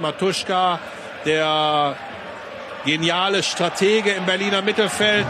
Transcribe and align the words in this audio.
Matuschka, 0.00 0.80
der 1.24 1.96
geniale 2.84 3.42
Stratege 3.42 4.12
im 4.12 4.24
Berliner 4.26 4.62
Mittelfeld. 4.62 5.26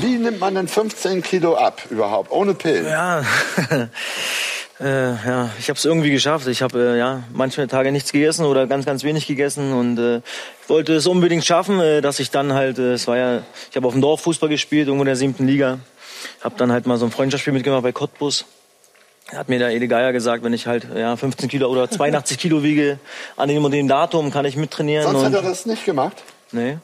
Wie 0.00 0.18
nimmt 0.18 0.40
man 0.40 0.54
denn 0.54 0.68
15 0.68 1.22
Kilo 1.22 1.56
ab 1.56 1.82
überhaupt, 1.90 2.30
ohne 2.30 2.54
Pillen? 2.54 2.86
Ja, 2.86 3.22
äh, 4.82 5.12
ja, 5.26 5.50
ich 5.58 5.68
habe 5.68 5.76
es 5.76 5.84
irgendwie 5.84 6.10
geschafft. 6.10 6.46
Ich 6.48 6.60
habe 6.60 6.78
äh, 6.94 6.98
ja 6.98 7.22
manchmal 7.32 7.68
Tage 7.68 7.92
nichts 7.92 8.12
gegessen 8.12 8.44
oder 8.44 8.66
ganz, 8.66 8.84
ganz 8.84 9.04
wenig 9.04 9.26
gegessen 9.26 9.72
und 9.72 9.98
äh, 9.98 10.20
wollte 10.66 10.94
es 10.94 11.06
unbedingt 11.06 11.44
schaffen, 11.44 11.78
äh, 11.80 12.00
dass 12.00 12.18
ich 12.18 12.30
dann 12.30 12.52
halt, 12.52 12.78
äh, 12.78 12.94
es 12.94 13.06
war 13.06 13.16
ja, 13.16 13.42
ich 13.70 13.76
habe 13.76 13.86
auf 13.86 13.92
dem 13.92 14.02
Dorf 14.02 14.22
Fußball 14.22 14.48
gespielt, 14.48 14.88
irgendwo 14.88 15.02
in 15.02 15.06
der 15.06 15.16
siebten 15.16 15.46
Liga, 15.46 15.78
habe 16.42 16.56
dann 16.58 16.72
halt 16.72 16.86
mal 16.86 16.98
so 16.98 17.04
ein 17.04 17.12
Freundschaftsspiel 17.12 17.52
mitgemacht 17.52 17.82
bei 17.82 17.92
Cottbus. 17.92 18.44
Hat 19.32 19.48
mir 19.48 19.58
der 19.58 19.70
Ede 19.70 19.88
Geier 19.88 20.12
gesagt, 20.12 20.42
wenn 20.42 20.52
ich 20.52 20.66
halt 20.66 20.86
ja 20.94 21.16
15 21.16 21.48
Kilo 21.48 21.68
oder 21.68 21.88
82 21.88 22.36
Kilo 22.36 22.62
wiege, 22.62 22.98
an 23.36 23.48
dem 23.48 23.64
und 23.64 23.70
dem 23.70 23.88
Datum 23.88 24.30
kann 24.30 24.44
ich 24.44 24.56
mittrainieren. 24.56 25.04
Sonst 25.04 25.20
und, 25.20 25.26
hat 25.26 25.34
er 25.34 25.42
das 25.42 25.64
nicht 25.64 25.84
gemacht? 25.84 26.22
Nee. 26.50 26.78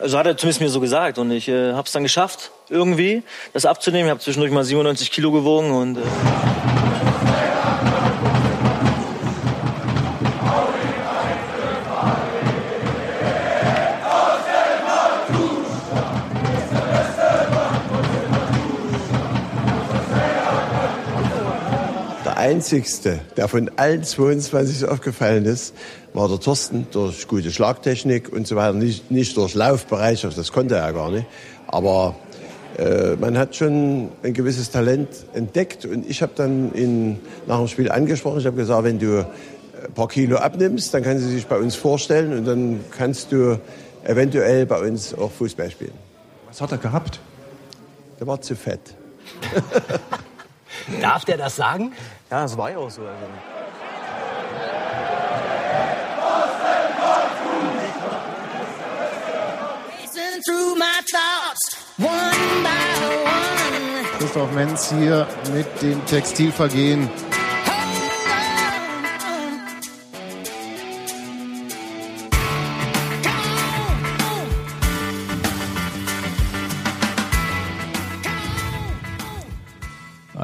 Also 0.00 0.18
hat 0.18 0.26
er 0.26 0.36
zumindest 0.36 0.60
mir 0.60 0.70
so 0.70 0.80
gesagt 0.80 1.18
und 1.18 1.30
ich 1.30 1.48
äh, 1.48 1.72
habe 1.72 1.86
es 1.86 1.92
dann 1.92 2.02
geschafft, 2.02 2.50
irgendwie 2.68 3.22
das 3.52 3.64
abzunehmen. 3.64 4.06
Ich 4.06 4.10
habe 4.10 4.20
zwischendurch 4.20 4.50
mal 4.50 4.64
97 4.64 5.12
Kilo 5.12 5.30
gewogen 5.30 5.70
und 5.70 5.98
äh, 5.98 6.00
einzigste, 22.64 23.20
der 23.36 23.46
von 23.46 23.70
allen 23.76 24.02
22 24.02 24.78
so 24.78 24.88
aufgefallen 24.88 25.44
ist, 25.44 25.74
war 26.14 26.28
der 26.28 26.40
Thorsten 26.40 26.86
durch 26.92 27.28
gute 27.28 27.50
Schlagtechnik 27.50 28.32
und 28.32 28.46
so 28.46 28.56
weiter, 28.56 28.72
nicht, 28.72 29.10
nicht 29.10 29.36
durch 29.36 29.54
Laufbereitschaft, 29.54 30.38
das 30.38 30.50
konnte 30.50 30.76
er 30.76 30.94
gar 30.94 31.10
nicht. 31.10 31.26
Aber 31.66 32.14
äh, 32.78 33.16
man 33.16 33.36
hat 33.36 33.54
schon 33.54 34.08
ein 34.22 34.32
gewisses 34.32 34.70
Talent 34.70 35.10
entdeckt 35.34 35.84
und 35.84 36.08
ich 36.08 36.22
habe 36.22 36.32
dann 36.36 36.74
ihn 36.74 37.20
nach 37.46 37.58
dem 37.58 37.68
Spiel 37.68 37.90
angesprochen. 37.90 38.40
Ich 38.40 38.46
habe 38.46 38.56
gesagt, 38.56 38.84
wenn 38.84 38.98
du 38.98 39.18
ein 39.18 39.92
paar 39.94 40.08
Kilo 40.08 40.38
abnimmst, 40.38 40.94
dann 40.94 41.02
kann 41.02 41.18
sie 41.18 41.28
sich 41.28 41.46
bei 41.46 41.58
uns 41.58 41.74
vorstellen 41.74 42.32
und 42.32 42.46
dann 42.46 42.80
kannst 42.96 43.30
du 43.30 43.60
eventuell 44.04 44.64
bei 44.64 44.80
uns 44.80 45.12
auch 45.12 45.30
Fußball 45.32 45.70
spielen. 45.70 45.92
Was 46.48 46.62
hat 46.62 46.72
er 46.72 46.78
gehabt? 46.78 47.20
Der 48.18 48.26
war 48.26 48.40
zu 48.40 48.56
fett. 48.56 48.94
Darf 51.00 51.24
der 51.24 51.36
das 51.36 51.56
sagen? 51.56 51.92
Ja, 52.34 52.42
das 52.42 52.56
war 52.56 52.70
ja 52.70 52.78
auch 52.78 52.90
so. 52.90 53.02
Also. 53.02 53.14
Racing 60.00 60.42
through 60.44 60.74
my 60.76 61.00
thoughts, 61.12 61.76
one 61.98 62.62
by 62.62 63.04
one. 63.24 64.18
Christoph 64.18 64.52
Menz 64.52 64.90
hier 64.90 65.26
mit 65.52 65.82
dem 65.82 66.04
Textilvergehen. 66.06 67.08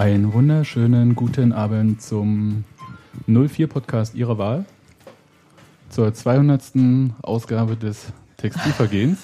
Einen 0.00 0.32
wunderschönen 0.32 1.14
guten 1.14 1.52
Abend 1.52 2.00
zum 2.00 2.64
04-Podcast 3.28 4.14
Ihrer 4.14 4.38
Wahl. 4.38 4.64
Zur 5.90 6.14
200. 6.14 6.72
Ausgabe 7.20 7.76
des 7.76 8.06
Textilvergehens. 8.38 9.18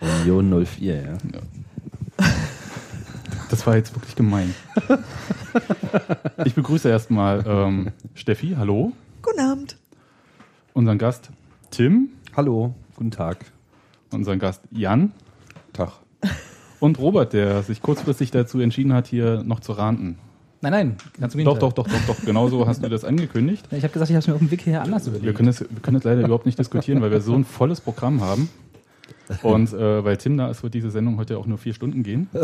Union 0.00 0.64
04, 0.66 1.02
ja. 1.02 1.18
Das 3.48 3.64
war 3.64 3.76
jetzt 3.76 3.94
wirklich 3.94 4.16
gemein. 4.16 4.52
Ich 6.44 6.56
begrüße 6.56 6.88
erstmal 6.88 7.44
ähm, 7.46 7.92
Steffi, 8.14 8.56
hallo. 8.58 8.92
Guten 9.22 9.38
Abend. 9.38 9.76
Unseren 10.74 10.98
Gast 10.98 11.30
Tim, 11.70 12.08
Hallo, 12.36 12.74
guten 12.96 13.12
Tag. 13.12 13.52
unseren 14.10 14.40
Gast 14.40 14.62
Jan 14.72 15.12
Tag. 15.72 15.92
Und 16.80 16.98
Robert, 16.98 17.32
der 17.32 17.62
sich 17.62 17.82
kurzfristig 17.82 18.30
dazu 18.30 18.60
entschieden 18.60 18.92
hat, 18.92 19.06
hier 19.06 19.42
noch 19.44 19.60
zu 19.60 19.72
ranten. 19.72 20.18
Nein, 20.62 20.72
nein, 20.72 20.96
ganz 21.20 21.34
im 21.34 21.44
Doch, 21.44 21.58
Gegenteil. 21.58 21.84
doch, 21.84 21.84
doch, 21.84 22.06
doch, 22.06 22.16
doch. 22.16 22.24
Genauso 22.24 22.66
hast 22.66 22.82
du 22.82 22.88
das 22.88 23.04
angekündigt. 23.04 23.66
Ich 23.70 23.82
habe 23.82 23.92
gesagt, 23.92 24.10
ich 24.10 24.16
habe 24.16 24.20
es 24.20 24.26
mir 24.26 24.34
auf 24.34 24.40
dem 24.40 24.50
Weg 24.50 24.62
hierher 24.62 24.82
anders 24.82 25.06
überlegt. 25.06 25.26
Wir 25.26 25.34
können, 25.34 25.48
das, 25.48 25.60
wir 25.60 25.68
können 25.82 25.96
das 25.96 26.04
leider 26.04 26.22
überhaupt 26.22 26.46
nicht 26.46 26.58
diskutieren, 26.58 27.00
weil 27.02 27.10
wir 27.10 27.20
so 27.20 27.34
ein 27.34 27.44
volles 27.44 27.80
Programm 27.80 28.20
haben. 28.20 28.48
Und 29.42 29.72
äh, 29.72 30.04
weil 30.04 30.16
Tim 30.16 30.36
da 30.36 30.50
ist, 30.50 30.62
wird 30.62 30.74
diese 30.74 30.90
Sendung 30.90 31.18
heute 31.18 31.38
auch 31.38 31.46
nur 31.46 31.58
vier 31.58 31.74
Stunden 31.74 32.02
gehen. 32.02 32.28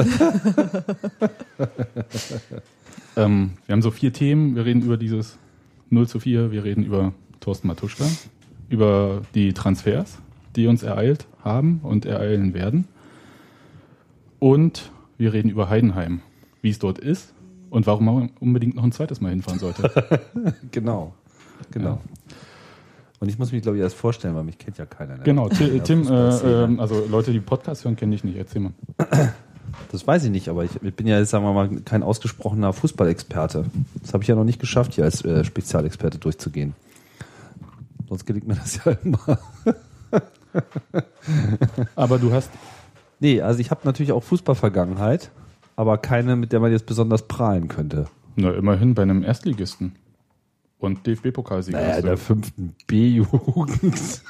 ähm, 3.16 3.52
wir 3.66 3.72
haben 3.72 3.82
so 3.82 3.90
vier 3.90 4.12
Themen. 4.12 4.56
Wir 4.56 4.64
reden 4.64 4.82
über 4.82 4.96
dieses 4.96 5.38
0 5.90 6.08
zu 6.08 6.20
4. 6.20 6.50
Wir 6.50 6.64
reden 6.64 6.84
über 6.84 7.12
Thorsten 7.40 7.68
Matuschka, 7.68 8.04
über 8.68 9.22
die 9.34 9.52
Transfers, 9.52 10.18
die 10.56 10.66
uns 10.66 10.82
ereilt 10.82 11.26
haben 11.44 11.80
und 11.82 12.04
ereilen 12.04 12.54
werden. 12.54 12.88
Und 14.42 14.90
wir 15.18 15.32
reden 15.32 15.50
über 15.50 15.68
Heidenheim, 15.68 16.20
wie 16.62 16.70
es 16.70 16.80
dort 16.80 16.98
ist 16.98 17.32
und 17.70 17.86
warum 17.86 18.04
man 18.04 18.30
unbedingt 18.40 18.74
noch 18.74 18.82
ein 18.82 18.90
zweites 18.90 19.20
Mal 19.20 19.28
hinfahren 19.28 19.60
sollte. 19.60 19.88
Genau. 20.72 21.14
Genau. 21.70 22.00
Und 23.20 23.28
ich 23.28 23.38
muss 23.38 23.52
mich, 23.52 23.62
glaube 23.62 23.76
ich, 23.76 23.84
erst 23.84 23.94
vorstellen, 23.94 24.34
weil 24.34 24.42
mich 24.42 24.58
kennt 24.58 24.78
ja 24.78 24.84
keiner. 24.84 25.18
ne? 25.18 25.22
Genau, 25.22 25.48
der 25.48 25.84
Tim, 25.84 26.08
äh, 26.08 26.64
ähm, 26.64 26.80
also 26.80 27.06
Leute, 27.08 27.30
die 27.30 27.38
Podcast 27.38 27.84
hören, 27.84 27.94
kenne 27.94 28.16
ich 28.16 28.24
nicht. 28.24 28.36
Erzähl 28.36 28.62
mal. 28.62 28.72
Das 29.92 30.04
weiß 30.08 30.24
ich 30.24 30.30
nicht, 30.32 30.48
aber 30.48 30.64
ich, 30.64 30.72
ich 30.82 30.92
bin 30.92 31.06
ja, 31.06 31.20
jetzt, 31.20 31.30
sagen 31.30 31.44
wir 31.44 31.52
mal, 31.52 31.68
kein 31.84 32.02
ausgesprochener 32.02 32.72
Fußballexperte. 32.72 33.66
Das 34.02 34.12
habe 34.12 34.24
ich 34.24 34.28
ja 34.28 34.34
noch 34.34 34.42
nicht 34.42 34.58
geschafft, 34.58 34.94
hier 34.94 35.04
als 35.04 35.24
äh, 35.24 35.44
Spezialexperte 35.44 36.18
durchzugehen. 36.18 36.74
Sonst 38.08 38.26
gelingt 38.26 38.48
mir 38.48 38.56
das 38.56 38.84
ja 38.84 38.90
immer. 39.04 39.38
Aber 41.94 42.18
du 42.18 42.32
hast, 42.32 42.50
Nee, 43.22 43.40
also 43.40 43.60
ich 43.60 43.70
habe 43.70 43.82
natürlich 43.84 44.10
auch 44.10 44.24
Fußballvergangenheit, 44.24 45.30
aber 45.76 45.96
keine, 45.96 46.34
mit 46.34 46.52
der 46.52 46.58
man 46.58 46.72
jetzt 46.72 46.86
besonders 46.86 47.28
prahlen 47.28 47.68
könnte. 47.68 48.06
na, 48.34 48.52
immerhin 48.52 48.96
bei 48.96 49.02
einem 49.02 49.22
Erstligisten 49.22 49.94
und 50.80 51.06
DFB-Pokalsieger. 51.06 51.78
Naja, 51.78 52.02
der 52.02 52.16
fünften 52.16 52.74
B-Jugend. 52.88 54.22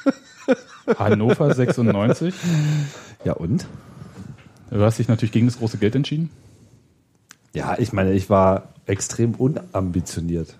Hannover 0.99 1.55
96. 1.55 2.35
Ja, 3.25 3.33
und? 3.33 3.65
Du 4.69 4.79
hast 4.81 4.99
dich 4.99 5.07
natürlich 5.07 5.31
gegen 5.31 5.47
das 5.47 5.57
große 5.57 5.79
Geld 5.79 5.95
entschieden. 5.95 6.29
Ja, 7.55 7.75
ich 7.79 7.93
meine, 7.93 8.13
ich 8.13 8.29
war 8.29 8.75
extrem 8.85 9.33
unambitioniert. 9.33 10.55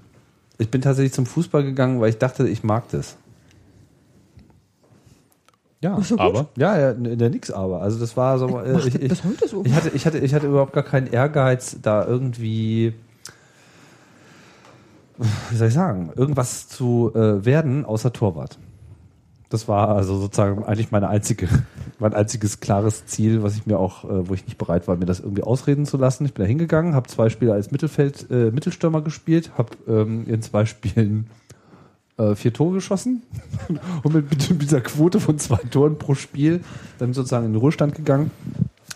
Ich 0.58 0.72
bin 0.72 0.82
tatsächlich 0.82 1.14
zum 1.14 1.28
Fußball 1.28 1.64
gegangen, 1.64 2.02
weil 2.02 2.10
ich 2.10 2.18
dachte, 2.18 2.48
ich 2.50 2.64
mag 2.64 2.90
das. 2.90 3.16
Ja, 5.84 5.96
gut. 5.96 6.18
Aber 6.18 6.48
ja, 6.58 6.80
ja, 6.80 6.92
in 6.92 7.20
der 7.20 7.30
nix 7.30 7.52
aber. 7.52 7.82
Also 7.82 8.00
das 8.00 8.16
war 8.16 8.40
so. 8.40 8.48
Äh, 8.58 8.72
Macht 8.72 8.86
ich, 8.88 8.96
ich, 8.96 9.10
bis 9.10 9.24
heute 9.26 9.48
so. 9.50 9.64
ich 9.66 9.74
hatte, 9.74 9.90
ich 9.90 10.06
hatte, 10.06 10.18
ich 10.18 10.34
hatte 10.34 10.48
überhaupt 10.48 10.72
gar 10.72 10.84
keinen 10.84 11.08
Ehrgeiz, 11.08 11.78
da 11.82 12.06
irgendwie, 12.06 12.94
wie 15.18 15.56
soll 15.56 15.68
ich 15.68 15.74
sagen, 15.74 16.14
irgendwas 16.16 16.70
zu 16.70 17.12
äh, 17.14 17.44
werden, 17.44 17.84
außer 17.84 18.14
Torwart. 18.14 18.58
Das 19.50 19.68
war 19.68 19.90
also 19.90 20.18
sozusagen 20.18 20.64
eigentlich 20.64 20.92
meine 20.92 21.10
einzige, 21.10 21.50
mein 22.00 22.14
einziges 22.14 22.62
klares 22.62 23.06
Ziel, 23.06 23.44
was 23.44 23.58
ich 23.58 23.66
mir 23.66 23.78
auch, 23.78 24.06
äh, 24.06 24.30
wo 24.30 24.34
ich 24.34 24.46
nicht 24.46 24.58
bereit 24.58 24.88
war, 24.88 24.96
mir 24.96 25.06
das 25.06 25.20
irgendwie 25.20 25.44
ausreden 25.44 25.86
zu 25.86 25.98
lassen. 25.98 26.24
Ich 26.26 26.34
bin 26.34 26.44
da 26.44 26.48
hingegangen, 26.48 26.96
habe 26.96 27.10
zwei 27.10 27.28
Spiele 27.28 27.52
als 27.52 27.72
Mittelfeld, 27.72 28.32
äh, 28.32 28.52
Mittelstürmer 28.52 29.02
gespielt, 29.02 29.52
habe 29.58 29.72
ähm, 29.86 30.28
in 30.28 30.42
zwei 30.42 30.66
Spielen 30.66 31.28
äh, 32.18 32.36
vier 32.36 32.54
Tore 32.54 32.76
geschossen 32.76 33.24
und 34.04 34.14
mit, 34.14 34.30
mit 34.30 34.62
dieser 34.62 34.82
Quote 34.82 35.20
von 35.20 35.40
zwei 35.40 35.58
Toren 35.70 35.98
pro 35.98 36.16
Spiel 36.16 36.62
dann 37.00 37.14
sozusagen 37.14 37.46
in 37.46 37.54
den 37.54 37.60
Ruhestand 37.60 37.96
gegangen, 37.96 38.32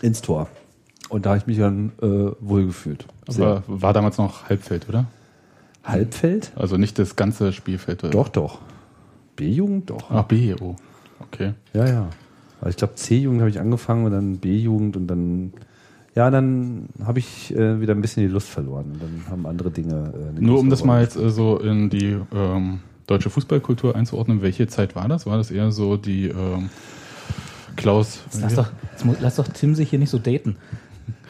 ins 0.02 0.22
Tor. 0.22 0.48
Und 1.08 1.26
da 1.26 1.30
habe 1.30 1.38
ich 1.38 1.46
mich 1.46 1.58
dann 1.58 1.92
äh, 2.02 2.32
wohlgefühlt. 2.40 3.06
aber 3.26 3.62
war 3.66 3.92
damals 3.92 4.18
noch 4.18 4.48
Halbfeld, 4.48 4.88
oder? 4.88 5.06
Halbfeld? 5.84 6.52
Also 6.54 6.76
nicht 6.76 6.98
das 6.98 7.16
ganze 7.16 7.52
Spielfeld. 7.52 8.04
Oder? 8.04 8.12
Doch, 8.12 8.28
doch. 8.28 8.58
B-Jugend? 9.36 9.90
Doch. 9.90 10.10
Ach, 10.10 10.24
B, 10.24 10.54
oh. 10.60 10.76
Okay. 11.20 11.54
Ja, 11.72 11.86
ja. 11.86 12.10
Aber 12.60 12.70
ich 12.70 12.76
glaube, 12.76 12.94
C-Jugend 12.94 13.40
habe 13.40 13.50
ich 13.50 13.58
angefangen 13.58 14.04
und 14.04 14.12
dann 14.12 14.36
B-Jugend 14.38 14.96
und 14.96 15.06
dann, 15.06 15.52
ja, 16.14 16.30
dann 16.30 16.88
habe 17.04 17.20
ich 17.20 17.54
äh, 17.54 17.80
wieder 17.80 17.94
ein 17.94 18.00
bisschen 18.00 18.22
die 18.22 18.32
Lust 18.32 18.48
verloren. 18.48 18.92
Und 18.92 19.02
dann 19.02 19.22
haben 19.30 19.46
andere 19.46 19.70
Dinge. 19.70 20.12
Äh, 20.36 20.40
Nur 20.40 20.58
um 20.58 20.68
das 20.68 20.84
mal 20.84 21.02
jetzt 21.02 21.16
äh, 21.16 21.30
so 21.30 21.58
in 21.58 21.88
die 21.88 22.18
ähm, 22.34 22.80
deutsche 23.08 23.30
Fußballkultur 23.30 23.96
einzuordnen, 23.96 24.42
welche 24.42 24.68
Zeit 24.68 24.94
war 24.94 25.08
das? 25.08 25.26
War 25.26 25.38
das 25.38 25.50
eher 25.50 25.72
so 25.72 25.96
die 25.96 26.28
ähm, 26.28 26.70
Klaus. 27.74 28.20
Lass, 28.40 28.54
doch, 28.54 28.68
lass 29.20 29.36
doch 29.36 29.48
Tim 29.48 29.74
sich 29.74 29.90
hier 29.90 29.98
nicht 29.98 30.10
so 30.10 30.18
daten. 30.18 30.56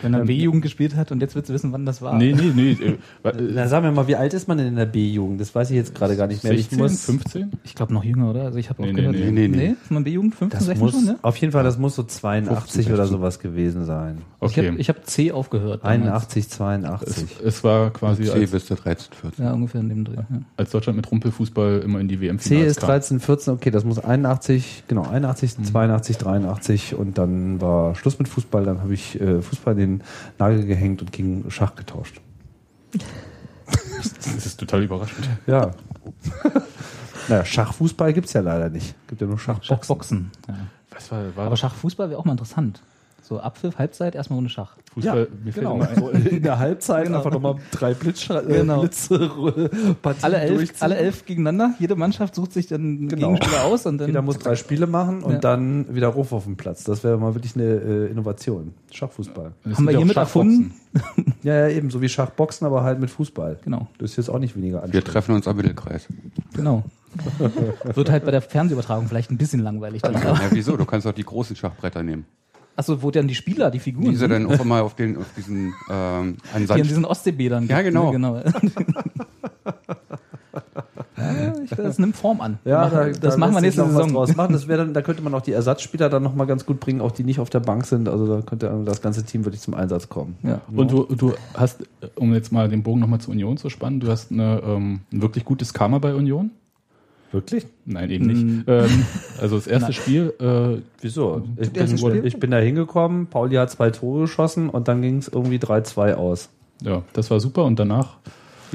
Wenn 0.02 0.14
er 0.14 0.24
B-Jugend 0.24 0.62
gespielt 0.62 0.94
hat 0.96 1.10
und 1.12 1.20
jetzt 1.20 1.34
willst 1.34 1.48
du 1.50 1.54
wissen, 1.54 1.72
wann 1.72 1.84
das 1.86 2.00
war. 2.02 2.16
Nee, 2.16 2.32
nee, 2.32 2.52
nee. 2.54 2.72
äh, 2.72 2.98
Na, 3.54 3.66
sagen 3.68 3.84
wir 3.84 3.92
mal, 3.92 4.06
wie 4.08 4.16
alt 4.16 4.34
ist 4.34 4.46
man 4.48 4.58
denn 4.58 4.68
in 4.68 4.76
der 4.76 4.86
B-Jugend? 4.86 5.40
Das 5.40 5.54
weiß 5.54 5.70
ich 5.70 5.76
jetzt 5.76 5.94
gerade 5.94 6.16
gar 6.16 6.26
nicht 6.26 6.44
mehr. 6.44 6.52
16, 6.54 6.76
ich 6.78 6.82
muss, 6.82 7.04
15? 7.04 7.52
Ich 7.64 7.74
glaube 7.74 7.92
noch 7.94 8.04
jünger, 8.04 8.30
oder? 8.30 8.44
Also 8.44 8.58
ich 8.58 8.70
habe 8.70 8.82
Nee, 8.82 8.88
auch 8.90 8.92
nee, 8.94 9.00
gehört. 9.00 9.16
nee. 9.16 9.30
Nee, 9.30 9.48
nee. 9.48 9.56
Nee, 9.56 9.74
ist 9.82 9.90
man 9.90 10.04
B-Jugend 10.04 10.34
15, 10.34 10.58
das 10.58 10.66
16 10.66 10.84
muss, 10.84 10.92
schon, 10.94 11.04
ne? 11.04 11.18
auf 11.22 11.36
jeden 11.36 11.52
Fall, 11.52 11.64
das 11.64 11.78
muss 11.78 11.94
so 11.94 12.02
82 12.02 12.86
oder 12.88 12.96
16. 12.98 13.06
sowas 13.18 13.38
gewesen 13.40 13.84
sein. 13.84 14.18
Okay. 14.40 14.72
Ich 14.78 14.88
habe 14.88 15.00
hab 15.00 15.06
C 15.06 15.32
aufgehört. 15.32 15.82
damals. 15.84 16.02
81, 16.02 16.44
es, 16.44 16.50
82. 16.50 17.26
es 17.44 17.64
war 17.64 17.90
quasi, 17.92 18.24
C 18.24 18.30
als, 18.32 18.50
bis 18.50 18.66
zu 18.66 18.74
13, 18.76 19.12
14. 19.20 19.44
Ja, 19.44 19.52
ungefähr 19.52 19.80
in 19.80 19.88
dem 19.88 20.04
Dreh. 20.04 20.14
Ja. 20.16 20.24
als 20.56 20.70
Deutschland 20.70 20.96
mit 20.96 21.10
Rumpelfußball 21.10 21.80
immer 21.84 22.00
in 22.00 22.08
die 22.08 22.16
C 22.16 22.22
WM-Finals 22.28 22.66
ist 22.70 22.82
13, 22.82 23.20
14, 23.20 23.54
okay, 23.54 23.70
das 23.70 23.84
muss 23.84 23.98
81, 23.98 24.84
genau, 24.88 25.02
81, 25.08 25.56
82, 25.64 26.18
83 26.18 26.94
und 26.94 27.18
dann 27.18 27.60
war 27.60 27.94
Schluss 27.94 28.18
mit 28.18 28.28
Fußball, 28.28 28.64
dann 28.64 28.80
habe 28.80 28.94
ich 28.94 29.20
äh, 29.20 29.40
Fußball 29.42 29.67
in 29.72 29.78
den 29.78 30.02
Nagel 30.38 30.64
gehängt 30.66 31.00
und 31.00 31.12
gegen 31.12 31.50
Schach 31.50 31.74
getauscht. 31.74 32.20
Das 33.96 34.46
ist 34.46 34.58
total 34.58 34.82
überraschend. 34.82 35.28
Ja. 35.46 35.72
naja, 37.28 37.44
Schachfußball 37.44 38.12
gibt's 38.12 38.32
ja 38.32 38.40
leider 38.40 38.70
nicht. 38.70 38.94
Gibt 39.08 39.20
ja 39.20 39.26
nur 39.26 39.38
Schachboxen. 39.38 39.76
Schachboxen. 39.76 40.30
Ja. 40.48 40.54
Was 40.90 41.12
war, 41.12 41.36
war 41.36 41.46
Aber 41.46 41.56
Schachfußball 41.56 42.10
wäre 42.10 42.18
auch 42.18 42.24
mal 42.24 42.32
interessant. 42.32 42.82
So 43.28 43.40
Abpfiff, 43.40 43.76
Halbzeit, 43.76 44.14
erstmal 44.14 44.38
ohne 44.38 44.48
Schach. 44.48 44.76
Fußball? 44.94 45.28
mir 45.44 45.52
fällt 45.52 45.66
Genau. 45.66 45.74
immer 45.74 45.88
ein, 45.90 45.96
So 45.98 46.08
in 46.08 46.42
der 46.42 46.58
Halbzeit 46.58 47.04
Genau. 47.04 47.18
einfach 47.18 47.30
nochmal 47.30 47.56
drei 47.72 47.92
Blitzschra 47.92 48.40
Genau. 48.46 48.80
Blitze 48.80 49.18
Partien 50.00 50.24
Alle 50.24 50.38
elf, 50.38 50.72
alle 50.82 50.96
elf 50.96 51.26
gegeneinander. 51.26 51.74
Jede 51.78 51.94
Mannschaft 51.94 52.34
sucht 52.34 52.54
sich 52.54 52.68
dann 52.68 52.80
einen 52.80 53.08
Genau. 53.08 53.32
Gegenspieler 53.34 53.64
aus 53.64 53.84
und 53.84 53.98
dann. 53.98 54.06
Jeder 54.06 54.22
muss 54.22 54.38
drei 54.38 54.56
Spiele 54.56 54.86
machen 54.86 55.22
und 55.22 55.32
Ja. 55.34 55.38
dann 55.40 55.94
wieder 55.94 56.08
Ruf 56.08 56.32
auf 56.32 56.44
den 56.44 56.56
Platz. 56.56 56.84
Das 56.84 57.04
wäre 57.04 57.18
mal 57.18 57.34
wirklich 57.34 57.54
eine 57.54 57.64
äh, 57.64 58.06
Innovation. 58.10 58.72
Schachfußball. 58.92 59.52
Es 59.70 59.76
Haben 59.76 59.84
wir 59.84 59.92
ja 59.92 59.98
hiermit 59.98 60.16
erfunden? 60.16 60.72
Ja, 61.42 61.54
ja, 61.54 61.68
eben, 61.68 61.90
so 61.90 62.00
wie 62.00 62.08
Schachboxen, 62.08 62.66
aber 62.66 62.82
halt 62.82 62.98
mit 62.98 63.10
Fußball. 63.10 63.58
Genau, 63.62 63.86
Das 63.98 64.10
ist 64.10 64.16
jetzt 64.16 64.28
auch 64.30 64.38
nicht 64.40 64.56
weniger 64.56 64.78
Wir 64.78 64.82
anstrengend. 64.84 65.06
treffen 65.08 65.34
uns 65.34 65.46
am 65.46 65.56
Mittelkreis. 65.56 66.08
genau. 66.54 66.82
Wird 67.94 68.10
halt 68.10 68.24
bei 68.24 68.30
der 68.32 68.40
Fernsehübertragung 68.42 69.06
vielleicht 69.06 69.30
ein 69.30 69.36
bisschen 69.38 69.60
langweilig. 69.60 70.02
Dann. 70.02 70.14
Ja, 70.14 70.40
wieso? 70.50 70.76
Du 70.76 70.84
kannst 70.86 71.06
auch 71.06 71.12
die 71.12 71.24
großen 71.24 71.54
Schachbretter 71.56 72.02
nehmen. 72.02 72.24
Achso, 72.78 73.02
wo 73.02 73.10
dann 73.10 73.26
die 73.26 73.34
Spieler, 73.34 73.72
die 73.72 73.80
Figuren 73.80 74.10
Diese 74.10 74.20
sind, 74.20 74.30
dann 74.30 74.46
auch 74.46 74.60
immer 74.60 74.84
auf, 74.84 74.94
den, 74.94 75.16
auf 75.16 75.26
diesen 75.36 75.74
ähm, 75.90 75.90
an 75.90 76.36
die 76.54 76.60
in 76.60 76.66
Sand. 76.68 76.84
diesen 76.84 77.04
Ostseebädern 77.04 77.66
Ja, 77.66 77.82
genau. 77.82 78.12
ne? 78.12 78.12
genau. 78.12 78.36
ja, 81.16 81.54
ich, 81.64 81.70
das 81.70 81.98
nimmt 81.98 82.14
Form 82.14 82.40
an. 82.40 82.60
Ja, 82.64 82.88
machen, 82.88 83.16
das 83.20 83.36
machen 83.36 83.54
wir 83.54 83.62
nächste 83.62 83.84
Saison. 83.84 84.12
draus 84.12 84.36
machen. 84.36 84.52
Das 84.52 84.68
dann, 84.68 84.94
da 84.94 85.02
könnte 85.02 85.22
man 85.22 85.34
auch 85.34 85.40
die 85.40 85.50
Ersatzspieler 85.50 86.08
dann 86.08 86.22
nochmal 86.22 86.46
ganz 86.46 86.66
gut 86.66 86.78
bringen, 86.78 87.00
auch 87.00 87.10
die 87.10 87.24
nicht 87.24 87.40
auf 87.40 87.50
der 87.50 87.58
Bank 87.58 87.84
sind. 87.84 88.08
Also 88.08 88.28
da 88.28 88.42
könnte 88.42 88.72
das 88.84 89.02
ganze 89.02 89.24
Team 89.24 89.44
wirklich 89.44 89.60
zum 89.60 89.74
Einsatz 89.74 90.08
kommen. 90.08 90.36
Ja. 90.44 90.60
Und 90.72 90.92
du, 90.92 91.02
du 91.16 91.34
hast, 91.54 91.82
um 92.14 92.32
jetzt 92.32 92.52
mal 92.52 92.68
den 92.68 92.84
Bogen 92.84 93.00
nochmal 93.00 93.20
zur 93.20 93.32
Union 93.32 93.56
zu 93.56 93.70
spannen, 93.70 93.98
du 93.98 94.08
hast 94.08 94.30
eine, 94.30 94.62
ähm, 94.64 95.00
ein 95.12 95.20
wirklich 95.20 95.44
gutes 95.44 95.74
Karma 95.74 95.98
bei 95.98 96.14
Union? 96.14 96.52
Wirklich? 97.30 97.66
Nein, 97.84 98.10
eben 98.10 98.26
nicht. 98.26 98.68
Ähm, 98.68 99.04
also 99.40 99.56
das 99.56 99.66
erste 99.66 99.92
Spiel, 99.94 100.32
äh, 100.40 100.82
Wieso? 101.00 101.42
Ich 101.56 101.70
bin, 101.72 101.98
Spiel? 101.98 102.24
ich 102.24 102.40
bin 102.40 102.50
da 102.50 102.58
hingekommen, 102.58 103.26
Pauli 103.26 103.56
hat 103.56 103.70
zwei 103.70 103.90
Tore 103.90 104.22
geschossen 104.22 104.70
und 104.70 104.88
dann 104.88 105.02
ging 105.02 105.18
es 105.18 105.28
irgendwie 105.28 105.58
3-2 105.58 106.14
aus. 106.14 106.48
ja, 106.82 107.02
das 107.12 107.30
war 107.30 107.40
super 107.40 107.64
und 107.64 107.78
danach 107.78 108.16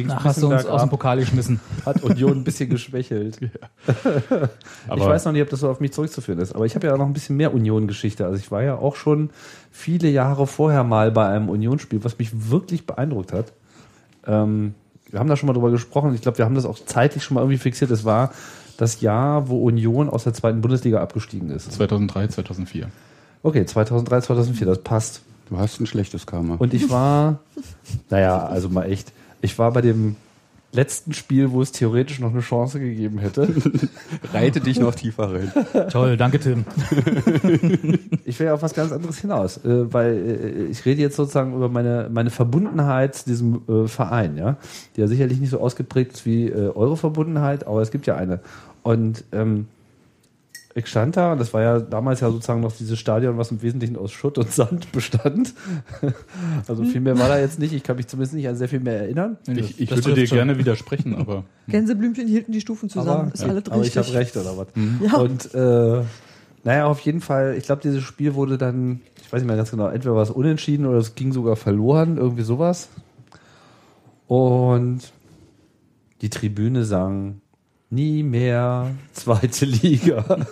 Ach, 0.09 0.23
hast 0.23 0.41
du 0.41 0.51
uns 0.51 0.65
aus 0.65 0.81
dem 0.81 0.89
Pokal 0.89 1.19
geschmissen. 1.19 1.59
hat 1.85 2.03
Union 2.03 2.37
ein 2.37 2.43
bisschen 2.43 2.69
geschwächelt. 2.69 3.37
aber 4.87 5.01
ich 5.01 5.05
weiß 5.07 5.25
noch 5.25 5.31
nicht, 5.33 5.41
ob 5.41 5.49
das 5.49 5.59
so 5.59 5.69
auf 5.69 5.79
mich 5.79 5.93
zurückzuführen 5.93 6.39
ist, 6.39 6.53
aber 6.53 6.65
ich 6.65 6.75
habe 6.75 6.87
ja 6.87 6.97
noch 6.97 7.05
ein 7.05 7.13
bisschen 7.13 7.37
mehr 7.37 7.53
Union-Geschichte. 7.53 8.25
Also 8.25 8.37
ich 8.37 8.51
war 8.51 8.63
ja 8.63 8.75
auch 8.75 8.95
schon 8.95 9.29
viele 9.71 10.09
Jahre 10.09 10.47
vorher 10.47 10.83
mal 10.83 11.11
bei 11.11 11.27
einem 11.27 11.49
Union-Spiel, 11.49 12.03
was 12.03 12.17
mich 12.17 12.49
wirklich 12.49 12.85
beeindruckt 12.85 13.33
hat. 13.33 13.53
Ähm, 14.25 14.73
wir 15.13 15.19
haben 15.19 15.29
da 15.29 15.37
schon 15.37 15.45
mal 15.45 15.53
drüber 15.53 15.69
gesprochen. 15.69 16.15
Ich 16.15 16.21
glaube, 16.21 16.39
wir 16.39 16.45
haben 16.45 16.55
das 16.55 16.65
auch 16.65 16.79
zeitlich 16.79 17.23
schon 17.23 17.35
mal 17.35 17.41
irgendwie 17.41 17.59
fixiert. 17.59 17.91
Es 17.91 18.03
war 18.03 18.31
das 18.77 18.99
Jahr, 18.99 19.47
wo 19.47 19.63
Union 19.63 20.09
aus 20.09 20.23
der 20.23 20.33
zweiten 20.33 20.59
Bundesliga 20.59 21.01
abgestiegen 21.01 21.51
ist. 21.51 21.71
2003, 21.71 22.29
2004. 22.29 22.87
Okay, 23.43 23.63
2003, 23.63 24.21
2004, 24.21 24.67
das 24.67 24.81
passt. 24.81 25.21
Du 25.49 25.59
hast 25.59 25.79
ein 25.79 25.85
schlechtes 25.85 26.25
Karma. 26.25 26.55
Und 26.55 26.73
ich 26.73 26.89
war, 26.89 27.39
naja, 28.09 28.43
also 28.43 28.69
mal 28.69 28.85
echt, 28.85 29.13
ich 29.41 29.59
war 29.59 29.71
bei 29.71 29.81
dem 29.81 30.15
letzten 30.73 31.13
Spiel, 31.13 31.51
wo 31.51 31.61
es 31.61 31.71
theoretisch 31.71 32.19
noch 32.19 32.31
eine 32.31 32.41
Chance 32.41 32.79
gegeben 32.79 33.19
hätte. 33.19 33.47
reite 34.33 34.59
dich 34.59 34.79
noch 34.79 34.95
tiefer 34.95 35.33
rein. 35.33 35.51
Toll, 35.89 36.17
danke 36.17 36.39
Tim. 36.39 36.65
Ich 38.25 38.39
will 38.39 38.47
ja 38.47 38.53
auf 38.53 38.61
was 38.61 38.73
ganz 38.73 38.91
anderes 38.91 39.19
hinaus, 39.19 39.57
äh, 39.63 39.93
weil 39.93 40.13
äh, 40.15 40.65
ich 40.65 40.85
rede 40.85 41.01
jetzt 41.01 41.15
sozusagen 41.17 41.53
über 41.53 41.69
meine, 41.69 42.09
meine 42.11 42.29
Verbundenheit 42.29 43.15
zu 43.15 43.25
diesem 43.25 43.61
äh, 43.67 43.87
Verein, 43.87 44.37
ja, 44.37 44.57
die 44.95 45.01
ja 45.01 45.07
sicherlich 45.07 45.39
nicht 45.39 45.49
so 45.49 45.59
ausgeprägt 45.59 46.13
ist 46.13 46.25
wie 46.25 46.51
eure 46.51 46.97
Verbundenheit, 46.97 47.67
aber 47.67 47.81
es 47.81 47.91
gibt 47.91 48.07
ja 48.07 48.15
eine. 48.15 48.39
Und 48.81 49.23
ähm, 49.31 49.67
ich 50.75 50.87
stand 50.87 51.17
da, 51.17 51.33
und 51.33 51.39
das 51.39 51.53
war 51.53 51.61
ja 51.61 51.79
damals 51.79 52.21
ja 52.21 52.31
sozusagen 52.31 52.61
noch 52.61 52.71
dieses 52.71 52.97
Stadion, 52.97 53.37
was 53.37 53.51
im 53.51 53.61
Wesentlichen 53.61 53.95
aus 53.95 54.11
Schutt 54.11 54.39
und 54.39 54.51
Sand 54.51 54.91
bestand. 54.91 55.53
Also 56.67 56.83
viel 56.83 57.01
mehr 57.01 57.17
war 57.19 57.27
da 57.27 57.39
jetzt 57.39 57.59
nicht. 57.59 57.73
Ich 57.73 57.83
kann 57.83 57.97
mich 57.97 58.07
zumindest 58.07 58.33
nicht 58.33 58.47
an 58.47 58.55
sehr 58.55 58.69
viel 58.69 58.79
mehr 58.79 59.01
erinnern. 59.01 59.37
Ich, 59.47 59.79
ich 59.79 59.91
würde 59.91 60.15
dir 60.15 60.27
schon. 60.27 60.37
gerne 60.37 60.57
widersprechen, 60.57 61.15
aber 61.15 61.43
Gänseblümchen 61.67 62.27
hielten 62.27 62.51
die 62.51 62.61
Stufen 62.61 62.89
zusammen. 62.89 63.27
Aber, 63.27 63.33
ist 63.33 63.43
alles 63.43 63.69
aber 63.69 63.83
ich 63.83 63.97
habe 63.97 64.13
recht, 64.13 64.35
oder 64.35 64.57
was? 64.57 64.67
Ja. 65.01 65.17
Und 65.17 65.53
äh, 65.53 66.03
naja, 66.63 66.85
auf 66.85 67.01
jeden 67.01 67.21
Fall, 67.21 67.55
ich 67.55 67.65
glaube, 67.65 67.81
dieses 67.83 68.01
Spiel 68.01 68.33
wurde 68.33 68.57
dann, 68.57 69.01
ich 69.21 69.31
weiß 69.31 69.41
nicht 69.41 69.47
mehr 69.47 69.57
ganz 69.57 69.69
genau, 69.69 69.89
entweder 69.89 70.15
war 70.15 70.23
es 70.23 70.31
unentschieden 70.31 70.87
oder 70.87 70.97
es 70.97 71.13
ging 71.13 71.33
sogar 71.33 71.55
verloren, 71.55 72.17
irgendwie 72.17 72.43
sowas. 72.43 72.89
Und 74.27 75.01
die 76.21 76.29
Tribüne 76.29 76.85
sang 76.85 77.41
nie 77.93 78.23
mehr 78.23 78.91
zweite 79.13 79.65
Liga. 79.65 80.45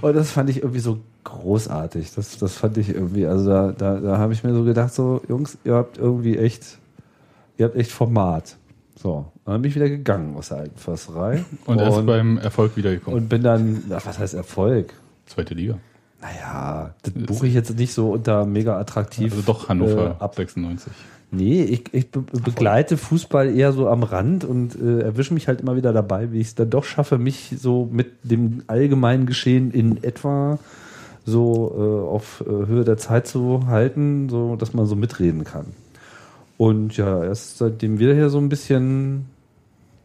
Und 0.00 0.16
das 0.16 0.30
fand 0.30 0.50
ich 0.50 0.58
irgendwie 0.58 0.80
so 0.80 0.98
großartig. 1.24 2.14
Das, 2.14 2.38
das 2.38 2.54
fand 2.56 2.76
ich 2.78 2.90
irgendwie, 2.90 3.26
also 3.26 3.48
da, 3.48 3.72
da, 3.72 4.00
da 4.00 4.18
habe 4.18 4.32
ich 4.32 4.42
mir 4.44 4.52
so 4.52 4.64
gedacht, 4.64 4.92
so, 4.92 5.22
Jungs, 5.28 5.58
ihr 5.64 5.74
habt 5.74 5.98
irgendwie 5.98 6.36
echt, 6.36 6.78
ihr 7.56 7.66
habt 7.66 7.76
echt 7.76 7.90
Format. 7.90 8.56
So, 8.96 9.26
dann 9.44 9.62
bin 9.62 9.70
ich 9.70 9.74
wieder 9.74 9.88
gegangen 9.88 10.36
aus 10.36 10.48
der 10.48 10.58
alten 10.58 10.78
Försterei. 10.78 11.44
und 11.66 11.78
er 11.78 11.88
ist 11.88 12.06
beim 12.06 12.38
Erfolg 12.38 12.76
wiedergekommen. 12.76 13.20
und 13.20 13.28
bin 13.28 13.42
dann, 13.42 13.84
ach, 13.90 14.06
was 14.06 14.18
heißt 14.18 14.34
Erfolg? 14.34 14.92
Zweite 15.26 15.54
Liga. 15.54 15.78
Naja, 16.20 16.94
das 17.02 17.12
buche 17.14 17.48
ich 17.48 17.54
jetzt 17.54 17.76
nicht 17.76 17.92
so 17.92 18.12
unter 18.12 18.46
mega 18.46 18.78
attraktiv. 18.78 19.32
Also 19.32 19.42
doch 19.42 19.68
Hannover 19.68 20.16
äh, 20.20 20.22
ab. 20.22 20.36
96. 20.36 20.92
Nee, 21.34 21.62
ich, 21.62 21.94
ich 21.94 22.10
be 22.10 22.20
begleite 22.20 22.98
Fußball 22.98 23.56
eher 23.56 23.72
so 23.72 23.88
am 23.88 24.02
Rand 24.02 24.44
und 24.44 24.76
äh, 24.76 25.00
erwische 25.00 25.32
mich 25.32 25.48
halt 25.48 25.62
immer 25.62 25.76
wieder 25.76 25.94
dabei, 25.94 26.30
wie 26.30 26.40
ich 26.40 26.48
es 26.48 26.54
dann 26.54 26.68
doch 26.68 26.84
schaffe, 26.84 27.16
mich 27.16 27.54
so 27.58 27.88
mit 27.90 28.12
dem 28.22 28.62
allgemeinen 28.66 29.24
Geschehen 29.24 29.70
in 29.70 30.04
etwa 30.04 30.58
so 31.24 31.72
äh, 31.74 32.10
auf 32.10 32.44
äh, 32.46 32.50
Höhe 32.50 32.84
der 32.84 32.98
Zeit 32.98 33.26
zu 33.26 33.66
halten, 33.66 34.28
so 34.28 34.56
dass 34.56 34.74
man 34.74 34.84
so 34.84 34.94
mitreden 34.94 35.44
kann. 35.44 35.68
Und 36.58 36.98
ja, 36.98 37.24
erst 37.24 37.56
seitdem 37.56 37.98
wir 37.98 38.14
hier 38.14 38.28
so 38.28 38.36
ein 38.36 38.50
bisschen 38.50 39.24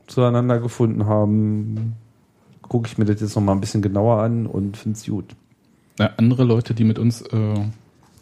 zueinander 0.08 0.60
gefunden 0.60 1.08
haben, 1.08 1.98
gucke 2.62 2.88
ich 2.88 2.98
mir 2.98 3.04
das 3.04 3.20
jetzt 3.20 3.36
noch 3.36 3.44
mal 3.44 3.52
ein 3.52 3.60
bisschen 3.60 3.82
genauer 3.82 4.22
an 4.22 4.46
und 4.46 4.78
finde 4.78 4.98
es 4.98 5.06
gut. 5.06 5.36
Na, 6.00 6.12
andere 6.16 6.46
Leute, 6.46 6.74
die 6.74 6.86
mit 6.86 7.00
uns 7.00 7.22
äh, 7.22 7.66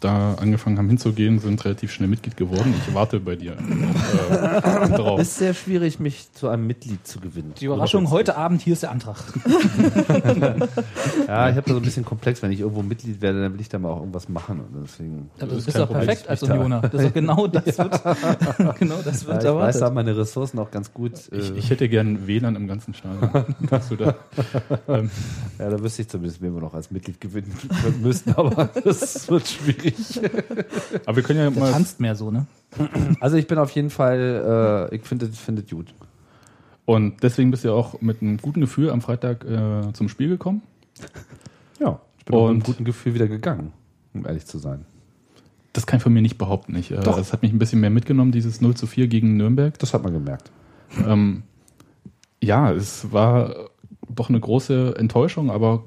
da 0.00 0.34
angefangen 0.34 0.78
haben 0.78 0.88
hinzugehen, 0.88 1.38
sind 1.38 1.64
relativ 1.64 1.92
schnell 1.92 2.08
Mitglied 2.08 2.36
geworden. 2.36 2.74
Ich 2.86 2.94
warte 2.94 3.20
bei 3.20 3.36
dir 3.36 3.52
äh, 3.52 4.88
drauf. 4.96 5.20
Ist 5.20 5.38
sehr 5.38 5.54
schwierig, 5.54 5.98
mich 6.00 6.32
zu 6.32 6.48
einem 6.48 6.66
Mitglied 6.66 7.06
zu 7.06 7.20
gewinnen. 7.20 7.52
Die 7.60 7.66
Überraschung 7.66 8.10
heute 8.10 8.36
Abend, 8.36 8.60
hier 8.62 8.72
ist 8.74 8.82
der 8.82 8.90
Antrag. 8.90 9.16
Ja, 11.26 11.48
ich 11.50 11.56
habe 11.56 11.62
da 11.66 11.72
so 11.74 11.76
ein 11.80 11.82
bisschen 11.82 12.04
komplex, 12.04 12.42
wenn 12.42 12.52
ich 12.52 12.60
irgendwo 12.60 12.82
Mitglied 12.82 13.20
werde, 13.20 13.42
dann 13.42 13.52
will 13.54 13.60
ich 13.60 13.68
da 13.68 13.78
mal 13.78 13.90
auch 13.90 13.98
irgendwas 14.00 14.28
machen. 14.28 14.60
Und 14.60 14.84
deswegen. 14.84 15.30
Ja, 15.40 15.46
Das 15.46 15.56
das 15.64 15.68
ist 15.68 15.78
doch 15.78 15.90
perfekt 15.90 16.28
als 16.28 16.42
Ich 16.42 16.48
da- 16.48 16.54
Unioner. 16.54 16.80
Das 16.82 17.02
ist 17.02 17.14
genau 17.14 17.46
das 17.46 17.78
wird, 17.78 18.00
genau 18.78 18.96
das 19.04 19.22
Ja, 19.22 19.28
wird 19.28 19.42
ich 19.42 19.44
weiß 19.44 19.44
da 19.44 19.48
erwartet. 19.48 19.94
meine 19.94 20.16
Ressourcen 20.16 20.58
auch 20.58 20.70
ganz 20.70 20.92
gut. 20.92 21.12
Ich, 21.32 21.50
äh, 21.50 21.54
ich 21.58 21.70
hätte 21.70 21.88
gern 21.88 22.26
WLAN 22.26 22.54
im 22.56 22.66
ganzen 22.68 22.94
Stadion. 22.94 23.30
Kannst 23.68 23.90
du 23.90 23.96
da, 23.96 24.14
ähm, 24.88 25.10
ja, 25.58 25.70
da 25.70 25.80
wüsste 25.82 26.02
ich 26.02 26.08
zumindest, 26.08 26.40
wen 26.42 26.54
wir 26.54 26.60
noch 26.60 26.74
als 26.74 26.90
Mitglied 26.90 27.20
gewinnen 27.20 27.52
müssten, 28.02 28.32
aber 28.34 28.68
das 28.84 29.28
wird 29.28 29.48
schwierig. 29.48 29.85
Aber 31.06 31.16
wir 31.16 31.22
können 31.22 31.38
ja 31.38 31.50
Der 31.50 31.60
mal. 31.60 31.72
tanzt 31.72 32.00
mehr 32.00 32.14
so, 32.14 32.30
ne? 32.30 32.46
Also 33.20 33.36
ich 33.36 33.46
bin 33.46 33.58
auf 33.58 33.70
jeden 33.70 33.90
Fall, 33.90 34.88
äh, 34.90 34.94
ich 34.96 35.02
finde 35.02 35.26
finde 35.28 35.62
es 35.62 35.70
gut. 35.70 35.94
Und 36.84 37.22
deswegen 37.22 37.50
bist 37.50 37.64
du 37.64 37.68
ja 37.68 37.74
auch 37.74 38.00
mit 38.00 38.22
einem 38.22 38.36
guten 38.38 38.60
Gefühl 38.60 38.90
am 38.90 39.00
Freitag 39.00 39.44
äh, 39.44 39.92
zum 39.92 40.08
Spiel 40.08 40.28
gekommen. 40.28 40.62
Ja, 41.80 42.00
ich 42.18 42.24
bin 42.24 42.34
auch 42.34 42.42
mit 42.42 42.48
einem 42.50 42.56
Und- 42.58 42.64
guten 42.64 42.84
Gefühl 42.84 43.14
wieder 43.14 43.26
gegangen, 43.28 43.72
um 44.14 44.24
ehrlich 44.26 44.46
zu 44.46 44.58
sein. 44.58 44.84
Das 45.72 45.86
kann 45.86 45.98
ich 45.98 46.02
von 46.02 46.12
mir 46.12 46.22
nicht 46.22 46.38
behaupten. 46.38 46.74
Ich, 46.76 46.90
äh, 46.90 47.00
Doch. 47.00 47.16
das 47.18 47.32
hat 47.32 47.42
mich 47.42 47.52
ein 47.52 47.58
bisschen 47.58 47.80
mehr 47.80 47.90
mitgenommen, 47.90 48.32
dieses 48.32 48.60
0 48.60 48.74
zu 48.74 48.86
4 48.86 49.08
gegen 49.08 49.36
Nürnberg. 49.36 49.78
Das 49.78 49.92
hat 49.94 50.02
man 50.02 50.12
gemerkt. 50.12 50.50
Ähm, 51.06 51.42
ja, 52.42 52.72
es 52.72 53.12
war 53.12 53.68
doch 54.08 54.28
eine 54.30 54.40
große 54.40 54.94
Enttäuschung, 54.96 55.50
aber 55.50 55.82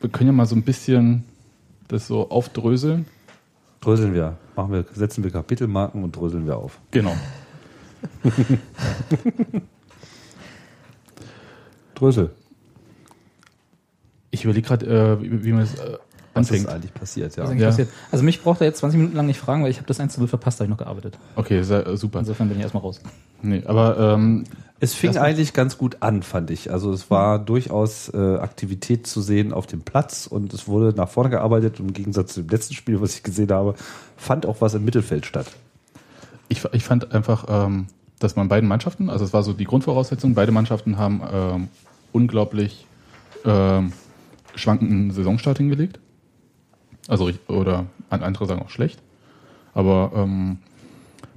wir 0.00 0.10
können 0.10 0.28
ja 0.28 0.32
mal 0.32 0.46
so 0.46 0.54
ein 0.54 0.62
bisschen 0.62 1.24
das 1.88 2.06
so 2.06 2.30
aufdröseln. 2.30 3.06
Dröseln 3.80 4.14
wir. 4.14 4.36
Machen 4.56 4.72
wir, 4.72 4.84
setzen 4.94 5.22
wir 5.24 5.30
Kapitelmarken 5.30 6.02
und 6.04 6.16
dröseln 6.16 6.46
wir 6.46 6.56
auf. 6.56 6.78
Genau. 6.90 7.14
Drösel. 11.94 12.30
Ich 14.30 14.44
überlege 14.44 14.66
gerade, 14.66 14.86
äh, 14.86 15.22
wie, 15.22 15.44
wie 15.44 15.52
man 15.52 15.60
das 15.60 15.74
äh, 15.74 15.92
Was 16.32 16.50
anfängt. 16.50 16.64
ist 16.64 16.68
eigentlich 16.68 16.94
passiert, 16.94 17.36
ja. 17.36 17.42
Was 17.44 17.50
ist 17.50 17.52
eigentlich 17.52 17.66
passiert? 17.68 17.88
Also 18.10 18.24
mich 18.24 18.42
braucht 18.42 18.60
er 18.60 18.66
jetzt 18.66 18.78
20 18.78 18.98
Minuten 18.98 19.16
lang 19.16 19.26
nicht 19.26 19.38
fragen, 19.38 19.62
weil 19.62 19.70
ich 19.70 19.76
habe 19.76 19.86
das 19.86 20.00
1 20.00 20.14
zu 20.14 20.20
0 20.20 20.28
verpasst, 20.28 20.58
da 20.58 20.64
habe 20.64 20.72
ich 20.72 20.78
noch 20.78 20.84
gearbeitet. 20.84 21.18
Okay, 21.36 21.62
sehr, 21.62 21.86
äh, 21.86 21.96
super. 21.96 22.18
Insofern 22.18 22.48
bin 22.48 22.56
ich 22.56 22.62
erstmal 22.62 22.82
raus. 22.82 23.00
Nee, 23.42 23.62
aber 23.66 23.98
ähm, 23.98 24.44
Es 24.84 24.94
fing 24.94 25.16
eigentlich 25.16 25.52
ganz 25.54 25.78
gut 25.78 25.96
an, 26.00 26.22
fand 26.22 26.50
ich. 26.50 26.70
Also 26.70 26.92
es 26.92 27.10
war 27.10 27.38
durchaus 27.38 28.08
äh, 28.12 28.36
Aktivität 28.36 29.06
zu 29.06 29.22
sehen 29.22 29.52
auf 29.52 29.66
dem 29.66 29.80
Platz 29.80 30.26
und 30.26 30.52
es 30.52 30.68
wurde 30.68 30.94
nach 30.96 31.08
vorne 31.08 31.30
gearbeitet. 31.30 31.80
Und 31.80 31.88
Im 31.88 31.92
Gegensatz 31.94 32.34
zu 32.34 32.42
dem 32.42 32.50
letzten 32.50 32.74
Spiel, 32.74 33.00
was 33.00 33.14
ich 33.14 33.22
gesehen 33.22 33.50
habe, 33.50 33.74
fand 34.16 34.44
auch 34.46 34.60
was 34.60 34.74
im 34.74 34.84
Mittelfeld 34.84 35.24
statt. 35.26 35.46
ich, 36.48 36.64
ich 36.72 36.84
fand 36.84 37.12
einfach, 37.12 37.46
ähm, 37.48 37.86
dass 38.18 38.36
man 38.36 38.48
beiden 38.48 38.68
Mannschaften, 38.68 39.10
also 39.10 39.24
es 39.24 39.32
war 39.32 39.42
so 39.42 39.52
die 39.52 39.64
Grundvoraussetzung, 39.64 40.34
beide 40.34 40.52
Mannschaften 40.52 40.98
haben 40.98 41.22
ähm, 41.32 41.68
unglaublich 42.12 42.86
ähm, 43.44 43.92
schwankenden 44.54 45.10
Saisonstart 45.10 45.58
hingelegt. 45.58 45.98
Also 47.08 47.30
oder 47.48 47.86
an- 48.10 48.22
andere 48.22 48.46
sagen 48.46 48.62
auch 48.62 48.70
schlecht. 48.70 49.00
Aber 49.74 50.12
ähm, 50.14 50.58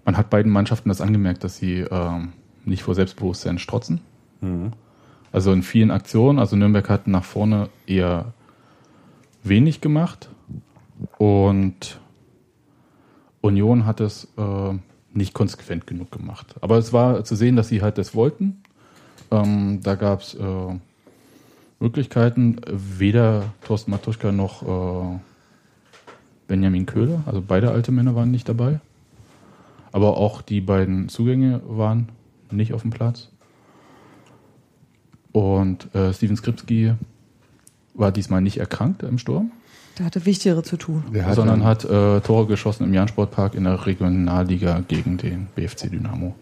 man 0.05 0.17
hat 0.17 0.29
beiden 0.29 0.51
Mannschaften 0.51 0.89
das 0.89 1.01
angemerkt, 1.01 1.43
dass 1.43 1.57
sie 1.57 1.79
ähm, 1.79 2.33
nicht 2.67 2.83
vor 2.83 2.95
Selbstbewusstsein 2.95 3.59
strotzen. 3.59 4.01
Also 5.31 5.51
in 5.51 5.63
vielen 5.63 5.91
Aktionen, 5.91 6.39
also 6.39 6.55
Nürnberg 6.55 6.89
hat 6.89 7.07
nach 7.07 7.23
vorne 7.23 7.69
eher 7.85 8.33
wenig 9.43 9.81
gemacht 9.81 10.29
und 11.17 11.99
Union 13.41 13.85
hat 13.85 13.99
es 13.99 14.27
äh, 14.37 14.73
nicht 15.13 15.33
konsequent 15.33 15.87
genug 15.87 16.11
gemacht. 16.11 16.55
Aber 16.61 16.77
es 16.77 16.93
war 16.93 17.23
zu 17.23 17.35
sehen, 17.35 17.55
dass 17.55 17.69
sie 17.69 17.81
halt 17.81 17.97
das 17.97 18.13
wollten. 18.15 18.61
Ähm, 19.31 19.79
da 19.83 19.95
gab 19.95 20.21
es 20.21 20.33
äh, 20.35 20.79
Möglichkeiten. 21.79 22.59
Weder 22.67 23.53
Thorsten 23.65 23.91
Matuschka 23.91 24.31
noch 24.31 24.63
äh, 24.63 25.19
Benjamin 26.47 26.85
Köhler, 26.85 27.23
also 27.25 27.43
beide 27.45 27.71
alte 27.71 27.91
Männer 27.91 28.15
waren 28.15 28.31
nicht 28.31 28.47
dabei. 28.47 28.79
Aber 29.91 30.17
auch 30.17 30.41
die 30.41 30.61
beiden 30.61 31.09
Zugänge 31.09 31.61
waren 31.67 32.09
nicht 32.51 32.73
auf 32.73 32.81
dem 32.81 32.91
Platz. 32.91 33.29
Und 35.31 35.93
äh, 35.93 36.13
Steven 36.13 36.35
Skripski 36.35 36.93
war 37.93 38.11
diesmal 38.11 38.41
nicht 38.41 38.57
erkrankt 38.57 39.03
im 39.03 39.17
Sturm 39.17 39.51
Der 39.97 40.05
hatte 40.05 40.25
Wichtigere 40.25 40.63
zu 40.63 40.77
tun. 40.77 41.03
sondern 41.33 41.63
hat 41.63 41.83
äh, 41.85 42.21
Tore 42.21 42.47
geschossen 42.47 42.83
im 42.85 42.93
Jahn-Sportpark 42.93 43.55
in 43.55 43.65
der 43.65 43.85
Regionalliga 43.85 44.83
gegen 44.87 45.17
den 45.17 45.47
BFC 45.55 45.91
Dynamo. 45.91 46.35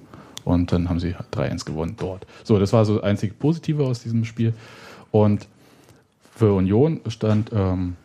Und 0.44 0.72
dann 0.72 0.90
haben 0.90 1.00
sie 1.00 1.16
3-1 1.34 1.66
gewonnen 1.66 1.96
dort. 1.98 2.28
So, 2.44 2.60
das 2.60 2.72
war 2.72 2.86
so 2.86 2.96
das 2.96 3.04
einzig 3.04 3.40
Positive 3.40 3.84
aus 3.84 4.04
diesem 4.04 4.26
Spiel. 4.26 4.54
Und 5.12 5.48
für 6.36 6.54
Union 6.54 7.00
stand, 7.08 7.52
ähm, 7.54 7.96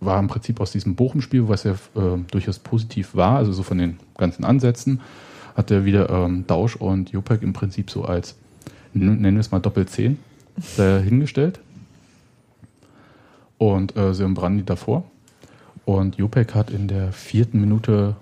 war 0.00 0.18
im 0.18 0.28
Prinzip 0.28 0.60
aus 0.60 0.72
diesem 0.72 0.94
Bochum-Spiel, 0.96 1.48
was 1.48 1.64
ja 1.64 1.72
äh, 1.72 2.18
durchaus 2.30 2.58
positiv 2.58 3.14
war, 3.14 3.38
also 3.38 3.52
so 3.52 3.62
von 3.62 3.78
den 3.78 3.98
ganzen 4.18 4.44
Ansätzen, 4.44 5.00
hat 5.56 5.70
er 5.70 5.84
wieder 5.84 6.08
ähm, 6.10 6.46
Dausch 6.46 6.76
und 6.76 7.10
Jopek 7.10 7.42
im 7.42 7.52
Prinzip 7.52 7.90
so 7.90 8.04
als, 8.04 8.34
nennen 8.94 9.34
wir 9.34 9.40
es 9.40 9.50
mal 9.50 9.60
Doppel-10, 9.60 10.16
dahingestellt. 10.76 11.60
Und 13.58 13.96
äh, 13.96 14.12
Sören 14.14 14.34
Brandi 14.34 14.64
davor. 14.64 15.04
Und 15.84 16.16
Jopek 16.16 16.54
hat 16.54 16.70
in 16.70 16.88
der 16.88 17.12
vierten 17.12 17.60
Minute 17.60 18.16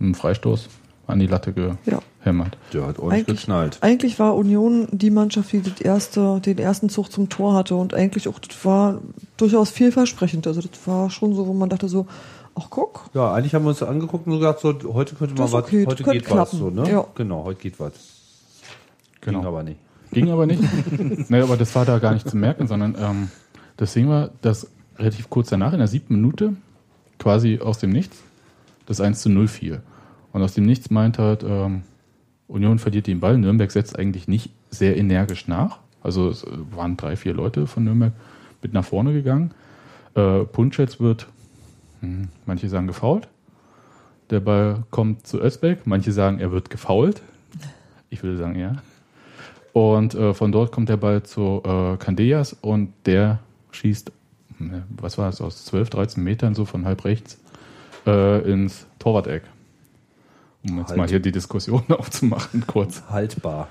einen 0.00 0.14
Freistoß 0.14 0.68
an 1.06 1.18
die 1.18 1.26
Latte 1.26 1.54
Ja. 1.86 2.00
gehämmert. 2.20 2.56
Der 2.72 2.86
hat 2.86 2.98
ordentlich 2.98 3.26
Eigentlich, 3.28 3.40
geknallt. 3.40 3.78
eigentlich 3.80 4.18
war 4.18 4.34
Union 4.34 4.88
die 4.90 5.10
Mannschaft, 5.10 5.52
die 5.52 5.62
das 5.62 5.80
erste, 5.80 6.40
den 6.40 6.58
ersten 6.58 6.88
Zug 6.88 7.12
zum 7.12 7.28
Tor 7.28 7.54
hatte 7.54 7.76
und 7.76 7.94
eigentlich 7.94 8.26
auch, 8.28 8.38
das 8.38 8.64
war 8.64 9.00
durchaus 9.36 9.70
vielversprechend. 9.70 10.46
Also 10.46 10.60
das 10.60 10.86
war 10.86 11.10
schon 11.10 11.34
so, 11.34 11.46
wo 11.46 11.52
man 11.54 11.68
dachte 11.68 11.88
so, 11.88 12.06
ach 12.56 12.66
guck, 12.70 13.10
Ja, 13.14 13.32
eigentlich 13.34 13.54
haben 13.54 13.64
wir 13.64 13.70
uns 13.70 13.82
angeguckt 13.82 14.26
und 14.26 14.34
gesagt, 14.38 14.60
so, 14.60 14.74
heute 14.94 15.14
könnte 15.14 15.34
ist 15.34 15.40
was, 15.40 15.54
okay, 15.54 15.86
heute 15.86 16.02
geht 16.02 16.24
was. 16.24 16.32
klappen. 16.32 16.58
So, 16.58 16.70
ne? 16.70 16.90
Ja. 16.90 17.06
Genau, 17.14 17.44
heute 17.44 17.60
geht 17.60 17.78
was. 17.78 17.92
Genau. 19.20 19.40
Ging 19.40 19.46
aber 19.46 19.62
nicht. 19.62 19.80
Ging 20.12 20.30
aber 20.30 20.46
nicht. 20.46 20.62
naja, 21.30 21.44
aber 21.44 21.56
das 21.56 21.74
war 21.74 21.84
da 21.84 21.98
gar 21.98 22.14
nicht 22.14 22.28
zu 22.28 22.36
merken, 22.36 22.66
sondern 22.66 22.96
ähm, 22.98 23.28
das 23.76 23.92
Ding 23.92 24.08
war, 24.08 24.30
dass 24.40 24.70
relativ 24.98 25.28
kurz 25.28 25.48
danach, 25.50 25.72
in 25.72 25.78
der 25.78 25.88
siebten 25.88 26.14
Minute, 26.14 26.54
quasi 27.18 27.58
aus 27.60 27.78
dem 27.78 27.90
Nichts, 27.90 28.18
das 28.86 29.00
1 29.00 29.20
zu 29.20 29.28
0 29.28 29.48
fiel. 29.48 29.82
Und 30.32 30.42
aus 30.42 30.54
dem 30.54 30.64
Nichts 30.64 30.90
meint 30.90 31.18
halt, 31.18 31.42
ähm, 31.42 31.82
Union 32.48 32.78
verliert 32.78 33.06
den 33.06 33.20
Ball. 33.20 33.36
Nürnberg 33.38 33.70
setzt 33.70 33.98
eigentlich 33.98 34.28
nicht 34.28 34.50
sehr 34.70 34.96
energisch 34.96 35.48
nach. 35.48 35.78
Also 36.02 36.28
es 36.28 36.46
waren 36.70 36.96
drei, 36.96 37.16
vier 37.16 37.34
Leute 37.34 37.66
von 37.66 37.84
Nürnberg 37.84 38.12
mit 38.62 38.72
nach 38.72 38.84
vorne 38.84 39.12
gegangen. 39.12 39.50
Äh, 40.14 40.44
Punschetz 40.44 41.00
wird, 41.00 41.26
manche 42.44 42.68
sagen 42.68 42.86
gefault. 42.86 43.28
Der 44.30 44.40
Ball 44.40 44.84
kommt 44.90 45.26
zu 45.26 45.40
Özbeck. 45.40 45.86
Manche 45.86 46.12
sagen, 46.12 46.40
er 46.40 46.52
wird 46.52 46.70
gefault. 46.70 47.22
Ich 48.10 48.22
würde 48.22 48.36
sagen, 48.36 48.58
ja. 48.58 48.76
Und 49.72 50.14
äh, 50.14 50.32
von 50.32 50.52
dort 50.52 50.72
kommt 50.72 50.88
der 50.88 50.96
Ball 50.96 51.22
zu 51.22 51.62
äh, 51.64 51.96
Candellas 51.98 52.54
und 52.54 52.92
der 53.04 53.40
schießt, 53.72 54.10
ne, 54.58 54.84
was 54.88 55.18
war 55.18 55.28
es, 55.28 55.40
aus 55.40 55.64
12, 55.66 55.90
13 55.90 56.24
Metern 56.24 56.54
so 56.54 56.64
von 56.64 56.86
halb 56.86 57.04
rechts 57.04 57.38
äh, 58.06 58.50
ins 58.50 58.86
Torwart-Eck. 58.98 59.42
Um 60.68 60.78
jetzt 60.78 60.88
Halt. 60.88 60.98
mal 60.98 61.08
hier 61.08 61.20
die 61.20 61.32
Diskussion 61.32 61.84
aufzumachen, 61.88 62.66
kurz. 62.66 63.02
Haltbar. 63.10 63.68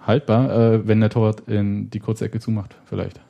Haltbar, 0.00 0.50
äh, 0.50 0.88
wenn 0.88 1.00
der 1.00 1.10
Torwart 1.10 1.42
in 1.46 1.90
die 1.90 2.00
kurze 2.00 2.24
Ecke 2.24 2.40
zumacht, 2.40 2.74
vielleicht. 2.86 3.20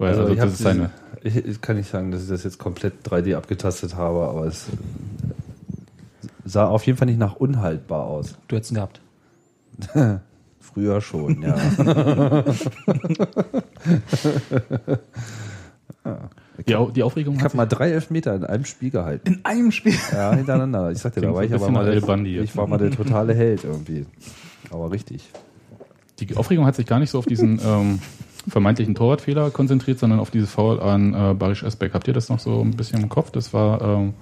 Weil 0.00 0.18
also, 0.18 0.32
ich, 0.32 0.40
hab 0.40 0.46
das 0.46 0.54
ist 0.54 0.62
seine. 0.62 0.90
ich, 1.22 1.36
ich 1.36 1.60
kann 1.60 1.76
nicht 1.76 1.90
sagen, 1.90 2.10
dass 2.10 2.22
ich 2.22 2.28
das 2.30 2.42
jetzt 2.42 2.58
komplett 2.58 3.06
3D 3.06 3.36
abgetastet 3.36 3.96
habe, 3.96 4.26
aber 4.26 4.46
es 4.46 4.64
sah 6.46 6.66
auf 6.68 6.86
jeden 6.86 6.96
Fall 6.96 7.04
nicht 7.06 7.18
nach 7.18 7.36
unhaltbar 7.36 8.06
aus. 8.06 8.34
Du 8.48 8.56
hättest 8.56 8.72
ihn 8.72 8.76
gehabt. 8.76 9.02
Früher 10.60 11.02
schon, 11.02 11.42
ja. 11.42 11.54
Die, 16.66 16.74
Au- 16.76 16.90
die 16.90 17.02
Aufregung 17.02 17.36
Ich 17.36 17.42
habe 17.42 17.56
mal 17.56 17.66
drei 17.66 17.90
Elfmeter 17.90 18.34
in 18.34 18.44
einem 18.44 18.64
Spiel 18.64 18.90
gehalten. 18.90 19.26
In 19.34 19.44
einem 19.44 19.70
Spiel? 19.70 19.94
Ja, 20.12 20.34
hintereinander. 20.34 20.90
Ich 20.90 20.98
sagte, 20.98 21.20
da 21.20 21.34
war 21.34 21.44
ich 21.44 21.52
aber 21.52 21.70
mal 21.70 21.90
der, 21.90 22.00
Bandi 22.00 22.38
ich 22.38 22.56
war 22.56 22.66
mal 22.66 22.78
der 22.78 22.90
totale 22.90 23.34
Held 23.34 23.64
irgendwie. 23.64 24.06
Aber 24.70 24.90
richtig. 24.90 25.28
Die 26.20 26.36
Aufregung 26.36 26.66
hat 26.66 26.76
sich 26.76 26.86
gar 26.86 26.98
nicht 26.98 27.10
so 27.10 27.18
auf 27.18 27.26
diesen 27.26 27.60
ähm, 27.64 27.98
vermeintlichen 28.48 28.94
Torwartfehler 28.94 29.50
konzentriert, 29.50 29.98
sondern 29.98 30.20
auf 30.20 30.30
dieses 30.30 30.50
Foul 30.50 30.80
an 30.80 31.14
äh, 31.14 31.34
Barisch 31.34 31.62
Esbeck. 31.62 31.94
Habt 31.94 32.08
ihr 32.08 32.14
das 32.14 32.28
noch 32.28 32.38
so 32.38 32.60
ein 32.60 32.72
bisschen 32.72 33.02
im 33.02 33.08
Kopf? 33.08 33.30
Das 33.30 33.52
war 33.52 33.82
ähm, 33.82 34.14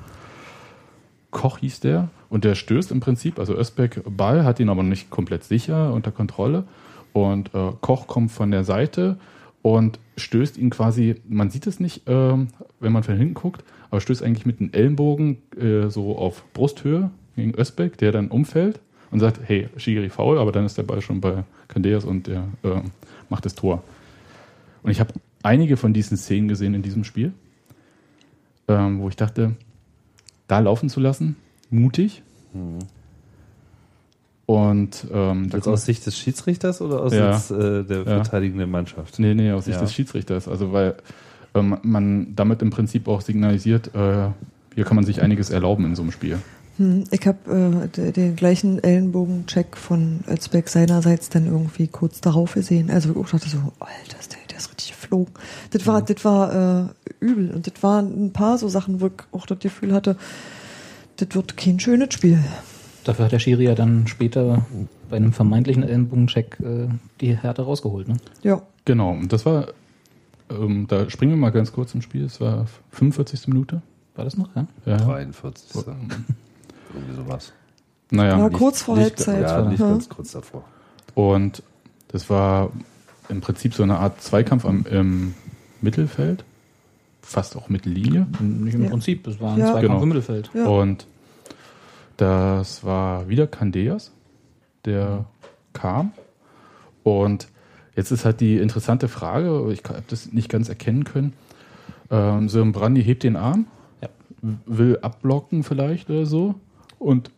Koch 1.30 1.58
hieß 1.58 1.80
der 1.80 2.08
und 2.28 2.44
der 2.44 2.54
stößt 2.54 2.90
im 2.90 3.00
Prinzip, 3.00 3.38
also 3.38 3.54
Özbeck 3.54 4.02
Ball, 4.04 4.44
hat 4.44 4.60
ihn 4.60 4.68
aber 4.68 4.82
nicht 4.82 5.10
komplett 5.10 5.44
sicher 5.44 5.92
unter 5.92 6.10
Kontrolle 6.10 6.64
und 7.12 7.54
äh, 7.54 7.72
Koch 7.80 8.06
kommt 8.06 8.30
von 8.32 8.50
der 8.50 8.64
Seite 8.64 9.18
und 9.62 9.98
stößt 10.16 10.56
ihn 10.56 10.70
quasi, 10.70 11.16
man 11.28 11.50
sieht 11.50 11.66
es 11.66 11.80
nicht, 11.80 12.02
ähm, 12.06 12.48
wenn 12.80 12.92
man 12.92 13.02
von 13.02 13.16
hinten 13.16 13.34
guckt, 13.34 13.62
aber 13.90 14.00
stößt 14.00 14.22
eigentlich 14.22 14.46
mit 14.46 14.60
dem 14.60 14.72
Ellenbogen 14.72 15.38
äh, 15.58 15.88
so 15.88 16.16
auf 16.16 16.44
Brusthöhe 16.54 17.10
gegen 17.37 17.58
Özbeck, 17.58 17.98
der 17.98 18.12
dann 18.12 18.28
umfällt 18.28 18.80
und 19.10 19.20
sagt, 19.20 19.40
hey, 19.44 19.68
Schiri 19.76 20.08
faul, 20.10 20.38
aber 20.38 20.52
dann 20.52 20.64
ist 20.64 20.78
der 20.78 20.82
Ball 20.82 21.00
schon 21.00 21.20
bei 21.20 21.44
Candeas 21.68 22.04
und 22.04 22.26
der 22.26 22.44
äh, 22.62 22.80
macht 23.28 23.44
das 23.44 23.54
Tor. 23.54 23.82
Und 24.82 24.90
ich 24.90 25.00
habe 25.00 25.12
einige 25.42 25.76
von 25.76 25.92
diesen 25.92 26.16
Szenen 26.16 26.49
gesehen 26.49 26.75
in 26.75 26.82
diesem 26.82 27.04
Spiel, 27.04 27.32
ähm, 28.68 29.00
wo 29.00 29.08
ich 29.08 29.16
dachte, 29.16 29.56
da 30.47 30.58
laufen 30.61 30.88
zu 30.88 31.00
lassen, 31.00 31.37
mutig. 31.70 32.23
Und 34.47 35.06
ähm, 35.12 35.50
da 35.50 35.56
Jetzt 35.58 35.64
kommt- 35.64 35.75
aus 35.75 35.85
Sicht 35.85 36.06
des 36.06 36.16
Schiedsrichters 36.18 36.80
oder 36.80 37.02
aus 37.02 37.12
Ja. 37.12 37.38
Sicht 37.38 37.50
äh, 37.61 37.85
der 37.85 37.99
Ja. 37.99 38.04
verteidigenden 38.04 38.70
Mannschaft? 38.70 39.18
Nee, 39.18 39.35
nee, 39.35 39.52
aus 39.52 39.66
Sicht 39.66 39.76
Ja. 39.76 39.82
des 39.82 39.92
Schiedsrichters. 39.92 40.49
Also 40.49 40.73
weil 40.73 40.94
ähm, 41.54 41.76
man 41.82 42.35
damit 42.35 42.62
im 42.62 42.70
Prinzip 42.70 43.08
auch 43.08 43.20
signalisiert, 43.20 43.94
äh, 43.94 44.28
hier 44.75 44.85
kann 44.85 44.97
man 44.97 45.04
sich 45.04 45.20
einiges 45.23 45.50
erlauben 45.50 45.85
in 45.87 45.94
so 45.97 46.02
einem 46.02 46.12
Spiel. 46.12 46.38
Hm, 46.78 47.04
ich 47.11 47.26
habe 47.26 47.88
äh, 47.97 48.12
den 48.12 48.37
gleichen 48.37 48.82
Ellenbogencheck 48.82 49.76
von 49.76 50.20
Özbeck 50.28 50.68
seinerseits 50.68 51.28
dann 51.28 51.47
irgendwie 51.47 51.88
kurz 51.88 52.20
darauf 52.20 52.54
gesehen. 52.54 52.90
Also 52.90 53.11
ich 53.20 53.30
dachte 53.30 53.49
so, 53.49 53.58
Alter, 53.80 54.18
ist 54.20 54.35
der, 54.58 54.64
ist 54.64 54.70
richtig 54.70 54.88
geflogen. 54.90 55.34
Das 55.70 55.86
war, 55.86 56.02
das 56.02 56.24
war 56.24 56.84
äh, 56.84 56.88
übel. 57.20 57.50
Und 57.50 57.66
das 57.66 57.82
waren 57.82 58.26
ein 58.26 58.32
paar 58.32 58.58
so 58.58 58.68
Sachen, 58.68 59.00
wo 59.00 59.06
ich 59.06 59.12
auch 59.32 59.46
das 59.46 59.58
Gefühl 59.58 59.92
hatte, 59.92 60.16
das 61.16 61.28
wird 61.32 61.56
kein 61.56 61.80
schönes 61.80 62.14
Spiel. 62.14 62.38
Dafür 63.04 63.24
hat 63.26 63.32
der 63.32 63.38
Schiri 63.38 63.64
ja 63.64 63.74
dann 63.74 64.06
später 64.06 64.66
bei 65.08 65.16
einem 65.16 65.32
vermeintlichen 65.32 65.82
Ellenbogencheck 65.82 66.58
äh, 66.60 66.88
die 67.20 67.36
Härte 67.36 67.62
rausgeholt. 67.62 68.08
Ne? 68.08 68.16
Ja. 68.42 68.62
Genau, 68.84 69.10
und 69.12 69.32
das 69.32 69.46
war 69.46 69.68
ähm, 70.50 70.86
da 70.88 71.08
springen 71.10 71.32
wir 71.32 71.36
mal 71.36 71.50
ganz 71.50 71.72
kurz 71.72 71.94
im 71.94 72.02
Spiel. 72.02 72.24
Es 72.24 72.40
war 72.40 72.66
45. 72.90 73.48
Minute. 73.48 73.82
War 74.14 74.24
das 74.24 74.36
noch, 74.36 74.48
ja? 74.56 74.66
Ja. 74.86 74.96
43. 74.96 75.74
Irgendwie 76.94 77.14
sowas. 77.14 77.52
Naja. 78.10 78.38
Ja, 78.38 78.48
kurz 78.48 78.82
vor 78.82 78.96
Halbzeit. 78.96 79.42
Ja, 79.42 79.62
nicht 79.62 79.80
Ja. 79.80 79.90
ganz 79.90 80.08
kurz 80.08 80.32
davor. 80.32 80.64
Und 81.14 81.62
das 82.08 82.30
war 82.30 82.70
im 83.28 83.40
Prinzip 83.40 83.75
so 83.75 83.82
eine 83.82 83.99
Art 83.99 84.20
Zweikampf 84.20 84.64
am, 84.64 84.85
im 84.90 85.35
Mittelfeld. 85.80 86.44
Fast 87.23 87.56
auch 87.56 87.68
Mittellinie. 87.68 88.26
Nicht 88.40 88.75
im 88.75 88.85
Ja. 88.85 88.90
Prinzip, 88.90 89.25
das 89.25 89.40
war 89.40 89.52
ein 89.52 89.58
Ja. 89.58 89.66
Zweikampf 89.73 89.82
Genau. 89.92 90.02
im 90.02 90.08
Mittelfeld. 90.08 90.50
Ja. 90.54 90.66
Und 90.66 91.06
das 92.16 92.85
war 92.85 93.28
wieder 93.28 93.47
Candeas, 93.47 94.12
der 94.85 95.26
kam. 95.73 96.12
Und 97.02 97.49
jetzt 97.97 98.11
ist 98.11 98.25
halt 98.25 98.40
die 98.40 98.56
interessante 98.58 99.08
Frage, 99.08 99.70
ich 99.73 99.82
habe 99.85 100.02
das 100.08 100.32
nicht 100.32 100.49
ganz 100.49 100.68
erkennen 100.68 101.04
können. 101.04 101.32
Ähm, 102.11 102.49
so 102.49 102.62
ein 102.62 102.73
Brandi 102.73 103.04
hebt 103.04 103.23
den 103.23 103.37
Arm, 103.37 103.66
Ja. 104.02 104.08
will 104.66 104.99
abblocken 105.02 105.62
vielleicht 105.62 106.08
oder 106.11 106.26
so. 106.26 106.54
Und 106.99 107.30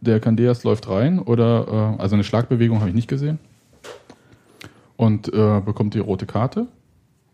der 0.00 0.20
Candeas 0.20 0.64
läuft 0.64 0.88
rein 0.88 1.18
oder, 1.18 1.94
äh, 1.98 2.02
also 2.02 2.14
eine 2.14 2.24
Schlagbewegung 2.24 2.80
habe 2.80 2.90
ich 2.90 2.94
nicht 2.94 3.08
gesehen. 3.08 3.38
Und 5.02 5.34
äh, 5.34 5.60
bekommt 5.60 5.94
die 5.94 5.98
rote 5.98 6.26
Karte. 6.26 6.66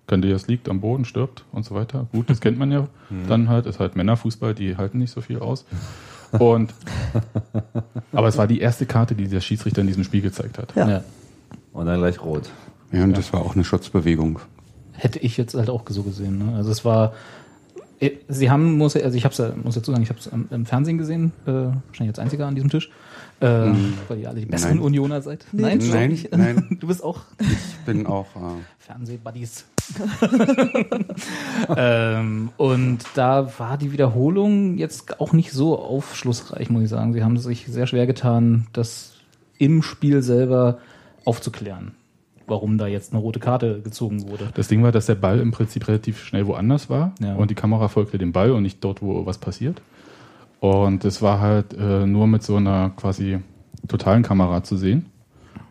Candeas 0.06 0.46
liegt 0.46 0.70
am 0.70 0.80
Boden, 0.80 1.04
stirbt 1.04 1.44
und 1.52 1.66
so 1.66 1.74
weiter. 1.74 2.06
Gut, 2.12 2.30
das 2.30 2.40
kennt 2.40 2.58
man 2.58 2.72
ja. 2.72 2.88
Dann 3.28 3.50
halt, 3.50 3.66
ist 3.66 3.78
halt 3.78 3.94
Männerfußball, 3.94 4.54
die 4.54 4.78
halten 4.78 4.96
nicht 4.96 5.10
so 5.10 5.20
viel 5.20 5.38
aus. 5.38 5.66
Und, 6.38 6.72
aber 8.12 8.28
es 8.28 8.38
war 8.38 8.46
die 8.46 8.60
erste 8.60 8.86
Karte, 8.86 9.14
die 9.14 9.28
der 9.28 9.42
Schiedsrichter 9.42 9.82
in 9.82 9.86
diesem 9.86 10.02
Spiel 10.02 10.22
gezeigt 10.22 10.56
hat. 10.56 10.74
Ja. 10.76 10.88
Ja. 10.88 11.04
Und 11.74 11.84
dann 11.84 11.98
gleich 11.98 12.22
rot. 12.22 12.48
Ja, 12.90 13.04
und 13.04 13.18
das 13.18 13.34
war 13.34 13.42
auch 13.42 13.54
eine 13.54 13.64
Schutzbewegung. 13.64 14.38
Hätte 14.92 15.18
ich 15.18 15.36
jetzt 15.36 15.54
halt 15.54 15.68
auch 15.68 15.84
so 15.90 16.02
gesehen. 16.04 16.38
Ne? 16.38 16.56
Also 16.56 16.70
es 16.70 16.86
war, 16.86 17.12
äh, 18.00 18.12
sie 18.28 18.50
haben, 18.50 18.78
muss, 18.78 18.96
also 18.96 19.14
ich 19.14 19.26
hab's, 19.26 19.36
ja- 19.36 19.52
muss 19.62 19.74
dazu 19.74 19.90
sagen, 19.90 20.02
ich 20.02 20.08
habe 20.08 20.20
es 20.20 20.26
im, 20.26 20.48
im 20.50 20.64
Fernsehen 20.64 20.96
gesehen, 20.96 21.32
äh, 21.46 21.50
wahrscheinlich 21.52 22.08
als 22.08 22.18
einziger 22.18 22.46
an 22.46 22.54
diesem 22.54 22.70
Tisch, 22.70 22.90
äh, 23.40 23.72
weil 24.08 24.18
ihr 24.18 24.28
alle 24.28 24.40
die 24.40 24.46
besseren 24.46 24.76
Nein. 24.76 24.84
Unioner 24.84 25.22
seid. 25.22 25.46
Nee, 25.52 25.62
nein, 25.62 25.78
du 25.78 25.86
Nein, 25.86 26.10
nicht? 26.10 26.36
nein. 26.36 26.76
Du 26.80 26.86
bist 26.88 27.02
auch 27.04 27.20
Ich 27.40 27.76
bin 27.86 28.06
auch. 28.06 28.26
Äh, 28.36 28.40
Fernsehbuddies. 28.78 29.64
ähm, 31.76 32.50
und 32.56 32.98
da 33.14 33.58
war 33.58 33.78
die 33.78 33.92
Wiederholung 33.92 34.76
jetzt 34.76 35.20
auch 35.20 35.32
nicht 35.32 35.52
so 35.52 35.78
aufschlussreich, 35.78 36.70
muss 36.70 36.82
ich 36.84 36.88
sagen. 36.88 37.12
Sie 37.12 37.22
haben 37.22 37.36
sich 37.38 37.66
sehr 37.66 37.86
schwer 37.86 38.06
getan, 38.06 38.66
das 38.72 39.14
im 39.58 39.82
Spiel 39.82 40.22
selber 40.22 40.78
aufzuklären, 41.24 41.92
warum 42.46 42.78
da 42.78 42.86
jetzt 42.86 43.12
eine 43.12 43.20
rote 43.20 43.40
Karte 43.40 43.80
gezogen 43.82 44.28
wurde. 44.28 44.50
Das 44.54 44.68
Ding 44.68 44.82
war, 44.82 44.92
dass 44.92 45.06
der 45.06 45.14
Ball 45.16 45.40
im 45.40 45.50
Prinzip 45.50 45.88
relativ 45.88 46.22
schnell 46.24 46.46
woanders 46.46 46.88
war 46.90 47.12
Ja. 47.20 47.34
und 47.34 47.50
die 47.50 47.54
Kamera 47.54 47.88
folgte 47.88 48.18
dem 48.18 48.32
Ball 48.32 48.50
und 48.52 48.62
nicht 48.62 48.82
dort, 48.84 49.02
wo 49.02 49.26
was 49.26 49.38
passiert. 49.38 49.80
Und 50.60 51.04
es 51.04 51.22
war 51.22 51.40
halt 51.40 51.74
äh, 51.74 52.06
nur 52.06 52.26
mit 52.26 52.42
so 52.42 52.56
einer 52.56 52.90
quasi 52.90 53.38
totalen 53.86 54.22
Kamera 54.22 54.62
zu 54.64 54.76
sehen. 54.76 55.06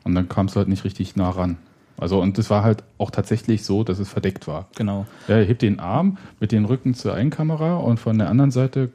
Und 0.03 0.15
dann 0.15 0.29
kam 0.29 0.45
es 0.45 0.55
halt 0.55 0.69
nicht 0.69 0.85
richtig 0.85 1.15
nah 1.15 1.29
ran. 1.29 1.57
Also, 1.99 2.21
und 2.21 2.37
es 2.37 2.49
war 2.51 2.63
halt 2.63 2.83
auch 2.99 3.09
tatsächlich 3.09 3.65
so, 3.65 3.83
dass 3.83 3.97
es 3.97 4.07
verdeckt 4.07 4.47
war. 4.47 4.67
Genau. 4.75 5.07
Ja, 5.27 5.37
er 5.37 5.45
hebt 5.45 5.63
den 5.63 5.79
Arm 5.79 6.17
mit 6.39 6.51
den 6.51 6.65
Rücken 6.65 6.93
zur 6.93 7.15
einen 7.15 7.31
Kamera 7.31 7.77
und 7.77 7.99
von 7.99 8.19
der 8.19 8.29
anderen 8.29 8.51
Seite 8.51 8.89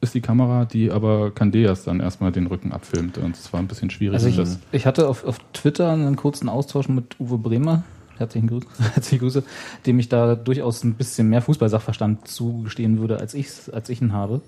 ist 0.00 0.14
die 0.14 0.22
Kamera, 0.22 0.64
die 0.64 0.90
aber 0.90 1.32
Candeas 1.32 1.84
dann 1.84 2.00
erstmal 2.00 2.32
den 2.32 2.46
Rücken 2.46 2.72
abfilmt. 2.72 3.18
Und 3.18 3.36
es 3.36 3.52
war 3.52 3.60
ein 3.60 3.68
bisschen 3.68 3.90
schwierig. 3.90 4.14
Also 4.14 4.28
ich, 4.28 4.36
das, 4.36 4.58
ich 4.72 4.86
hatte 4.86 5.06
auf, 5.06 5.24
auf 5.24 5.38
Twitter 5.52 5.90
einen 5.90 6.16
kurzen 6.16 6.48
Austausch 6.48 6.88
mit 6.88 7.20
Uwe 7.20 7.36
Bremer, 7.36 7.84
herzlichen 8.16 8.48
Grüße, 8.48 8.66
herzliche 8.94 9.18
Grüße, 9.18 9.44
dem 9.84 9.98
ich 9.98 10.08
da 10.08 10.34
durchaus 10.34 10.82
ein 10.82 10.94
bisschen 10.94 11.28
mehr 11.28 11.42
Fußballsachverstand 11.42 12.26
zugestehen 12.26 12.98
würde, 12.98 13.20
als 13.20 13.34
ich 13.34 13.50
als 13.70 13.90
ich 13.90 14.00
ihn 14.00 14.14
habe. 14.14 14.40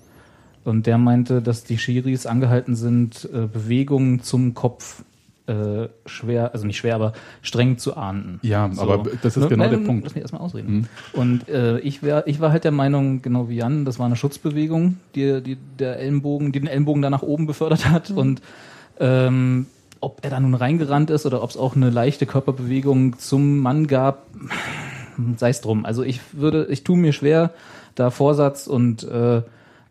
Und 0.69 0.85
der 0.85 0.99
meinte, 0.99 1.41
dass 1.41 1.63
die 1.63 1.79
Schiris 1.79 2.27
angehalten 2.27 2.75
sind, 2.75 3.27
äh, 3.33 3.47
Bewegungen 3.47 4.21
zum 4.21 4.53
Kopf 4.53 5.03
äh, 5.47 5.89
schwer, 6.05 6.53
also 6.53 6.67
nicht 6.67 6.77
schwer, 6.77 6.93
aber 6.93 7.13
streng 7.41 7.79
zu 7.79 7.97
ahnden. 7.97 8.39
Ja, 8.43 8.69
aber 8.77 9.03
das 9.23 9.35
ist 9.35 9.49
genau 9.49 9.67
der 9.67 9.77
Punkt. 9.77 10.03
Lass 10.03 10.13
mich 10.13 10.21
erstmal 10.21 10.43
ausreden. 10.43 10.87
Und 11.13 11.49
äh, 11.49 11.79
ich, 11.79 12.03
wär, 12.03 12.27
ich 12.27 12.39
war 12.39 12.51
halt 12.51 12.65
der 12.65 12.71
Meinung, 12.71 13.23
genau 13.23 13.49
wie 13.49 13.55
Jan, 13.55 13.83
das 13.83 13.97
war 13.97 14.05
eine 14.05 14.15
Schutzbewegung, 14.15 14.97
die, 15.15 15.41
die 15.41 15.57
der 15.79 15.97
Ellenbogen, 15.97 16.51
die 16.51 16.59
den 16.59 16.67
Ellenbogen 16.67 17.01
da 17.01 17.09
nach 17.09 17.23
oben 17.23 17.47
befördert 17.47 17.89
hat. 17.89 18.11
Und 18.11 18.43
ähm, 18.99 19.65
ob 20.01 20.19
er 20.23 20.29
da 20.29 20.39
nun 20.39 20.53
reingerannt 20.53 21.09
ist 21.09 21.25
oder 21.25 21.41
ob 21.41 21.49
es 21.49 21.57
auch 21.57 21.75
eine 21.75 21.89
leichte 21.89 22.27
Körperbewegung 22.27 23.17
zum 23.17 23.57
Mann 23.57 23.87
gab, 23.87 24.27
sei 25.37 25.49
es 25.49 25.61
drum. 25.61 25.83
Also 25.83 26.03
ich 26.03 26.21
würde, 26.33 26.67
ich 26.69 26.83
tue 26.83 26.95
mir 26.95 27.11
schwer, 27.11 27.49
da 27.95 28.11
Vorsatz 28.11 28.67
und 28.67 29.03
äh, 29.03 29.41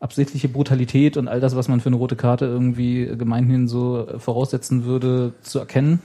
absichtliche 0.00 0.48
Brutalität 0.48 1.16
und 1.16 1.28
all 1.28 1.40
das, 1.40 1.56
was 1.56 1.68
man 1.68 1.80
für 1.80 1.88
eine 1.88 1.96
rote 1.96 2.16
Karte 2.16 2.44
irgendwie 2.44 3.06
gemeinhin 3.18 3.66
so 3.68 4.06
voraussetzen 4.18 4.84
würde, 4.84 5.32
zu 5.42 5.58
erkennen. 5.58 6.00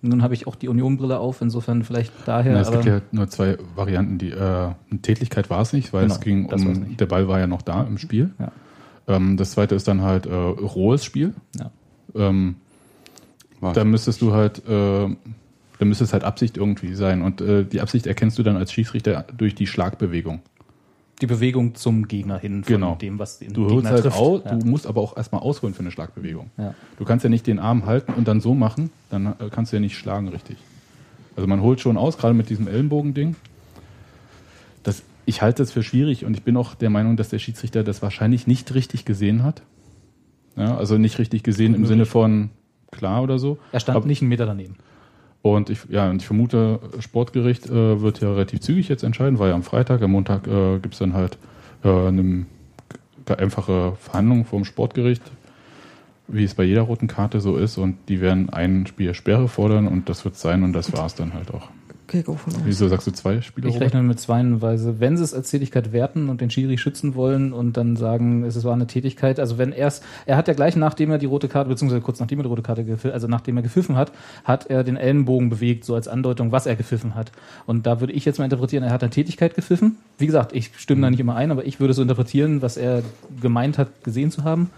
Nun 0.00 0.22
habe 0.22 0.34
ich 0.34 0.46
auch 0.46 0.54
die 0.54 0.68
Union-Brille 0.68 1.18
auf, 1.18 1.40
insofern 1.40 1.82
vielleicht 1.82 2.12
daher. 2.26 2.52
Na, 2.52 2.60
es 2.60 2.70
gibt 2.70 2.84
ja 2.84 3.00
nur 3.10 3.28
zwei 3.28 3.56
Varianten. 3.74 4.18
Die 4.18 4.30
äh, 4.30 4.36
eine 4.36 5.00
Tätigkeit 5.00 5.48
war 5.48 5.62
es 5.62 5.72
nicht, 5.72 5.94
weil 5.94 6.02
Genau, 6.02 6.14
es 6.14 6.20
ging 6.20 6.46
um, 6.46 6.72
nicht. 6.72 7.00
der 7.00 7.06
Ball 7.06 7.26
war 7.26 7.38
ja 7.38 7.46
noch 7.46 7.62
da 7.62 7.82
im 7.84 7.96
Spiel. 7.96 8.30
Ja. 8.38 8.52
Ähm, 9.06 9.38
das 9.38 9.52
zweite 9.52 9.74
ist 9.74 9.88
dann 9.88 10.02
halt 10.02 10.26
äh, 10.26 10.34
rohes 10.34 11.04
Spiel. 11.04 11.32
Ja. 11.58 11.70
Ähm, 12.14 12.56
da 13.60 13.84
müsstest 13.84 14.20
du 14.20 14.34
halt, 14.34 14.58
äh, 14.68 15.08
da 15.78 15.84
müsste 15.84 16.04
es 16.04 16.12
halt 16.12 16.22
Absicht 16.22 16.58
irgendwie 16.58 16.94
sein. 16.94 17.22
Und 17.22 17.40
äh, 17.40 17.64
die 17.64 17.80
Absicht 17.80 18.06
erkennst 18.06 18.38
du 18.38 18.42
dann 18.42 18.56
als 18.56 18.72
Schiedsrichter 18.72 19.24
durch 19.34 19.54
die 19.54 19.66
Schlagbewegung. 19.66 20.42
Die 21.20 21.26
Bewegung 21.26 21.74
zum 21.74 22.08
Gegner 22.08 22.38
hin 22.38 22.64
von 22.64 22.74
Genau. 22.74 22.94
dem, 22.96 23.18
was 23.18 23.38
den 23.38 23.52
Du 23.52 23.62
holst 23.62 23.74
Gegner 23.76 23.90
halt 23.90 24.02
trifft. 24.02 24.16
aus, 24.18 24.42
ja. 24.44 24.54
du 24.56 24.66
musst 24.66 24.86
aber 24.86 25.00
auch 25.00 25.16
erstmal 25.16 25.42
ausholen 25.42 25.74
für 25.74 25.80
eine 25.80 25.90
Schlagbewegung. 25.90 26.50
Ja. 26.58 26.74
Du 26.98 27.04
kannst 27.04 27.22
ja 27.24 27.30
nicht 27.30 27.46
den 27.46 27.58
Arm 27.58 27.86
halten 27.86 28.12
und 28.14 28.26
dann 28.28 28.40
so 28.40 28.54
machen, 28.54 28.90
dann 29.10 29.26
äh, 29.26 29.48
kannst 29.50 29.72
du 29.72 29.76
ja 29.76 29.80
nicht 29.80 29.96
schlagen 29.96 30.28
richtig. 30.28 30.56
Also 31.36 31.46
man 31.48 31.60
holt 31.62 31.80
schon 31.80 31.96
aus, 31.96 32.18
gerade 32.18 32.34
mit 32.34 32.50
diesem 32.50 32.66
Ellenbogending. 32.68 33.36
Das, 34.82 35.02
ich 35.24 35.40
halte 35.42 35.62
das 35.62 35.72
für 35.72 35.82
schwierig 35.82 36.24
und 36.24 36.34
ich 36.36 36.42
bin 36.42 36.56
auch 36.56 36.74
der 36.74 36.90
Meinung, 36.90 37.16
dass 37.16 37.28
der 37.28 37.38
Schiedsrichter 37.38 37.82
das 37.84 38.02
wahrscheinlich 38.02 38.46
nicht 38.46 38.74
richtig 38.74 39.04
gesehen 39.04 39.42
hat. 39.42 39.62
Ja, 40.56 40.76
also 40.76 40.98
nicht 40.98 41.18
richtig 41.18 41.42
gesehen 41.42 41.74
im 41.74 41.86
Sinne 41.86 42.06
von 42.06 42.50
klar 42.92 43.22
oder 43.22 43.38
so. 43.38 43.58
Er 43.72 43.80
stand 43.80 43.96
Aber- 43.96 44.06
nicht 44.06 44.20
einen 44.22 44.28
Meter 44.28 44.46
daneben. 44.46 44.76
Und 45.44 45.68
ich, 45.68 45.80
ja, 45.90 46.08
und 46.08 46.22
ich 46.22 46.26
vermute, 46.26 46.80
Sportgericht 47.00 47.66
äh, 47.66 48.00
wird 48.00 48.18
ja 48.22 48.32
relativ 48.32 48.60
zügig 48.60 48.88
jetzt 48.88 49.02
entscheiden, 49.04 49.38
weil 49.38 49.50
ja 49.50 49.54
am 49.54 49.62
Freitag, 49.62 50.00
am 50.00 50.12
Montag 50.12 50.46
äh, 50.46 50.78
gibt 50.78 50.94
es 50.94 51.00
dann 51.00 51.12
halt 51.12 51.36
äh, 51.84 51.88
eine 51.90 52.46
einfache 53.28 53.92
Verhandlung 54.00 54.46
vom 54.46 54.64
Sportgericht, 54.64 55.20
wie 56.28 56.44
es 56.44 56.54
bei 56.54 56.64
jeder 56.64 56.80
roten 56.80 57.08
Karte 57.08 57.40
so 57.40 57.58
ist. 57.58 57.76
Und 57.76 57.98
die 58.08 58.22
werden 58.22 58.48
ein 58.48 58.86
Spiel 58.86 59.12
Sperre 59.12 59.48
fordern 59.48 59.86
und 59.86 60.08
das 60.08 60.24
wird 60.24 60.36
sein 60.36 60.62
und 60.62 60.72
das 60.72 60.94
war 60.94 61.04
es 61.04 61.14
dann 61.14 61.34
halt 61.34 61.52
auch. 61.52 61.68
Wieso 62.64 62.88
sagst 62.88 63.06
du 63.06 63.10
zwei 63.12 63.40
Spiele? 63.40 63.68
Ich 63.68 63.80
rechne 63.80 64.02
mit 64.02 64.20
zweienweise, 64.20 65.00
wenn 65.00 65.16
sie 65.16 65.24
es 65.24 65.34
als 65.34 65.50
Tätigkeit 65.50 65.92
werten 65.92 66.28
und 66.28 66.40
den 66.40 66.50
Schiri 66.50 66.78
schützen 66.78 67.14
wollen 67.14 67.52
und 67.52 67.76
dann 67.76 67.96
sagen, 67.96 68.44
es 68.44 68.62
war 68.64 68.72
eine 68.72 68.86
Tätigkeit, 68.86 69.40
also 69.40 69.58
wenn 69.58 69.72
er 69.72 69.88
es, 69.88 70.02
er 70.26 70.36
hat 70.36 70.48
ja 70.48 70.54
gleich 70.54 70.76
nachdem 70.76 71.10
er 71.10 71.18
die 71.18 71.26
rote 71.26 71.48
Karte, 71.48 71.68
beziehungsweise 71.68 72.02
kurz 72.02 72.20
nachdem 72.20 72.40
er 72.40 72.42
die 72.42 72.48
rote 72.48 72.62
Karte 72.62 72.84
gepfiffen, 72.84 73.12
also 73.12 73.26
nachdem 73.26 73.56
er 73.56 73.62
gepfiffen 73.62 73.96
hat, 73.96 74.12
hat 74.44 74.66
er 74.66 74.84
den 74.84 74.96
Ellenbogen 74.96 75.50
bewegt, 75.50 75.84
so 75.84 75.94
als 75.94 76.08
Andeutung, 76.08 76.52
was 76.52 76.66
er 76.66 76.76
gepfiffen 76.76 77.14
hat. 77.14 77.32
Und 77.66 77.86
da 77.86 78.00
würde 78.00 78.12
ich 78.12 78.24
jetzt 78.24 78.38
mal 78.38 78.44
interpretieren, 78.44 78.84
er 78.84 78.92
hat 78.92 79.02
eine 79.02 79.10
Tätigkeit 79.10 79.54
gepfiffen. 79.54 79.96
Wie 80.18 80.26
gesagt, 80.26 80.54
ich 80.54 80.70
stimme 80.76 81.02
da 81.02 81.10
nicht 81.10 81.20
immer 81.20 81.36
ein, 81.36 81.50
aber 81.50 81.66
ich 81.66 81.80
würde 81.80 81.94
so 81.94 82.02
interpretieren, 82.02 82.62
was 82.62 82.76
er 82.76 83.02
gemeint 83.40 83.78
hat, 83.78 84.04
gesehen 84.04 84.30
zu 84.30 84.44
haben. 84.44 84.70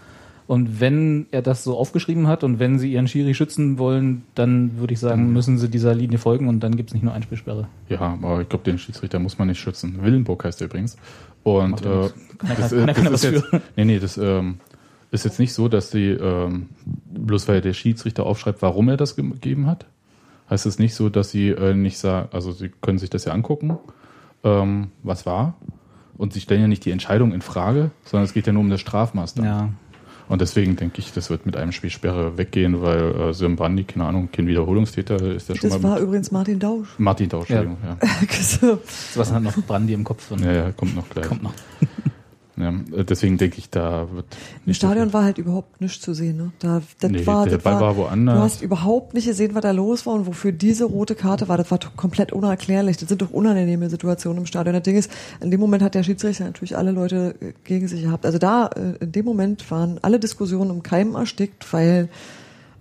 Und 0.47 0.79
wenn 0.79 1.25
er 1.31 1.41
das 1.41 1.65
so 1.65 1.77
aufgeschrieben 1.77 2.27
hat 2.27 2.45
und 2.45 2.57
wenn 2.57 2.79
sie 2.79 2.93
ihren 2.93 3.09
Schiri 3.09 3.33
schützen 3.33 3.77
wollen, 3.77 4.23
dann 4.33 4.77
würde 4.79 4.93
ich 4.93 4.99
sagen, 5.01 5.33
müssen 5.33 5.57
sie 5.57 5.69
dieser 5.69 5.93
Linie 5.93 6.19
folgen 6.19 6.47
und 6.47 6.61
dann 6.61 6.77
gibt 6.77 6.89
es 6.89 6.93
nicht 6.93 7.03
nur 7.03 7.13
Einspielsperre. 7.13 7.67
Ja, 7.89 7.99
aber 7.99 8.41
ich 8.41 8.47
glaube, 8.47 8.63
den 8.63 8.77
Schiedsrichter 8.77 9.19
muss 9.19 9.37
man 9.37 9.49
nicht 9.49 9.59
schützen. 9.59 10.01
Willenburg 10.01 10.45
heißt 10.45 10.61
er 10.61 10.67
übrigens. 10.67 10.95
Und 11.43 11.85
äh, 11.85 12.09
das, 12.57 12.71
äh, 12.71 12.85
das 12.85 13.05
was 13.11 13.23
ist 13.23 13.31
jetzt, 13.33 13.45
für. 13.47 13.61
nee, 13.75 13.83
nee, 13.85 13.99
das 13.99 14.17
ähm, 14.17 14.59
ist 15.11 15.25
jetzt 15.25 15.37
nicht 15.39 15.53
so, 15.53 15.67
dass 15.67 15.89
die, 15.89 16.11
ähm, 16.11 16.67
bloß 17.13 17.49
weil 17.49 17.59
der 17.59 17.73
Schiedsrichter 17.73 18.25
aufschreibt, 18.25 18.61
warum 18.61 18.87
er 18.87 18.95
das 18.97 19.17
ge- 19.17 19.27
gegeben 19.29 19.67
hat, 19.67 19.85
heißt 20.49 20.65
es 20.65 20.79
nicht 20.79 20.95
so, 20.95 21.09
dass 21.09 21.29
sie 21.29 21.49
äh, 21.49 21.73
nicht 21.73 21.97
sagen, 21.97 22.29
also 22.31 22.53
sie 22.53 22.71
können 22.81 22.99
sich 22.99 23.09
das 23.09 23.25
ja 23.25 23.33
angucken, 23.33 23.77
ähm, 24.45 24.87
was 25.03 25.25
war. 25.25 25.55
Und 26.17 26.33
sie 26.33 26.39
stellen 26.41 26.61
ja 26.61 26.67
nicht 26.67 26.83
die 26.85 26.91
Entscheidung 26.91 27.31
in 27.33 27.41
Frage, 27.41 27.91
sondern 28.05 28.23
es 28.25 28.33
geht 28.33 28.47
ja 28.47 28.53
nur 28.53 28.61
um 28.61 28.69
das 28.69 28.79
Strafmaß. 28.81 29.35
Ja. 29.35 29.69
Und 30.29 30.41
deswegen 30.41 30.75
denke 30.75 30.99
ich, 30.99 31.13
das 31.13 31.29
wird 31.29 31.45
mit 31.45 31.55
einem 31.55 31.71
Spielsperre 31.71 32.37
weggehen, 32.37 32.81
weil 32.81 33.29
äh, 33.29 33.33
Sim 33.33 33.55
Brandi, 33.55 33.85
keine 33.85 34.05
Ahnung, 34.05 34.29
kein 34.31 34.45
Wiederholungstäter 34.47 35.15
ist 35.21 35.47
der 35.47 35.55
schon 35.55 35.69
Das 35.69 35.79
mal 35.81 35.89
war 35.89 35.95
mit 35.95 36.03
übrigens 36.03 36.31
Martin 36.31 36.59
Dausch. 36.59 36.87
Martin 36.97 37.29
Tausch, 37.29 37.49
Ja. 37.49 37.61
Entschuldigung, 37.61 37.97
ja. 38.01 38.17
So. 38.41 38.79
Was 39.15 39.31
hat 39.31 39.41
noch 39.43 39.55
Brandy 39.65 39.93
im 39.93 40.03
Kopf 40.03 40.27
drin? 40.27 40.43
Ja, 40.43 40.51
ja, 40.51 40.71
kommt 40.71 40.95
noch 40.95 41.09
gleich. 41.09 41.27
Kommt 41.27 41.43
noch. 41.43 41.53
Ja, 42.59 42.71
deswegen 43.03 43.37
denke 43.37 43.59
ich, 43.59 43.69
da 43.69 44.07
wird 44.11 44.25
Im 44.65 44.73
Stadion 44.73 45.13
war 45.13 45.23
halt 45.23 45.37
überhaupt 45.37 45.79
nichts 45.79 46.01
zu 46.01 46.15
sehen. 46.15 46.37
Ne? 46.37 46.51
Da, 46.57 46.81
das 46.99 47.11
Nee, 47.11 47.27
war, 47.27 47.43
der 47.45 47.53
das 47.57 47.63
Ball 47.63 47.79
war 47.79 47.95
woanders. 47.97 48.35
Du 48.35 48.41
hast 48.41 48.61
überhaupt 48.63 49.13
nicht 49.13 49.27
gesehen, 49.27 49.53
was 49.53 49.61
da 49.61 49.69
los 49.69 50.07
war 50.07 50.15
und 50.15 50.25
wofür 50.25 50.51
diese 50.51 50.85
rote 50.85 51.13
Karte 51.13 51.47
war. 51.47 51.57
Das 51.57 51.69
war 51.69 51.77
komplett 51.95 52.33
unerklärlich. 52.33 52.97
Das 52.97 53.09
sind 53.09 53.21
doch 53.21 53.29
unangenehme 53.29 53.91
Situationen 53.91 54.39
im 54.39 54.45
Stadion. 54.47 54.73
Das 54.73 54.81
Ding 54.81 54.97
ist, 54.97 55.11
in 55.39 55.51
dem 55.51 55.59
Moment 55.59 55.83
hat 55.83 55.93
der 55.93 56.01
Schiedsrichter 56.01 56.45
natürlich 56.45 56.75
alle 56.75 56.89
Leute 56.91 57.35
äh, 57.41 57.53
gegen 57.63 57.87
sich 57.87 58.01
gehabt. 58.01 58.25
Also 58.25 58.39
da, 58.39 58.67
äh, 58.75 59.03
in 59.03 59.11
dem 59.11 59.25
Moment 59.25 59.69
waren 59.69 59.99
alle 60.01 60.19
Diskussionen 60.19 60.71
im 60.71 60.81
Keim 60.81 61.13
erstickt, 61.13 61.71
weil 61.71 62.09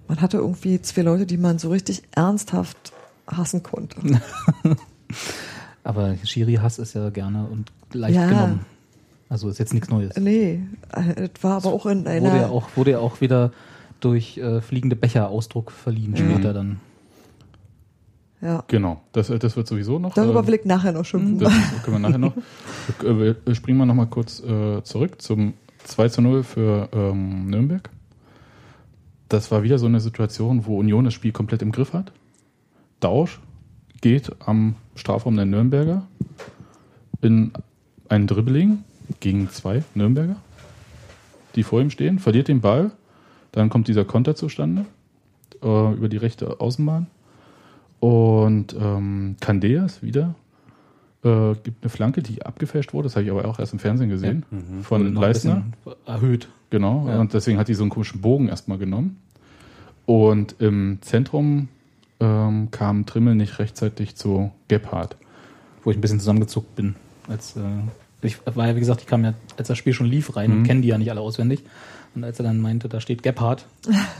man 0.09 0.23
hatte 0.23 0.39
irgendwie 0.39 0.81
zwei 0.81 1.03
Leute, 1.03 1.27
die 1.27 1.37
man 1.37 1.59
so 1.59 1.69
richtig 1.69 2.03
ernsthaft 2.12 2.93
hassen 3.27 3.62
konnte. 3.62 3.97
Aber 5.85 6.15
Schiri-Hass 6.25 6.79
ist 6.79 6.95
ja 6.95 7.11
gerne 7.11 7.45
und 7.47 7.71
leicht 7.93 8.17
Ja. 8.17 8.27
genommen. 8.27 8.61
Also 9.29 9.49
ist 9.49 9.59
jetzt 9.59 9.75
nichts 9.75 9.89
Neues. 9.89 10.17
Nee, 10.17 10.61
äh, 10.93 11.29
das 11.33 11.43
war 11.43 11.57
aber 11.57 11.73
auch 11.73 11.87
in 11.87 12.07
einer... 12.07 12.31
Wurde 12.31 12.41
ja 12.41 12.49
auch, 12.49 12.69
wurde 12.77 12.91
ja 12.93 12.99
auch 13.01 13.21
wieder 13.21 13.53
durch 14.01 14.39
äh, 14.39 14.61
fliegende 14.61 14.95
Becher 14.97 15.29
Ausdruck 15.29 15.73
verliehen 15.73 16.12
Mhm. 16.12 16.17
später 16.17 16.53
dann. 16.53 16.81
Ja. 18.41 18.62
Genau, 18.69 19.01
das, 19.12 19.31
äh, 19.31 19.39
das 19.39 19.57
wird 19.57 19.67
sowieso 19.67 19.99
noch. 19.99 20.15
Darüber 20.15 20.41
ähm, 20.41 20.47
will 20.47 20.55
ich 20.55 20.65
nachher 20.65 20.93
noch 20.93 21.05
schimpfen. 21.05 21.39
Das 21.39 21.53
können 21.83 21.97
wir 21.97 21.99
nachher 21.99 22.19
noch. 22.19 22.35
Wir 23.03 23.35
wir 23.45 23.55
springen 23.55 23.79
mal 23.79 23.87
noch 23.87 23.95
mal 23.95 24.07
kurz 24.07 24.41
äh, 24.41 24.83
zurück 24.85 25.21
zum 25.23 25.55
2 25.85 26.09
zu 26.11 26.21
0 26.23 26.43
für 26.45 26.89
ähm, 26.93 27.47
Nürnberg. 27.47 27.89
Das 29.29 29.51
war 29.51 29.62
wieder 29.65 29.79
so 29.79 29.87
eine 29.87 30.01
Situation, 30.01 30.67
wo 30.67 30.79
Union 30.79 31.05
das 31.05 31.15
Spiel 31.15 31.33
komplett 31.33 31.62
im 31.62 31.73
Griff 31.73 31.93
hat. 31.95 32.12
Dausch 33.01 33.41
geht 34.03 34.31
am 34.47 34.77
Strafraum 34.95 35.35
der 35.37 35.47
Nürnberger 35.47 36.07
in 37.23 37.53
ein 38.09 38.27
Dribbling 38.27 38.85
gegen 39.21 39.51
zwei 39.51 39.83
Nürnberger, 39.95 40.37
die 41.55 41.62
vor 41.62 41.81
ihm 41.81 41.90
stehen, 41.90 42.19
verliert 42.19 42.49
den 42.49 42.61
Ball, 42.61 42.90
dann 43.53 43.69
kommt 43.69 43.88
dieser 43.88 44.05
Konter 44.05 44.35
zustande 44.35 44.85
äh, 45.62 45.92
über 45.95 46.09
die 46.09 46.19
rechte 46.19 46.61
Außenbahn 46.61 47.07
und 48.01 48.77
ähm, 48.79 49.37
Candeas 49.40 50.03
wieder 50.03 50.35
äh, 51.27 51.55
gibt 51.62 51.83
eine 51.83 51.90
Flanke, 51.90 52.23
die 52.23 52.45
abgefälscht 52.45 52.92
wurde. 52.92 53.07
Das 53.07 53.16
habe 53.16 53.25
ich 53.25 53.31
aber 53.31 53.47
auch 53.47 53.59
erst 53.59 53.73
im 53.73 53.79
Fernsehen 53.79 54.09
gesehen. 54.09 54.45
Ja. 54.51 54.59
Mhm. 54.59 54.83
Von 54.83 55.14
bisschen 55.14 55.75
erhöht. 56.07 56.49
Genau. 56.71 57.09
Ja. 57.09 57.21
Und 57.21 57.35
deswegen 57.35 57.59
hat 57.59 57.69
die 57.69 57.75
so 57.75 57.83
einen 57.83 57.90
komischen 57.90 58.21
Bogen 58.21 58.49
erstmal 58.49 58.79
genommen. 58.79 59.19
Und 60.05 60.57
im 60.61 60.99
Zentrum 61.01 61.69
ähm, 62.21 62.71
kam 62.71 63.07
Trimmel 63.07 63.35
nicht 63.35 63.59
rechtzeitig 63.59 64.14
zu 64.14 64.53
Gebhardt. 64.69 65.16
Wo 65.83 65.90
ich 65.90 65.97
ein 65.97 66.01
bisschen 66.01 66.21
zusammengezuckt 66.21 66.75
bin. 66.77 66.95
Als, 67.29 67.57
äh, 67.57 67.61
ich 68.23 68.39
war 68.55 68.67
ja, 68.69 68.75
wie 68.77 68.81
gesagt, 68.81 69.01
ich 69.03 69.07
kam 69.07 69.25
ja, 69.25 69.35
als 69.57 69.69
das 69.69 69.79
Spiel 69.79 69.93
schon 69.93 70.07
lief, 70.07 70.37
rein 70.37 70.51
Mhm. 70.51 70.57
und 70.59 70.63
kenne 70.65 70.81
die 70.81 70.89
ja 70.89 70.99
nicht 70.99 71.11
alle 71.11 71.21
auswendig. 71.21 71.63
Und 72.15 72.25
als 72.25 72.39
er 72.41 72.45
dann 72.45 72.61
meinte, 72.63 72.89
da 72.89 72.99
steht 72.99 73.23
Gebhardt, 73.23 73.67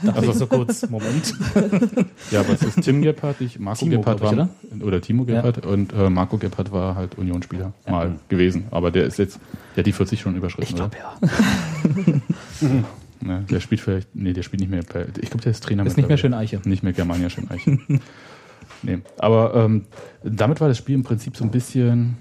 dachte 0.03 0.19
Also- 0.19 0.31
ich 0.33 0.37
so 0.37 0.47
kurz, 0.47 0.87
Moment. 0.91 1.35
Ja, 2.31 2.41
aber 2.41 2.53
es 2.53 2.63
ist 2.63 2.83
Tim 2.83 3.01
Gebhardt, 3.01 3.41
nicht 3.41 3.59
Marco 3.59 3.79
Timo, 3.87 3.97
Gebhardt 3.97 4.21
glaub 4.21 4.33
ich, 4.33 4.39
war, 4.39 4.49
oder? 4.75 4.85
oder 4.87 5.01
Timo 5.01 5.25
Gebhardt 5.25 5.65
und 5.65 5.95
äh, 5.95 6.11
Marco 6.11 6.37
Gebhardt 6.37 6.73
war 6.73 6.95
halt 6.95 7.17
Unionsspieler 7.17 7.73
mal 7.89 8.17
gewesen. 8.29 8.65
Aber 8.71 8.91
der 8.91 9.05
ist 9.05 9.19
jetzt, 9.19 9.41
der 9.77 9.81
hat 9.81 9.87
die 9.87 9.93
40 9.93 10.21
schon 10.21 10.37
überschritten. 10.37 10.69
Ich 10.69 10.75
glaube 10.77 10.95
oder? 11.23 12.21
ja. 12.61 12.81
Ne, 13.19 13.45
der 13.51 13.61
spielt 13.61 13.81
vielleicht, 13.81 14.15
nee, 14.15 14.35
der 14.35 14.43
spielt 14.43 14.61
nicht 14.61 14.69
mehr 14.71 14.83
bei, 14.83 15.07
ich 15.23 15.31
glaube, 15.31 15.43
der 15.43 15.53
ist 15.53 15.65
Trainer. 15.65 15.87
Ist 15.87 15.97
nicht 15.97 16.07
mehr. 16.07 16.19
Schöneiche. 16.19 16.61
Nicht 16.67 16.83
mehr 16.83 16.93
Germania 16.93 17.31
Schöneiche. 17.31 17.79
nee, 18.83 18.99
aber 19.19 19.55
ähm, 19.55 19.87
damit 20.23 20.61
war 20.61 20.69
das 20.69 20.77
Spiel 20.77 20.97
im 20.97 21.03
Prinzip 21.03 21.35
so 21.35 21.43
ein 21.45 21.51
bisschen 21.51 22.19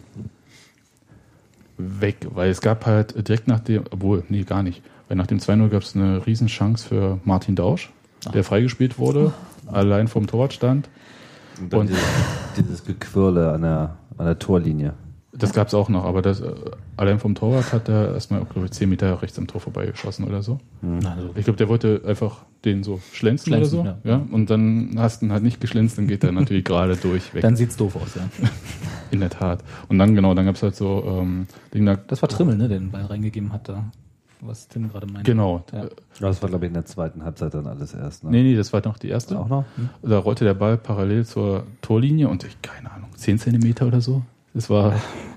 weg, 1.77 2.27
weil 2.33 2.49
es 2.49 2.61
gab 2.61 2.85
halt 2.85 3.27
direkt 3.27 3.47
nach 3.47 3.59
dem, 3.59 3.83
obwohl, 3.91 4.23
nee, 4.29 4.43
gar 4.43 4.63
nicht, 4.63 4.81
weil 5.07 5.17
nach 5.17 5.27
dem 5.27 5.39
2-0 5.39 5.69
gab 5.69 5.81
es 5.83 5.95
eine 5.95 6.25
Riesenchance 6.25 6.87
für 6.87 7.19
Martin 7.25 7.55
Dausch, 7.55 7.91
der 8.33 8.43
freigespielt 8.43 8.97
wurde, 8.97 9.33
allein 9.67 10.07
vom 10.07 10.27
Torwart 10.27 10.53
stand. 10.53 10.89
Und 11.59 11.71
dann 11.73 11.79
Und- 11.81 11.89
dieses, 11.89 12.03
dieses 12.57 12.85
Gequirle 12.85 13.51
an 13.51 13.61
der, 13.61 13.97
an 14.17 14.25
der 14.25 14.39
Torlinie. 14.39 14.93
Das 15.37 15.53
gab 15.53 15.67
es 15.67 15.73
auch 15.73 15.89
noch, 15.89 16.05
aber 16.05 16.21
das, 16.21 16.39
äh, 16.41 16.53
allein 16.97 17.19
vom 17.19 17.35
Torwart 17.35 17.73
hat 17.73 17.89
er 17.89 18.13
erstmal, 18.13 18.43
glaube 18.45 18.65
ich, 18.65 18.71
10 18.71 18.89
Meter 18.89 19.21
rechts 19.21 19.37
am 19.37 19.47
Tor 19.47 19.61
vorbeigeschossen 19.61 20.25
oder 20.25 20.41
so. 20.41 20.59
Also, 20.81 21.29
Ich 21.35 21.43
glaube, 21.43 21.57
der 21.57 21.67
wollte 21.67 22.01
einfach 22.05 22.45
den 22.63 22.83
so 22.83 22.99
schlänzen, 23.11 23.53
Schlänzen, 23.53 23.79
oder 23.79 23.97
so. 24.03 24.09
Ja. 24.09 24.21
Und 24.31 24.49
dann 24.49 24.95
hast 24.97 25.21
du 25.21 25.25
ihn 25.27 25.31
halt 25.31 25.43
nicht 25.43 25.59
geschlänzt, 25.59 25.97
dann 25.97 26.07
geht 26.07 26.23
er 26.23 26.31
natürlich 26.31 26.63
gerade 26.65 26.95
durch 26.95 27.33
weg. 27.33 27.41
dann 27.41 27.55
sieht's 27.55 27.75
doof 27.75 27.95
aus, 27.95 28.15
ja. 28.15 28.23
In 29.11 29.19
der 29.19 29.29
Tat. 29.29 29.63
Und 29.87 29.99
dann, 29.99 30.15
genau, 30.15 30.33
dann 30.33 30.45
gab 30.45 30.55
es 30.55 30.63
halt 30.63 30.75
so 30.75 31.03
ähm, 31.05 31.47
Ding 31.73 31.85
da. 31.85 31.95
Das 31.95 32.21
war 32.21 32.29
Trimmel, 32.29 32.57
ne, 32.57 32.67
der 32.67 32.79
den 32.79 32.91
Ball 32.91 33.05
reingegeben 33.05 33.53
hat 33.53 33.69
da. 33.69 33.85
Was 34.41 34.67
Tim 34.67 34.89
gerade 34.89 35.07
meinte. 35.07 35.31
Genau. 35.31 35.63
Ja. 35.73 35.85
Das 36.19 36.41
war, 36.41 36.49
glaube 36.49 36.65
ich, 36.65 36.69
in 36.69 36.73
der 36.73 36.85
zweiten 36.85 37.23
Halbzeit 37.23 37.53
dann 37.53 37.67
alles 37.67 37.93
erst. 37.93 38.23
Ne? 38.23 38.31
Nee, 38.31 38.43
nee, 38.43 38.55
das 38.55 38.73
war 38.73 38.81
noch 38.85 38.97
die 38.97 39.07
erste. 39.09 39.39
Auch 39.39 39.47
noch? 39.47 39.65
Da 40.01 40.19
rollte 40.19 40.43
der 40.43 40.53
Ball 40.53 40.77
parallel 40.77 41.25
zur 41.25 41.63
Torlinie 41.81 42.27
und 42.27 42.43
ich, 42.43 42.61
keine 42.61 42.91
Ahnung, 42.91 43.09
10 43.15 43.39
Zentimeter 43.39 43.87
oder 43.87 44.01
so. 44.01 44.23
Das 44.55 44.69
war. 44.69 44.93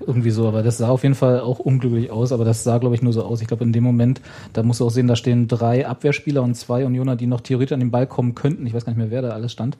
Irgendwie 0.07 0.31
so, 0.31 0.47
aber 0.47 0.63
das 0.63 0.77
sah 0.77 0.89
auf 0.89 1.03
jeden 1.03 1.13
Fall 1.13 1.41
auch 1.41 1.59
unglücklich 1.59 2.09
aus, 2.09 2.31
aber 2.31 2.45
das 2.45 2.63
sah, 2.63 2.77
glaube 2.79 2.95
ich, 2.95 3.01
nur 3.03 3.13
so 3.13 3.21
aus. 3.23 3.41
Ich 3.41 3.47
glaube, 3.47 3.63
in 3.65 3.73
dem 3.73 3.83
Moment, 3.83 4.21
da 4.53 4.63
musst 4.63 4.79
du 4.79 4.85
auch 4.87 4.89
sehen, 4.89 5.07
da 5.07 5.15
stehen 5.15 5.47
drei 5.47 5.85
Abwehrspieler 5.85 6.41
und 6.41 6.55
zwei 6.55 6.85
Unioner, 6.85 7.15
die 7.17 7.27
noch 7.27 7.41
theoretisch 7.41 7.73
an 7.73 7.81
den 7.81 7.91
Ball 7.91 8.07
kommen 8.07 8.33
könnten. 8.33 8.65
Ich 8.65 8.73
weiß 8.73 8.85
gar 8.85 8.91
nicht 8.93 8.97
mehr, 8.97 9.11
wer 9.11 9.21
da 9.21 9.29
alles 9.31 9.51
stand. 9.51 9.77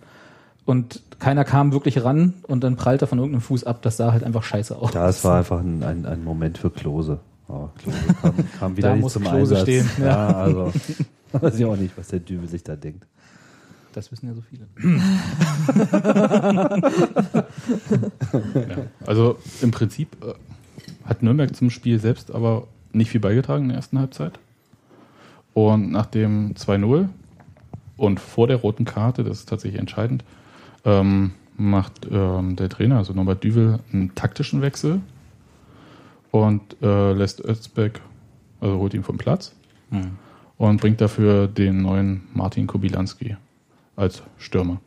Und 0.65 1.01
keiner 1.17 1.45
kam 1.45 1.71
wirklich 1.71 2.03
ran 2.03 2.33
und 2.47 2.63
dann 2.63 2.75
prallt 2.75 3.01
er 3.01 3.07
von 3.07 3.17
irgendeinem 3.17 3.41
Fuß 3.41 3.63
ab. 3.63 3.81
Das 3.81 3.97
sah 3.97 4.11
halt 4.11 4.23
einfach 4.23 4.43
scheiße 4.43 4.75
aus. 4.77 4.93
Ja, 4.93 5.07
es 5.09 5.23
war 5.23 5.37
einfach 5.39 5.61
ein, 5.61 5.81
ein, 5.83 6.05
ein 6.05 6.23
Moment 6.23 6.57
für 6.59 6.69
Klose. 6.69 7.19
Aber 7.47 7.71
Klose 7.81 7.97
kam, 8.21 8.33
kam 8.59 8.77
wieder 8.77 8.89
Da 8.89 8.95
nicht 8.95 9.01
muss 9.03 9.13
zum 9.13 9.23
Klose 9.23 9.55
Einsatz. 9.55 9.61
stehen, 9.61 9.89
Ja, 9.99 10.05
ja. 10.05 10.27
also 10.37 10.73
weiß 11.31 11.57
ich 11.57 11.65
auch 11.65 11.77
nicht, 11.77 11.97
was 11.97 12.09
der 12.09 12.19
Dübel 12.19 12.47
sich 12.47 12.61
da 12.63 12.75
denkt. 12.75 13.07
Das 13.93 14.11
wissen 14.11 14.27
ja 14.27 14.33
so 14.33 14.41
viele. 14.41 14.67
Ja. 18.55 18.85
Also 19.05 19.37
im 19.61 19.71
Prinzip 19.71 20.15
äh, 20.23 20.33
hat 21.07 21.23
Nürnberg 21.23 21.55
zum 21.55 21.69
Spiel 21.69 21.99
selbst 21.99 22.31
aber 22.31 22.67
nicht 22.91 23.11
viel 23.11 23.21
beigetragen 23.21 23.63
in 23.63 23.69
der 23.69 23.77
ersten 23.77 23.99
Halbzeit. 23.99 24.39
Und 25.53 25.91
nach 25.91 26.05
dem 26.05 26.53
2-0 26.55 27.09
und 27.97 28.19
vor 28.19 28.47
der 28.47 28.57
roten 28.57 28.85
Karte, 28.85 29.23
das 29.23 29.39
ist 29.39 29.49
tatsächlich 29.49 29.79
entscheidend, 29.79 30.23
ähm, 30.85 31.31
macht 31.57 32.07
ähm, 32.09 32.55
der 32.55 32.69
Trainer, 32.69 32.97
also 32.97 33.13
Norbert 33.13 33.43
Düvel, 33.43 33.79
einen 33.91 34.15
taktischen 34.15 34.61
Wechsel 34.61 35.01
und 36.31 36.61
äh, 36.81 37.13
lässt 37.13 37.43
Özbeck, 37.43 38.01
also 38.61 38.77
holt 38.77 38.93
ihn 38.93 39.03
vom 39.03 39.17
Platz 39.17 39.53
Mhm. 39.91 40.17
und 40.57 40.79
bringt 40.81 41.01
dafür 41.01 41.47
den 41.47 41.81
neuen 41.81 42.21
Martin 42.33 42.67
Kobilanski 42.67 43.35
als 43.99 44.23
Stürmer. 44.37 44.79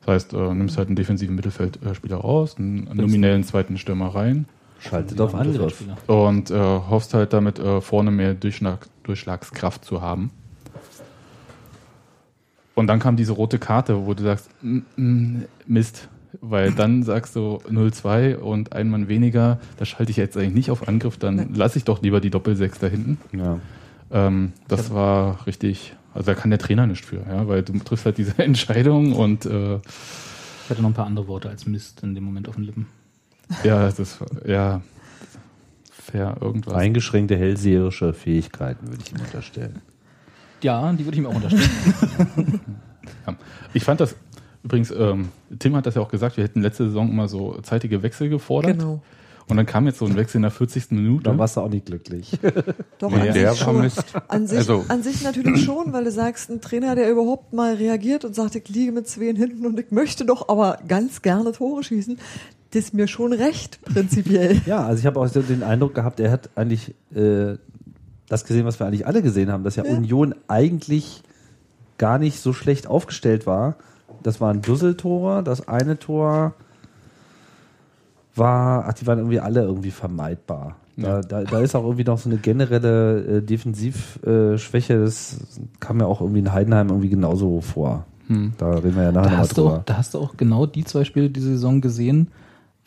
Das 0.00 0.14
heißt, 0.14 0.32
äh, 0.34 0.54
nimmst 0.54 0.78
halt 0.78 0.88
einen 0.88 0.96
defensiven 0.96 1.34
Mittelfeldspieler 1.34 2.16
raus, 2.16 2.56
einen 2.58 2.88
nominellen 2.94 3.44
zweiten 3.44 3.78
Stürmer 3.78 4.08
rein 4.14 4.46
Schaltet 4.80 5.20
auf 5.20 5.34
Angriff. 5.34 5.82
und 6.08 6.50
äh, 6.50 6.54
hoffst 6.58 7.14
halt 7.14 7.32
damit 7.32 7.58
äh, 7.60 7.80
vorne 7.80 8.10
mehr 8.10 8.34
Durchschlag, 8.34 8.88
Durchschlagskraft 9.04 9.84
zu 9.84 10.02
haben. 10.02 10.30
Und 12.74 12.86
dann 12.86 12.98
kam 12.98 13.16
diese 13.16 13.32
rote 13.32 13.58
Karte, 13.58 14.06
wo 14.06 14.14
du 14.14 14.22
sagst, 14.24 14.50
"Mm, 14.62 14.78
mm, 14.96 15.44
Mist, 15.66 16.08
weil 16.40 16.72
dann 16.72 17.02
sagst 17.02 17.36
du 17.36 17.60
0-2 17.70 18.36
und 18.36 18.72
ein 18.72 18.88
Mann 18.88 19.06
weniger, 19.08 19.60
da 19.76 19.84
schalte 19.84 20.10
ich 20.10 20.16
jetzt 20.16 20.36
eigentlich 20.36 20.54
nicht 20.54 20.70
auf 20.70 20.88
Angriff, 20.88 21.16
dann 21.18 21.54
lasse 21.54 21.78
ich 21.78 21.84
doch 21.84 22.02
lieber 22.02 22.20
die 22.20 22.30
Doppelsechs 22.30 22.78
da 22.78 22.86
hinten. 22.88 23.18
Ja. 23.36 23.60
Ähm, 24.12 24.52
das 24.68 24.92
war 24.92 25.46
richtig, 25.46 25.94
also 26.14 26.26
da 26.26 26.34
kann 26.34 26.50
der 26.50 26.58
Trainer 26.58 26.86
nicht 26.86 27.04
für, 27.04 27.24
ja, 27.26 27.48
weil 27.48 27.62
du 27.62 27.78
triffst 27.78 28.04
halt 28.04 28.18
diese 28.18 28.38
Entscheidung 28.42 29.12
und 29.14 29.46
äh, 29.46 29.76
Ich 29.76 30.70
hatte 30.70 30.82
noch 30.82 30.90
ein 30.90 30.94
paar 30.94 31.06
andere 31.06 31.26
Worte 31.28 31.48
als 31.48 31.66
Mist 31.66 32.02
in 32.02 32.14
dem 32.14 32.24
Moment 32.24 32.48
auf 32.48 32.56
den 32.56 32.64
Lippen. 32.64 32.86
ja, 33.64 33.90
das 33.90 34.18
ja 34.46 34.82
fair 35.90 36.36
irgendwas. 36.40 36.74
Eingeschränkte 36.74 37.36
hellseherische 37.36 38.12
Fähigkeiten 38.12 38.88
würde 38.88 39.02
ich 39.04 39.12
ihm 39.12 39.20
unterstellen. 39.20 39.80
Ja, 40.62 40.92
die 40.92 41.04
würde 41.04 41.16
ich 41.16 41.24
ihm 41.24 41.26
auch 41.26 41.34
unterstellen. 41.34 42.60
Ja. 43.26 43.34
Ich 43.74 43.82
fand 43.84 44.00
das 44.00 44.14
übrigens, 44.62 44.90
ähm, 44.92 45.28
Tim 45.58 45.74
hat 45.74 45.86
das 45.86 45.96
ja 45.96 46.02
auch 46.02 46.08
gesagt, 46.08 46.36
wir 46.36 46.44
hätten 46.44 46.62
letzte 46.62 46.84
Saison 46.84 47.10
immer 47.10 47.26
so 47.28 47.58
zeitige 47.62 48.02
Wechsel 48.02 48.28
gefordert. 48.28 48.78
Genau. 48.78 49.02
Und 49.52 49.58
dann 49.58 49.66
kam 49.66 49.86
jetzt 49.86 49.98
so 49.98 50.06
ein 50.06 50.16
Wechsel 50.16 50.38
in 50.38 50.42
der 50.42 50.50
40. 50.50 50.90
Minute. 50.92 51.24
Dann 51.24 51.38
warst 51.38 51.56
du 51.56 51.60
auch 51.60 51.68
nicht 51.68 51.86
glücklich. 51.86 52.38
Doch, 52.98 53.10
Nee, 53.10 53.28
an, 53.28 53.34
der 53.34 53.52
sich 53.52 53.60
schon. 53.62 53.90
An, 54.28 54.46
sich, 54.46 54.58
Also- 54.58 54.84
an 54.88 55.02
sich 55.02 55.22
natürlich 55.22 55.62
schon, 55.64 55.92
weil 55.92 56.04
du 56.04 56.10
sagst, 56.10 56.50
ein 56.50 56.60
Trainer, 56.60 56.94
der 56.94 57.10
überhaupt 57.10 57.52
mal 57.52 57.74
reagiert 57.74 58.24
und 58.24 58.34
sagt, 58.34 58.54
ich 58.56 58.68
liege 58.68 58.92
mit 58.92 59.06
zwei 59.08 59.26
hinten 59.34 59.66
und 59.66 59.78
ich 59.78 59.90
möchte 59.92 60.24
doch 60.24 60.48
aber 60.48 60.78
ganz 60.88 61.22
gerne 61.22 61.52
Tore 61.52 61.84
schießen, 61.84 62.18
das 62.70 62.84
ist 62.84 62.94
mir 62.94 63.06
schon 63.08 63.32
recht, 63.34 63.80
prinzipiell. 63.82 64.60
Ja, 64.66 64.84
also 64.86 64.98
ich 65.00 65.06
habe 65.06 65.20
auch 65.20 65.26
so 65.28 65.42
den 65.42 65.62
Eindruck 65.62 65.94
gehabt, 65.94 66.18
er 66.20 66.30
hat 66.30 66.48
eigentlich 66.54 66.94
äh, 67.14 67.56
das 68.28 68.44
gesehen, 68.46 68.64
was 68.64 68.80
wir 68.80 68.86
eigentlich 68.86 69.06
alle 69.06 69.20
gesehen 69.20 69.52
haben, 69.52 69.62
dass 69.64 69.76
ja, 69.76 69.84
Ja. 69.84 69.92
Union 69.92 70.34
eigentlich 70.48 71.22
gar 71.98 72.18
nicht 72.18 72.40
so 72.40 72.54
schlecht 72.54 72.86
aufgestellt 72.86 73.46
war. 73.46 73.76
Das 74.22 74.40
waren 74.40 74.62
Dusseltore, 74.62 75.42
das 75.42 75.68
eine 75.68 75.98
Tor 75.98 76.54
war, 78.34 78.86
ach, 78.88 78.94
die 78.94 79.06
waren 79.06 79.18
irgendwie 79.18 79.40
alle 79.40 79.62
irgendwie 79.62 79.90
vermeidbar. 79.90 80.76
Da, 80.96 81.20
da, 81.22 81.42
da 81.42 81.60
ist 81.60 81.74
auch 81.74 81.84
irgendwie 81.84 82.04
noch 82.04 82.18
so 82.18 82.28
eine 82.28 82.38
generelle 82.38 83.38
äh, 83.38 83.42
Defensivschwäche. 83.42 85.00
das 85.00 85.40
kam 85.80 86.00
ja 86.00 86.06
auch 86.06 86.20
irgendwie 86.20 86.40
in 86.40 86.52
Heidenheim 86.52 86.88
irgendwie 86.88 87.08
genauso 87.08 87.60
vor. 87.60 88.04
Hm. 88.28 88.52
Da 88.58 88.70
reden 88.74 88.96
wir 88.96 89.04
ja 89.04 89.12
nachher 89.12 89.30
Da 89.30 89.36
hast, 89.38 89.56
du 89.56 89.62
drüber. 89.62 89.78
auch, 89.78 89.84
da 89.84 89.96
hast 89.96 90.14
du 90.14 90.18
auch 90.18 90.36
genau 90.36 90.66
die 90.66 90.84
zwei 90.84 91.04
Spiele 91.04 91.30
diese 91.30 91.48
Saison 91.48 91.80
gesehen, 91.80 92.28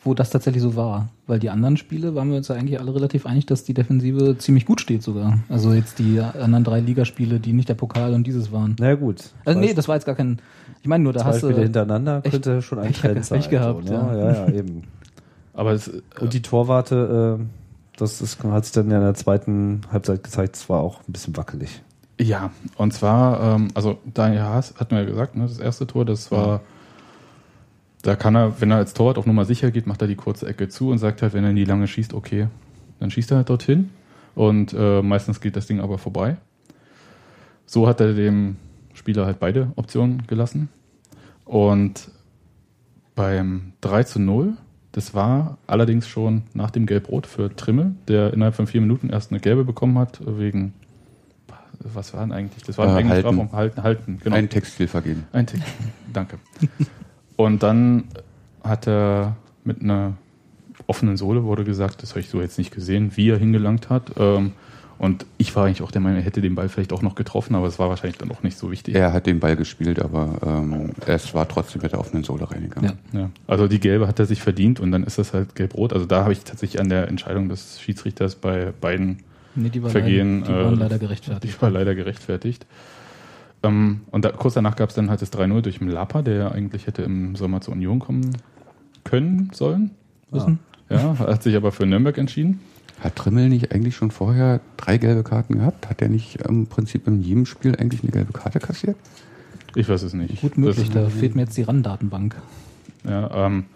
wo 0.02 0.14
das 0.14 0.30
tatsächlich 0.30 0.62
so 0.62 0.76
war. 0.76 1.08
Weil 1.26 1.40
die 1.40 1.50
anderen 1.50 1.76
Spiele 1.76 2.14
waren 2.14 2.30
wir 2.30 2.36
uns 2.36 2.46
ja 2.48 2.54
eigentlich 2.54 2.78
alle 2.78 2.94
relativ 2.94 3.26
einig, 3.26 3.46
dass 3.46 3.64
die 3.64 3.74
Defensive 3.74 4.38
ziemlich 4.38 4.64
gut 4.64 4.80
steht 4.80 5.02
sogar. 5.02 5.40
Also 5.48 5.72
jetzt 5.72 5.98
die 5.98 6.20
anderen 6.20 6.62
drei 6.62 6.80
Ligaspiele, 6.80 7.40
die 7.40 7.52
nicht 7.52 7.68
der 7.68 7.74
Pokal 7.74 8.14
und 8.14 8.24
dieses 8.26 8.52
waren. 8.52 8.76
Na 8.78 8.88
ja, 8.88 8.94
gut. 8.94 9.30
Also 9.44 9.58
nee, 9.58 9.74
das 9.74 9.88
war 9.88 9.96
jetzt 9.96 10.04
gar 10.04 10.14
kein. 10.14 10.38
Ich 10.80 10.88
meine 10.88 11.02
nur, 11.02 11.12
da 11.12 11.20
Zwei 11.20 11.28
hast 11.30 11.42
du. 11.42 11.48
Spiele 11.48 11.62
hintereinander 11.64 12.20
echt 12.22 12.30
könnte 12.30 12.62
schon 12.62 12.78
ein 12.78 12.92
Trend 12.92 13.24
sein. 13.24 13.42
Gehabt, 13.50 13.88
so, 13.88 13.92
ne? 13.92 13.98
ja. 13.98 14.16
ja, 14.16 14.32
ja, 14.46 14.52
eben. 14.54 14.84
Aber 15.56 15.72
es, 15.72 15.90
Und 16.20 16.34
die 16.34 16.42
Torwarte, 16.42 17.38
äh, 17.40 17.44
das 17.96 18.20
ist, 18.20 18.44
hat 18.44 18.66
sich 18.66 18.74
dann 18.74 18.90
ja 18.90 18.98
in 18.98 19.02
der 19.02 19.14
zweiten 19.14 19.80
Halbzeit 19.90 20.22
gezeigt, 20.22 20.54
es 20.54 20.68
war 20.68 20.80
auch 20.80 21.00
ein 21.08 21.12
bisschen 21.12 21.34
wackelig. 21.36 21.82
Ja, 22.20 22.50
und 22.76 22.92
zwar, 22.92 23.54
ähm, 23.54 23.68
also 23.74 23.98
Daniel 24.04 24.42
Haas 24.42 24.74
hat 24.78 24.92
mir 24.92 24.98
ja 24.98 25.04
gesagt, 25.06 25.34
ne, 25.34 25.44
das 25.44 25.58
erste 25.58 25.86
Tor, 25.86 26.04
das 26.04 26.30
war, 26.30 26.60
da 28.02 28.16
kann 28.16 28.36
er, 28.36 28.60
wenn 28.60 28.70
er 28.70 28.76
als 28.76 28.92
Torwart 28.92 29.16
auf 29.16 29.24
Nummer 29.24 29.46
sicher 29.46 29.70
geht, 29.70 29.86
macht 29.86 30.02
er 30.02 30.08
die 30.08 30.14
kurze 30.14 30.46
Ecke 30.46 30.68
zu 30.68 30.90
und 30.90 30.98
sagt 30.98 31.22
halt, 31.22 31.32
wenn 31.32 31.44
er 31.44 31.50
in 31.50 31.56
die 31.56 31.64
lange 31.64 31.88
schießt, 31.88 32.12
okay, 32.12 32.48
dann 33.00 33.10
schießt 33.10 33.30
er 33.30 33.38
halt 33.38 33.48
dorthin 33.48 33.90
und 34.34 34.74
äh, 34.74 35.00
meistens 35.00 35.40
geht 35.40 35.56
das 35.56 35.66
Ding 35.66 35.80
aber 35.80 35.96
vorbei. 35.96 36.36
So 37.64 37.88
hat 37.88 38.00
er 38.00 38.12
dem 38.12 38.56
Spieler 38.92 39.24
halt 39.24 39.40
beide 39.40 39.72
Optionen 39.76 40.26
gelassen 40.26 40.68
und 41.46 42.10
beim 43.14 43.72
3 43.80 44.04
zu 44.04 44.20
0, 44.20 44.56
das 44.96 45.12
war 45.12 45.58
allerdings 45.66 46.08
schon 46.08 46.44
nach 46.54 46.70
dem 46.70 46.86
Gelb-Rot 46.86 47.26
für 47.26 47.54
Trimmel, 47.54 47.92
der 48.08 48.32
innerhalb 48.32 48.54
von 48.54 48.66
vier 48.66 48.80
Minuten 48.80 49.10
erst 49.10 49.30
eine 49.30 49.40
gelbe 49.40 49.62
bekommen 49.62 49.98
hat, 49.98 50.20
wegen 50.26 50.72
was 51.80 52.14
war 52.14 52.22
denn 52.22 52.32
eigentlich? 52.32 52.64
Das 52.64 52.78
war 52.78 52.86
ein 52.86 52.94
Äh, 52.94 52.98
eigenes 52.98 53.12
halten. 53.12 53.28
Strafraum. 53.28 53.52
Halten, 53.52 53.82
halten, 53.82 54.18
genau. 54.24 54.34
Ein 54.36 54.48
Textilvergehen. 54.48 55.24
Ein 55.32 55.46
Tick. 55.46 55.60
Danke. 56.12 56.38
Und 57.36 57.62
dann 57.62 58.04
hat 58.64 58.88
er 58.88 59.36
mit 59.64 59.82
einer 59.82 60.14
offenen 60.86 61.18
Sohle 61.18 61.44
wurde 61.44 61.64
gesagt, 61.64 62.02
das 62.02 62.10
habe 62.10 62.20
ich 62.20 62.30
so 62.30 62.40
jetzt 62.40 62.56
nicht 62.56 62.72
gesehen, 62.74 63.12
wie 63.16 63.28
er 63.28 63.36
hingelangt 63.38 63.90
hat. 63.90 64.12
Ähm, 64.18 64.52
Und 64.98 65.26
ich 65.36 65.54
war 65.54 65.66
eigentlich 65.66 65.82
auch 65.82 65.90
der 65.90 66.00
Meinung, 66.00 66.18
er 66.18 66.24
hätte 66.24 66.40
den 66.40 66.54
Ball 66.54 66.68
vielleicht 66.70 66.92
auch 66.92 67.02
noch 67.02 67.14
getroffen, 67.14 67.54
aber 67.54 67.66
es 67.66 67.78
war 67.78 67.88
wahrscheinlich 67.90 68.16
dann 68.18 68.30
auch 68.30 68.42
nicht 68.42 68.56
so 68.56 68.70
wichtig. 68.70 68.94
Er 68.94 69.12
hat 69.12 69.26
den 69.26 69.40
Ball 69.40 69.54
gespielt, 69.56 70.00
aber 70.00 70.38
ähm, 70.46 70.90
es 71.06 71.34
war 71.34 71.46
trotzdem 71.48 71.82
mit 71.82 71.92
der 71.92 72.00
offenen 72.00 72.24
Sohle 72.24 72.50
reingegangen. 72.50 72.92
Ja. 73.12 73.30
Also 73.46 73.68
die 73.68 73.78
gelbe 73.78 74.08
hat 74.08 74.18
er 74.18 74.24
sich 74.26 74.40
verdient 74.40 74.80
und 74.80 74.90
dann 74.92 75.04
ist 75.04 75.18
das 75.18 75.34
halt 75.34 75.54
gelb-rot. 75.54 75.92
Also 75.92 76.06
da 76.06 76.22
habe 76.22 76.32
ich 76.32 76.44
tatsächlich 76.44 76.80
an 76.80 76.88
der 76.88 77.08
Entscheidung 77.08 77.48
des 77.50 77.80
Schiedsrichters 77.80 78.36
bei 78.36 78.72
beiden 78.80 79.18
Nee, 79.54 79.70
Vergehen. 79.88 80.40
leider- 80.40 80.52
die 80.52 80.64
waren 80.64 80.74
äh, 80.74 80.76
leider 80.76 80.98
gerechtfertigt. 80.98 81.54
Die 81.58 81.62
war 81.62 81.70
leider 81.70 81.94
gerechtfertigt. 81.94 82.66
Ähm, 83.62 84.00
und 84.10 84.24
da, 84.24 84.30
kurz 84.32 84.54
danach 84.54 84.76
gab 84.76 84.90
es 84.90 84.94
dann 84.94 85.08
halt 85.10 85.22
das 85.22 85.32
3-0 85.32 85.62
durch 85.62 85.80
Mlapa, 85.80 86.22
der 86.22 86.34
ja 86.36 86.50
eigentlich 86.52 86.86
hätte 86.86 87.02
im 87.02 87.36
Sommer 87.36 87.60
zur 87.60 87.74
Union 87.74 87.98
kommen 87.98 88.36
können 89.04 89.50
sollen. 89.52 89.90
Müssen. 90.30 90.58
Ja, 90.90 91.18
hat 91.18 91.42
sich 91.42 91.56
aber 91.56 91.72
für 91.72 91.86
Nürnberg 91.86 92.16
entschieden. 92.18 92.60
Hat 93.00 93.14
Trimmel 93.16 93.48
nicht 93.48 93.72
eigentlich 93.72 93.94
schon 93.94 94.10
vorher 94.10 94.60
drei 94.76 94.96
gelbe 94.98 95.22
Karten 95.22 95.58
gehabt? 95.58 95.88
Hat 95.90 96.00
er 96.00 96.08
nicht 96.08 96.36
im 96.42 96.66
Prinzip 96.66 97.06
in 97.06 97.20
jedem 97.22 97.44
Spiel 97.46 97.76
eigentlich 97.76 98.02
eine 98.02 98.10
gelbe 98.12 98.32
Karte 98.32 98.58
kassiert? 98.58 98.96
Ich 99.74 99.88
weiß 99.88 100.02
es 100.02 100.14
nicht. 100.14 100.40
Gut 100.40 100.56
möglich, 100.56 100.90
Das- 100.90 101.04
da 101.04 101.10
fehlt 101.10 101.34
mir 101.36 101.42
jetzt 101.42 101.56
die 101.56 101.62
RAN-Datenbank. 101.62 102.34
Ja, 103.04 103.46
ähm, 103.46 103.66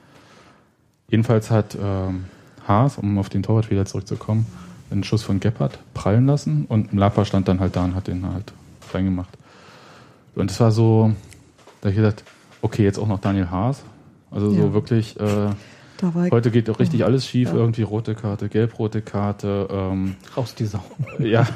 jedenfalls 1.08 1.50
hat 1.50 1.76
ähm, 1.80 2.24
Haas, 2.66 2.96
um 2.98 3.18
auf 3.18 3.28
den 3.28 3.42
Torwartfehler 3.42 3.84
zurückzukommen, 3.84 4.46
einen 4.90 5.04
Schuss 5.04 5.22
von 5.22 5.38
Gebhardt 5.38 5.78
prallen 5.94 6.26
lassen 6.26 6.64
und 6.66 6.92
Mlapa 6.92 7.24
stand 7.24 7.46
dann 7.48 7.60
halt 7.60 7.76
da 7.76 7.84
und 7.84 7.94
hat 7.94 8.08
den 8.08 8.26
halt 8.32 8.52
reingemacht. 8.92 9.36
Und 10.34 10.50
es 10.50 10.58
war 10.60 10.72
so, 10.72 11.12
da 11.80 11.86
hab 11.88 11.90
ich 11.90 11.96
gedacht, 11.96 12.24
okay, 12.62 12.82
jetzt 12.84 12.98
auch 12.98 13.06
noch 13.06 13.20
Daniel 13.20 13.50
Haas. 13.50 13.82
Also 14.30 14.50
so 14.50 14.56
Ja. 14.56 14.72
wirklich, 14.72 15.18
äh, 15.20 15.50
heute 16.30 16.50
geht 16.50 16.68
doch 16.68 16.78
richtig 16.80 17.04
alles 17.04 17.26
schief, 17.26 17.48
Ja. 17.50 17.54
irgendwie 17.56 17.82
rote 17.82 18.14
Karte, 18.14 18.48
gelb-rote 18.48 19.02
Karte. 19.02 19.68
Ähm, 19.70 20.16
Raus 20.36 20.54
die 20.54 20.66
Sau. 20.66 20.82
Ja, 21.18 21.46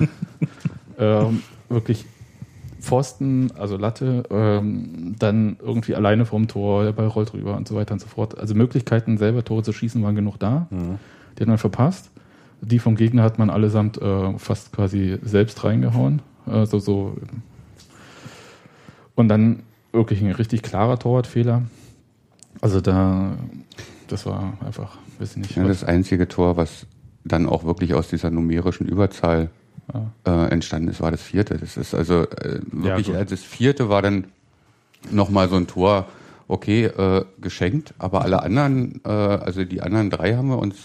ähm, 0.99 1.43
wirklich 1.69 2.05
Pfosten, 2.81 3.51
also 3.59 3.77
Latte, 3.79 4.25
ähm, 4.31 5.17
dann 5.19 5.57
irgendwie 5.65 5.95
alleine 5.95 6.27
vorm 6.27 6.49
Tor, 6.49 6.85
der 6.85 6.93
Ball 6.93 7.07
rollt 7.09 7.33
rüber 7.33 7.57
und 7.57 7.67
so 7.67 7.75
weiter 7.75 7.95
und 7.95 8.01
so 8.01 8.07
fort. 8.09 8.37
Also 8.39 8.55
Möglichkeiten, 8.55 9.17
selber 9.17 9.43
Tore 9.45 9.63
zu 9.63 9.73
schießen, 9.73 10.03
waren 10.03 10.15
genug 10.15 10.39
da. 10.39 10.67
Die 10.71 11.41
hat 11.41 11.49
man 11.49 11.57
verpasst. 11.59 12.11
Die 12.61 12.79
vom 12.79 12.95
Gegner 12.97 13.23
hat 13.23 13.39
man 13.39 13.49
allesamt 13.51 14.01
äh, 14.01 14.39
fast 14.39 14.73
quasi 14.73 15.19
selbst 15.23 15.65
reingehauen. 15.65 16.21
Also 16.47 16.79
so. 16.79 17.17
Und 19.15 19.29
dann 19.29 19.61
wirklich 19.93 20.21
ein 20.23 20.31
richtig 20.33 20.63
klarer 20.63 20.99
Torwartfehler. 20.99 21.63
Also 22.61 22.81
da, 22.81 23.37
das 24.15 24.27
war 24.27 24.57
einfach, 24.65 24.97
weiß 25.19 25.33
ich 25.33 25.37
nicht. 25.39 25.57
Ja, 25.57 25.67
das 25.67 25.83
einzige 25.83 26.29
Tor, 26.29 26.57
was 26.57 26.87
dann 27.25 27.49
auch 27.49 27.65
wirklich 27.65 27.95
aus 27.95 28.09
dieser 28.09 28.31
numerischen 28.31 28.87
Überzahl 28.87 29.51
äh, 30.25 30.51
entstanden 30.51 30.89
ist, 30.89 31.01
war 31.01 31.11
das 31.11 31.23
vierte. 31.23 31.59
Das 31.59 31.77
ist 31.77 31.95
also 31.95 32.23
äh, 32.23 32.61
wirklich, 32.71 33.09
äh, 33.09 33.25
das 33.25 33.41
vierte 33.43 33.89
war 33.89 34.03
dann 34.03 34.27
nochmal 35.11 35.49
so 35.49 35.57
ein 35.57 35.67
Tor, 35.67 36.07
okay, 36.47 36.85
äh, 36.85 37.25
geschenkt, 37.41 37.95
aber 37.99 38.23
alle 38.23 38.43
anderen, 38.43 39.01
äh, 39.05 39.09
also 39.09 39.65
die 39.65 39.83
anderen 39.83 40.11
drei 40.11 40.37
haben 40.37 40.49
wir 40.49 40.59
uns 40.59 40.77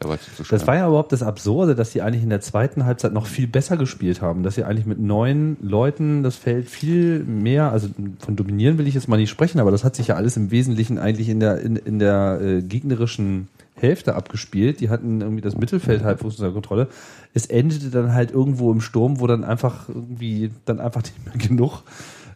zu 0.00 0.42
Das 0.50 0.66
war 0.66 0.76
ja 0.76 0.86
überhaupt 0.86 1.12
das 1.12 1.22
Absurde, 1.22 1.74
dass 1.74 1.92
sie 1.92 2.02
eigentlich 2.02 2.22
in 2.22 2.30
der 2.30 2.40
zweiten 2.40 2.84
Halbzeit 2.84 3.12
noch 3.12 3.26
viel 3.26 3.46
besser 3.46 3.76
gespielt 3.76 4.20
haben, 4.20 4.42
dass 4.42 4.54
sie 4.54 4.64
eigentlich 4.64 4.86
mit 4.86 4.98
neun 4.98 5.56
Leuten 5.60 6.22
das 6.22 6.36
Feld 6.36 6.68
viel 6.68 7.20
mehr, 7.24 7.72
also 7.72 7.88
von 8.18 8.36
dominieren 8.36 8.78
will 8.78 8.86
ich 8.86 8.94
jetzt 8.94 9.08
mal 9.08 9.16
nicht 9.16 9.30
sprechen, 9.30 9.60
aber 9.60 9.70
das 9.70 9.84
hat 9.84 9.96
sich 9.96 10.08
ja 10.08 10.16
alles 10.16 10.36
im 10.36 10.50
Wesentlichen 10.50 10.98
eigentlich 10.98 11.28
in 11.28 11.40
der 11.40 11.60
in, 11.60 11.76
in 11.76 11.98
der 11.98 12.40
äh, 12.42 12.62
gegnerischen 12.62 13.48
Hälfte 13.74 14.14
abgespielt. 14.14 14.80
Die 14.80 14.88
hatten 14.88 15.20
irgendwie 15.20 15.42
das 15.42 15.56
Mittelfeld 15.56 16.04
halbwegs 16.04 16.38
unter 16.38 16.52
Kontrolle. 16.52 16.88
Es 17.32 17.46
endete 17.46 17.90
dann 17.90 18.12
halt 18.12 18.30
irgendwo 18.30 18.70
im 18.70 18.80
Sturm, 18.80 19.20
wo 19.20 19.26
dann 19.26 19.44
einfach 19.44 19.88
irgendwie 19.88 20.50
dann 20.64 20.80
einfach 20.80 21.02
nicht 21.02 21.24
mehr 21.24 21.36
genug 21.48 21.82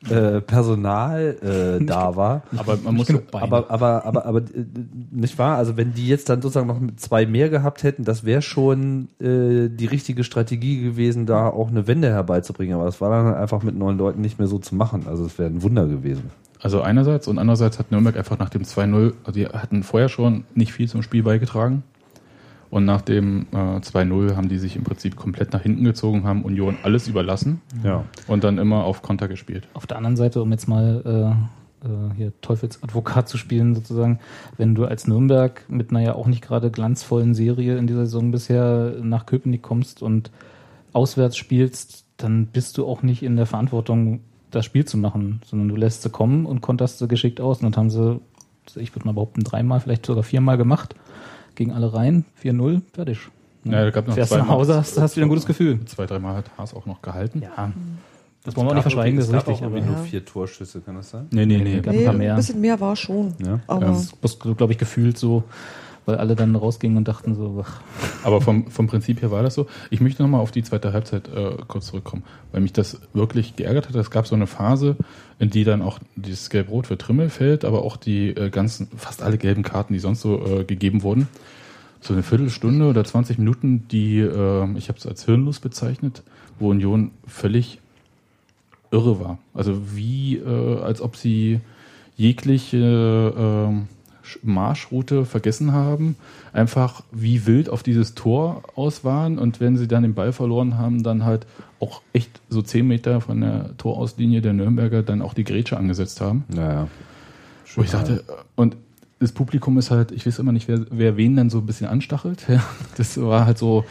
äh, 0.09 0.41
Personal 0.41 1.37
äh, 1.81 1.85
da 1.85 2.17
war. 2.17 2.43
Aber 2.57 2.79
man 2.83 2.95
muss- 2.97 3.09
Beine. 3.09 3.43
aber 3.43 3.71
aber 3.71 4.05
aber 4.07 4.27
aber 4.27 4.39
äh, 4.41 4.65
nicht 5.11 5.39
wahr? 5.39 5.57
Also 5.57 5.77
wenn 5.77 5.95
die 5.95 6.07
jetzt 6.09 6.29
dann 6.29 6.41
sozusagen 6.43 6.67
noch 6.69 6.81
zwei 6.97 7.27
mehr 7.27 7.49
gehabt 7.49 7.83
hätten, 7.83 8.05
das 8.05 8.25
wäre 8.25 8.43
schon 8.43 9.09
äh, 9.21 9.69
die 9.69 9.87
richtige 9.91 10.25
Strategie 10.25 10.83
gewesen, 10.83 11.27
da 11.27 11.49
auch 11.49 11.69
eine 11.69 11.87
Wende 11.87 12.09
herbeizubringen. 12.09 12.75
Aber 12.75 12.85
das 12.85 13.01
war 13.01 13.11
dann 13.11 13.35
einfach 13.35 13.63
mit 13.63 13.77
neun 13.77 13.99
Leuten 13.99 14.21
nicht 14.21 14.39
mehr 14.39 14.49
so 14.49 14.59
zu 14.59 14.75
machen. 14.75 15.05
Also 15.07 15.25
es 15.27 15.39
wäre 15.39 15.49
ein 15.51 15.63
Wunder 15.63 15.87
gewesen. 15.87 16.31
Also 16.61 16.81
einerseits 16.83 17.29
und 17.29 17.39
andererseits 17.39 17.79
hat 17.79 17.93
Nürnberg 17.93 18.17
einfach 18.17 18.39
nach 18.39 18.49
dem 18.51 18.63
2-0, 18.63 19.13
also 19.25 19.33
die 19.33 19.47
hatten 19.47 19.85
vorher 19.85 20.09
schon 20.09 20.45
nicht 20.55 20.73
viel 20.73 20.89
zum 20.89 21.03
Spiel 21.03 21.23
beigetragen. 21.23 21.85
Und 22.71 22.85
nach 22.85 23.01
dem 23.01 23.47
äh, 23.53 23.57
2-0 23.57 24.37
haben 24.37 24.49
die 24.49 24.59
sich 24.59 24.77
im 24.77 24.85
Prinzip 24.85 25.17
komplett 25.17 25.53
nach 25.53 25.63
hinten 25.63 25.85
gezogen, 25.85 26.25
haben 26.25 26.45
Union 26.45 26.77
alles 26.83 27.09
überlassen 27.09 27.61
Ja. 27.83 28.05
und 28.27 28.45
dann 28.45 28.59
immer 28.59 28.85
auf 28.85 29.01
Konter 29.03 29.27
gespielt. 29.29 29.67
Auf 29.75 29.87
der 29.87 29.97
anderen 29.97 30.17
Seite, 30.17 30.43
um 30.43 30.51
jetzt 30.53 30.69
mal 30.69 31.03
äh, 31.83 31.87
äh, 31.87 32.15
hier 32.17 32.33
Teufelsadvokat 32.43 33.29
zu 33.29 33.39
spielen, 33.39 33.75
sozusagen, 33.75 34.19
wenn 34.59 34.75
du 34.75 34.85
als 34.85 35.07
Nürnberg 35.07 35.65
mit 35.69 35.91
einer 35.91 36.01
ja 36.03 36.15
auch 36.15 36.27
nicht 36.27 36.43
gerade 36.43 36.71
glanzvollen 36.71 37.35
Serie 37.35 37.79
in 37.79 37.87
dieser 37.87 38.05
Saison 38.05 38.31
bisher 38.33 38.97
nach 39.03 39.25
Köpenick 39.27 39.63
kommst 39.63 40.03
und 40.03 40.31
auswärts 40.93 41.37
spielst, 41.37 42.05
dann 42.19 42.47
bist 42.47 42.77
du 42.79 42.87
auch 42.87 43.03
nicht 43.03 43.23
in 43.23 43.37
der 43.37 43.47
Verantwortung, 43.47 44.21
das 44.51 44.65
Spiel 44.65 44.85
zu 44.85 44.97
machen, 44.99 45.41
sondern 45.45 45.69
du 45.69 45.77
lässt 45.77 46.03
sie 46.03 46.11
kommen 46.11 46.47
und 46.47 46.61
konterst 46.63 46.99
sie 46.99 47.07
geschickt 47.09 47.41
aus. 47.41 47.63
Und 47.63 47.71
das 47.71 47.79
haben 47.79 47.91
sie, 47.91 48.21
ich 48.77 48.95
würde 48.95 49.07
mal 49.07 49.13
behaupten, 49.13 49.45
dreimal, 49.45 49.81
vielleicht 49.81 50.07
sogar 50.07 50.23
viermal 50.23 50.57
gemacht. 50.57 50.95
Gegen 51.59 51.73
alle 51.73 51.93
rein, 51.93 52.25
4-0, 52.41 52.83
fertig. 52.93 53.19
Ja, 53.65 53.83
da 53.83 53.91
gab 53.91 54.07
noch 54.07 54.15
Fährst 54.15 54.31
du 54.31 54.37
zweimal- 54.37 54.47
nach 54.49 54.55
Hause, 54.55 54.77
hast, 54.77 55.01
hast 55.01 55.17
wieder 55.17 55.27
ein 55.27 55.29
gutes 55.29 55.45
Gefühl. 55.45 55.85
Zwei, 55.87 56.07
dreimal 56.07 56.37
hat 56.37 56.45
Haas 56.57 56.73
auch 56.73 56.87
noch 56.87 57.03
gehalten. 57.03 57.43
Ja. 57.43 57.73
Das 58.45 58.55
wollen 58.55 58.69
wir 58.69 58.71
auch 58.71 58.75
nicht 58.77 58.83
verschweigen, 58.83 59.19
das 59.19 59.27
ist 59.27 59.35
richtig. 59.35 59.61
aber 59.65 59.81
nur 59.81 59.97
vier 59.97 60.25
Torschüsse, 60.25 60.81
kann 60.81 60.95
das 60.95 61.11
sein? 61.11 61.27
Nee, 61.33 61.47
nee, 61.47 61.59
nee. 61.59 61.81
gab 61.81 61.93
Nee, 61.93 61.99
ein 61.99 62.05
paar 62.05 62.13
ein 62.15 62.19
mehr. 62.19 62.37
bisschen 62.37 62.61
mehr 62.61 62.79
war 62.79 62.95
schon. 62.95 63.35
Ja. 63.45 63.59
Aber 63.67 63.87
Das 63.87 64.13
ist, 64.23 64.39
glaube 64.41 64.73
ich, 64.73 64.79
gefühlt 64.79 65.19
so, 65.19 65.43
weil 66.09 66.17
alle 66.17 66.35
dann 66.35 66.57
rausgingen 66.57 66.97
und 66.97 67.07
dachten 67.07 67.35
so, 67.35 67.63
ach, 67.63 67.83
Aber 68.25 68.41
vom, 68.41 68.71
vom 68.71 68.87
Prinzip 68.87 69.21
her 69.21 69.31
war 69.31 69.43
das 69.43 69.53
so. 69.53 69.67
Ich 69.91 70.01
möchte 70.01 70.23
nochmal 70.23 70.41
auf 70.41 70.51
die 70.51 70.63
zweite 70.63 70.95
Halbzeit 70.95 71.29
äh, 71.29 71.51
kurz 71.69 71.89
zurückkommen, 71.89 72.23
weil 72.51 72.63
mich 72.63 72.73
das 72.73 72.99
wirklich 73.13 73.57
geärgert 73.57 73.91
hat. 73.91 73.95
Es 73.95 74.11
gab 74.11 74.27
so 74.27 74.35
eine 74.35 74.47
Phase, 74.47 74.97
in 75.39 75.51
die 75.51 75.65
dann 75.65 75.83
auch 75.83 75.99
dieses 76.17 76.49
Gelb-Rot 76.49 76.87
für 76.87 76.97
Trimmel 76.97 77.29
fällt, 77.29 77.67
aber 77.67 77.83
auch 77.83 77.99
die 77.99 78.31
äh, 78.31 78.49
ganzen, 78.49 78.89
fast 78.97 79.23
alle 79.23 79.37
gelben 79.37 79.63
Karten, 79.63 79.93
die 79.93 79.99
sonst 79.99 80.23
so 80.23 80.43
äh, 80.47 80.65
gegeben 80.65 81.03
wurden. 81.03 81.29
So 82.01 82.15
eine 82.15 82.23
Viertelstunde 82.23 82.87
oder 82.87 83.05
20 83.05 83.37
Minuten, 83.37 83.87
die, 83.89 84.21
äh, 84.21 84.79
ich 84.79 84.89
habe 84.89 84.99
es 84.99 85.07
als 85.07 85.27
hirnlos 85.27 85.61
bezeichnet, 85.61 86.23
wo 86.59 86.71
Union 86.71 87.11
völlig 87.27 87.81
irre 88.91 89.21
war. 89.21 89.39
Also 89.53 89.95
wie, 89.95 90.39
äh, 90.39 90.81
als 90.81 91.03
ob 91.03 91.17
sie 91.17 91.61
jegliche 92.17 93.75
äh, 93.77 93.98
Marschroute 94.43 95.25
vergessen 95.25 95.73
haben, 95.73 96.17
einfach 96.53 97.03
wie 97.13 97.47
wild 97.47 97.71
auf 97.71 97.83
dieses 97.83 98.15
Tor 98.15 98.63
aus 98.75 99.05
waren 99.05 99.39
und 99.39 99.61
wenn 99.61 99.77
sie 99.77 99.89
dann 99.89 100.03
den 100.03 100.15
Ball 100.15 100.33
verloren 100.33 100.79
haben, 100.79 101.03
dann 101.03 101.25
halt 101.25 101.47
auch 101.81 102.03
echt 102.13 102.41
so 102.49 102.63
zehn 102.63 102.87
Meter 102.87 103.21
von 103.21 103.41
der 103.41 103.77
Torauslinie 103.77 104.41
der 104.41 104.53
Nürnberger 104.53 105.03
dann 105.03 105.23
auch 105.23 105.35
die 105.35 105.45
Grätsche 105.45 105.77
angesetzt 105.77 106.21
haben. 106.21 106.45
Naja. 106.49 106.89
Wo 107.75 107.83
ich 107.83 107.91
dachte, 107.91 108.25
und 108.57 108.77
das 109.21 109.33
Publikum 109.33 109.79
ist 109.79 109.91
halt, 109.91 110.13
ich 110.13 110.27
weiß 110.27 110.39
immer 110.39 110.53
nicht, 110.53 110.69
wer, 110.69 110.87
wer 110.91 111.17
wen 111.17 111.37
dann 111.37 111.51
so 111.51 111.59
ein 111.59 111.67
bisschen 111.67 111.87
anstachelt. 111.87 112.47
Ja, 112.49 112.63
das 112.97 113.21
war 113.21 113.47
halt 113.47 113.59
so, 113.59 113.85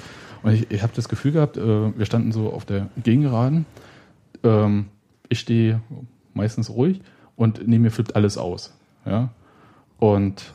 und 0.44 0.54
ich, 0.54 0.72
ich 0.72 0.84
habe 0.84 0.94
das 0.96 1.10
Gefühl 1.10 1.32
gehabt, 1.32 1.58
äh, 1.58 1.98
wir 1.98 2.06
standen 2.06 2.32
so 2.32 2.52
auf 2.52 2.66
der 2.66 2.88
Gegengeraden. 3.04 3.66
Ähm, 4.44 4.86
ich 5.30 5.40
stehe 5.40 5.82
meistens 6.34 6.70
ruhig 6.70 7.02
und 7.36 7.68
neben 7.68 7.84
mir 7.84 7.92
flippt 7.92 8.16
alles 8.16 8.38
aus. 8.38 8.74
Ja. 9.06 9.30
Und 10.00 10.54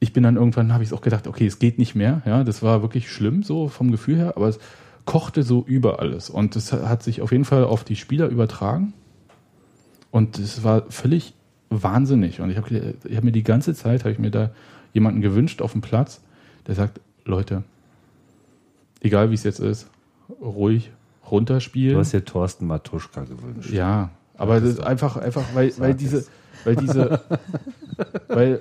ich 0.00 0.12
bin 0.12 0.24
dann 0.24 0.36
irgendwann, 0.36 0.72
habe 0.72 0.82
ich 0.82 0.92
auch 0.92 1.00
gedacht, 1.00 1.26
okay, 1.26 1.46
es 1.46 1.58
geht 1.58 1.78
nicht 1.78 1.94
mehr. 1.94 2.22
Ja, 2.26 2.44
das 2.44 2.62
war 2.62 2.82
wirklich 2.82 3.10
schlimm, 3.10 3.42
so 3.42 3.68
vom 3.68 3.90
Gefühl 3.90 4.16
her, 4.16 4.34
aber 4.36 4.48
es 4.48 4.58
kochte 5.04 5.42
so 5.42 5.64
über 5.66 6.00
alles. 6.00 6.30
Und 6.30 6.56
das 6.56 6.72
hat 6.72 7.02
sich 7.02 7.22
auf 7.22 7.32
jeden 7.32 7.44
Fall 7.44 7.64
auf 7.64 7.84
die 7.84 7.96
Spieler 7.96 8.28
übertragen. 8.28 8.94
Und 10.10 10.38
es 10.38 10.64
war 10.64 10.90
völlig 10.90 11.34
wahnsinnig. 11.70 12.40
Und 12.40 12.50
ich 12.50 12.56
habe 12.56 12.94
ich 13.04 13.16
hab 13.16 13.24
mir 13.24 13.32
die 13.32 13.42
ganze 13.42 13.74
Zeit, 13.74 14.00
habe 14.00 14.12
ich 14.12 14.18
mir 14.18 14.30
da 14.30 14.50
jemanden 14.92 15.20
gewünscht 15.20 15.62
auf 15.62 15.72
dem 15.72 15.80
Platz, 15.80 16.20
der 16.66 16.74
sagt, 16.74 17.00
Leute, 17.24 17.64
egal 19.00 19.30
wie 19.30 19.34
es 19.34 19.44
jetzt 19.44 19.60
ist, 19.60 19.88
ruhig 20.40 20.90
runterspielen. 21.30 21.94
Du 21.94 22.00
hast 22.00 22.12
dir 22.12 22.24
Thorsten 22.24 22.66
Matuschka 22.66 23.22
gewünscht. 23.22 23.70
Ja, 23.72 24.10
aber 24.36 24.60
das 24.60 24.70
ist 24.70 24.80
einfach, 24.80 25.16
einfach, 25.16 25.44
weil, 25.54 25.72
weil 25.78 25.92
es. 25.92 25.96
diese, 25.96 26.26
weil 26.64 26.76
diese, 26.76 27.20
weil 28.28 28.60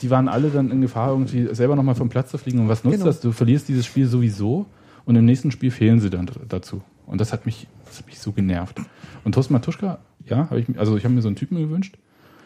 die 0.00 0.10
waren 0.10 0.28
alle 0.28 0.50
dann 0.50 0.70
in 0.70 0.80
Gefahr, 0.80 1.10
irgendwie 1.10 1.54
selber 1.54 1.76
nochmal 1.76 1.94
vom 1.94 2.08
Platz 2.08 2.30
zu 2.30 2.38
fliegen. 2.38 2.58
Und 2.60 2.68
was 2.68 2.84
nutzt 2.84 2.96
Genau. 2.98 3.06
das? 3.06 3.20
Du 3.20 3.32
verlierst 3.32 3.68
dieses 3.68 3.86
Spiel 3.86 4.06
sowieso 4.06 4.66
und 5.04 5.16
im 5.16 5.24
nächsten 5.24 5.50
Spiel 5.50 5.70
fehlen 5.70 6.00
sie 6.00 6.10
dann 6.10 6.28
dazu. 6.48 6.82
Und 7.06 7.20
das 7.20 7.32
hat 7.32 7.46
mich, 7.46 7.66
das 7.86 7.98
hat 7.98 8.06
mich 8.06 8.18
so 8.18 8.32
genervt. 8.32 8.80
Und 9.24 9.32
Thorsten 9.32 9.52
Matuschka, 9.54 9.98
ja, 10.26 10.50
habe 10.50 10.60
ich, 10.60 10.68
mir- 10.68 10.78
also 10.78 10.96
ich 10.96 11.04
habe 11.04 11.14
mir 11.14 11.22
so 11.22 11.28
einen 11.28 11.36
Typen 11.36 11.56
gewünscht. 11.56 11.96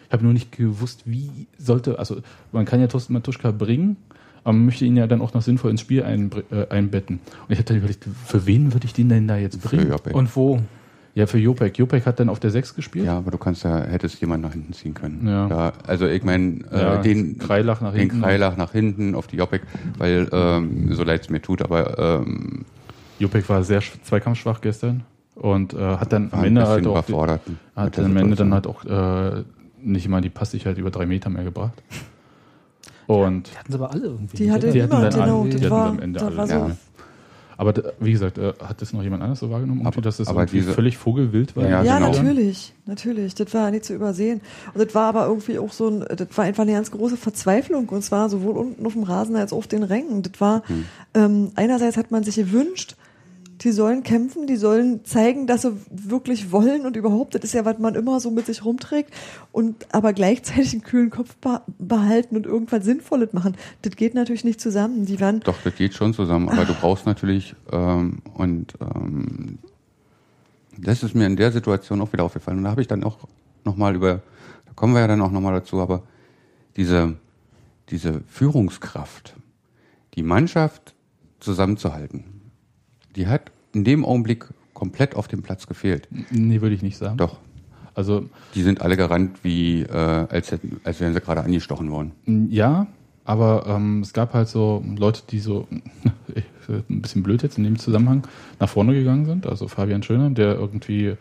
Ich 0.06 0.12
habe 0.12 0.22
nur 0.24 0.32
nicht 0.32 0.52
gewusst, 0.52 1.02
wie 1.06 1.30
sollte, 1.56 1.98
also 1.98 2.20
man 2.52 2.64
kann 2.66 2.80
ja 2.80 2.86
Thorsten 2.88 3.12
Matuschka 3.14 3.52
bringen, 3.52 3.96
aber 4.44 4.52
man 4.54 4.66
möchte 4.66 4.84
ihn 4.84 4.96
ja 4.96 5.06
dann 5.06 5.20
auch 5.22 5.34
noch 5.34 5.42
sinnvoll 5.42 5.70
ins 5.70 5.80
Spiel 5.80 6.02
einbr- 6.02 6.42
äh, 6.50 6.68
einbetten. 6.68 7.16
Und 7.46 7.50
ich 7.52 7.58
habe 7.58 7.64
dann 7.66 7.76
überlegt, 7.78 8.06
für 8.26 8.44
wen 8.46 8.72
würde 8.72 8.86
ich 8.86 8.92
den 8.92 9.08
denn 9.08 9.28
da 9.28 9.36
jetzt 9.36 9.62
bringen? 9.62 9.88
Jopek. 9.88 10.14
Und 10.14 10.34
wo? 10.36 10.60
Ja, 11.20 11.26
für 11.26 11.36
Jopek. 11.38 11.76
Jopek 11.78 12.06
hat 12.06 12.18
dann 12.18 12.30
auf 12.30 12.40
der 12.40 12.50
6 12.50 12.74
gespielt. 12.74 13.04
Ja, 13.04 13.18
aber 13.18 13.30
du 13.30 13.36
kannst 13.36 13.62
ja, 13.64 13.78
hättest 13.82 14.20
jemand 14.22 14.42
nach 14.42 14.52
hinten 14.52 14.72
ziehen 14.72 14.94
können. 14.94 15.26
Ja. 15.28 15.48
Da, 15.48 15.72
also 15.86 16.06
ich 16.06 16.24
meine, 16.24 16.60
äh, 16.72 16.80
Ja, 16.80 16.96
den 17.02 17.36
Kreilach 17.36 17.82
nach 17.82 17.92
hinten. 17.94 18.14
Den 18.16 18.22
Kreilach 18.22 18.56
nach 18.56 18.72
hinten 18.72 19.14
auf 19.14 19.26
die 19.26 19.36
Jopek, 19.36 19.62
weil 19.98 20.28
ähm, 20.32 20.94
so 20.94 21.04
leid 21.04 21.20
es 21.20 21.28
mir 21.28 21.42
tut, 21.42 21.60
aber 21.60 21.98
ähm, 22.22 22.64
Jopek 23.18 23.46
war 23.50 23.62
sehr 23.64 23.82
sch- 23.82 24.02
zweikampfschwach 24.02 24.62
gestern 24.62 25.02
und 25.34 25.74
äh, 25.74 25.76
hat 25.78 26.10
dann 26.10 26.28
am 26.32 26.42
Ende 26.42 26.66
halt 26.66 26.86
auch, 26.86 27.06
mit 27.06 27.40
hat 27.76 27.98
dann 27.98 28.04
am 28.06 28.16
Ende 28.16 28.36
dann 28.36 28.54
halt 28.54 28.66
auch 28.66 28.82
äh, 28.86 29.42
nicht 29.82 30.08
mal 30.08 30.22
die 30.22 30.30
Passsicherheit 30.30 30.78
über 30.78 30.90
drei 30.90 31.04
Meter 31.04 31.28
mehr 31.28 31.44
gebracht. 31.44 31.82
Und 33.06 33.50
Die 33.52 33.58
hatten 33.58 33.72
sie 33.72 33.78
aber 33.78 33.90
alle 33.90 34.04
irgendwie. 34.06 34.36
Die 34.36 34.50
hatte 34.52 34.70
die 34.70 34.82
hatten 34.82 34.92
dann 34.92 35.10
genau. 35.12 35.40
alle, 35.42 35.50
die 35.50 35.66
hatten 35.66 35.74
am 35.74 35.98
Ende 35.98 36.20
da 36.20 36.26
alle. 36.26 36.36
war 36.38 36.46
so, 36.46 36.54
Ja. 36.54 36.70
Aber 37.60 37.74
wie 38.00 38.12
gesagt, 38.12 38.38
äh, 38.38 38.54
hat 38.58 38.80
das 38.80 38.94
noch 38.94 39.02
jemand 39.02 39.22
anders 39.22 39.40
so 39.40 39.50
wahrgenommen, 39.50 39.86
Aber- 39.86 40.00
dass 40.00 40.16
das 40.16 40.28
aber 40.28 40.40
irgendwie 40.40 40.60
diese- 40.60 40.72
völlig 40.72 40.96
vogelwild 40.96 41.54
war? 41.56 41.64
Ja, 41.68 41.82
Ja, 41.82 41.98
genau. 41.98 42.10
natürlich, 42.10 42.72
natürlich. 42.86 43.34
Das 43.34 43.52
war 43.52 43.70
nicht 43.70 43.84
zu 43.84 43.92
übersehen. 43.94 44.40
Und 44.72 44.82
das 44.82 44.94
war 44.94 45.08
aber 45.10 45.26
irgendwie 45.26 45.58
auch 45.58 45.70
so 45.70 45.88
ein, 45.88 46.00
das 46.16 46.28
war 46.36 46.44
einfach 46.46 46.62
eine 46.62 46.72
ganz 46.72 46.90
große 46.90 47.18
Verzweiflung. 47.18 47.90
Und 47.90 48.02
zwar 48.02 48.30
sowohl 48.30 48.56
unten 48.56 48.86
auf 48.86 48.94
dem 48.94 49.02
Rasen 49.02 49.36
als 49.36 49.52
auch 49.52 49.58
auf 49.58 49.66
den 49.66 49.82
Rängen. 49.82 50.22
Das 50.22 50.40
war, 50.40 50.62
Hm. 50.68 50.84
ähm, 51.12 51.50
einerseits 51.54 51.98
hat 51.98 52.10
man 52.10 52.24
sich 52.24 52.36
gewünscht, 52.36 52.96
die 53.62 53.72
sollen 53.72 54.02
kämpfen, 54.02 54.46
die 54.46 54.56
sollen 54.56 55.04
zeigen, 55.04 55.46
dass 55.46 55.62
sie 55.62 55.76
wirklich 55.90 56.50
wollen 56.50 56.86
und 56.86 56.96
überhaupt, 56.96 57.34
das 57.34 57.44
ist 57.44 57.52
ja, 57.52 57.64
was 57.64 57.78
man 57.78 57.94
immer 57.94 58.18
so 58.18 58.30
mit 58.30 58.46
sich 58.46 58.64
rumträgt 58.64 59.12
und 59.52 59.86
aber 59.94 60.12
gleichzeitig 60.12 60.72
einen 60.72 60.82
kühlen 60.82 61.10
Kopf 61.10 61.36
beh- 61.42 61.60
behalten 61.78 62.36
und 62.36 62.46
irgendwas 62.46 62.84
Sinnvolles 62.84 63.32
machen. 63.32 63.56
Das 63.82 63.96
geht 63.96 64.14
natürlich 64.14 64.44
nicht 64.44 64.60
zusammen. 64.60 65.04
Die 65.04 65.20
waren, 65.20 65.40
doch, 65.40 65.58
das 65.62 65.74
geht 65.74 65.94
schon 65.94 66.14
zusammen, 66.14 66.48
aber 66.48 66.64
du 66.64 66.74
brauchst 66.74 67.04
natürlich, 67.04 67.54
ähm, 67.70 68.22
und 68.34 68.74
ähm, 68.80 69.58
das 70.78 71.02
ist 71.02 71.14
mir 71.14 71.26
in 71.26 71.36
der 71.36 71.52
Situation 71.52 72.00
auch 72.00 72.12
wieder 72.12 72.24
aufgefallen. 72.24 72.58
Und 72.58 72.64
da 72.64 72.70
habe 72.70 72.80
ich 72.80 72.88
dann 72.88 73.04
auch 73.04 73.18
nochmal 73.64 73.94
über, 73.94 74.22
da 74.64 74.72
kommen 74.74 74.94
wir 74.94 75.00
ja 75.00 75.06
dann 75.06 75.20
auch 75.20 75.30
nochmal 75.30 75.52
dazu, 75.52 75.80
aber 75.80 76.02
diese, 76.76 77.16
diese 77.90 78.22
Führungskraft, 78.26 79.34
die 80.14 80.22
Mannschaft 80.22 80.94
zusamsammenzuhalten, 81.40 82.24
die 83.16 83.26
hat 83.26 83.50
in 83.72 83.84
dem 83.84 84.04
Augenblick 84.04 84.46
komplett 84.74 85.14
auf 85.14 85.28
dem 85.28 85.42
Platz 85.42 85.66
gefehlt. 85.66 86.08
Nee, 86.30 86.60
würde 86.60 86.74
ich 86.74 86.82
nicht 86.82 86.96
sagen. 86.96 87.16
Doch. 87.16 87.38
Also 87.94 88.24
Die 88.54 88.62
sind 88.62 88.80
alle 88.80 88.96
gerannt, 88.96 89.38
wie 89.42 89.82
äh, 89.82 89.92
als, 89.92 90.52
hätten, 90.52 90.80
als 90.84 91.00
wären 91.00 91.12
sie 91.12 91.20
gerade 91.20 91.42
angestochen 91.42 91.90
worden. 91.90 92.12
Ja, 92.50 92.86
aber 93.24 93.66
ähm, 93.68 94.00
es 94.00 94.12
gab 94.12 94.32
halt 94.32 94.48
so 94.48 94.82
Leute, 94.96 95.22
die 95.28 95.40
so 95.40 95.66
ein 96.68 97.02
bisschen 97.02 97.22
blöd 97.22 97.42
jetzt 97.42 97.58
in 97.58 97.64
dem 97.64 97.78
Zusammenhang 97.78 98.26
nach 98.58 98.68
vorne 98.68 98.94
gegangen 98.94 99.26
sind. 99.26 99.46
Also 99.46 99.68
Fabian 99.68 100.02
Schöner, 100.02 100.30
der 100.30 100.54
irgendwie, 100.54 101.16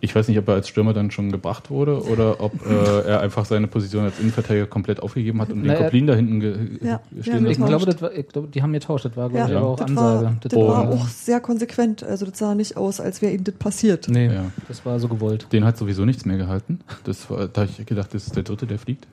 ich 0.00 0.14
weiß 0.14 0.28
nicht, 0.28 0.38
ob 0.38 0.46
er 0.48 0.54
als 0.54 0.68
Stürmer 0.68 0.92
dann 0.92 1.10
schon 1.10 1.32
gebracht 1.32 1.70
wurde 1.70 2.02
oder 2.04 2.40
ob 2.40 2.52
äh, 2.66 3.00
er 3.08 3.20
einfach 3.20 3.46
seine 3.46 3.66
Position 3.66 4.04
als 4.04 4.18
Innenverteidiger 4.18 4.66
komplett 4.66 5.00
aufgegeben 5.02 5.40
hat 5.40 5.50
und 5.50 5.60
den 5.62 5.66
Naja, 5.68 5.84
Koplin 5.84 6.06
da 6.06 6.14
hinten 6.14 6.40
ge 6.40 6.52
Ja, 6.82 7.00
stehen 7.22 7.44
ja, 7.46 7.50
Ich 7.50 7.58
lassen. 7.58 7.66
glaube, 7.68 7.86
das 7.86 8.02
war, 8.02 8.12
ich 8.12 8.28
glaube, 8.28 8.48
die 8.48 8.62
haben 8.62 8.72
getauscht. 8.74 9.06
Das 9.06 9.16
war, 9.16 9.30
glaube 9.30 9.38
ja, 9.50 9.54
ich, 9.54 9.56
aber 9.56 9.66
auch 9.68 9.76
das 9.78 9.88
Ansage. 9.88 10.24
war, 10.26 10.36
das 10.42 10.52
war 10.54 10.88
auch 10.90 11.08
sehr 11.08 11.40
konsequent. 11.40 12.02
Also 12.04 12.26
das 12.26 12.38
sah 12.38 12.54
nicht 12.54 12.76
aus, 12.76 13.00
als 13.00 13.22
wäre 13.22 13.32
ihm 13.32 13.42
das 13.44 13.54
passiert. 13.54 14.06
Nee, 14.08 14.26
Ja. 14.26 14.44
das 14.68 14.84
war 14.84 15.00
so 15.00 15.08
gewollt. 15.08 15.46
Den 15.52 15.64
hat 15.64 15.78
sowieso 15.78 16.04
nichts 16.04 16.24
mehr 16.26 16.36
gehalten. 16.36 16.80
Das 17.04 17.30
war, 17.30 17.48
da 17.48 17.62
habe 17.62 17.70
ich 17.76 17.86
gedacht, 17.86 18.12
das 18.14 18.26
ist 18.26 18.36
der 18.36 18.42
dritte, 18.42 18.66
der 18.66 18.78
fliegt. 18.78 19.06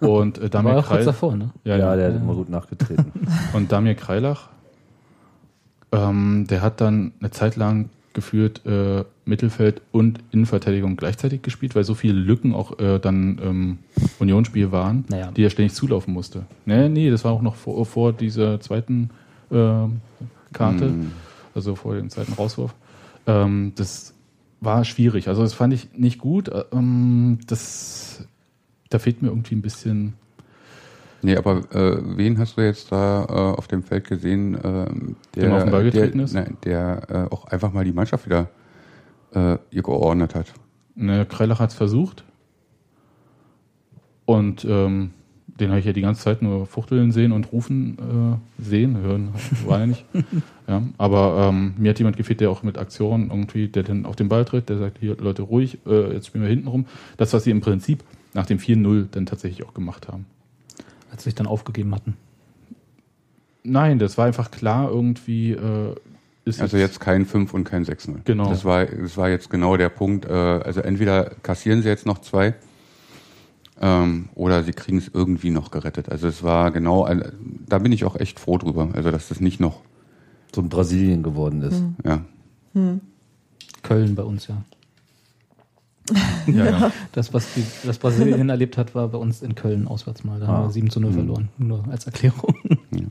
Und 0.00 0.38
äh, 0.38 0.42
Da 0.42 0.48
Damir 0.48 0.72
war 0.72 0.78
auch 0.80 0.88
kurz 0.88 1.04
davor, 1.04 1.36
ne? 1.36 1.50
Ja, 1.64 1.76
Ja, 1.76 1.90
ja, 1.90 1.96
der 1.96 2.08
hat 2.14 2.16
immer 2.22 2.34
gut 2.34 2.48
nachgetreten. 2.48 3.12
Und 3.52 3.70
Damir 3.70 3.94
Kreilach, 3.96 4.48
ähm, 5.92 6.46
der 6.48 6.62
hat 6.62 6.80
dann 6.80 7.12
eine 7.20 7.30
Zeit 7.30 7.56
lang 7.56 7.90
geführt 8.12 8.62
äh, 8.66 9.04
Mittelfeld 9.24 9.82
und 9.92 10.18
Innenverteidigung 10.32 10.96
gleichzeitig 10.96 11.42
gespielt, 11.42 11.74
weil 11.76 11.84
so 11.84 11.94
viele 11.94 12.14
Lücken 12.14 12.54
auch 12.54 12.78
äh, 12.80 12.98
dann 12.98 13.38
im 13.38 13.78
Unionsspiel 14.18 14.72
waren, 14.72 15.04
Naja. 15.08 15.30
die 15.30 15.44
er 15.44 15.50
ständig 15.50 15.74
zulaufen 15.74 16.12
musste. 16.12 16.44
Nee, 16.66 16.88
nee, 16.88 17.10
das 17.10 17.24
war 17.24 17.32
auch 17.32 17.42
noch 17.42 17.54
vor, 17.54 17.86
vor 17.86 18.12
dieser 18.12 18.60
zweiten 18.60 19.10
ähm, 19.52 20.00
Karte, 20.52 20.86
Hm. 20.86 21.12
also 21.54 21.76
vor 21.76 21.94
dem 21.94 22.10
zweiten 22.10 22.32
Rauswurf. 22.32 22.74
Ähm, 23.26 23.72
das 23.76 24.14
war 24.60 24.84
schwierig. 24.84 25.28
Also 25.28 25.42
das 25.42 25.54
fand 25.54 25.72
ich 25.72 25.88
nicht 25.96 26.18
gut. 26.18 26.48
Äh, 26.48 26.64
Ähm, 26.72 27.38
das, 27.46 28.24
da 28.88 28.98
fehlt 28.98 29.22
mir 29.22 29.28
irgendwie 29.28 29.54
ein 29.54 29.62
bisschen 29.62 30.14
Nee, 31.22 31.36
aber 31.36 31.58
äh, 31.74 31.98
wen 32.16 32.38
hast 32.38 32.56
du 32.56 32.62
jetzt 32.62 32.90
da 32.92 33.24
äh, 33.24 33.58
auf 33.58 33.68
dem 33.68 33.82
Feld 33.82 34.06
gesehen, 34.06 34.58
ähm, 34.62 35.16
der, 35.34 35.42
Dem 35.42 35.52
auf 35.52 35.62
den 35.64 35.72
Ball 35.72 35.82
der, 35.82 35.92
getreten 35.92 36.20
ist? 36.20 36.32
Nein, 36.32 36.56
der 36.64 37.28
äh, 37.30 37.34
auch 37.34 37.46
einfach 37.46 37.72
mal 37.72 37.84
die 37.84 37.92
Mannschaft 37.92 38.26
wieder 38.26 38.48
äh, 39.34 39.58
ihr 39.70 39.82
geordnet 39.82 40.34
hat. 40.34 40.52
Ne, 40.94 41.26
Kreilach 41.26 41.60
hat 41.60 41.70
es 41.70 41.76
versucht. 41.76 42.24
Und 44.24 44.64
ähm, 44.64 45.10
den 45.60 45.70
habe 45.70 45.80
ich 45.80 45.86
ja 45.86 45.92
die 45.92 46.00
ganze 46.00 46.22
Zeit 46.22 46.40
nur 46.40 46.66
fuchteln 46.66 47.12
sehen 47.12 47.32
und 47.32 47.52
rufen 47.52 48.40
äh, 48.58 48.62
sehen. 48.62 48.96
Hören 48.96 49.30
war 49.66 49.80
ja 49.80 49.86
nicht. 49.86 50.04
ja, 50.68 50.82
aber 50.98 51.48
ähm, 51.48 51.74
mir 51.76 51.90
hat 51.90 51.98
jemand 51.98 52.16
gefehlt, 52.16 52.40
der 52.40 52.50
auch 52.50 52.62
mit 52.62 52.78
Aktionen 52.78 53.30
irgendwie, 53.30 53.68
der 53.68 53.82
dann 53.82 54.06
auf 54.06 54.16
den 54.16 54.28
Ball 54.28 54.44
tritt, 54.44 54.68
der 54.68 54.78
sagt, 54.78 54.98
hier 54.98 55.16
Leute, 55.16 55.42
ruhig, 55.42 55.78
äh, 55.86 56.14
jetzt 56.14 56.28
spielen 56.28 56.44
wir 56.44 56.50
hinten 56.50 56.68
rum. 56.68 56.86
Das, 57.16 57.32
was 57.32 57.44
sie 57.44 57.50
im 57.50 57.60
Prinzip 57.60 58.04
nach 58.32 58.46
dem 58.46 58.58
4-0 58.58 59.08
dann 59.10 59.26
tatsächlich 59.26 59.66
auch 59.66 59.74
gemacht 59.74 60.08
haben. 60.08 60.26
Sich 61.20 61.34
dann 61.34 61.46
aufgegeben 61.46 61.94
hatten. 61.94 62.16
Nein, 63.62 63.98
das 63.98 64.16
war 64.18 64.26
einfach 64.26 64.50
klar 64.50 64.90
irgendwie. 64.90 65.52
Äh, 65.52 65.94
ist 66.44 66.60
Also 66.60 66.78
jetzt 66.78 67.00
kein 67.00 67.26
5 67.26 67.52
und 67.52 67.64
kein 67.64 67.84
6-0. 67.84 68.20
Genau. 68.24 68.48
Das 68.48 68.64
war, 68.64 68.86
das 68.86 69.16
war 69.16 69.28
jetzt 69.28 69.50
genau 69.50 69.76
der 69.76 69.90
Punkt. 69.90 70.24
Äh, 70.24 70.32
also 70.32 70.80
entweder 70.80 71.30
kassieren 71.42 71.82
sie 71.82 71.88
jetzt 71.88 72.06
noch 72.06 72.18
zwei 72.18 72.54
ähm, 73.80 74.28
oder 74.34 74.62
sie 74.62 74.72
kriegen 74.72 74.98
es 74.98 75.10
irgendwie 75.12 75.50
noch 75.50 75.70
gerettet. 75.70 76.08
Also 76.10 76.28
es 76.28 76.42
war 76.42 76.70
genau, 76.70 77.08
da 77.68 77.78
bin 77.78 77.92
ich 77.92 78.04
auch 78.04 78.16
echt 78.16 78.40
froh 78.40 78.58
drüber. 78.58 78.88
Also 78.94 79.10
dass 79.10 79.28
das 79.28 79.40
nicht 79.40 79.60
noch, 79.60 79.80
So 80.54 80.62
ein 80.62 80.68
Brasilien 80.68 81.22
geworden 81.22 81.62
ist. 81.62 81.82
ja. 82.04 82.24
Köln 83.82 84.14
bei 84.14 84.22
uns, 84.22 84.46
ja. 84.46 84.62
Ja, 86.46 86.64
ja. 86.64 86.92
Das, 87.12 87.32
was 87.34 87.52
die, 87.54 87.64
das 87.84 87.98
Brasilien 87.98 88.48
erlebt 88.48 88.76
hat, 88.78 88.94
war 88.94 89.08
bei 89.08 89.18
uns 89.18 89.42
in 89.42 89.54
Köln 89.54 89.86
auswärts 89.88 90.24
mal. 90.24 90.40
Da 90.40 90.46
haben 90.46 90.56
Ah. 90.64 90.66
wir 90.66 90.70
7 90.70 90.90
zu 90.90 91.00
0 91.00 91.12
verloren. 91.12 91.48
Nur 91.58 91.84
als 91.90 92.06
Erklärung. 92.06 92.54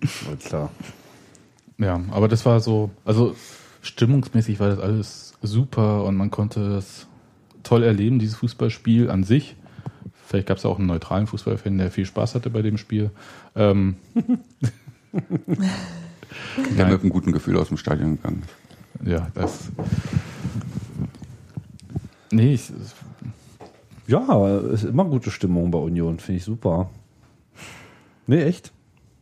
Voll 0.06 0.36
klar. 0.38 0.70
Ja, 1.78 2.02
aber 2.12 2.28
das 2.28 2.45
war 2.45 2.60
so, 2.60 2.91
also 3.06 3.36
stimmungsmäßig 3.82 4.60
war 4.60 4.70
das 4.70 4.80
alles 4.80 5.34
super 5.41 6.04
und 6.04 6.16
man 6.18 6.30
konnte 6.32 6.70
das 6.70 7.08
toll 7.64 7.84
erleben, 7.84 8.20
dieses 8.20 8.36
Fußballspiel 8.36 9.10
an 9.10 9.24
sich. 9.24 9.56
Vielleicht 10.26 10.47
gab 10.47 10.58
es 10.58 10.66
auch 10.66 10.78
einen 10.78 10.88
neutralen 10.88 11.26
Fußballfan, 11.28 11.78
der 11.78 11.89
viel 11.91 12.06
Spaß 12.06 12.36
hatte 12.36 12.50
bei 12.50 12.62
dem 12.62 12.78
Spiel. 12.78 13.10
Ähm, 13.56 13.95
Der 16.78 16.86
mit 16.86 17.02
einem 17.02 17.10
guten 17.10 17.32
Gefühl 17.32 17.58
aus 17.58 17.70
dem 17.70 17.78
Stadion 17.78 18.18
gegangen 18.18 18.43
ist. 18.43 19.08
ja, 19.12 19.28
das. 19.34 19.70
Nee, 22.32 22.53
ich, 22.53 22.71
Ja, 24.07 24.57
ist 24.57 24.84
immer 24.84 25.05
gute 25.05 25.32
Stimmung 25.32 25.71
bei 25.71 25.80
Union, 25.80 26.19
finde 26.19 26.38
ich 26.38 26.43
super. 26.43 26.89
Nee, 28.27 28.43
echt. 28.43 28.71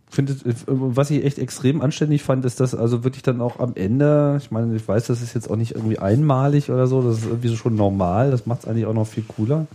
Finde, 0.10 0.36
was 0.68 1.12
ich 1.12 1.24
echt 1.26 1.38
extrem 1.38 1.82
anständig 1.82 2.24
fand, 2.24 2.46
ist, 2.46 2.60
dass 2.62 2.74
also 2.74 3.04
wirklich 3.04 3.24
dann 3.24 3.42
auch 3.42 3.60
am 3.60 3.74
Ende, 3.76 4.38
ich 4.42 4.52
meine, 4.52 4.74
ich 4.76 4.88
weiß, 4.88 5.08
das 5.08 5.22
ist 5.22 5.34
jetzt 5.34 5.50
auch 5.50 5.58
nicht 5.58 5.76
irgendwie 5.76 6.00
einmalig 6.00 6.72
oder 6.72 6.88
so, 6.88 7.02
das 7.02 7.20
ist 7.20 7.26
irgendwie 7.26 7.50
so 7.50 7.58
schon 7.58 7.76
normal, 7.76 8.32
das 8.32 8.46
macht 8.46 8.62
es 8.62 8.68
eigentlich 8.68 8.86
auch 8.86 8.94
noch 8.94 9.08
viel 9.08 9.24
cooler. 9.24 9.68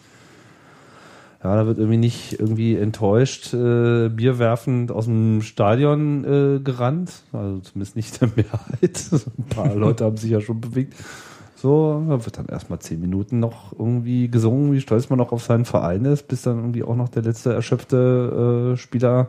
Ja, 1.45 1.57
da 1.57 1.67
wird 1.67 1.79
irgendwie 1.79 1.99
nicht 1.99 2.39
irgendwie 2.39 2.77
enttäuscht, 2.77 3.53
äh, 3.53 4.09
Bier 4.09 4.39
werfend 4.39 4.93
aus 4.93 5.07
dem 5.07 5.43
Stadion 5.43 6.25
äh, 6.25 6.61
gerannt, 6.61 7.23
also 7.33 7.59
zumindest 7.59 7.97
nicht 7.97 8.19
der 8.21 8.29
Mehrheit. 8.35 9.01
Ein 9.13 9.45
paar 9.51 9.75
Leute 9.75 10.05
haben 10.05 10.17
sich 10.17 10.31
ja 10.31 10.41
schon 10.41 10.61
bewegt. 10.61 10.95
So, 11.63 12.05
da 12.09 12.25
wird 12.25 12.39
dann 12.39 12.47
erstmal 12.47 12.81
zehn 12.81 13.01
Minuten 13.01 13.39
noch 13.39 13.73
irgendwie 13.79 14.27
gesungen, 14.27 14.73
wie 14.73 14.81
stolz 14.81 15.11
man 15.11 15.19
noch 15.21 15.31
auf 15.31 15.45
seinen 15.45 15.65
Verein 15.65 16.05
ist, 16.07 16.27
bis 16.27 16.43
dann 16.43 16.57
irgendwie 16.57 16.83
auch 16.83 16.97
noch 16.97 17.09
der 17.09 17.23
letzte 17.23 17.53
erschöpfte 17.53 18.73
äh, 18.73 18.77
Spieler 18.77 19.29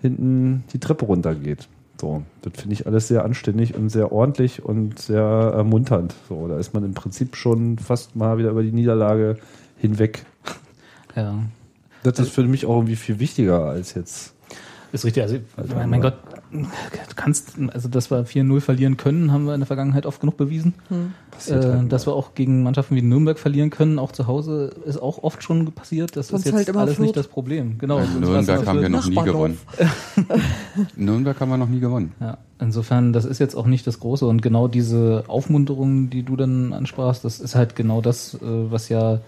hinten 0.00 0.64
die 0.72 0.80
Treppe 0.80 1.04
runtergeht. 1.04 1.68
So, 2.00 2.24
das 2.42 2.54
finde 2.60 2.74
ich 2.74 2.88
alles 2.88 3.06
sehr 3.06 3.24
anständig 3.24 3.76
und 3.76 3.88
sehr 3.88 4.10
ordentlich 4.10 4.64
und 4.64 4.98
sehr 4.98 5.22
ermunternd. 5.22 6.16
So, 6.28 6.48
da 6.48 6.58
ist 6.58 6.74
man 6.74 6.82
im 6.82 6.94
Prinzip 6.94 7.36
schon 7.36 7.78
fast 7.78 8.16
mal 8.16 8.36
wieder 8.36 8.50
über 8.50 8.64
die 8.64 8.72
Niederlage 8.72 9.36
hinweg. 9.78 10.26
Ja. 11.14 11.36
Das 12.02 12.18
ist 12.18 12.30
für 12.30 12.42
mich 12.42 12.66
auch 12.66 12.78
irgendwie 12.78 12.96
viel 12.96 13.20
wichtiger 13.20 13.60
als 13.60 13.94
jetzt. 13.94 14.34
Ist 14.90 15.04
richtig. 15.04 15.22
Also, 15.22 15.38
mein, 15.76 15.88
mein 15.88 16.00
Gott, 16.00 16.18
kannst, 17.16 17.54
also 17.72 17.88
dass 17.88 18.10
wir 18.10 18.26
4-0 18.26 18.60
verlieren 18.60 18.96
können, 18.96 19.32
haben 19.32 19.46
wir 19.46 19.54
in 19.54 19.60
der 19.60 19.66
Vergangenheit 19.66 20.06
oft 20.06 20.20
genug 20.20 20.36
bewiesen. 20.36 20.74
Hm. 20.88 21.12
Äh, 21.48 21.52
halt 21.52 21.92
dass 21.92 22.06
wir 22.06 22.14
auch 22.14 22.34
gegen 22.34 22.62
Mannschaften 22.62 22.94
wie 22.94 23.02
Nürnberg 23.02 23.38
verlieren 23.38 23.70
können, 23.70 23.98
auch 23.98 24.12
zu 24.12 24.26
Hause, 24.26 24.70
ist 24.84 25.00
auch 25.00 25.22
oft 25.22 25.42
schon 25.42 25.72
passiert. 25.72 26.16
Das 26.16 26.28
Sonst 26.28 26.42
ist 26.42 26.46
jetzt 26.46 26.56
halt 26.56 26.68
immer 26.68 26.80
alles 26.80 26.98
nicht 26.98 27.14
Fürth. 27.14 27.16
das 27.16 27.28
Problem. 27.28 27.78
Genau. 27.78 27.98
Sonst 27.98 28.20
Nürnberg 28.20 28.66
haben 28.66 28.80
wir 28.80 28.88
noch 28.88 29.06
nie 29.06 29.16
gewonnen. 29.16 29.58
Nürnberg 30.96 31.40
haben 31.40 31.48
wir 31.48 31.56
noch 31.56 31.68
nie 31.68 31.80
gewonnen. 31.80 32.12
Ja, 32.20 32.38
insofern, 32.60 33.12
das 33.12 33.24
ist 33.24 33.38
jetzt 33.38 33.54
auch 33.54 33.66
nicht 33.66 33.86
das 33.86 34.00
Große. 34.00 34.26
Und 34.26 34.42
genau 34.42 34.68
diese 34.68 35.24
Aufmunterung, 35.26 36.10
die 36.10 36.22
du 36.22 36.36
dann 36.36 36.72
ansprachst, 36.72 37.24
das 37.24 37.40
ist 37.40 37.54
halt 37.54 37.74
genau 37.76 38.00
das, 38.00 38.34
äh, 38.34 38.38
was 38.42 38.88
ja, 38.88 39.20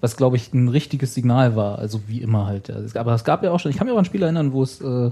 was 0.00 0.16
glaube 0.16 0.36
ich 0.36 0.52
ein 0.52 0.68
richtiges 0.68 1.14
Signal 1.14 1.56
war. 1.56 1.78
Also 1.78 2.00
wie 2.08 2.20
immer 2.20 2.46
halt. 2.46 2.68
Ja. 2.68 2.76
Aber 3.00 3.14
es 3.14 3.24
gab 3.24 3.42
ja 3.42 3.50
auch 3.50 3.60
schon, 3.60 3.70
ich 3.70 3.78
kann 3.78 3.86
mich 3.86 3.94
auch 3.94 3.98
an 3.98 4.02
ein 4.02 4.06
Spiel 4.06 4.22
erinnern, 4.22 4.52
wo 4.52 4.62
es, 4.62 4.80
äh, 4.80 5.10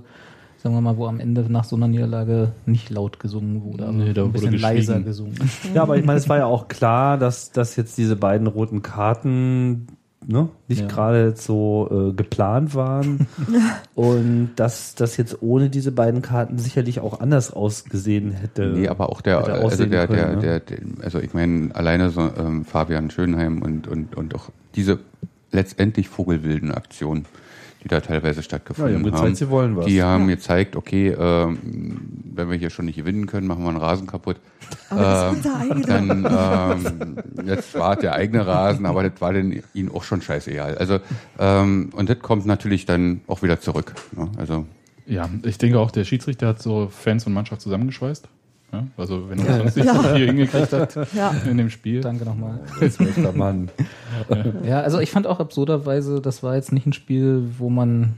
sagen 0.63 0.77
wir 0.77 0.81
mal, 0.81 0.97
wo 0.97 1.07
am 1.07 1.19
Ende 1.19 1.45
nach 1.49 1.65
so 1.65 1.75
einer 1.75 1.89
Niederlage 1.89 2.53
nicht 2.67 2.89
laut 2.91 3.19
gesungen 3.19 3.65
wurde, 3.65 3.85
aber 3.85 3.93
Nee, 3.93 4.13
da 4.13 4.23
ein 4.23 4.29
wurde 4.29 4.33
bisschen 4.33 4.59
leiser 4.59 5.01
gesungen. 5.01 5.35
Ja, 5.75 5.83
aber 5.83 5.97
ich 5.97 6.05
meine, 6.05 6.19
es 6.19 6.29
war 6.29 6.39
ja 6.39 6.47
auch 6.47 6.69
klar, 6.69 7.19
dass, 7.19 7.51
dass 7.51 7.75
jetzt 7.75 7.99
diese 7.99 8.15
beiden 8.15 8.47
roten 8.47 8.81
Karten 8.81 9.89
ne, 10.25 10.49
nicht 10.69 10.83
Ja. 10.83 10.87
gerade 10.87 11.27
jetzt 11.31 11.45
so 11.45 11.89
äh, 11.91 12.13
geplant 12.15 12.77
waren 12.77 13.27
und 13.97 14.51
dass 14.55 14.95
das 14.95 15.17
jetzt 15.17 15.43
ohne 15.43 15.69
diese 15.69 15.91
beiden 15.91 16.23
Karten 16.23 16.59
sicherlich 16.59 17.01
auch 17.01 17.19
anders 17.19 17.53
ausgesehen 17.53 18.31
hätte. 18.31 18.67
Nee, 18.67 18.87
aber 18.87 19.09
auch 19.09 19.21
der, 19.21 19.39
also 19.39 19.85
der, 19.85 20.07
der, 20.07 20.07
können, 20.07 20.35
ne? 20.37 20.41
der, 20.41 20.61
der, 20.61 20.79
also 21.03 21.19
ich 21.19 21.35
meine, 21.35 21.75
alleine 21.75 22.11
so 22.11 22.21
ähm, 22.21 22.65
Fabian 22.65 23.11
Schönheim 23.11 23.63
und, 23.63 23.89
und, 23.89 24.17
und 24.17 24.35
auch 24.37 24.51
diese 24.77 25.01
letztendlich 25.51 26.09
vogelwilden 26.09 26.73
Aktionen, 26.73 27.27
die 27.83 27.89
da 27.89 28.01
teilweise 28.01 28.43
stattgefunden 28.43 28.93
Ja, 28.93 28.99
die 28.99 29.05
haben 29.05 29.13
haben. 29.13 29.21
gezeigt, 29.23 29.37
sie 29.39 29.51
wollen 29.51 29.77
was. 29.77 29.87
Die 29.87 30.03
haben 30.03 30.29
Ja. 30.29 30.35
gezeigt, 30.37 30.77
okay, 30.77 31.09
ähm, 31.09 31.59
wenn 32.35 32.51
wir 32.51 32.57
hier 32.57 32.71
schon 32.71 32.85
nicht 32.87 32.97
gewinnen 32.97 33.27
können, 33.27 33.47
machen 33.47 33.63
wir 33.63 33.69
einen 33.71 33.79
Rasen 33.79 34.07
kaputt. 34.07 34.37
Aber 34.89 35.01
das 35.03 35.33
ist 35.33 35.37
unser 35.47 35.59
eigener. 35.59 35.87
dann 35.87 37.17
ähm, 37.37 37.47
jetzt 37.47 37.75
war 37.75 37.97
der 37.97 38.15
eigene 38.15 38.47
Rasen, 38.47 38.87
aber 38.87 39.03
das 39.09 39.21
war 39.21 39.33
denn 39.33 39.63
ihnen 39.75 39.91
auch 39.91 40.05
schon 40.05 40.23
scheißegal. 40.23 40.79
Also 40.79 41.01
ähm, 41.39 41.91
und 41.95 42.09
das 42.09 42.19
kommt 42.21 42.47
natürlich 42.47 42.87
dann 42.87 43.21
auch 43.27 43.43
wieder 43.43 43.61
zurück. 43.61 43.95
Ne? 44.17 44.31
Also 44.39 44.65
ja, 45.07 45.29
ich 45.43 45.59
denke 45.59 45.79
auch, 45.81 45.91
der 45.91 46.05
Schiedsrichter 46.05 46.47
hat 46.47 46.63
so 46.63 46.89
Fans 46.89 47.27
und 47.27 47.33
Mannschaft 47.33 47.61
zusammengeschweißt. 47.61 48.29
Ja, 48.73 48.85
also 48.97 49.29
wenn 49.29 49.39
er 49.41 49.59
sonst 49.59 49.77
nicht 49.77 49.85
Ja. 49.87 49.95
so 49.95 50.03
viel 50.03 50.27
hingekriegt 50.27 50.73
hat 50.73 50.97
Ja. 51.15 51.35
in 51.49 51.59
dem 51.59 51.69
Spiel. 51.71 52.01
Danke 52.01 52.25
nochmal. 52.25 52.61
Schlechter 52.79 53.33
Mann. 53.33 53.71
Ja, 54.65 54.81
also 54.81 54.99
ich 54.99 55.11
fand 55.11 55.27
auch 55.27 55.41
absurderweise, 55.41 56.21
das 56.21 56.43
war 56.43 56.55
jetzt 56.57 56.73
nicht 56.73 56.87
ein 56.87 56.93
Spiel, 56.95 57.45
wo 57.59 57.69
man 57.69 58.15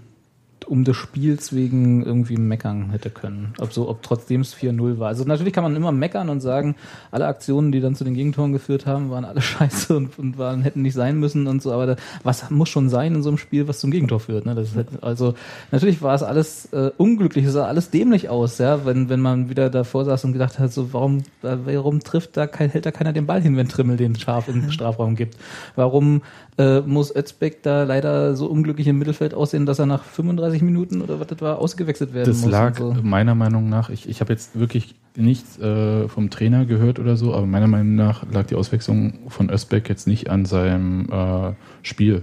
um 0.66 0.84
des 0.84 0.96
Spiels 0.96 1.52
wegen 1.54 2.04
irgendwie 2.04 2.36
meckern 2.36 2.90
hätte 2.90 3.10
können. 3.10 3.54
Ob 3.58 3.72
so, 3.72 3.88
ob 3.88 4.02
trotzdem 4.02 4.40
es 4.40 4.54
4-0 4.54 4.98
war. 4.98 5.08
Also 5.08 5.24
natürlich 5.24 5.52
kann 5.52 5.64
man 5.64 5.76
immer 5.76 5.92
meckern 5.92 6.28
und 6.28 6.40
sagen, 6.40 6.74
alle 7.10 7.26
Aktionen, 7.26 7.72
die 7.72 7.80
dann 7.80 7.94
zu 7.94 8.04
den 8.04 8.14
Gegentoren 8.14 8.52
geführt 8.52 8.86
haben, 8.86 9.10
waren 9.10 9.24
alle 9.24 9.40
scheiße 9.42 9.96
und, 9.96 10.18
und 10.18 10.38
waren, 10.38 10.62
hätten 10.62 10.82
nicht 10.82 10.94
sein 10.94 11.18
müssen 11.18 11.46
und 11.46 11.62
so, 11.62 11.72
aber 11.72 11.86
da, 11.86 11.96
was 12.22 12.50
muss 12.50 12.68
schon 12.68 12.88
sein 12.88 13.14
in 13.14 13.22
so 13.22 13.30
einem 13.30 13.38
Spiel, 13.38 13.68
was 13.68 13.80
zum 13.80 13.90
Gegentor 13.90 14.20
führt? 14.20 14.46
Ne? 14.46 14.54
Das 14.54 14.74
halt, 14.74 14.88
also 15.02 15.34
natürlich 15.70 16.02
war 16.02 16.14
es 16.14 16.22
alles 16.22 16.66
äh, 16.72 16.90
unglücklich, 16.96 17.44
es 17.44 17.52
sah 17.52 17.66
alles 17.66 17.90
dämlich 17.90 18.28
aus, 18.28 18.58
ja, 18.58 18.84
wenn, 18.84 19.08
wenn 19.08 19.20
man 19.20 19.48
wieder 19.48 19.70
davor 19.70 20.04
saß 20.04 20.24
und 20.24 20.32
gedacht 20.32 20.58
hat, 20.58 20.72
so 20.72 20.92
warum, 20.92 21.18
äh, 21.42 21.56
warum 21.64 22.00
trifft 22.00 22.36
da 22.36 22.46
kein, 22.46 22.70
hält 22.70 22.86
da 22.86 22.90
keiner 22.90 23.12
den 23.12 23.26
Ball 23.26 23.40
hin, 23.40 23.56
wenn 23.56 23.68
Trimmel 23.68 23.96
den 23.96 24.16
scharf 24.16 24.48
im 24.48 24.70
Strafraum 24.70 25.16
gibt? 25.16 25.36
Warum 25.76 26.22
äh, 26.56 26.80
muss 26.80 27.14
Özbeck 27.14 27.62
da 27.62 27.82
leider 27.82 28.36
so 28.36 28.46
unglücklich 28.46 28.86
im 28.86 28.98
Mittelfeld 28.98 29.34
aussehen, 29.34 29.66
dass 29.66 29.78
er 29.78 29.86
nach 29.86 30.04
35 30.04 30.62
Minuten 30.62 31.02
oder 31.02 31.18
was 31.18 31.26
das 31.26 31.40
war, 31.40 31.58
ausgewechselt 31.58 32.14
werden 32.14 32.28
Das 32.28 32.42
muss? 32.42 32.50
lag 32.50 32.78
und 32.80 32.96
so. 32.96 33.02
meiner 33.02 33.34
Meinung 33.34 33.68
nach, 33.68 33.90
ich, 33.90 34.08
ich 34.08 34.20
habe 34.20 34.32
jetzt 34.32 34.58
wirklich 34.58 34.94
nichts 35.16 35.58
äh, 35.58 36.08
vom 36.08 36.30
Trainer 36.30 36.64
gehört 36.64 36.98
oder 36.98 37.16
so, 37.16 37.34
aber 37.34 37.46
meiner 37.46 37.66
Meinung 37.66 37.96
nach 37.96 38.24
lag 38.30 38.46
die 38.46 38.54
Auswechslung 38.54 39.14
von 39.28 39.50
Özbeck 39.50 39.88
jetzt 39.88 40.06
nicht 40.06 40.30
an 40.30 40.44
seinem 40.44 41.08
äh, 41.10 41.52
Spiel, 41.82 42.22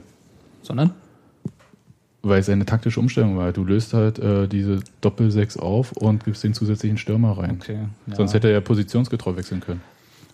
Sondern? 0.61 0.91
weil 2.23 2.39
es 2.39 2.49
eine 2.49 2.65
taktische 2.65 2.99
Umstellung 2.99 3.35
war. 3.37 3.51
Du 3.51 3.63
löst 3.65 3.93
halt 3.93 4.19
äh, 4.19 4.47
diese 4.47 4.79
Doppel-Sechs 5.01 5.57
auf 5.57 5.91
und 5.93 6.23
gibst 6.23 6.43
den 6.43 6.53
zusätzlichen 6.53 6.97
Stürmer 6.97 7.37
rein. 7.37 7.57
Okay. 7.59 7.79
Ja. 8.07 8.15
Sonst 8.15 8.33
hätte 8.33 8.47
er 8.47 8.53
ja 8.53 8.61
positionsgetreu 8.61 9.35
wechseln 9.35 9.59
können. 9.59 9.81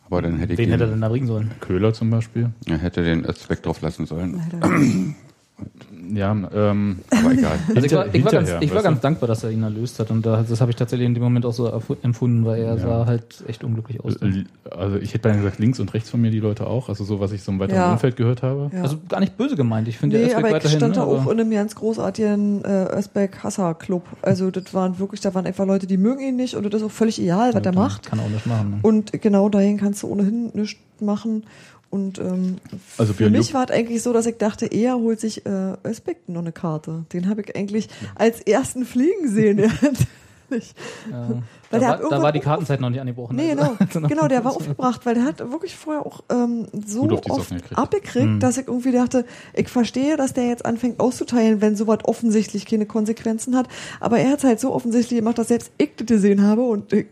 Aber 0.07 0.21
dann 0.21 0.37
hätte 0.37 0.53
ich 0.53 0.59
Wen 0.59 0.69
den, 0.69 0.71
hätte 0.71 0.85
er 0.85 0.89
denn 0.91 1.01
da 1.01 1.09
bringen 1.09 1.27
sollen? 1.27 1.51
Köhler 1.59 1.93
zum 1.93 2.09
Beispiel. 2.09 2.51
er 2.65 2.77
hätte 2.77 3.03
den 3.03 3.25
Özbeck 3.25 3.61
drauf 3.63 3.81
lassen 3.81 4.05
sollen. 4.05 5.15
Ja, 6.13 6.31
ähm, 6.31 6.99
Aber 7.09 7.31
egal. 7.31 7.57
Also 7.75 7.85
ich 7.85 7.93
war, 7.93 8.13
ich 8.15 8.23
war, 8.25 8.31
ganz, 8.31 8.49
ich 8.59 8.73
war 8.73 8.83
ganz 8.83 9.01
dankbar, 9.01 9.27
dass 9.27 9.43
er 9.43 9.51
ihn 9.51 9.63
erlöst 9.63 9.99
hat 9.99 10.09
und 10.11 10.25
da, 10.25 10.43
das 10.47 10.61
habe 10.61 10.71
ich 10.71 10.75
tatsächlich 10.77 11.05
in 11.07 11.13
dem 11.13 11.23
Moment 11.23 11.45
auch 11.45 11.53
so 11.53 11.67
empfunden, 12.03 12.45
weil 12.45 12.61
er 12.61 12.75
Ja. 12.75 12.77
sah 12.77 13.05
halt 13.05 13.43
echt 13.47 13.63
unglücklich 13.63 13.99
aus. 14.03 14.15
Äh, 14.17 14.45
Also 14.69 14.97
ich 14.97 15.09
hätte 15.13 15.23
beinahe 15.23 15.39
gesagt, 15.39 15.59
links 15.59 15.79
und 15.79 15.93
rechts 15.93 16.09
von 16.09 16.21
mir 16.21 16.31
die 16.31 16.39
Leute 16.39 16.67
auch, 16.67 16.89
also 16.89 17.03
so, 17.03 17.19
was 17.19 17.31
ich 17.31 17.43
so 17.43 17.51
im 17.51 17.59
weiteren 17.59 17.77
Ja. 17.79 17.91
Umfeld 17.93 18.15
gehört 18.15 18.41
habe. 18.43 18.69
Ja. 18.73 18.81
Also 18.83 18.97
gar 19.09 19.19
nicht 19.19 19.37
böse 19.37 19.55
gemeint. 19.55 19.87
Ich 19.87 19.97
finde 19.97 20.17
Nee, 20.17 20.23
der 20.27 20.37
Özbeck 20.37 20.45
aber 20.55 20.65
ich 20.65 20.71
stand 20.71 20.95
da 20.97 21.01
ne, 21.01 21.07
auch 21.07 21.21
aber- 21.23 21.31
in 21.33 21.39
einem 21.41 21.51
ganz 21.51 21.75
großartigen 21.75 22.63
äh, 22.65 22.97
Özbeck-Hasser-Club. 22.97 24.03
Also 24.21 24.51
das 24.51 24.73
waren 24.73 24.99
wirklich, 24.99 25.21
da 25.21 25.33
waren 25.33 25.45
einfach 25.45 25.65
Leute, 25.65 25.87
die 25.87 25.97
mögen 25.97 26.21
ihn 26.21 26.35
nicht 26.35 26.55
und 26.55 26.65
das 26.71 26.81
ist 26.81 26.87
auch 26.87 26.91
völlig 26.91 27.21
egal, 27.21 27.53
was 27.53 27.63
er 27.65 27.73
macht. 27.73 28.05
Kann 28.09 28.19
auch 28.19 28.29
nicht 28.29 28.45
machen. 28.45 28.69
Ne? 28.71 28.79
Und 28.81 29.11
genau 29.21 29.49
dahin 29.49 29.77
kannst 29.77 30.03
du 30.03 30.07
ohnehin 30.07 30.51
nichts 30.53 30.79
machen. 30.99 31.43
Und 31.89 32.19
ähm, 32.19 32.57
Also 32.97 33.13
für 33.13 33.29
mich 33.29 33.53
war 33.53 33.65
es 33.65 33.71
eigentlich 33.71 34.03
so, 34.03 34.11
dass 34.13 34.25
ich 34.25 34.37
dachte, 34.37 34.65
er 34.65 34.95
holt 34.95 35.19
sich 35.19 35.45
äh, 35.45 35.73
Özbeck 35.85 36.27
noch 36.27 36.41
eine 36.41 36.51
Karte. 36.51 37.05
Den 37.13 37.29
habe 37.29 37.41
ich 37.41 37.55
eigentlich 37.55 37.87
als 38.15 38.41
ersten 38.41 38.85
fliegen 38.85 39.29
sehen. 39.29 39.59
Ja, 40.49 40.55
nicht. 40.55 40.77
Ja. 41.11 41.27
Weil 41.69 41.79
der 41.81 41.97
da, 41.97 42.03
war, 42.03 42.09
da 42.09 42.21
war 42.21 42.31
die 42.31 42.39
Kartenzeit 42.39 42.79
noch 42.79 42.89
nicht 42.89 43.01
angebrochen. 43.01 43.35
Nee, 43.35 43.51
also. 43.51 43.75
genau. 43.91 44.07
genau, 44.07 44.27
der 44.29 44.45
war 44.45 44.55
aufgebracht, 44.55 45.05
weil 45.05 45.15
der 45.15 45.25
hat 45.25 45.39
wirklich 45.39 45.75
vorher 45.75 46.05
auch 46.05 46.23
ähm, 46.29 46.67
so 46.85 47.09
oft 47.29 47.51
abgekriegt, 47.73 48.25
Hm. 48.25 48.39
dass 48.39 48.57
ich 48.57 48.67
irgendwie 48.67 48.93
dachte, 48.93 49.25
ich 49.53 49.67
verstehe, 49.67 50.15
dass 50.15 50.33
der 50.33 50.45
jetzt 50.47 50.65
anfängt 50.65 51.01
auszuteilen, 51.01 51.59
wenn 51.59 51.75
sowas 51.75 51.99
offensichtlich 52.03 52.65
keine 52.65 52.85
Konsequenzen 52.85 53.57
hat. 53.57 53.67
Aber 53.99 54.19
er 54.19 54.31
hat 54.31 54.45
halt 54.45 54.61
so 54.61 54.73
offensichtlich 54.73 55.19
gemacht, 55.19 55.37
dass 55.37 55.49
selbst 55.49 55.71
ich 55.77 55.89
das 55.97 56.07
gesehen 56.07 56.41
habe 56.43 56.61
und 56.61 56.93
ich 56.93 57.07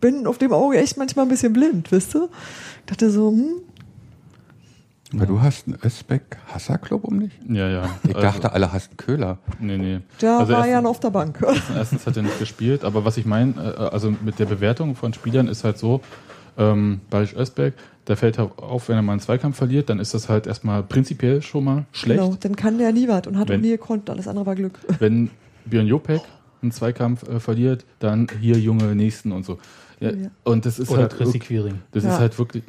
bin 0.00 0.26
auf 0.28 0.38
dem 0.38 0.52
Auge 0.52 0.78
echt 0.78 0.96
manchmal 0.96 1.24
ein 1.24 1.28
bisschen 1.28 1.52
blind, 1.52 1.90
wisst 1.90 2.14
ihr? 2.14 2.28
Ich 2.80 2.86
dachte 2.86 3.10
so, 3.10 3.30
hm, 3.30 3.62
Aber 5.14 5.26
du 5.26 5.40
hast 5.40 5.66
einen 5.68 5.78
Özbeck-Hasser-Club 5.84 7.04
um 7.04 7.20
dich? 7.20 7.32
Ja, 7.48 7.68
ja. 7.68 7.88
Ich 8.06 8.12
dachte, 8.14 8.52
alle 8.52 8.72
hassen 8.72 8.96
Köhler. 8.96 9.38
Nee, 9.60 9.78
nee. 9.78 10.00
der 10.20 10.38
Also 10.38 10.52
war 10.52 10.60
erst- 10.60 10.70
ja 10.70 10.80
noch 10.82 10.90
auf 10.90 11.00
der 11.00 11.10
Bank. 11.10 11.38
Erstens 11.76 12.06
hat 12.06 12.16
er 12.16 12.22
nicht 12.24 12.38
gespielt, 12.38 12.84
aber 12.84 13.04
was 13.04 13.16
ich 13.16 13.24
meine, 13.26 13.54
äh, 13.56 13.80
also 13.94 14.12
mit 14.24 14.38
der 14.38 14.46
Bewertung 14.46 14.96
von 14.96 15.12
Spielern 15.12 15.46
ist 15.48 15.62
halt 15.64 15.78
so, 15.78 16.00
ähm, 16.58 17.00
Barisch 17.10 17.34
Özbeck, 17.34 17.74
der 18.08 18.16
fällt 18.16 18.38
halt 18.38 18.58
auf, 18.58 18.88
wenn 18.88 18.96
er 18.96 19.02
mal 19.02 19.12
einen 19.12 19.20
Zweikampf 19.20 19.56
verliert, 19.56 19.90
dann 19.90 20.00
ist 20.00 20.14
das 20.14 20.28
halt 20.28 20.46
erstmal 20.46 20.82
prinzipiell 20.82 21.40
schon 21.42 21.64
mal 21.64 21.84
schlecht. 21.92 22.20
Genau, 22.20 22.36
dann 22.40 22.56
kann 22.56 22.78
der 22.78 22.92
nie 22.92 23.06
was 23.08 23.26
und 23.26 23.38
hat 23.38 23.48
Wenn- 23.48 23.60
auch 23.60 23.64
nie 23.64 23.70
gekonnt. 23.70 24.08
Alles 24.10 24.26
andere 24.26 24.46
war 24.46 24.54
Glück. 24.54 24.78
Wenn 24.98 25.30
Björn 25.66 25.86
Jopek 25.86 26.20
einen 26.62 26.72
Zweikampf 26.72 27.28
äh, 27.28 27.38
verliert, 27.38 27.84
dann 28.00 28.26
hier 28.40 28.58
junge 28.58 28.94
Nächsten 28.96 29.30
und 29.32 29.44
so. 29.44 29.58
Ja. 30.00 30.10
Und 30.44 30.66
das 30.66 30.78
ist 30.78 30.90
Oder 30.90 31.02
halt 31.02 31.16
Chrissy 31.16 31.38
Quiring. 31.38 31.78
Das 31.92 32.04
Ja. 32.04 32.10
ist 32.14 32.18
halt 32.20 32.38
wirklich, 32.38 32.64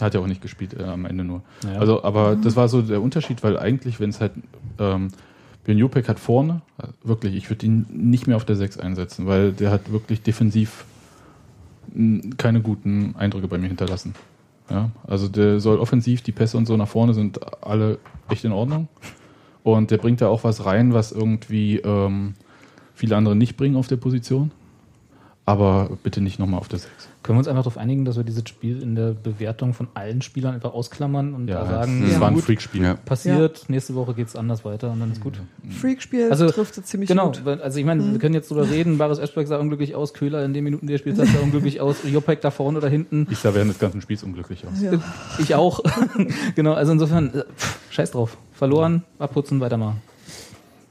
hat 0.00 0.14
ja 0.14 0.20
auch 0.20 0.26
nicht 0.26 0.40
gespielt 0.40 0.74
äh, 0.78 0.84
am 0.84 1.04
Ende 1.04 1.22
nur. 1.24 1.42
Ja. 1.64 1.78
Also, 1.78 2.02
aber 2.02 2.36
Mhm. 2.36 2.42
das 2.42 2.56
war 2.56 2.68
so 2.68 2.80
der 2.82 3.02
Unterschied, 3.02 3.42
weil 3.42 3.58
eigentlich, 3.58 4.00
wenn 4.00 4.08
es 4.10 4.20
halt 4.20 4.32
ähm, 4.78 5.08
Björn 5.64 5.78
Jopek 5.78 6.08
hat 6.08 6.18
vorne, 6.18 6.62
äh, 6.78 6.86
wirklich, 7.06 7.34
ich 7.36 7.50
würde 7.50 7.66
ihn 7.66 7.86
nicht 7.92 8.26
mehr 8.26 8.36
auf 8.36 8.44
der 8.46 8.56
6 8.56 8.78
einsetzen, 8.78 9.26
weil 9.26 9.52
der 9.52 9.70
hat 9.70 9.92
wirklich 9.92 10.22
defensiv 10.22 10.84
keine 12.38 12.62
guten 12.62 13.14
Eindrücke 13.18 13.48
bei 13.48 13.58
mir 13.58 13.68
hinterlassen. 13.68 14.14
Ja, 14.70 14.90
also 15.06 15.28
der 15.28 15.60
soll 15.60 15.78
offensiv, 15.78 16.22
die 16.22 16.32
Pässe 16.32 16.56
und 16.56 16.66
so 16.66 16.76
nach 16.76 16.88
vorne 16.88 17.12
sind 17.12 17.38
alle 17.62 17.98
echt 18.30 18.44
in 18.44 18.52
Ordnung. 18.52 18.88
Und 19.62 19.90
der 19.90 19.98
bringt 19.98 20.20
da 20.22 20.28
auch 20.28 20.42
was 20.44 20.64
rein, 20.64 20.94
was 20.94 21.12
irgendwie 21.12 21.76
ähm, 21.78 22.34
viele 22.94 23.16
andere 23.16 23.36
nicht 23.36 23.56
bringen 23.56 23.76
auf 23.76 23.88
der 23.88 23.96
Position. 23.96 24.50
Aber 25.44 25.90
bitte 26.04 26.20
nicht 26.20 26.38
nochmal 26.38 26.60
auf 26.60 26.68
der 26.68 26.78
6. 26.78 26.92
Können 27.24 27.36
wir 27.36 27.40
uns 27.40 27.48
einfach 27.48 27.64
darauf 27.64 27.76
einigen, 27.76 28.04
dass 28.04 28.16
wir 28.16 28.22
dieses 28.22 28.48
Spiel 28.48 28.80
in 28.80 28.94
der 28.94 29.10
Bewertung 29.10 29.74
von 29.74 29.88
allen 29.94 30.22
Spielern 30.22 30.54
einfach 30.54 30.72
ausklammern 30.72 31.34
und 31.34 31.48
Ja, 31.48 31.60
da 31.64 31.66
sagen, 31.66 32.02
das 32.02 32.12
ja, 32.12 32.20
war 32.20 32.28
ein 32.28 32.36
Freakspiel. 32.36 32.82
Ja. 32.84 32.94
Passiert, 32.94 33.64
nächste 33.68 33.96
Woche 33.96 34.14
geht's 34.14 34.36
anders 34.36 34.64
weiter 34.64 34.92
und 34.92 35.00
dann 35.00 35.10
ist 35.10 35.20
gut. 35.20 35.40
Freakspiel 35.68 36.30
Also, 36.30 36.48
trifft 36.48 36.78
es 36.78 36.84
ziemlich 36.84 37.08
genau, 37.08 37.26
gut. 37.26 37.44
weil- 37.44 37.60
also 37.60 37.76
ich 37.80 37.84
meine, 37.84 38.02
Mhm. 38.02 38.12
wir 38.12 38.18
können 38.20 38.34
jetzt 38.34 38.52
drüber 38.52 38.70
reden, 38.70 38.98
Baris 38.98 39.18
Eschberg 39.18 39.48
sah 39.48 39.58
unglücklich 39.58 39.96
aus, 39.96 40.14
Köhler 40.14 40.44
in 40.44 40.54
den 40.54 40.62
Minuten, 40.62 40.86
die 40.86 40.92
er 40.94 40.98
spielt, 40.98 41.16
sah 41.16 41.24
unglücklich 41.42 41.80
aus, 41.80 41.96
Jopek 42.04 42.40
da 42.40 42.52
vorne 42.52 42.78
oder 42.78 42.88
hinten. 42.88 43.26
Ich 43.28 43.38
sah 43.38 43.52
während 43.52 43.70
des 43.72 43.80
ganzen 43.80 44.00
Spiels 44.00 44.22
unglücklich 44.22 44.64
aus. 44.64 44.80
Ja. 44.80 44.92
Ich 45.38 45.56
auch. 45.56 45.80
genau, 46.54 46.74
also 46.74 46.92
insofern, 46.92 47.34
äh, 47.34 47.44
pff, 47.56 47.78
scheiß 47.90 48.12
drauf. 48.12 48.36
Verloren, 48.52 49.02
abputzen, 49.18 49.58
weitermachen. 49.60 50.00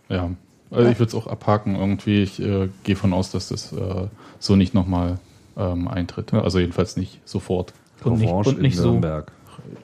Ja, 0.09 0.29
also 0.71 0.89
ich 0.89 0.99
würde 0.99 1.09
es 1.09 1.15
auch 1.15 1.27
abhaken 1.27 1.75
irgendwie. 1.75 2.23
Ich 2.23 2.41
äh, 2.41 2.69
gehe 2.83 2.95
von 2.95 3.13
aus, 3.13 3.31
dass 3.31 3.49
das 3.49 3.73
äh, 3.73 4.07
so 4.39 4.55
nicht 4.55 4.73
nochmal 4.73 5.19
ähm, 5.57 5.87
eintritt. 5.87 6.33
Also 6.33 6.59
jedenfalls 6.59 6.97
nicht 6.97 7.19
sofort. 7.25 7.73
Und 8.03 8.19
nicht- 8.19 8.31
und 8.31 8.61
nicht 8.61 8.75
in 8.77 8.81
so. 8.81 8.91
Nürnberg. 8.91 9.31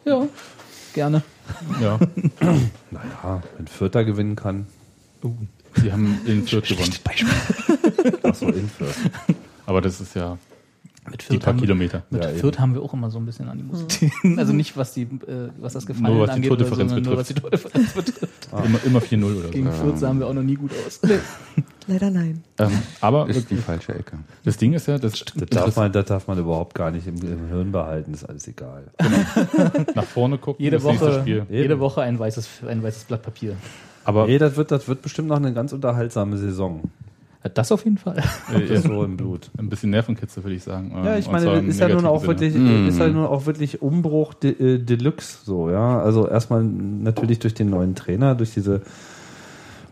Ja, 0.05 0.27
gerne. 0.93 1.21
Ja. 1.81 1.99
naja, 2.91 3.43
wenn 3.57 3.67
Fürther 3.67 4.03
gewinnen 4.05 4.35
kann. 4.35 4.67
Sie 5.75 5.91
haben 5.91 6.19
in 6.25 6.47
Fürth 6.47 6.67
gewonnen. 6.67 6.93
Achso, 8.23 8.47
in 8.47 8.69
Fürth. 8.69 8.95
Aber 9.65 9.81
das 9.81 10.01
ist 10.01 10.15
ja 10.15 10.37
Mit 11.09 11.29
die 11.31 11.37
paar 11.37 11.53
haben, 11.53 11.59
Kilometer. 11.61 12.03
Mit 12.09 12.23
Ja, 12.23 12.29
Fürth 12.31 12.59
haben 12.59 12.73
wir 12.73 12.81
auch 12.81 12.93
immer 12.93 13.09
so 13.09 13.17
ein 13.17 13.25
bisschen 13.25 13.47
Animosität. 13.47 14.11
Also 14.37 14.51
nicht, 14.53 14.75
was, 14.75 14.93
die, 14.93 15.03
äh, 15.03 15.49
was 15.59 15.73
das 15.73 15.85
Gefallen 15.85 16.13
Nur 16.13 16.21
was 16.23 16.29
die 16.31 16.35
angeht, 16.35 16.49
Tordifferenz 16.49 16.91
sondern 16.91 17.03
nur 17.09 17.17
was 17.17 17.27
die 17.27 17.33
betrifft. 17.35 17.71
Tordifferenz 17.71 17.93
betrifft. 17.93 18.47
Ah. 18.51 18.63
Immer, 18.65 18.79
immer 18.85 18.99
4-0 18.99 19.23
oder 19.23 19.35
so. 19.45 19.49
Gegen 19.49 19.71
Fürth 19.71 19.99
sahen 19.99 20.19
wir 20.19 20.27
auch 20.27 20.33
noch 20.33 20.43
nie 20.43 20.55
gut 20.55 20.71
aus. 20.85 20.99
Leider 21.87 22.09
nein. 22.09 22.43
Ähm, 22.59 22.71
aber 23.01 23.29
Ist 23.29 23.49
die 23.49 23.55
falsche 23.55 23.95
Ecke. 23.95 24.17
das 24.43 24.57
Ding 24.57 24.73
ist 24.73 24.87
ja, 24.87 24.97
das, 24.97 25.13
Das 25.35 25.49
darf, 25.49 25.75
man, 25.77 25.91
das 25.91 26.05
darf 26.05 26.27
man 26.27 26.37
überhaupt 26.37 26.75
gar 26.75 26.91
nicht 26.91 27.07
im, 27.07 27.15
im 27.15 27.47
Hirn 27.47 27.71
behalten, 27.71 28.13
ist 28.13 28.25
alles 28.25 28.47
egal. 28.47 28.83
nach 29.95 30.03
vorne 30.03 30.37
gucken. 30.37 30.61
Jede 30.63 30.83
Woche, 30.83 31.19
Spiel. 31.21 31.45
jede 31.49 31.79
Woche 31.79 32.01
ein 32.01 32.19
weißes, 32.19 32.49
ein 32.67 32.83
weißes 32.83 33.05
Blatt 33.05 33.21
Papier. 33.23 33.55
Aber 34.03 34.27
Nee, 34.27 34.37
das 34.37 34.55
wird, 34.57 34.71
das 34.71 34.87
wird 34.87 35.01
bestimmt 35.01 35.29
noch 35.29 35.37
eine 35.37 35.53
ganz 35.53 35.71
unterhaltsame 35.73 36.37
Saison. 36.37 36.83
Das 37.53 37.71
auf 37.71 37.83
jeden 37.85 37.97
Fall. 37.97 38.17
äh, 38.53 38.65
Das 38.67 38.83
so 38.83 39.03
im 39.03 39.15
Blut. 39.17 39.51
ein 39.57 39.69
bisschen 39.69 39.91
Nervenkitzel, 39.91 40.43
würde 40.43 40.55
ich 40.55 40.63
sagen. 40.63 40.91
Ja, 40.93 41.13
Ähm, 41.13 41.19
ich 41.19 41.31
meine, 41.31 41.59
ist 41.59 41.79
ja 41.79 41.87
nun 41.87 42.05
auch 42.05 42.25
wirklich, 42.25 42.53
Sinne. 42.53 42.87
ist 42.87 42.99
ja 42.99 43.07
nun 43.07 43.25
auch 43.25 43.45
wirklich 43.45 43.81
Umbruch 43.81 44.33
de, 44.33 44.75
äh, 44.75 44.79
Deluxe, 44.79 45.39
so, 45.45 45.69
ja. 45.69 45.99
Also 45.99 46.27
erstmal 46.27 46.63
natürlich 46.63 47.39
durch 47.39 47.53
den 47.53 47.69
neuen 47.69 47.95
Trainer, 47.95 48.35
durch 48.35 48.53
diese 48.53 48.81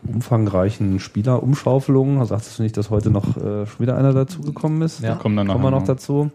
umfangreichen 0.07 0.99
Spielerumschaufelungen. 0.99 2.23
Sagtest 2.25 2.59
du 2.59 2.63
nicht, 2.63 2.77
dass 2.77 2.89
heute 2.89 3.09
noch 3.09 3.37
äh, 3.37 3.65
schon 3.65 3.79
wieder 3.79 3.97
einer 3.97 4.13
dazugekommen 4.13 4.81
ist? 4.81 5.01
Ja. 5.01 5.15
Kommen 5.15 5.35
dann 5.37 5.47
Kommen 5.47 5.63
wir 5.63 5.71
noch 5.71 5.83
dazu. 5.83 6.31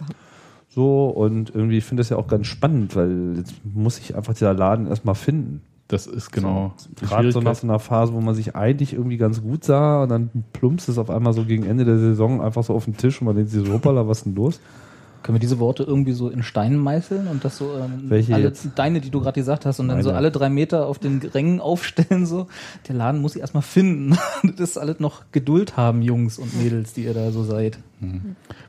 So, 0.68 1.08
und 1.08 1.54
irgendwie 1.54 1.78
ich 1.78 1.84
finde 1.84 2.00
das 2.02 2.10
ja 2.10 2.16
auch 2.16 2.28
ganz 2.28 2.46
spannend, 2.46 2.94
weil 2.94 3.34
jetzt 3.38 3.54
muss 3.64 3.98
ich 3.98 4.14
einfach 4.14 4.34
dieser 4.34 4.54
Laden 4.54 4.86
erstmal 4.86 5.16
finden. 5.16 5.62
Das 5.90 6.06
ist 6.06 6.30
genau 6.30 6.72
die 7.00 7.04
Gerade 7.04 7.32
so 7.32 7.40
nach 7.40 7.56
so 7.56 7.66
einer 7.66 7.80
Phase, 7.80 8.12
wo 8.12 8.20
man 8.20 8.36
sich 8.36 8.54
eigentlich 8.54 8.92
irgendwie 8.92 9.16
ganz 9.16 9.42
gut 9.42 9.64
sah 9.64 10.04
und 10.04 10.08
dann 10.08 10.30
plumpst 10.52 10.88
es 10.88 10.98
auf 10.98 11.10
einmal 11.10 11.32
so 11.32 11.44
gegen 11.44 11.66
Ende 11.66 11.84
der 11.84 11.98
Saison 11.98 12.40
einfach 12.40 12.62
so 12.62 12.74
auf 12.74 12.84
den 12.84 12.96
Tisch 12.96 13.20
und 13.20 13.24
man 13.24 13.34
denkt 13.34 13.50
sich 13.50 13.66
so, 13.66 13.72
hoppala, 13.72 14.06
was 14.06 14.18
ist 14.18 14.26
denn 14.26 14.36
los? 14.36 14.60
Können 15.24 15.34
wir 15.34 15.40
diese 15.40 15.58
Worte 15.58 15.82
irgendwie 15.82 16.12
so 16.12 16.28
in 16.28 16.44
Steinen 16.44 16.78
meißeln 16.78 17.26
und 17.26 17.44
das 17.44 17.56
so 17.56 17.74
ähm, 17.76 18.04
Welche 18.04 18.34
alle, 18.34 18.44
jetzt? 18.44 18.68
deine, 18.76 19.00
die 19.00 19.10
du 19.10 19.20
gerade 19.20 19.38
gesagt 19.40 19.66
hast, 19.66 19.80
und 19.80 19.88
dann 19.88 20.00
so 20.02 20.10
Meine. 20.10 20.18
alle 20.18 20.30
drei 20.30 20.48
Meter 20.48 20.86
auf 20.86 21.00
den 21.00 21.18
Rängen 21.18 21.60
aufstellen, 21.60 22.24
so. 22.24 22.46
Der 22.86 22.94
Laden 22.94 23.20
muss 23.20 23.32
sich 23.32 23.40
erstmal 23.42 23.64
finden. 23.64 24.16
Das 24.42 24.70
ist 24.70 24.78
alles 24.78 25.00
noch 25.00 25.22
Geduld 25.32 25.76
haben, 25.76 26.02
Jungs 26.02 26.38
und 26.38 26.56
Mädels, 26.62 26.92
die 26.92 27.04
ihr 27.04 27.14
da 27.14 27.32
so 27.32 27.42
seid. 27.42 27.78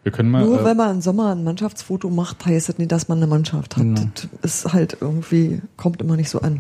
Wir 0.04 0.12
können 0.12 0.32
mal. 0.32 0.44
Nur 0.44 0.62
äh, 0.62 0.66
wenn 0.66 0.76
man 0.76 0.96
im 0.96 1.02
Sommer 1.02 1.32
ein 1.32 1.44
Mannschaftsfoto 1.44 2.10
macht, 2.10 2.46
heißt 2.46 2.70
das 2.70 2.78
nicht, 2.80 2.92
dass 2.92 3.08
man 3.08 3.20
eine 3.20 3.28
Mannschaft 3.28 3.78
hat. 3.78 3.84
Genau. 3.84 4.02
Das 4.42 4.66
ist 4.66 4.74
halt 4.74 4.98
irgendwie, 5.00 5.62
kommt 5.78 6.02
immer 6.02 6.16
nicht 6.16 6.30
so 6.30 6.42
an. 6.42 6.60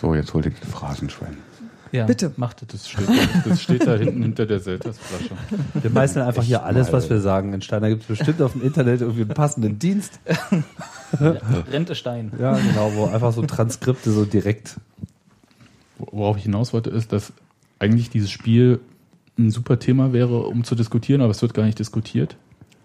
So, 0.00 0.14
jetzt 0.14 0.32
hol 0.34 0.42
dir 0.42 0.52
das 0.60 0.70
Phrasenschwein. 0.70 1.36
Ja, 1.90 2.04
Bitte. 2.04 2.32
Macht 2.36 2.62
das. 2.62 2.68
das, 2.68 2.88
steht, 2.88 3.08
das 3.46 3.62
steht 3.62 3.86
da 3.86 3.96
hinten 3.96 4.22
hinter 4.22 4.46
der 4.46 4.60
Seltersflasche. 4.60 5.34
Wir 5.74 5.90
meißeln 5.90 6.26
einfach 6.26 6.42
hier 6.42 6.58
Echt 6.58 6.66
alles, 6.66 6.92
was 6.92 7.04
mal. 7.04 7.16
wir 7.16 7.20
sagen. 7.20 7.52
In 7.54 7.62
Steiner 7.62 7.88
gibt 7.88 8.02
es 8.02 8.08
bestimmt 8.08 8.42
auf 8.42 8.52
dem 8.52 8.62
Internet 8.62 9.00
irgendwie 9.00 9.22
einen 9.22 9.30
passenden 9.30 9.78
Dienst. 9.78 10.20
Rente 11.72 11.94
Stein. 11.94 12.32
Ja, 12.38 12.52
genau, 12.52 12.92
wo 12.94 13.06
einfach 13.06 13.32
so 13.32 13.42
Transkripte 13.42 14.10
so 14.10 14.24
direkt. 14.24 14.76
Worauf 15.98 16.36
ich 16.36 16.44
hinaus 16.44 16.72
wollte, 16.72 16.90
ist, 16.90 17.12
dass 17.12 17.32
eigentlich 17.78 18.10
dieses 18.10 18.30
Spiel 18.30 18.80
ein 19.38 19.50
super 19.50 19.78
Thema 19.78 20.12
wäre, 20.12 20.42
um 20.42 20.64
zu 20.64 20.74
diskutieren, 20.74 21.22
aber 21.22 21.30
es 21.30 21.42
wird 21.42 21.54
gar 21.54 21.64
nicht 21.64 21.78
diskutiert, 21.78 22.36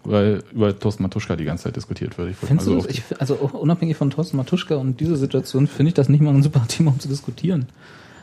weil 0.04 0.42
über 0.52 0.78
Thorsten 0.78 1.02
Matuschka 1.02 1.36
die 1.36 1.44
ganze 1.44 1.64
Zeit 1.64 1.76
diskutiert 1.76 2.16
wird. 2.18 2.34
Findest 2.36 2.68
mal 2.68 2.76
du 2.76 2.82
das? 2.82 2.90
Ich, 2.90 3.02
also 3.20 3.34
unabhängig 3.36 3.96
von 3.96 4.10
Thorsten 4.10 4.36
Matuschka 4.36 4.74
und 4.76 5.00
dieser 5.00 5.16
Situation 5.16 5.66
finde 5.66 5.88
ich 5.88 5.94
das 5.94 6.08
nicht 6.08 6.20
mal 6.20 6.34
ein 6.34 6.42
super 6.42 6.64
Thema, 6.68 6.90
um 6.92 7.00
zu 7.00 7.08
diskutieren. 7.08 7.66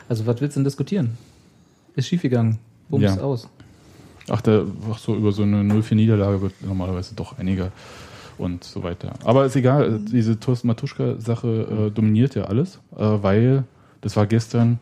Also 0.08 0.26
was 0.26 0.40
willst 0.40 0.56
du 0.56 0.60
denn 0.60 0.64
diskutieren? 0.64 1.10
Ist 1.96 2.08
schiefgegangen. 2.08 2.58
Bums 2.88 3.04
Ja. 3.04 3.16
aus. 3.20 3.48
Ach, 4.28 4.40
der, 4.40 4.64
ach 4.90 4.98
so, 4.98 5.16
über 5.16 5.32
so 5.32 5.42
eine 5.42 5.62
0-4-Niederlage 5.62 6.40
wird 6.42 6.52
normalerweise 6.64 7.14
doch 7.14 7.38
einiger 7.38 7.72
und 8.38 8.62
so 8.64 8.82
weiter. 8.82 9.12
Aber 9.24 9.44
ist 9.44 9.56
egal, 9.56 9.98
diese 10.00 10.38
Thorsten 10.38 10.68
Matuschka-Sache 10.68 11.88
äh, 11.88 11.90
dominiert 11.90 12.34
ja 12.34 12.44
alles, 12.44 12.78
äh, 12.96 13.00
weil 13.00 13.64
das 14.00 14.16
war 14.16 14.26
gestern, 14.26 14.78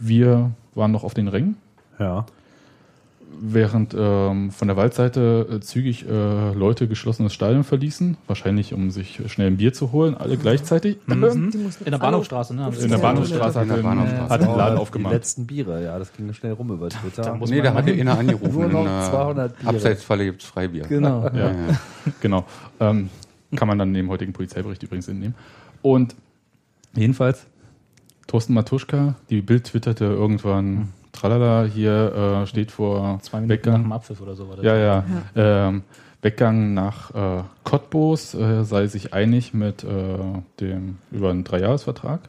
wir 0.00 0.50
waren 0.74 0.90
noch 0.92 1.04
auf 1.04 1.14
den 1.14 1.28
Rängen, 1.28 1.56
Ja. 1.98 2.26
Während 3.40 3.94
ähm, 3.98 4.50
von 4.50 4.68
der 4.68 4.76
Waldseite 4.76 5.46
äh, 5.50 5.60
zügig 5.60 6.06
äh, 6.08 6.52
Leute 6.54 6.88
geschlossenes 6.88 7.32
Stadion 7.32 7.64
verließen, 7.64 8.16
wahrscheinlich 8.26 8.72
um 8.74 8.90
sich 8.90 9.20
schnell 9.26 9.48
ein 9.48 9.56
Bier 9.56 9.72
zu 9.72 9.92
holen, 9.92 10.16
alle 10.16 10.36
gleichzeitig. 10.36 10.98
Die 11.08 11.14
mussten 11.14 11.50
In 11.84 11.90
der 11.90 11.98
Bahnhofstraße, 11.98 12.54
ne? 12.54 12.70
In 12.80 12.90
der. 12.90 12.98
Bahnhofstraße 12.98 13.62
In 13.62 13.68
der 13.68 13.76
hat, 13.78 13.82
Bahnhofstraße. 13.84 14.28
hat 14.28 14.40
den 14.42 14.48
Laden 14.56 14.74
Die 14.76 14.80
aufgemacht. 14.80 15.12
letzten 15.12 15.46
Biere, 15.46 15.82
ja, 15.84 15.98
das 15.98 16.12
ging 16.12 16.32
schnell 16.34 16.52
rum 16.52 16.70
über 16.70 16.88
Twitter. 16.88 17.22
Da 17.22 17.34
muss 17.34 17.50
Nee, 17.50 17.62
da 17.62 17.74
hatte 17.74 17.90
hin. 17.92 18.08
einer 18.08 18.18
angerufen. 18.18 18.52
Nur 18.52 18.68
noch 18.68 18.80
in 18.80 18.86
der 18.86 19.10
200 19.10 19.58
Biere. 19.58 19.68
Abseitsfalle 19.70 20.24
gibt's 20.24 20.44
Freibier. 20.44 20.84
Genau. 20.84 21.24
Ja, 21.34 21.52
genau. 22.20 22.44
Ähm, 22.80 23.10
kann 23.56 23.68
man 23.68 23.78
dann 23.78 23.92
dem 23.92 24.08
heutigen 24.08 24.32
Polizeibericht 24.32 24.82
übrigens 24.82 25.08
entnehmen. 25.08 25.34
Und 25.82 26.14
jedenfalls, 26.94 27.46
Thorsten 28.26 28.54
Matuschka, 28.54 29.16
die 29.30 29.42
Bild 29.42 29.64
twitterte 29.64 30.04
irgendwann, 30.04 30.90
tralala, 31.12 31.64
hier 31.64 32.42
äh, 32.42 32.46
steht 32.46 32.70
vor 32.70 33.18
Zwei 33.22 33.40
Minuten 33.40 33.54
nach 33.54 33.66
Weggang. 33.66 33.82
dem 33.82 33.92
Abpfiff 33.92 34.20
oder 34.20 34.34
so 34.34 34.48
war 34.48 34.56
das. 34.56 34.64
Ja, 34.64 34.76
ja. 34.76 35.04
Ähm, 35.36 35.82
Weggang 36.22 36.74
nach 36.74 37.14
äh, 37.14 37.42
Cottbus, 37.64 38.34
äh, 38.34 38.64
sei 38.64 38.86
sich 38.86 39.12
einig 39.12 39.54
mit 39.54 39.82
äh, 39.84 39.88
dem 40.60 40.98
über 41.10 41.30
einen 41.30 41.44
Dreijahresvertrag. 41.44 42.20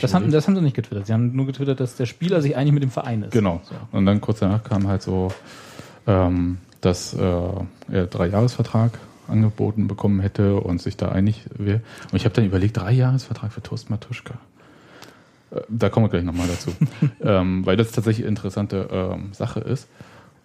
Das 0.00 0.14
haben, 0.14 0.30
das 0.30 0.46
haben 0.46 0.54
sie 0.54 0.62
nicht 0.62 0.76
getwittert. 0.76 1.06
Sie 1.06 1.12
haben 1.12 1.34
nur 1.36 1.46
getwittert, 1.46 1.80
dass 1.80 1.96
der 1.96 2.06
Spieler 2.06 2.40
sich 2.40 2.56
eigentlich 2.56 2.72
mit 2.72 2.82
dem 2.82 2.90
Verein 2.90 3.22
ist. 3.24 3.32
Genau. 3.32 3.60
So. 3.64 3.74
Und 3.96 4.06
dann 4.06 4.20
kurz 4.20 4.38
danach 4.38 4.64
kam 4.64 4.86
halt 4.88 5.02
so, 5.02 5.28
ähm, 6.06 6.58
dass 6.80 7.14
äh, 7.14 7.20
er 7.90 8.06
Dreijahresvertrag 8.06 8.98
angeboten 9.28 9.88
bekommen 9.88 10.20
hätte 10.20 10.56
und 10.56 10.80
sich 10.80 10.96
da 10.96 11.10
einig 11.10 11.44
wäre. 11.56 11.80
Und 12.10 12.16
ich 12.16 12.24
habe 12.24 12.34
dann 12.34 12.44
überlegt, 12.44 12.76
Dreijahresvertrag 12.76 13.52
für 13.52 13.62
Thorsten 13.62 13.92
Matuschka. 13.92 14.34
Äh, 15.54 15.60
Da 15.68 15.88
kommen 15.88 16.06
wir 16.06 16.10
gleich 16.10 16.24
nochmal 16.24 16.48
dazu. 16.48 16.70
ähm, 17.22 17.64
weil 17.66 17.76
das 17.76 17.92
tatsächlich 17.92 18.24
eine 18.24 18.30
interessante 18.30 18.88
ähm, 18.90 19.32
Sache 19.32 19.60
ist. 19.60 19.88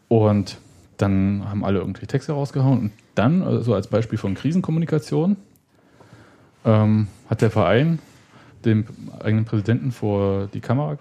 Und 0.08 0.58
dann 0.98 1.44
haben 1.48 1.64
alle 1.64 1.80
irgendwie 1.80 2.06
Texte 2.06 2.34
rausgehauen. 2.34 2.80
Und 2.80 2.92
dann, 3.16 3.42
äh, 3.42 3.62
so 3.62 3.74
als 3.74 3.88
Beispiel 3.88 4.18
von 4.18 4.36
Krisenkommunikation, 4.36 5.38
ähm, 6.66 7.08
hat 7.30 7.42
der 7.42 7.52
Verein 7.52 8.00
dem 8.66 8.86
eigenen 9.20 9.46
Präsidenten 9.46 9.92
vor 9.92 10.48
die 10.54 10.60
Kamera 10.60 10.98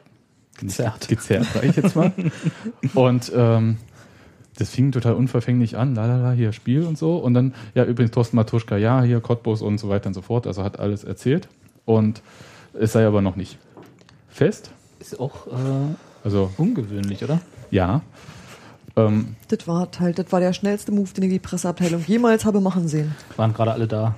Gezerrt. 0.59 1.09
gezerrt, 1.09 1.47
sag 1.53 1.65
ich 1.65 1.77
jetzt 1.77 1.97
mal. 1.97 2.13
und 2.95 3.33
ähm, 3.35 3.77
das 4.57 4.71
fing 4.71 4.93
total 4.93 5.15
unverfänglich 5.15 5.77
an, 5.77 5.95
la 5.95 6.07
la 6.07 6.17
la, 6.17 6.33
hier 6.33 6.53
Spiel 6.53 6.85
und 6.85 6.97
so. 6.97 7.17
Und 7.17 7.35
dann, 7.35 7.55
ja, 7.75 7.85
übrigens 7.85 8.13
Thorsten 8.13 8.37
Matuschka, 8.37 8.77
ja, 8.77 9.03
hier 9.03 9.21
Cottbus 9.21 9.61
und 9.61 9.79
so 9.79 9.89
weiter 9.89 10.07
und 10.07 10.15
so 10.15 10.23
fort. 10.23 10.47
Also 10.47 10.63
hat 10.63 10.79
alles 10.79 11.05
erzählt. 11.05 11.49
Und 11.85 12.23
es 12.73 12.93
sei 12.93 13.07
aber 13.07 13.21
noch 13.21 13.37
nicht 13.37 13.59
fest. 14.37 14.71
Ist 15.01 15.19
auch 15.19 15.47
äh, 15.47 15.51
Also 16.25 16.51
ungewöhnlich, 16.57 17.23
oder? 17.25 17.41
ja. 17.71 18.03
Ähm, 18.97 19.37
Das 19.49 19.67
war 19.69 19.89
halt, 20.01 20.19
das 20.19 20.33
war 20.33 20.41
der 20.41 20.53
schnellste 20.55 20.91
Move, 20.93 21.11
den 21.13 21.25
ich 21.25 21.31
die 21.31 21.39
Presseabteilung 21.39 22.03
jemals 22.07 22.45
habe 22.47 22.61
machen 22.61 22.89
sehen. 22.89 23.15
Waren 23.37 23.53
gerade 23.53 23.73
alle 23.73 23.87
da. 23.87 24.15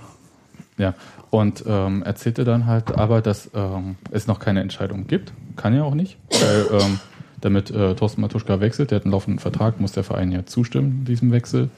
Ja, 0.76 0.94
und 1.30 1.64
ähm, 1.66 2.02
erzählte 2.04 2.44
dann 2.44 2.66
halt 2.66 2.96
aber, 2.96 3.20
dass 3.20 3.50
ähm, 3.54 3.96
es 4.12 4.28
noch 4.28 4.38
keine 4.38 4.60
Entscheidung 4.60 5.08
gibt. 5.08 5.32
Kann 5.56 5.74
ja 5.74 5.82
auch 5.82 5.94
nicht, 5.94 6.16
weil 6.30 6.80
ähm, 6.80 7.00
damit 7.40 7.72
äh, 7.72 7.94
Thorsten 7.96 8.20
Matuschka 8.20 8.60
wechselt, 8.60 8.92
der 8.92 8.96
hat 8.96 9.04
einen 9.04 9.12
laufenden 9.12 9.40
Vertrag, 9.40 9.80
muss 9.80 9.90
der 9.92 10.04
Verein 10.04 10.30
ja 10.30 10.46
zustimmen, 10.46 11.04
diesem 11.04 11.32
Wechsel. 11.32 11.70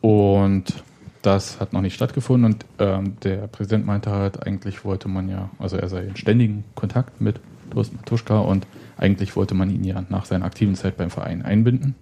Und 0.00 0.82
das 1.24 1.58
hat 1.58 1.72
noch 1.72 1.80
nicht 1.80 1.94
stattgefunden 1.94 2.52
und 2.52 2.66
ähm, 2.78 3.16
der 3.22 3.46
Präsident 3.46 3.86
meinte 3.86 4.10
halt, 4.10 4.46
eigentlich 4.46 4.84
wollte 4.84 5.08
man 5.08 5.28
ja, 5.28 5.48
also 5.58 5.76
er 5.76 5.88
sei 5.88 6.04
in 6.04 6.16
ständigen 6.16 6.64
Kontakt 6.74 7.20
mit 7.20 7.40
Thorsten 7.70 7.96
Matuschka 7.96 8.40
und 8.40 8.66
eigentlich 8.98 9.34
wollte 9.34 9.54
man 9.54 9.70
ihn 9.70 9.84
ja 9.84 10.04
nach 10.10 10.26
seiner 10.26 10.44
aktiven 10.44 10.74
Zeit 10.74 10.98
beim 10.98 11.10
Verein 11.10 11.42
einbinden. 11.42 11.94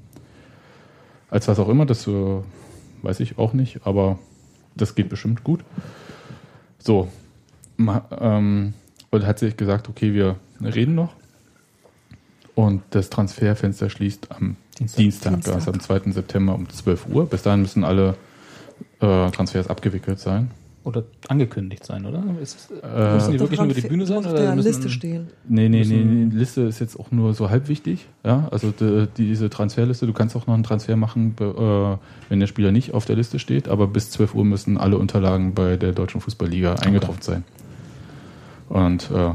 Als 1.30 1.46
was 1.46 1.60
auch 1.60 1.68
immer, 1.68 1.86
das 1.86 2.06
äh, 2.08 2.40
weiß 3.02 3.20
ich 3.20 3.38
auch 3.38 3.52
nicht, 3.52 3.86
aber 3.86 4.18
das 4.74 4.96
geht 4.96 5.08
bestimmt 5.08 5.44
gut. 5.44 5.60
So, 6.78 7.08
ma, 7.76 8.04
ähm, 8.20 8.74
und 9.10 9.26
hat 9.26 9.38
sich 9.38 9.56
gesagt, 9.56 9.88
okay, 9.88 10.14
wir 10.14 10.36
reden 10.60 10.96
noch. 10.96 11.14
Und 12.54 12.82
das 12.90 13.08
Transferfenster 13.08 13.88
schließt 13.88 14.32
am 14.32 14.56
Dienstag, 14.78 14.98
Dienstag. 14.98 15.32
Dienstag, 15.34 15.54
also 15.54 15.70
am 15.70 15.80
2. 15.80 16.12
September 16.12 16.54
um 16.54 16.68
12 16.68 17.06
Uhr. 17.06 17.26
Bis 17.26 17.42
dahin 17.42 17.62
müssen 17.62 17.84
alle 17.84 18.16
äh, 19.00 19.30
Transfers 19.30 19.68
abgewickelt 19.68 20.18
sein. 20.18 20.50
Oder 20.84 21.04
angekündigt 21.28 21.84
sein, 21.86 22.04
oder? 22.06 22.24
Ist, 22.42 22.68
Äh, 22.82 23.14
müssen 23.14 23.30
die 23.32 23.38
wirklich 23.38 23.60
nur 23.60 23.66
über 23.70 23.80
die 23.80 23.86
Bühne 23.86 24.04
sein? 24.04 24.16
muss 24.16 24.26
auf 24.26 24.32
Oder 24.32 24.42
der 24.42 24.54
müssen, 24.56 24.66
Liste 24.66 24.88
stehen. 24.90 25.28
Nee, 25.48 25.68
nee, 25.68 25.84
nee, 25.84 26.02
nee, 26.02 26.26
die 26.28 26.36
Liste 26.36 26.62
ist 26.62 26.80
jetzt 26.80 26.98
auch 26.98 27.12
nur 27.12 27.34
so 27.34 27.50
halb 27.50 27.68
wichtig. 27.68 28.08
Ja, 28.24 28.48
also 28.50 28.72
die, 28.72 29.06
diese 29.16 29.48
Transferliste, 29.48 30.06
du 30.08 30.12
kannst 30.12 30.34
auch 30.34 30.48
noch 30.48 30.54
einen 30.54 30.64
Transfer 30.64 30.96
machen, 30.96 31.34
be- 31.34 31.98
äh, 32.00 32.04
wenn 32.30 32.40
der 32.40 32.48
Spieler 32.48 32.72
nicht 32.72 32.94
auf 32.94 33.04
der 33.04 33.14
Liste 33.14 33.38
steht, 33.38 33.68
aber 33.68 33.86
bis 33.86 34.10
12 34.10 34.34
Uhr 34.34 34.44
müssen 34.44 34.76
alle 34.76 34.98
Unterlagen 34.98 35.54
bei 35.54 35.76
der 35.76 35.92
Deutschen 35.92 36.20
Fußballliga 36.20 36.74
eingetroffen 36.74 37.22
sein. 37.22 37.44
Und 38.68 39.08
äh, 39.12 39.30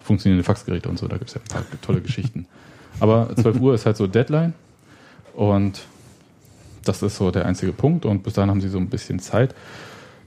funktionierende 0.00 0.42
Faxgeräte 0.44 0.88
und 0.88 0.98
so, 0.98 1.06
da 1.06 1.18
gibt 1.18 1.28
es 1.30 1.34
ja 1.34 1.40
ein 1.40 1.48
paar 1.48 1.80
tolle 1.82 2.00
Geschichten. 2.00 2.46
Aber 2.98 3.28
12 3.36 3.60
Uhr 3.60 3.74
ist 3.74 3.86
halt 3.86 3.96
so 3.96 4.06
Deadline 4.08 4.54
und 5.34 5.82
das 6.84 7.02
ist 7.02 7.16
so 7.16 7.30
der 7.30 7.46
einzige 7.46 7.72
Punkt 7.72 8.04
und 8.06 8.22
bis 8.22 8.34
dahin 8.34 8.50
haben 8.50 8.60
sie 8.60 8.68
so 8.68 8.78
ein 8.78 8.88
bisschen 8.88 9.18
Zeit. 9.18 9.54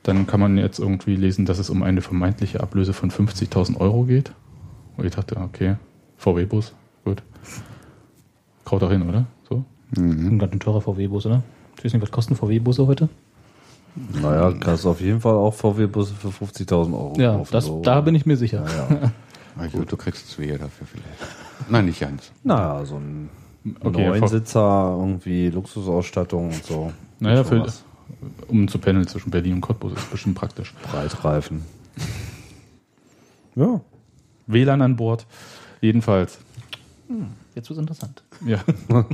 Dann 0.04 0.28
kann 0.28 0.40
man 0.40 0.58
jetzt 0.58 0.80
irgendwie 0.80 1.16
lesen, 1.16 1.46
dass 1.46 1.60
es 1.60 1.70
um 1.70 1.82
eine 1.84 2.02
vermeintliche 2.02 2.60
Ablöse 2.60 2.92
von 2.94 3.10
50.000 3.10 3.80
Euro 3.80 4.04
geht. 4.04 4.34
Und 4.98 5.06
ich 5.06 5.16
dachte, 5.16 5.38
okay, 5.38 5.76
VW-Bus, 6.18 6.74
gut. 7.06 7.24
Kraut 8.66 8.84
auch 8.84 8.92
hin, 8.92 9.08
oder? 9.08 9.26
So? 9.50 9.64
Mhm. 9.96 10.40
gerade 10.40 10.54
ein 10.54 10.60
teurer 10.60 10.82
VW-Bus, 10.82 11.26
oder? 11.26 11.42
Ich 11.78 11.86
weiß 11.86 11.94
nicht, 11.94 12.02
was 12.02 12.12
kosten 12.12 12.36
VW-Busse 12.36 12.86
heute? 12.86 13.10
Naja, 14.22 14.52
kannst 14.60 14.86
du 14.86 14.90
auf 14.90 15.02
jeden 15.02 15.22
Fall 15.22 15.36
auch 15.36 15.54
VW-Busse 15.54 16.14
für 16.16 16.30
50.000 16.30 16.94
Euro 16.94 17.14
Ja, 17.18 17.38
kaufen. 17.38 17.50
das, 17.52 17.66
so. 17.66 17.82
da 17.82 18.02
bin 18.02 18.16
ich 18.16 18.26
mir 18.26 18.38
sicher. 18.38 18.62
Naja, 18.62 19.12
Ich 19.66 19.72
glaube, 19.72 19.86
du 19.86 19.98
kriegst 19.98 20.30
zwei 20.32 20.48
dafür 20.48 20.88
vielleicht. 20.88 21.70
Nein, 21.70 21.86
nicht 21.86 22.00
ganz. 22.00 22.32
naja 22.44 22.84
so 22.86 22.96
ein 22.96 23.30
Okay, 23.80 24.08
Neunsitzer, 24.08 24.96
irgendwie 24.98 25.50
Luxusausstattung 25.50 26.48
und 26.48 26.64
so. 26.64 26.92
Naja, 27.20 27.44
für, 27.44 27.66
um 28.48 28.68
zu 28.68 28.78
pendeln 28.78 29.08
zwischen 29.08 29.32
Berlin 29.32 29.56
und 29.56 29.62
Cottbus 29.62 29.94
ist 29.94 30.12
bestimmt 30.12 30.36
praktisch. 30.36 30.74
Breitreifen. 30.84 31.64
Ja. 33.56 33.80
WLAN 34.48 34.82
an 34.82 34.96
Bord. 34.96 35.26
Jedenfalls. 35.80 36.40
Jetzt 37.56 37.70
wird 37.70 37.80
interessant. 37.80 38.24
Ja. 38.46 38.60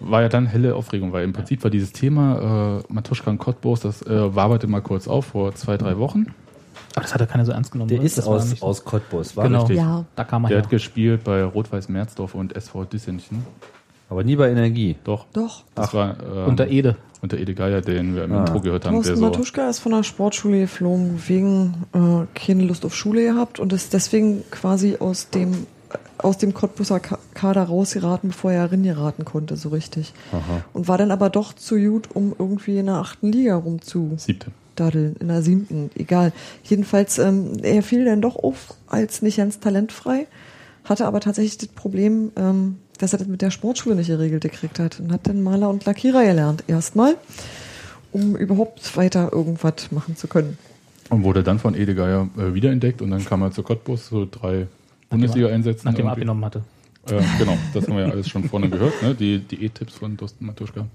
war 0.00 0.22
ja 0.22 0.28
dann 0.28 0.46
helle 0.46 0.74
Aufregung, 0.74 1.12
weil 1.12 1.24
im 1.24 1.32
Prinzip 1.32 1.62
war 1.62 1.70
dieses 1.70 1.92
Thema 1.92 2.82
äh, 2.88 2.92
Matuschka 2.92 3.30
und 3.30 3.38
Cottbus, 3.38 3.80
das 3.80 4.02
äh, 4.02 4.34
waberte 4.34 4.66
mal 4.66 4.80
kurz 4.80 5.08
auf 5.08 5.26
vor 5.26 5.54
zwei, 5.54 5.76
drei 5.76 5.98
Wochen. 5.98 6.26
Aber 6.94 7.02
das 7.02 7.12
hat 7.14 7.20
ja 7.20 7.26
keiner 7.26 7.44
so 7.44 7.52
ernst 7.52 7.72
genommen. 7.72 7.88
Der 7.88 7.98
oder? 7.98 8.06
ist 8.06 8.18
Das 8.18 8.26
aus, 8.26 8.48
nicht 8.50 8.60
so- 8.60 8.66
aus 8.66 8.84
Cottbus, 8.84 9.36
war 9.36 9.44
Genau. 9.44 9.60
richtig. 9.60 9.76
Ja, 9.78 10.04
Da 10.16 10.24
kam 10.24 10.44
er 10.44 10.48
Der 10.48 10.58
her. 10.58 10.62
hat 10.64 10.70
gespielt 10.70 11.24
bei 11.24 11.42
Rot-Weiß 11.44 11.88
Merzdorf 11.88 12.34
und 12.34 12.54
SV 12.54 12.84
Dissenchen. 12.84 13.44
Aber 14.10 14.22
nie 14.22 14.36
bei 14.36 14.50
Energie. 14.50 14.96
Doch. 15.02 15.26
doch. 15.32 15.64
Das 15.74 15.92
war 15.94 16.16
ähm, 16.22 16.48
Unter 16.48 16.68
Ede. 16.68 16.96
unter 17.22 17.38
Ede 17.38 17.54
Geier, 17.54 17.80
den 17.80 18.14
wir 18.14 18.24
im 18.24 18.32
Ah. 18.32 18.40
Intro 18.40 18.60
gehört 18.60 18.84
haben. 18.84 18.94
Thorsten 18.94 19.16
so, 19.16 19.22
Matuschka 19.22 19.68
ist 19.70 19.78
von 19.80 19.92
der 19.92 20.02
Sportschule 20.02 20.60
geflogen, 20.60 21.20
wegen 21.26 21.74
äh, 21.94 22.26
keine 22.38 22.64
Lust 22.64 22.84
auf 22.84 22.94
Schule 22.94 23.24
gehabt 23.24 23.58
und 23.58 23.72
ist 23.72 23.92
deswegen 23.94 24.44
quasi 24.50 24.96
aus 25.00 25.30
dem 25.30 25.66
aus 26.18 26.38
dem 26.38 26.54
Cottbuser 26.54 27.00
Ka- 27.00 27.18
Kader 27.34 27.64
rausgeraten, 27.64 28.30
bevor 28.30 28.50
er 28.52 28.70
reingeraten 28.72 29.24
konnte, 29.24 29.56
so 29.56 29.68
richtig. 29.68 30.12
Und 30.72 30.88
war 30.88 30.96
dann 30.98 31.10
aber 31.10 31.28
doch 31.30 31.52
zu 31.52 31.76
gut, 31.76 32.08
um 32.14 32.34
irgendwie 32.38 32.78
in 32.78 32.86
der 32.86 32.96
achten 32.96 33.30
Liga 33.30 33.56
rumzu 33.56 34.14
siebte. 34.16 34.50
Daddeln, 34.74 35.16
in 35.20 35.28
der 35.28 35.42
siebten, 35.42 35.90
egal. 35.96 36.32
Jedenfalls, 36.64 37.18
ähm, 37.18 37.58
er 37.62 37.82
fiel 37.82 38.04
dann 38.04 38.20
doch 38.20 38.36
auf 38.36 38.74
als 38.86 39.22
nicht 39.22 39.36
ganz 39.36 39.60
talentfrei, 39.60 40.26
hatte 40.84 41.06
aber 41.06 41.20
tatsächlich 41.20 41.58
das 41.58 41.68
Problem, 41.68 42.32
ähm, 42.36 42.76
dass 42.98 43.12
er 43.12 43.18
das 43.18 43.28
mit 43.28 43.42
der 43.42 43.50
Sportschule 43.50 43.94
nicht 43.96 44.08
geregelt 44.08 44.42
gekriegt 44.42 44.78
hat 44.78 45.00
und 45.00 45.12
hat 45.12 45.26
dann 45.26 45.42
Maler 45.42 45.70
und 45.70 45.84
Lackierer 45.84 46.24
gelernt, 46.24 46.64
erstmal, 46.66 47.16
um 48.12 48.36
überhaupt 48.36 48.96
weiter 48.96 49.32
irgendwas 49.32 49.90
machen 49.90 50.16
zu 50.16 50.28
können. 50.28 50.58
Und 51.10 51.24
wurde 51.24 51.42
dann 51.42 51.58
von 51.58 51.74
Ede 51.74 51.94
Geier 51.94 52.28
äh, 52.38 52.54
wiederentdeckt 52.54 53.02
und 53.02 53.10
dann 53.10 53.24
kam 53.24 53.42
er 53.42 53.50
zu 53.50 53.62
Cottbus, 53.62 54.08
so 54.08 54.26
drei 54.30 54.66
Bundesliga-Einsätzen. 55.10 55.86
Nachdem 55.86 56.06
er 56.06 56.12
abgenommen 56.12 56.44
hatte. 56.44 56.62
Äh, 57.06 57.20
genau, 57.38 57.58
das 57.74 57.86
haben 57.86 57.96
wir 57.96 58.06
ja 58.06 58.12
alles 58.12 58.28
schon 58.28 58.44
vorne 58.44 58.70
gehört, 58.70 59.02
ne? 59.02 59.14
die 59.14 59.38
Diät-Tipps 59.38 59.94
von 59.94 60.16
Thorsten 60.16 60.46
Matuschka. 60.46 60.86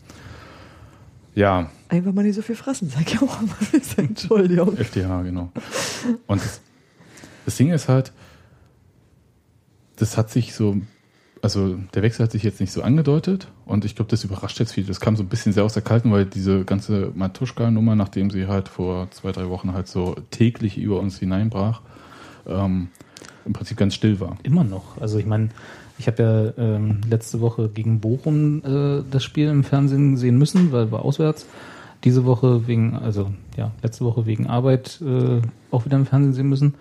Ja, 1.39 1.69
Einfach 1.87 2.11
mal 2.11 2.23
nicht 2.25 2.35
so 2.35 2.41
viel 2.41 2.55
fressen, 2.55 2.89
sag 2.89 3.07
ich 3.07 3.21
auch 3.21 3.41
mal. 3.41 3.55
Entschuldigung. 3.97 4.77
FDH, 4.77 5.23
genau. 5.23 5.51
Und 6.27 6.43
das, 6.43 6.59
das 7.45 7.55
Ding 7.55 7.71
ist 7.71 7.87
halt, 7.87 8.11
das 9.95 10.17
hat 10.17 10.29
sich 10.29 10.53
so, 10.53 10.75
also 11.41 11.79
der 11.95 12.03
Wechsel 12.03 12.25
hat 12.25 12.33
sich 12.33 12.43
jetzt 12.43 12.59
nicht 12.59 12.73
so 12.73 12.83
angedeutet 12.83 13.47
und 13.65 13.85
ich 13.85 13.95
glaube, 13.95 14.11
das 14.11 14.25
überrascht 14.25 14.59
jetzt 14.59 14.73
viele. 14.73 14.87
Das 14.87 14.99
kam 14.99 15.15
so 15.15 15.23
ein 15.23 15.29
bisschen 15.29 15.53
sehr 15.53 15.63
aus 15.63 15.73
der 15.73 15.81
Kalten, 15.81 16.11
weil 16.11 16.25
diese 16.25 16.65
ganze 16.65 17.13
Matuschka-Nummer, 17.15 17.95
nachdem 17.95 18.29
sie 18.29 18.47
halt 18.47 18.67
vor 18.67 19.09
zwei, 19.09 19.31
drei 19.31 19.47
Wochen 19.49 19.73
halt 19.73 19.87
so 19.87 20.15
täglich 20.29 20.77
über 20.77 20.99
uns 20.99 21.17
hineinbrach, 21.17 21.81
ähm, 22.47 22.89
im 23.45 23.53
Prinzip 23.53 23.77
ganz 23.77 23.95
still 23.95 24.19
war. 24.19 24.37
Immer 24.43 24.65
noch. 24.65 25.01
Also 25.01 25.17
ich 25.17 25.25
meine, 25.25 25.49
ich 25.99 26.07
habe 26.07 26.23
ja 26.57 26.63
ähm, 26.63 27.01
letzte 27.09 27.39
Woche 27.41 27.69
gegen 27.69 27.99
Bochum 27.99 28.63
äh, 28.65 29.03
das 29.11 29.23
Spiel 29.23 29.47
im 29.49 29.63
Fernsehen 29.63 30.17
sehen 30.17 30.37
müssen, 30.37 30.71
weil 30.71 30.91
war 30.91 31.05
auswärts. 31.05 31.45
Diese 32.05 32.23
Woche 32.25 32.65
wegen, 32.67 32.95
also 32.95 33.29
ja, 33.57 33.71
letzte 33.83 34.05
Woche 34.05 34.25
wegen 34.25 34.47
Arbeit 34.47 35.01
äh, 35.05 35.41
auch 35.69 35.85
wieder 35.85 35.97
im 35.97 36.05
Fernsehen 36.05 36.33
sehen 36.33 36.47
müssen. 36.49 36.75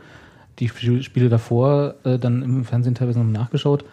Die 0.61 0.69
Spiel- 0.69 1.03
Spiele 1.03 1.29
davor 1.29 1.95
äh, 2.05 2.19
dann 2.19 2.43
im 2.43 2.65
Fernsehen 2.65 2.95
teilweise 2.95 3.19
noch 3.19 3.27
nachgeschaut. 3.27 3.85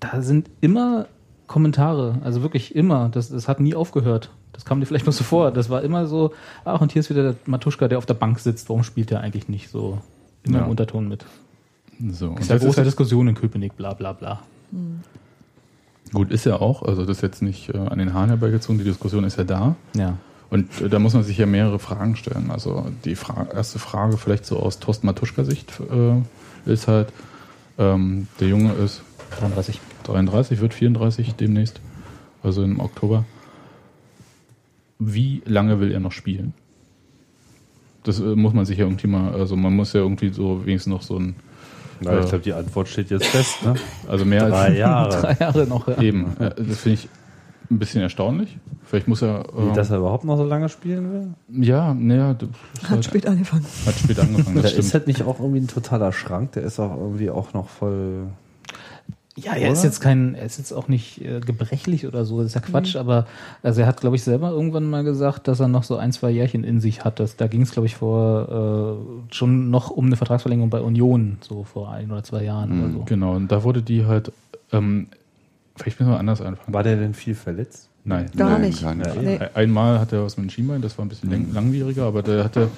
Da 0.00 0.20
sind 0.22 0.50
immer 0.60 1.06
Kommentare, 1.46 2.18
also 2.24 2.42
wirklich 2.42 2.74
immer. 2.74 3.08
Das, 3.10 3.28
das 3.28 3.46
hat 3.46 3.60
nie 3.60 3.74
aufgehört. 3.76 4.30
Das 4.52 4.64
kam 4.64 4.80
dir 4.80 4.86
vielleicht 4.86 5.06
noch 5.06 5.12
so 5.12 5.22
vor. 5.24 5.52
Das 5.52 5.70
war 5.70 5.82
immer 5.82 6.06
so, 6.06 6.32
ach, 6.64 6.80
und 6.80 6.90
hier 6.92 7.00
ist 7.00 7.10
wieder 7.10 7.22
der 7.22 7.34
Matuschka, 7.46 7.86
der 7.88 7.98
auf 7.98 8.06
der 8.06 8.14
Bank 8.14 8.38
sitzt. 8.40 8.68
Warum 8.68 8.82
spielt 8.82 9.10
der 9.10 9.20
eigentlich 9.20 9.48
nicht 9.48 9.70
so 9.70 9.98
immer 10.42 10.58
Ja. 10.58 10.64
im 10.64 10.70
Unterton 10.70 11.08
mit? 11.08 11.24
So, 12.10 12.30
und 12.30 12.40
Ist 12.40 12.48
ja 12.48 12.56
das 12.56 12.64
große 12.64 12.78
halt- 12.78 12.86
Diskussion 12.88 13.28
in 13.28 13.34
Köpenick, 13.36 13.76
bla 13.76 13.94
bla 13.94 14.12
bla. 14.12 14.40
Gut, 16.12 16.30
ist 16.30 16.44
ja 16.44 16.56
auch, 16.56 16.82
also 16.82 17.06
das 17.06 17.18
ist 17.18 17.22
jetzt 17.22 17.42
nicht 17.42 17.70
äh, 17.70 17.78
an 17.78 17.98
den 17.98 18.12
Haaren 18.12 18.28
herbeigezogen, 18.28 18.78
die 18.78 18.84
Diskussion 18.84 19.24
ist 19.24 19.38
ja 19.38 19.44
da. 19.44 19.76
Ja. 19.94 20.18
Und 20.50 20.82
äh, 20.82 20.88
da 20.90 20.98
muss 20.98 21.14
man 21.14 21.22
sich 21.22 21.38
ja 21.38 21.46
mehrere 21.46 21.78
Fragen 21.78 22.16
stellen. 22.16 22.50
Also 22.50 22.86
die 23.04 23.14
Fra 23.14 23.46
erste 23.54 23.78
Frage 23.78 24.18
vielleicht 24.18 24.44
so 24.44 24.58
aus 24.58 24.78
Thorsten 24.78 25.06
Matuschka-Sicht 25.06 25.80
äh, 25.90 26.70
ist 26.70 26.88
halt, 26.88 27.12
ähm, 27.78 28.28
der 28.40 28.48
Junge 28.48 28.72
ist 28.74 29.02
33. 29.38 29.80
33, 30.04 30.60
wird 30.60 30.74
34 30.74 31.34
demnächst, 31.36 31.80
also 32.42 32.62
im 32.62 32.80
Oktober. 32.80 33.24
Wie 34.98 35.42
lange 35.46 35.80
will 35.80 35.92
er 35.92 36.00
noch 36.00 36.12
spielen? 36.12 36.52
Das 38.02 38.20
äh, 38.20 38.36
muss 38.36 38.52
man 38.52 38.66
sich 38.66 38.78
ja 38.78 38.84
irgendwie 38.84 39.06
mal, 39.06 39.32
also 39.32 39.56
man 39.56 39.74
muss 39.74 39.94
ja 39.94 40.00
irgendwie 40.00 40.30
so 40.30 40.66
wenigstens 40.66 40.90
noch 40.90 41.02
so 41.02 41.18
ein, 41.18 41.36
Na, 42.04 42.20
ich 42.20 42.28
glaube, 42.28 42.44
die 42.44 42.52
Antwort 42.52 42.88
steht 42.88 43.10
jetzt 43.10 43.26
fest. 43.26 43.64
Ne? 43.64 43.74
also 44.08 44.24
mehr 44.24 44.48
Drei 44.48 44.66
als 44.66 44.78
Jahre. 44.78 45.08
Drei 45.20 45.36
Jahre 45.40 45.66
noch. 45.66 45.88
Ja. 45.88 46.00
eben. 46.00 46.36
Äh, 46.38 46.50
das 46.56 46.78
finde 46.78 46.94
ich 46.98 47.08
ein 47.70 47.78
bisschen 47.78 48.02
erstaunlich. 48.02 48.58
Vielleicht 48.84 49.08
muss 49.08 49.22
er. 49.22 49.44
Wie, 49.56 49.70
äh, 49.70 49.72
dass 49.74 49.90
er 49.90 49.98
überhaupt 49.98 50.24
noch 50.24 50.36
so 50.36 50.44
lange 50.44 50.68
spielen 50.68 51.12
will? 51.12 51.64
ja, 51.64 51.94
naja, 51.94 52.28
Hat 52.28 52.90
halt, 52.90 53.04
spät 53.04 53.26
angefangen. 53.26 53.64
hat 53.86 53.94
spät 53.94 54.18
angefangen. 54.18 54.54
Der 54.56 54.62
Das 54.64 54.72
ist 54.72 54.78
stimmt. 54.88 54.94
halt 54.94 55.06
nicht 55.06 55.22
auch 55.22 55.40
irgendwie 55.40 55.60
ein 55.60 55.68
totaler 55.68 56.12
Schrank, 56.12 56.52
der 56.52 56.64
ist 56.64 56.78
auch 56.78 56.96
irgendwie 56.96 57.30
auch 57.30 57.54
noch 57.54 57.68
voll. 57.68 58.26
Ja, 59.36 59.54
er 59.54 59.72
ist 59.72 59.78
Oder? 59.78 59.88
jetzt 59.88 60.00
kein, 60.00 60.34
er 60.34 60.44
ist 60.44 60.58
jetzt 60.58 60.72
auch 60.72 60.88
nicht 60.88 61.24
äh, 61.24 61.40
gebrechlich 61.40 62.06
oder 62.06 62.26
so, 62.26 62.38
das 62.38 62.48
ist 62.48 62.54
ja 62.54 62.60
Quatsch, 62.60 62.96
aber 62.96 63.26
also 63.62 63.80
er 63.80 63.86
hat, 63.86 64.00
glaube 64.02 64.16
ich, 64.16 64.22
selber 64.24 64.50
irgendwann 64.50 64.84
mal 64.90 65.04
gesagt, 65.04 65.48
dass 65.48 65.58
er 65.58 65.68
noch 65.68 65.84
so 65.84 65.96
ein, 65.96 66.12
zwei 66.12 66.30
Jährchen 66.30 66.64
in 66.64 66.80
sich 66.80 67.02
hat. 67.04 67.18
Das, 67.18 67.36
da 67.36 67.46
ging 67.46 67.62
es, 67.62 67.70
glaube 67.70 67.86
ich, 67.86 67.96
vor 67.96 68.98
äh, 69.30 69.34
schon 69.34 69.70
noch 69.70 69.88
um 69.90 70.04
eine 70.06 70.16
Vertragsverlängerung 70.16 70.68
bei 70.68 70.80
Union, 70.82 71.38
so 71.40 71.64
vor 71.64 71.90
ein 71.90 72.10
oder 72.12 72.22
zwei 72.22 72.44
Jahren 72.44 72.78
oder 72.84 72.92
so. 72.92 73.02
Genau, 73.06 73.34
und 73.34 73.50
da 73.50 73.62
wurde 73.64 73.80
die 73.82 74.04
halt, 74.04 74.32
ähm, 74.72 75.06
Vielleicht 75.76 75.98
müssen 75.98 76.12
wir 76.12 76.18
anders 76.18 76.42
anfangen. 76.42 76.74
War 76.74 76.82
der 76.82 76.96
denn 76.96 77.14
viel 77.14 77.34
verletzt? 77.34 77.88
Nein. 78.04 78.30
Gar 78.36 78.50
Nein, 78.50 78.60
nicht. 78.60 78.82
gar 78.82 78.94
nicht. 78.94 79.22
Nee. 79.22 79.38
Ein- 79.38 79.48
Einmal 79.54 79.98
hat 79.98 80.12
er 80.12 80.22
was 80.22 80.36
mit 80.36 80.44
dem 80.46 80.50
Schienbein, 80.50 80.82
das 80.82 80.98
war 80.98 81.06
ein 81.06 81.08
bisschen 81.08 81.30
läng- 81.32 81.54
langwieriger, 81.54 82.04
aber 82.04 82.20
der 82.22 82.44
hatte, 82.44 82.68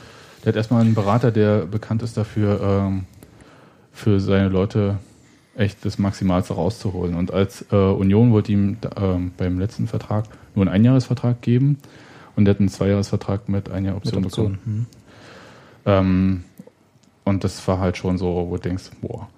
der 0.44 0.50
hat 0.52 0.57
erstmal 0.57 0.82
einen 0.82 0.94
Berater, 0.94 1.32
der 1.32 1.66
bekannt 1.66 2.05
ist 2.05 2.16
dafür, 2.16 2.61
ähm, 2.62 3.05
für 3.92 4.20
seine 4.20 4.48
Leute 4.48 4.98
echt 5.57 5.84
das 5.84 5.98
Maximalste 5.98 6.55
rauszuholen. 6.55 7.14
Und 7.14 7.32
als 7.32 7.64
äh, 7.70 7.76
Union 7.76 8.32
wollte 8.32 8.52
ihm 8.52 8.76
ähm, 8.96 9.32
beim 9.36 9.59
letzten 9.59 9.86
Vertrag 9.86 10.24
nur 10.55 10.64
einen 10.64 10.74
Einjahresvertrag 10.74 11.40
geben 11.42 11.78
und 12.36 12.44
der 12.44 12.55
hat 12.55 12.61
einen 12.61 12.68
Zweijahresvertrag 12.68 13.48
mit 13.48 13.70
einer 13.70 13.94
Mit 13.94 14.05
Option 14.05 14.22
bekommen. 14.22 14.59
Hm. 14.64 14.86
Ähm, 15.86 16.44
und 17.24 17.44
das 17.44 17.66
war 17.66 17.78
halt 17.78 17.96
schon 17.96 18.18
so, 18.18 18.46
wo 18.48 18.57
du 18.57 18.62
denkst, 18.62 18.90
boah, 19.00 19.28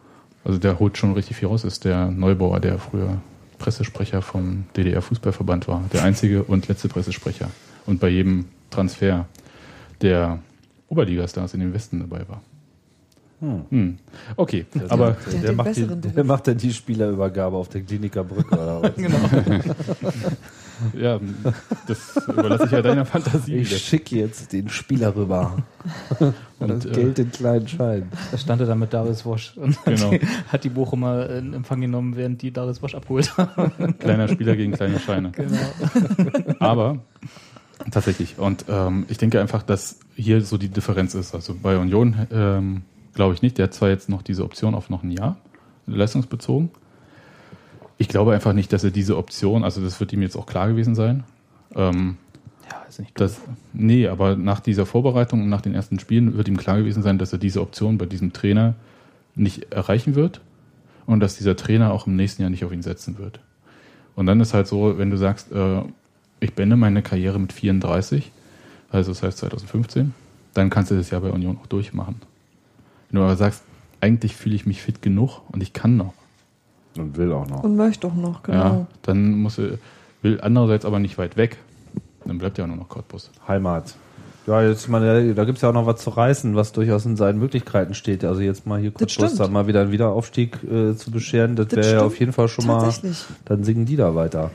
also 0.45 0.59
der 0.59 0.79
holt 0.79 0.97
schon 0.99 1.13
richtig 1.13 1.37
viel 1.37 1.49
raus, 1.49 1.65
ist 1.65 1.85
der 1.85 2.11
Neubauer, 2.11 2.61
der 2.61 2.79
früher 2.79 3.21
Pressesprecher 3.59 4.23
vom 4.23 4.65
DDR-Fußballverband 4.77 5.69
war. 5.69 5.83
Der 5.93 6.03
einzige 6.03 6.43
und 6.43 6.69
letzte 6.69 6.89
Pressesprecher. 6.89 7.51
Und 7.87 8.01
bei 8.01 8.09
jedem 8.09 8.47
Transfer 8.71 9.27
der 10.03 10.41
Oberligastars 10.89 11.55
in 11.55 11.61
den 11.61 11.73
Westen 11.73 12.01
dabei 12.01 12.29
war. 12.29 12.43
Hm. 13.41 13.99
Okay, 14.37 14.65
aber 14.89 15.11
Der 15.11 15.17
hat 15.17 15.33
Der, 15.33 15.41
den 15.43 15.57
macht, 15.57 15.77
die, 15.77 15.87
der 15.87 16.25
macht 16.25 16.49
dann 16.49 16.57
die 16.57 16.73
Spielerübergabe 16.73 17.57
auf 17.57 17.69
der 17.69 17.83
Kliniker 17.83 18.25
Brücke 18.25 18.55
oder 18.55 18.83
was? 18.83 18.93
Genau. 18.97 19.19
ja, 20.99 21.21
das 21.87 22.17
überlasse 22.29 22.65
ich 22.67 22.71
ja 22.71 22.83
deiner 22.83 23.05
Fantasie. 23.05 23.57
Ich 23.57 23.77
schicke 23.79 24.17
jetzt 24.17 24.53
den 24.53 24.69
Spieler 24.69 25.15
rüber. 25.15 25.57
Und 26.59 26.69
das 26.69 26.87
äh, 26.87 26.93
Geld 26.93 27.19
in 27.19 27.31
kleinen 27.31 27.69
Scheinen. 27.69 28.09
Da 28.31 28.39
stand 28.39 28.63
er 28.63 28.67
dann 28.67 28.79
mit 28.79 28.95
Darius 28.95 29.27
Wosch 29.27 29.55
und 29.57 29.77
Genau. 29.85 30.11
hat, 30.11 30.23
die, 30.23 30.27
hat 30.49 30.65
die 30.65 30.69
Bochumer 30.71 31.29
in 31.29 31.53
Empfang 31.53 31.83
genommen, 31.83 32.17
während 32.17 32.41
die 32.41 32.51
Darius 32.51 32.81
Wosch 32.83 32.95
abgeholt 32.95 33.37
haben. 33.37 33.99
Kleiner 33.99 34.29
Spieler 34.29 34.57
gegen 34.57 34.73
kleine 34.73 34.99
Scheine. 34.99 35.33
Genau. 35.33 35.59
Aber 36.59 37.01
tatsächlich. 37.91 38.39
Und 38.39 38.65
ähm, 38.71 39.05
ich 39.09 39.19
denke 39.19 39.39
einfach, 39.39 39.63
dass 39.63 39.99
hier 40.15 40.41
so 40.41 40.57
die 40.57 40.71
Differenz 40.71 41.15
ist. 41.15 41.35
Also 41.35 41.55
bei 41.63 41.77
Union 41.77 42.27
ähm, 42.33 42.83
glaube 43.17 43.35
ich 43.35 43.43
nicht. 43.43 43.59
Der 43.59 43.65
hat 43.65 43.75
zwar 43.75 43.89
jetzt 43.89 44.09
noch 44.09 44.23
diese 44.23 44.45
Option 44.45 44.77
auf 44.77 44.89
noch 44.89 45.03
ein 45.03 45.11
Jahr, 45.11 45.37
leistungsbezogen. 45.87 46.71
Ich 47.99 48.09
glaube 48.09 48.33
einfach 48.33 48.53
nicht, 48.53 48.73
dass 48.73 48.85
er 48.85 48.91
diese 48.91 49.17
Option, 49.17 49.65
also 49.65 49.83
das 49.83 49.99
wird 49.99 50.13
ihm 50.13 50.23
jetzt 50.23 50.37
auch 50.37 50.47
klar 50.47 50.69
gewesen 50.69 50.95
sein. 50.95 51.25
Ähm, 51.75 52.19
Ja, 52.71 52.83
ist 52.89 53.01
nicht 53.01 53.19
das, 53.19 53.41
nee, 53.73 54.07
aber 54.07 54.37
nach 54.37 54.61
dieser 54.61 54.87
Vorbereitung 54.87 55.43
und 55.43 55.49
nach 55.49 55.61
den 55.63 55.75
ersten 55.75 55.99
Spielen 55.99 56.37
wird 56.37 56.49
ihm 56.49 56.57
klar 56.57 56.79
gewesen 56.79 57.03
sein, 57.03 57.19
dass 57.19 57.33
er 57.33 57.39
diese 57.39 57.61
Option 57.61 57.99
bei 57.99 58.07
diesem 58.07 58.33
Trainer 58.33 58.75
nicht 59.35 59.73
erreichen 59.73 60.15
wird 60.15 60.41
und 61.07 61.21
dass 61.21 61.37
dieser 61.37 61.57
Trainer 61.57 61.93
auch 61.93 62.07
im 62.07 62.17
nächsten 62.17 62.43
Jahr 62.43 62.51
nicht 62.51 62.65
auf 62.65 62.73
ihn 62.73 62.83
setzen 62.83 63.19
wird. 63.19 63.41
Und 64.15 64.27
dann 64.27 64.41
ist 64.41 64.55
halt 64.55 64.67
so, 64.67 64.99
wenn 64.99 65.11
du 65.11 65.17
sagst, 65.17 65.53
äh, 65.53 65.83
ich 66.41 66.55
beende 66.55 66.77
meine 66.77 67.03
Karriere 67.03 67.39
mit 67.39 67.53
34, 67.53 68.33
also 68.91 69.11
das 69.13 69.23
heißt 69.23 69.39
2015, 69.39 70.15
dann 70.55 70.71
kannst 70.71 70.91
du 70.91 70.97
das 70.97 71.11
Jahr 71.11 71.21
bei 71.21 71.31
Union 71.31 71.59
auch 71.63 71.67
durchmachen. 71.67 72.17
Wenn 73.17 73.23
du 73.23 73.29
aber 73.29 73.37
sagst, 73.37 73.63
eigentlich 74.03 74.37
fühle 74.37 74.55
ich 74.55 74.67
mich 74.67 74.83
fit 74.83 75.01
genug 75.01 75.41
und 75.51 75.63
ich 75.63 75.73
kann 75.73 75.97
noch, 75.97 76.13
Und 76.99 77.17
will 77.17 77.33
auch 77.33 77.49
noch. 77.49 77.65
Und 77.65 77.75
möchte 77.75 78.07
auch 78.09 78.15
noch, 78.15 78.43
genau. 78.43 78.59
ja, 78.59 78.87
dann 79.01 79.33
muss 79.41 79.57
er, 79.59 79.79
will 80.21 80.39
andererseits 80.43 80.85
aber 80.85 80.99
nicht 80.99 81.17
weit 81.17 81.39
weg. 81.39 81.57
Dann 82.27 82.37
bleibt 82.37 82.59
ja 82.59 82.65
auch 82.65 82.69
nur 82.69 82.77
noch 82.77 82.91
Cottbus. 82.91 83.31
Heimat. 83.49 83.95
Ja, 84.47 84.61
jetzt 84.61 84.87
mal, 84.91 85.33
da 85.33 85.45
gibt 85.47 85.57
es 85.57 85.63
ja 85.63 85.71
auch 85.71 85.73
noch 85.73 85.87
was 85.87 86.03
zu 86.03 86.11
reißen, 86.11 86.57
was 86.57 86.73
durchaus 86.73 87.07
in 87.07 87.17
seinen 87.17 87.39
Möglichkeiten 87.39 87.95
steht. 87.95 88.23
Also 88.23 88.43
jetzt 88.43 88.67
mal 88.67 88.79
hier 88.79 88.91
Cottbus 88.91 89.13
stimmt. 89.13 89.41
da 89.41 89.49
mal 89.49 89.67
wieder 89.67 89.81
einen 89.81 89.93
Wiederaufstieg 89.93 90.63
äh, 90.65 90.95
zu 90.95 91.11
bescheren, 91.11 91.57
das, 91.57 91.69
Das 91.69 91.87
wäre 91.87 91.95
ja 91.95 92.03
auf 92.03 92.21
jeden 92.21 92.35
Fall 92.35 92.49
schon 92.49 92.67
mal, 92.67 92.93
dann 93.47 93.65
singen 93.65 93.87
die 93.87 93.97
da 93.97 94.15
weiter. 94.15 94.51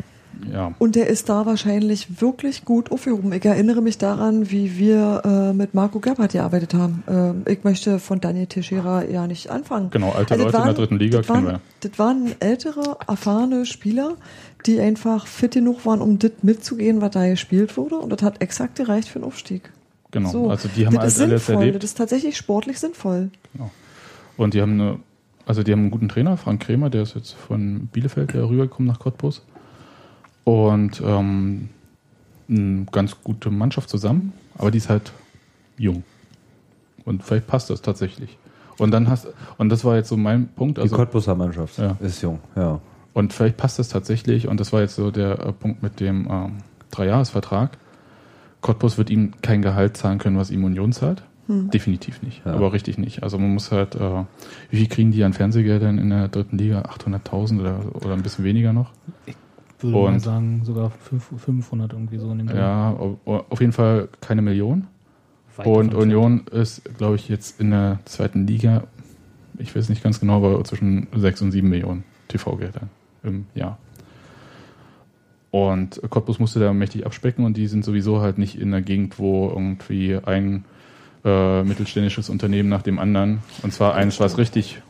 Ja. 0.51 0.73
Und 0.79 0.95
der 0.95 1.07
ist 1.07 1.29
da 1.29 1.45
wahrscheinlich 1.45 2.21
wirklich 2.21 2.65
gut 2.65 2.91
aufgehoben. 2.91 3.31
Ich 3.33 3.45
erinnere 3.45 3.81
mich 3.81 3.97
daran, 3.97 4.49
wie 4.51 4.77
wir 4.77 5.21
äh, 5.23 5.53
mit 5.53 5.73
Marco 5.73 5.99
Gebhardt 5.99 6.33
gearbeitet 6.33 6.73
haben. 6.73 7.03
Ähm, 7.07 7.43
ich 7.47 7.63
möchte 7.63 7.99
von 7.99 8.19
Daniel 8.19 8.47
Teixeira 8.47 9.03
ja 9.05 9.27
nicht 9.27 9.49
anfangen. 9.49 9.89
Genau, 9.91 10.11
alte 10.11 10.33
Also 10.33 10.45
Leute 10.45 10.57
das 10.57 10.61
in 10.61 10.65
der 10.65 10.73
dritten 10.75 10.99
Liga 10.99 11.17
das 11.19 11.27
kennen 11.27 11.45
waren, 11.45 11.53
wir. 11.53 11.61
Das 11.89 11.99
waren 11.99 12.35
ältere, 12.39 12.97
erfahrene 13.07 13.65
Spieler, 13.65 14.15
die 14.65 14.79
einfach 14.79 15.27
fit 15.27 15.53
genug 15.53 15.85
waren, 15.85 16.01
um 16.01 16.17
das 16.19 16.31
mitzugehen, 16.41 17.01
was 17.01 17.11
da 17.11 17.27
gespielt 17.27 17.77
wurde. 17.77 17.95
Und 17.97 18.09
das 18.11 18.21
hat 18.23 18.41
exakt 18.41 18.75
gereicht 18.75 19.07
für 19.09 19.19
den 19.19 19.25
Aufstieg. 19.25 19.71
Genau, 20.11 20.29
So. 20.29 20.49
also 20.49 20.67
die 20.75 20.85
haben 20.85 20.95
das 20.95 21.03
halt 21.03 21.13
ist 21.13 21.21
alles 21.21 21.45
sinnvoll. 21.45 21.63
erlebt. 21.63 21.83
Das 21.83 21.91
ist 21.91 21.97
tatsächlich 21.97 22.35
sportlich 22.35 22.79
sinnvoll. 22.79 23.29
Und 24.37 24.53
die 24.53 24.61
haben 24.61 24.73
eine, 24.73 24.99
also 25.45 25.63
die 25.63 25.71
haben 25.71 25.81
einen 25.81 25.91
guten 25.91 26.09
Trainer, 26.09 26.35
Frank 26.37 26.61
Kremer, 26.63 26.89
der 26.89 27.03
ist 27.03 27.15
jetzt 27.15 27.33
von 27.33 27.87
Bielefeld 27.93 28.33
rübergekommen 28.33 28.87
nach 28.87 28.99
Cottbus. 28.99 29.43
Und 30.43 31.01
ähm, 31.05 31.69
eine 32.49 32.85
ganz 32.91 33.15
gute 33.23 33.49
Mannschaft 33.49 33.89
zusammen, 33.89 34.33
aber 34.57 34.71
die 34.71 34.77
ist 34.79 34.89
halt 34.89 35.11
jung. 35.77 36.03
Und 37.05 37.23
vielleicht 37.23 37.47
passt 37.47 37.69
das 37.69 37.81
tatsächlich. 37.81 38.37
Und 38.77 38.91
dann 38.91 39.09
hast 39.09 39.27
und 39.57 39.69
das 39.69 39.85
war 39.85 39.95
jetzt 39.95 40.09
so 40.09 40.17
mein 40.17 40.47
Punkt. 40.47 40.77
Die 40.77 40.81
Also, 40.81 40.95
Cottbuser 40.95 41.35
Mannschaft 41.35 41.77
Ja. 41.77 41.97
ist 41.99 42.21
jung, 42.21 42.39
ja. 42.55 42.79
und 43.13 43.33
vielleicht 43.33 43.57
passt 43.57 43.77
das 43.79 43.89
tatsächlich, 43.89 44.47
und 44.47 44.59
das 44.59 44.73
war 44.73 44.81
jetzt 44.81 44.95
so 44.95 45.11
der 45.11 45.39
äh, 45.39 45.51
Punkt 45.53 45.83
mit 45.83 45.99
dem 45.99 46.27
ähm, 46.29 46.51
Dreijahresvertrag. 46.89 47.77
Cottbus 48.61 48.97
wird 48.97 49.09
ihm 49.09 49.33
kein 49.41 49.61
Gehalt 49.61 49.97
zahlen 49.97 50.19
können, 50.19 50.37
was 50.37 50.51
ihm 50.51 50.63
Union 50.63 50.91
zahlt. 50.93 51.23
Hm. 51.47 51.69
Definitiv 51.71 52.21
nicht, 52.21 52.43
Ja. 52.45 52.53
aber 52.53 52.73
richtig 52.73 52.97
nicht. 52.97 53.23
Also 53.23 53.37
man 53.39 53.53
muss 53.53 53.71
halt, 53.71 53.95
äh, 53.95 54.23
wie 54.69 54.77
viel 54.77 54.87
kriegen 54.87 55.11
die 55.11 55.23
an 55.23 55.33
Fernsehgeldern 55.33 55.97
in 55.97 56.09
der 56.09 56.27
dritten 56.27 56.57
Liga? 56.57 56.81
800.000 56.83 57.59
oder, 57.59 57.79
oder 57.95 58.13
ein 58.13 58.21
bisschen 58.23 58.45
weniger 58.45 58.73
noch? 58.73 58.91
Würde 59.81 59.97
mal 59.97 60.13
Und- 60.13 60.19
sagen, 60.19 60.61
sogar 60.63 60.89
fünf- 60.91 61.31
500 61.37 61.93
irgendwie 61.93 62.17
so 62.17 62.31
in 62.31 62.39
dem. 62.39 62.49
Ja, 62.49 62.91
au- 62.91 63.17
auf 63.25 63.59
jeden 63.59 63.73
Fall 63.73 64.09
keine 64.21 64.41
Million. 64.41 64.87
Weit 65.57 65.65
Und 65.67 65.93
Union 65.93 66.45
ist, 66.51 66.81
glaube 66.97 67.15
ich, 67.15 67.27
jetzt 67.29 67.59
in 67.59 67.71
der 67.71 67.99
zweiten 68.05 68.47
Liga, 68.47 68.83
ich 69.57 69.75
weiß 69.75 69.89
nicht 69.89 70.01
ganz 70.03 70.19
genau, 70.19 70.37
aber 70.37 70.63
zwischen 70.63 71.07
6 71.15 71.41
und 71.41 71.51
7 71.51 71.67
Millionen 71.69 72.03
TV-Gelder 72.29 72.81
im 73.23 73.45
Jahr. 73.53 73.77
Und 75.51 76.01
Cottbus 76.09 76.39
musste 76.39 76.59
da 76.61 76.71
mächtig 76.71 77.05
abspecken 77.05 77.43
und 77.43 77.57
die 77.57 77.67
sind 77.67 77.83
sowieso 77.83 78.21
halt 78.21 78.37
nicht 78.37 78.57
in 78.59 78.71
der 78.71 78.81
Gegend, 78.81 79.19
wo 79.19 79.49
irgendwie 79.49 80.15
ein 80.23 80.63
äh, 81.25 81.63
mittelständisches 81.63 82.29
Unternehmen 82.29 82.69
nach 82.69 82.81
dem 82.81 82.97
anderen, 82.97 83.39
und 83.61 83.73
zwar 83.73 83.93
eines, 83.93 84.19
was 84.19 84.37
richtig 84.37 84.81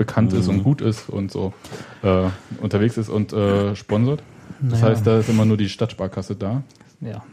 bekannt 0.00 0.32
ist 0.32 0.48
und 0.48 0.64
gut 0.64 0.80
ist 0.80 1.10
und 1.10 1.30
so 1.30 1.52
äh, 2.02 2.22
unterwegs 2.62 2.96
ist 2.96 3.10
und 3.10 3.34
äh, 3.34 3.76
sponsert. 3.76 4.22
Das 4.60 4.80
Naja. 4.80 4.92
heißt, 4.94 5.06
da 5.06 5.18
ist 5.18 5.28
immer 5.28 5.44
nur 5.44 5.58
die 5.58 5.68
Stadtsparkasse 5.68 6.34
da. 6.36 6.62
Ja. 7.02 7.22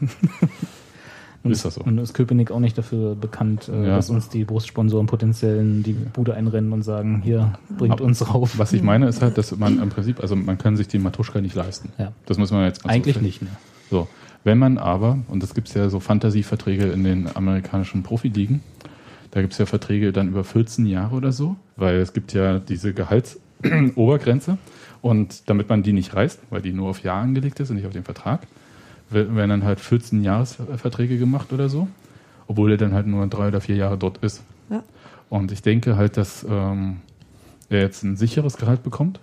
Ist 1.44 1.64
das 1.64 1.74
so? 1.76 1.82
Und 1.82 1.96
ist 1.98 2.12
Köpenick 2.12 2.50
auch 2.50 2.58
nicht 2.60 2.76
dafür 2.76 3.14
bekannt, 3.14 3.70
äh, 3.72 3.86
Ja. 3.86 3.96
dass 3.96 4.10
uns 4.10 4.28
die 4.28 4.44
Brustsponsoren 4.44 5.06
potenziellen 5.06 5.82
die 5.82 5.92
Bude 5.94 6.34
einrennen 6.34 6.72
und 6.72 6.82
sagen, 6.82 7.22
hier, 7.24 7.54
bringt 7.78 7.94
Aber 7.94 8.04
uns 8.04 8.34
rauf. 8.34 8.58
Was 8.58 8.72
ich 8.74 8.82
meine, 8.82 9.08
ist 9.08 9.22
halt, 9.22 9.38
dass 9.38 9.56
man 9.56 9.78
im 9.82 9.88
Prinzip, 9.88 10.20
also 10.20 10.36
man 10.36 10.58
kann 10.58 10.76
sich 10.76 10.88
die 10.88 10.98
Matuschka 10.98 11.40
nicht 11.40 11.54
leisten. 11.54 11.90
Ja. 11.96 12.12
Das 12.26 12.36
muss 12.36 12.50
man 12.50 12.64
jetzt 12.64 12.82
ganz 12.82 12.92
Eigentlich 12.94 13.14
so 13.14 13.22
nicht, 13.22 13.40
ne? 13.40 13.48
So. 13.90 14.08
Wenn 14.44 14.58
man 14.58 14.76
aber, 14.78 15.18
und 15.28 15.42
das 15.42 15.54
gibt 15.54 15.68
es 15.68 15.74
ja 15.74 15.88
so 15.88 16.00
Fantasieverträge 16.00 16.86
in 16.86 17.04
den 17.04 17.34
amerikanischen 17.34 18.02
Profiligen, 18.02 18.60
da 19.38 19.42
gibt 19.42 19.52
es 19.52 19.58
ja 19.58 19.66
Verträge 19.66 20.10
dann 20.10 20.26
über 20.28 20.42
14 20.42 20.84
Jahre 20.84 21.14
oder 21.14 21.30
so, 21.30 21.54
weil 21.76 21.98
es 21.98 22.12
gibt 22.12 22.32
ja 22.32 22.58
diese 22.58 22.92
Gehaltsobergrenze 22.92 24.58
und 25.00 25.48
damit 25.48 25.68
man 25.68 25.84
die 25.84 25.92
nicht 25.92 26.12
reißt, 26.14 26.40
weil 26.50 26.60
die 26.60 26.72
nur 26.72 26.88
auf 26.88 27.02
Jahr 27.04 27.22
angelegt 27.22 27.60
ist 27.60 27.70
und 27.70 27.76
nicht 27.76 27.86
auf 27.86 27.92
den 27.92 28.02
Vertrag, 28.02 28.48
wer- 29.10 29.34
werden 29.36 29.50
dann 29.50 29.64
halt 29.64 29.78
14 29.78 30.24
Jahresverträge 30.24 31.18
gemacht 31.18 31.52
oder 31.52 31.68
so, 31.68 31.86
obwohl 32.48 32.72
er 32.72 32.78
dann 32.78 32.94
halt 32.94 33.06
nur 33.06 33.24
drei 33.28 33.46
oder 33.48 33.60
vier 33.60 33.76
Jahre 33.76 33.96
dort 33.96 34.18
ist. 34.18 34.42
Ja. 34.70 34.82
Und 35.30 35.52
ich 35.52 35.62
denke 35.62 35.96
halt, 35.96 36.16
dass 36.16 36.44
ähm, 36.48 36.96
er 37.68 37.80
jetzt 37.82 38.02
ein 38.02 38.16
sicheres 38.16 38.56
Gehalt 38.56 38.82
bekommt 38.82 39.20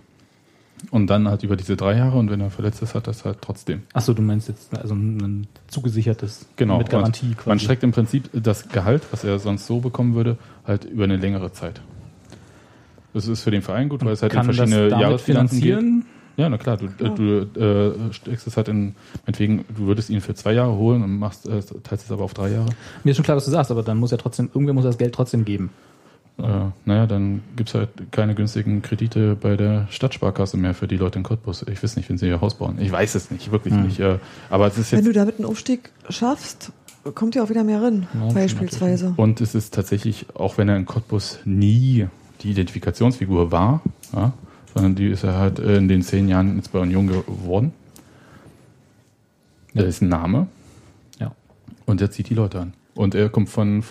und 0.91 1.07
dann 1.07 1.27
halt 1.27 1.43
über 1.43 1.55
diese 1.55 1.75
drei 1.75 1.97
Jahre 1.97 2.17
und 2.17 2.29
wenn 2.29 2.41
er 2.41 2.49
verletzt 2.49 2.81
ist, 2.81 2.95
hat 2.95 3.07
das 3.07 3.25
halt 3.25 3.37
trotzdem. 3.41 3.83
Achso, 3.93 4.13
du 4.13 4.21
meinst 4.21 4.47
jetzt 4.47 4.75
also 4.77 4.93
ein 4.95 5.47
zugesichertes 5.67 6.45
Genau. 6.55 6.77
mit 6.77 6.89
Garantie 6.89 7.27
und 7.27 7.37
quasi. 7.37 7.49
Man 7.49 7.59
streckt 7.59 7.83
im 7.83 7.91
Prinzip 7.91 8.29
das 8.33 8.69
Gehalt, 8.69 9.03
was 9.11 9.23
er 9.23 9.39
sonst 9.39 9.67
so 9.67 9.79
bekommen 9.79 10.15
würde, 10.15 10.37
halt 10.65 10.85
über 10.85 11.03
eine 11.05 11.17
längere 11.17 11.51
Zeit. 11.51 11.81
Das 13.13 13.27
ist 13.27 13.41
für 13.43 13.51
den 13.51 13.61
Verein 13.61 13.89
gut, 13.89 14.03
weil 14.03 14.13
es 14.13 14.21
halt 14.21 14.33
in 14.33 14.43
verschiedene 14.43 14.89
damit 14.89 15.01
Jahresfinanzen 15.01 15.59
geht. 15.59 15.67
finanzieren? 15.69 16.05
Ja, 16.37 16.49
na 16.49 16.57
klar, 16.57 16.75
du, 16.75 16.87
äh, 16.87 17.09
du 17.15 17.59
äh, 18.09 18.13
steckst 18.13 18.45
es 18.45 18.57
halt 18.57 18.67
in, 18.67 18.93
meinetwegen, 19.25 19.63
du 19.73 19.87
würdest 19.87 20.09
ihn 20.09 20.19
für 20.19 20.33
zwei 20.35 20.51
Jahre 20.51 20.75
holen 20.75 21.01
und 21.01 21.17
machst, 21.17 21.47
äh, 21.47 21.61
teilst 21.83 22.05
es 22.05 22.11
aber 22.11 22.25
auf 22.25 22.33
drei 22.33 22.49
Jahre. 22.49 22.67
Mir 23.05 23.11
ist 23.11 23.15
schon 23.17 23.23
klar, 23.23 23.37
was 23.37 23.45
du 23.45 23.51
sagst, 23.51 23.71
aber 23.71 23.83
dann 23.83 23.97
muss 23.97 24.11
er 24.11 24.17
trotzdem, 24.17 24.49
irgendwer 24.53 24.73
muss 24.73 24.83
das 24.83 24.97
Geld 24.97 25.15
trotzdem 25.15 25.45
geben. 25.45 25.69
Äh, 26.37 26.43
naja, 26.83 27.07
dann 27.07 27.41
gibt's 27.55 27.73
halt 27.73 27.89
keine 28.11 28.35
günstigen 28.35 28.81
Kredite 28.81 29.35
bei 29.35 29.55
der 29.55 29.87
Stadtsparkasse 29.89 30.57
mehr 30.57 30.73
für 30.73 30.87
die 30.87 30.97
Leute 30.97 31.17
in 31.19 31.23
Cottbus. 31.23 31.63
Ich 31.71 31.81
weiß 31.81 31.95
nicht, 31.95 32.09
wenn 32.09 32.17
sie 32.17 32.27
ihr 32.27 32.41
Haus 32.41 32.55
bauen. 32.55 32.77
Ich 32.79 32.91
weiß 32.91 33.15
es 33.15 33.31
nicht, 33.31 33.51
wirklich 33.51 33.73
Hm. 33.73 33.83
nicht. 33.83 33.99
Äh, 33.99 34.19
aber 34.49 34.67
es 34.67 34.77
ist 34.77 34.91
Wenn 34.91 34.99
jetzt 34.99 35.07
du 35.07 35.13
damit 35.13 35.37
einen 35.37 35.45
Aufstieg 35.45 35.91
schaffst, 36.09 36.71
kommt 37.13 37.35
ja 37.35 37.43
auch 37.43 37.49
wieder 37.49 37.63
mehr 37.63 37.81
rein, 37.81 38.07
Ja, 38.13 38.33
beispielsweise. 38.33 39.13
Und 39.15 39.39
es 39.39 39.55
ist 39.55 39.73
tatsächlich, 39.73 40.25
auch 40.33 40.57
wenn 40.57 40.67
er 40.67 40.75
in 40.75 40.85
Cottbus 40.85 41.39
nie 41.45 42.07
die 42.41 42.51
Identifikationsfigur 42.51 43.51
war, 43.51 43.81
ja, 44.13 44.33
sondern 44.73 44.95
die 44.95 45.07
ist 45.07 45.23
er 45.23 45.35
halt 45.37 45.59
in 45.59 45.87
den 45.87 46.01
zehn 46.01 46.27
Jahren 46.27 46.57
jetzt 46.57 46.73
bei 46.73 46.79
Union 46.79 47.07
geworden. 47.07 47.71
Der 49.73 49.85
ist 49.85 50.01
ein 50.01 50.09
Name. 50.09 50.47
Ja. 51.19 51.31
Und 51.85 52.01
der 52.01 52.11
zieht 52.11 52.29
die 52.29 52.33
Leute 52.33 52.59
an. 52.59 52.73
Und 52.93 53.15
er 53.15 53.29
kommt 53.29 53.49
von. 53.49 53.83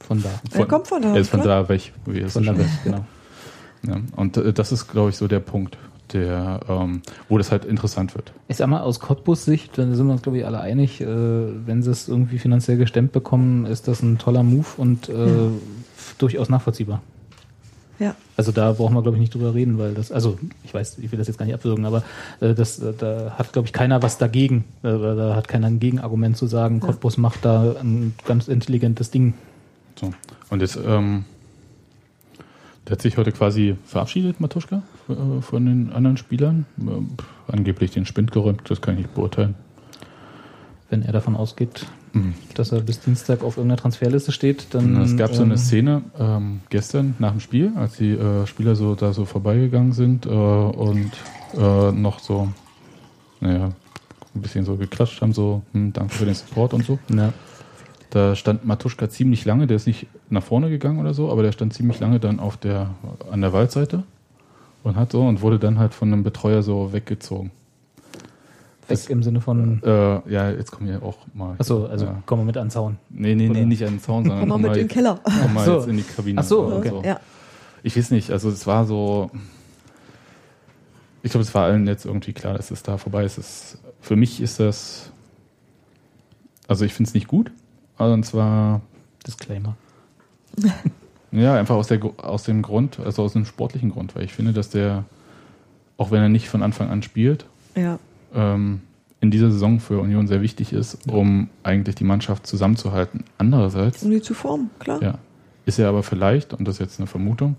Von 0.00 0.22
da. 0.22 0.30
Er 0.52 0.66
kommt 0.66 0.86
von 0.88 1.02
da, 1.02 1.14
Er 1.14 1.20
ist 1.20 1.30
von 1.30 1.40
klar. 1.40 1.62
da 1.64 1.68
weg. 1.68 1.92
Wie 2.06 2.20
es 2.20 2.32
Von 2.32 2.44
da 2.44 2.56
weg, 2.56 2.66
ist. 2.66 2.84
genau. 2.84 3.04
Ja. 3.86 3.96
Und 4.16 4.36
äh, 4.36 4.52
das 4.52 4.72
ist, 4.72 4.88
glaube 4.88 5.10
ich, 5.10 5.16
so 5.16 5.28
der 5.28 5.40
Punkt, 5.40 5.76
der, 6.12 6.60
ähm, 6.68 7.02
wo 7.28 7.36
das 7.38 7.50
halt 7.52 7.64
interessant 7.64 8.14
wird. 8.14 8.32
Ich 8.48 8.56
sag 8.56 8.68
mal, 8.68 8.80
aus 8.80 9.00
Cottbus 9.00 9.44
Sicht, 9.44 9.76
da 9.76 9.82
sind 9.94 10.06
wir 10.06 10.12
uns, 10.12 10.22
glaube 10.22 10.38
ich, 10.38 10.46
alle 10.46 10.60
einig, 10.60 11.00
äh, 11.00 11.06
wenn 11.06 11.82
sie 11.82 11.90
es 11.90 12.08
irgendwie 12.08 12.38
finanziell 12.38 12.76
gestemmt 12.78 13.12
bekommen, 13.12 13.66
ist 13.66 13.86
das 13.88 14.02
ein 14.02 14.18
toller 14.18 14.42
Move 14.42 14.66
und 14.76 15.08
äh, 15.08 15.12
Ja. 15.26 15.50
durchaus 16.18 16.48
nachvollziehbar. 16.48 17.02
Ja. 17.98 18.14
Also 18.36 18.52
da 18.52 18.72
brauchen 18.72 18.94
wir, 18.94 19.02
glaube 19.02 19.16
ich, 19.16 19.20
nicht 19.20 19.34
drüber 19.34 19.54
reden, 19.54 19.76
weil 19.78 19.92
das, 19.92 20.12
also 20.12 20.38
ich 20.62 20.72
weiß, 20.72 20.98
ich 20.98 21.10
will 21.10 21.18
das 21.18 21.26
jetzt 21.26 21.36
gar 21.36 21.46
nicht 21.46 21.54
abwürgen, 21.56 21.84
aber 21.84 22.04
äh, 22.40 22.54
das, 22.54 22.78
äh, 22.78 22.92
da 22.96 23.34
hat, 23.36 23.52
glaube 23.52 23.66
ich, 23.66 23.72
keiner 23.72 24.00
was 24.02 24.18
dagegen. 24.18 24.64
Äh, 24.84 24.88
da 24.92 25.34
hat 25.34 25.48
keiner 25.48 25.66
ein 25.66 25.80
Gegenargument 25.80 26.36
zu 26.36 26.46
sagen, 26.46 26.78
Cottbus 26.78 27.16
macht 27.16 27.44
da 27.44 27.74
ein 27.80 28.14
ganz 28.24 28.46
intelligentes 28.46 29.10
Ding. 29.10 29.34
So. 29.98 30.12
Und 30.50 30.60
jetzt, 30.60 30.78
ähm, 30.84 31.24
der 32.86 32.92
hat 32.92 33.02
sich 33.02 33.16
heute 33.16 33.32
quasi 33.32 33.76
verabschiedet, 33.84 34.40
Matuschka, 34.40 34.82
äh, 35.08 35.42
von 35.42 35.66
den 35.66 35.92
anderen 35.92 36.16
Spielern. 36.16 36.66
Ähm, 36.78 37.10
angeblich 37.46 37.90
den 37.90 38.06
Spind 38.06 38.32
geräumt, 38.32 38.62
das 38.70 38.80
kann 38.80 38.94
ich 38.94 39.02
nicht 39.02 39.14
beurteilen. 39.14 39.54
Wenn 40.90 41.02
er 41.02 41.12
davon 41.12 41.36
ausgeht, 41.36 41.86
Mhm. 42.12 42.34
dass 42.54 42.72
er 42.72 42.80
bis 42.80 43.00
Dienstag 43.00 43.42
auf 43.42 43.56
irgendeiner 43.56 43.80
Transferliste 43.80 44.32
steht, 44.32 44.68
dann. 44.74 45.00
es 45.02 45.16
gab 45.16 45.34
so 45.34 45.42
eine 45.42 45.54
ähm, 45.54 45.58
Szene 45.58 46.02
ähm, 46.18 46.60
gestern 46.70 47.14
nach 47.18 47.32
dem 47.32 47.40
Spiel, 47.40 47.72
als 47.76 47.96
die 47.96 48.12
äh, 48.12 48.46
Spieler 48.46 48.76
so 48.76 48.94
da 48.94 49.12
so 49.12 49.24
vorbeigegangen 49.24 49.92
sind 49.92 50.26
äh, 50.26 50.28
und 50.30 51.10
äh, 51.56 51.92
noch 51.92 52.20
so, 52.20 52.48
naja, 53.40 53.72
ein 54.34 54.40
bisschen 54.42 54.64
so 54.64 54.76
geklatscht 54.76 55.20
haben, 55.20 55.32
so, 55.32 55.62
hm, 55.72 55.92
danke 55.92 56.14
für 56.14 56.24
den 56.24 56.34
Support 56.34 56.74
und 56.74 56.84
so. 56.86 56.98
Ja. 57.14 57.32
Da 58.10 58.34
stand 58.34 58.64
Matuschka 58.64 59.10
ziemlich 59.10 59.44
lange, 59.44 59.66
der 59.66 59.76
ist 59.76 59.86
nicht 59.86 60.06
nach 60.30 60.42
vorne 60.42 60.70
gegangen 60.70 60.98
oder 60.98 61.12
so, 61.12 61.30
aber 61.30 61.42
der 61.42 61.52
stand 61.52 61.74
ziemlich 61.74 62.00
lange 62.00 62.20
dann 62.20 62.40
auf 62.40 62.56
der, 62.56 62.94
an 63.30 63.42
der 63.42 63.52
Waldseite 63.52 64.04
und 64.82 64.96
hat 64.96 65.12
so 65.12 65.26
und 65.26 65.42
wurde 65.42 65.58
dann 65.58 65.78
halt 65.78 65.92
von 65.92 66.12
einem 66.12 66.22
Betreuer 66.22 66.62
so 66.62 66.92
weggezogen. 66.92 67.50
Weg 68.88 69.10
im 69.10 69.22
Sinne 69.22 69.40
von. 69.40 69.82
Äh, 69.82 70.32
ja, 70.32 70.50
jetzt 70.50 70.70
kommen 70.70 70.88
wir 70.88 71.02
auch 71.02 71.18
mal. 71.34 71.56
Achso, 71.58 71.86
also 71.86 72.06
ja. 72.06 72.22
kommen 72.24 72.42
wir 72.42 72.46
mit 72.46 72.56
an 72.56 72.66
den 72.66 72.70
Zaun. 72.70 72.96
Nee, 73.10 73.34
nee, 73.34 73.48
nee, 73.48 73.50
Oder? 73.50 73.66
nicht 73.66 73.84
an 73.84 73.94
den 73.94 74.00
Zaun, 74.00 74.24
sondern 74.24 74.48
Komm 74.48 74.62
mal 74.62 74.68
mit 74.68 74.78
in 74.78 74.84
den 74.84 74.88
Keller. 74.88 75.20
Komm 75.22 75.54
mal 75.54 75.64
so. 75.66 75.76
jetzt 75.76 75.88
in 75.88 75.96
die 75.98 76.02
Kabine. 76.02 76.40
Ach 76.40 76.44
so, 76.44 76.66
oder 76.66 76.76
okay. 76.78 76.92
Ja. 77.04 77.20
Ich 77.82 77.96
weiß 77.96 78.10
nicht, 78.10 78.30
also 78.30 78.48
es 78.48 78.66
war 78.66 78.86
so. 78.86 79.30
Ich 81.22 81.32
glaube, 81.32 81.42
es 81.42 81.54
war 81.54 81.64
allen 81.64 81.86
jetzt 81.86 82.06
irgendwie 82.06 82.32
klar, 82.32 82.54
dass 82.54 82.70
es 82.70 82.82
da 82.82 82.96
vorbei 82.96 83.24
ist. 83.24 83.36
Es, 83.36 83.78
für 84.00 84.16
mich 84.16 84.40
ist 84.40 84.58
das. 84.58 85.10
Also 86.66 86.84
ich 86.84 86.94
finde 86.94 87.08
es 87.08 87.14
nicht 87.14 87.28
gut. 87.28 87.50
Also 87.98 88.14
und 88.14 88.24
zwar, 88.24 88.80
Disclaimer. 89.26 89.76
ja, 91.32 91.54
einfach 91.56 91.74
aus, 91.76 91.88
der, 91.88 92.00
aus 92.18 92.44
dem 92.44 92.62
Grund, 92.62 92.98
also 93.00 93.22
aus 93.22 93.32
dem 93.34 93.44
sportlichen 93.44 93.90
Grund, 93.90 94.14
weil 94.16 94.24
ich 94.24 94.32
finde, 94.32 94.52
dass 94.52 94.70
der, 94.70 95.04
auch 95.96 96.10
wenn 96.10 96.22
er 96.22 96.28
nicht 96.28 96.48
von 96.48 96.62
Anfang 96.62 96.90
an 96.90 97.02
spielt, 97.02 97.46
Ja. 97.76 97.98
ähm, 98.34 98.80
in 99.20 99.30
dieser 99.32 99.50
Saison 99.50 99.80
für 99.80 99.98
Union 100.00 100.28
sehr 100.28 100.40
wichtig 100.42 100.72
ist, 100.72 100.98
um 101.10 101.48
eigentlich 101.64 101.96
die 101.96 102.04
Mannschaft 102.04 102.46
zusammenzuhalten. 102.46 103.24
Andererseits 103.36 104.02
Um 104.04 104.10
die 104.12 104.22
zu 104.22 104.32
formen, 104.34 104.70
klar. 104.78 105.02
ja. 105.02 105.18
Ist 105.66 105.78
er 105.78 105.88
aber 105.88 106.02
vielleicht, 106.02 106.54
und 106.54 106.66
das 106.66 106.76
ist 106.76 106.80
jetzt 106.80 107.00
eine 107.00 107.08
Vermutung, 107.08 107.56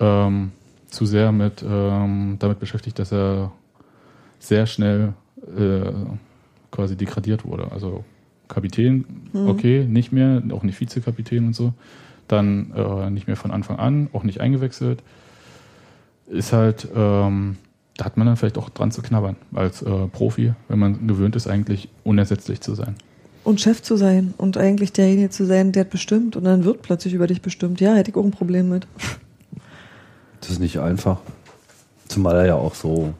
ähm, 0.00 0.52
zu 0.88 1.06
sehr 1.06 1.30
mit, 1.32 1.62
ähm, 1.66 2.36
damit 2.38 2.58
beschäftigt, 2.58 2.98
dass 2.98 3.12
er 3.12 3.52
sehr 4.38 4.66
schnell 4.66 5.12
äh, 5.56 5.92
quasi 6.70 6.96
degradiert 6.96 7.44
wurde. 7.44 7.70
Also 7.70 8.04
Kapitän, 8.52 9.04
Mhm. 9.32 9.48
okay, 9.48 9.84
nicht 9.88 10.12
mehr, 10.12 10.42
auch 10.52 10.62
nicht 10.62 10.78
Vizekapitän 10.80 11.46
und 11.46 11.56
so. 11.56 11.72
Dann 12.28 12.72
äh, 12.76 13.10
nicht 13.10 13.26
mehr 13.26 13.36
von 13.36 13.50
Anfang 13.50 13.78
an, 13.78 14.08
auch 14.12 14.22
nicht 14.24 14.40
eingewechselt. 14.40 15.02
Ist 16.28 16.52
halt, 16.52 16.86
ähm, 16.94 17.56
da 17.96 18.04
hat 18.04 18.16
man 18.16 18.26
dann 18.26 18.36
vielleicht 18.36 18.58
auch 18.58 18.70
dran 18.70 18.90
zu 18.90 19.02
knabbern 19.02 19.36
als 19.54 19.82
äh, 19.82 20.06
Profi, 20.08 20.52
wenn 20.68 20.78
man 20.78 21.06
gewöhnt 21.06 21.36
ist, 21.36 21.46
eigentlich 21.48 21.88
unersetzlich 22.04 22.60
zu 22.60 22.74
sein. 22.74 22.94
Und 23.44 23.60
Chef 23.60 23.82
zu 23.82 23.96
sein 23.96 24.34
und 24.38 24.56
eigentlich 24.56 24.92
derjenige 24.92 25.30
zu 25.30 25.44
sein, 25.44 25.72
der 25.72 25.80
hat 25.84 25.90
bestimmt 25.90 26.36
und 26.36 26.44
dann 26.44 26.64
wird 26.64 26.82
plötzlich 26.82 27.12
über 27.14 27.26
dich 27.26 27.42
bestimmt. 27.42 27.80
Ja, 27.80 27.94
hätte 27.94 28.10
ich 28.10 28.16
auch 28.16 28.24
ein 28.24 28.30
Problem 28.30 28.68
mit. 28.68 28.86
Das 30.40 30.50
ist 30.50 30.60
nicht 30.60 30.78
einfach. 30.78 31.18
Zumal 32.08 32.36
er 32.36 32.46
ja 32.46 32.54
auch 32.54 32.74
so 32.74 33.14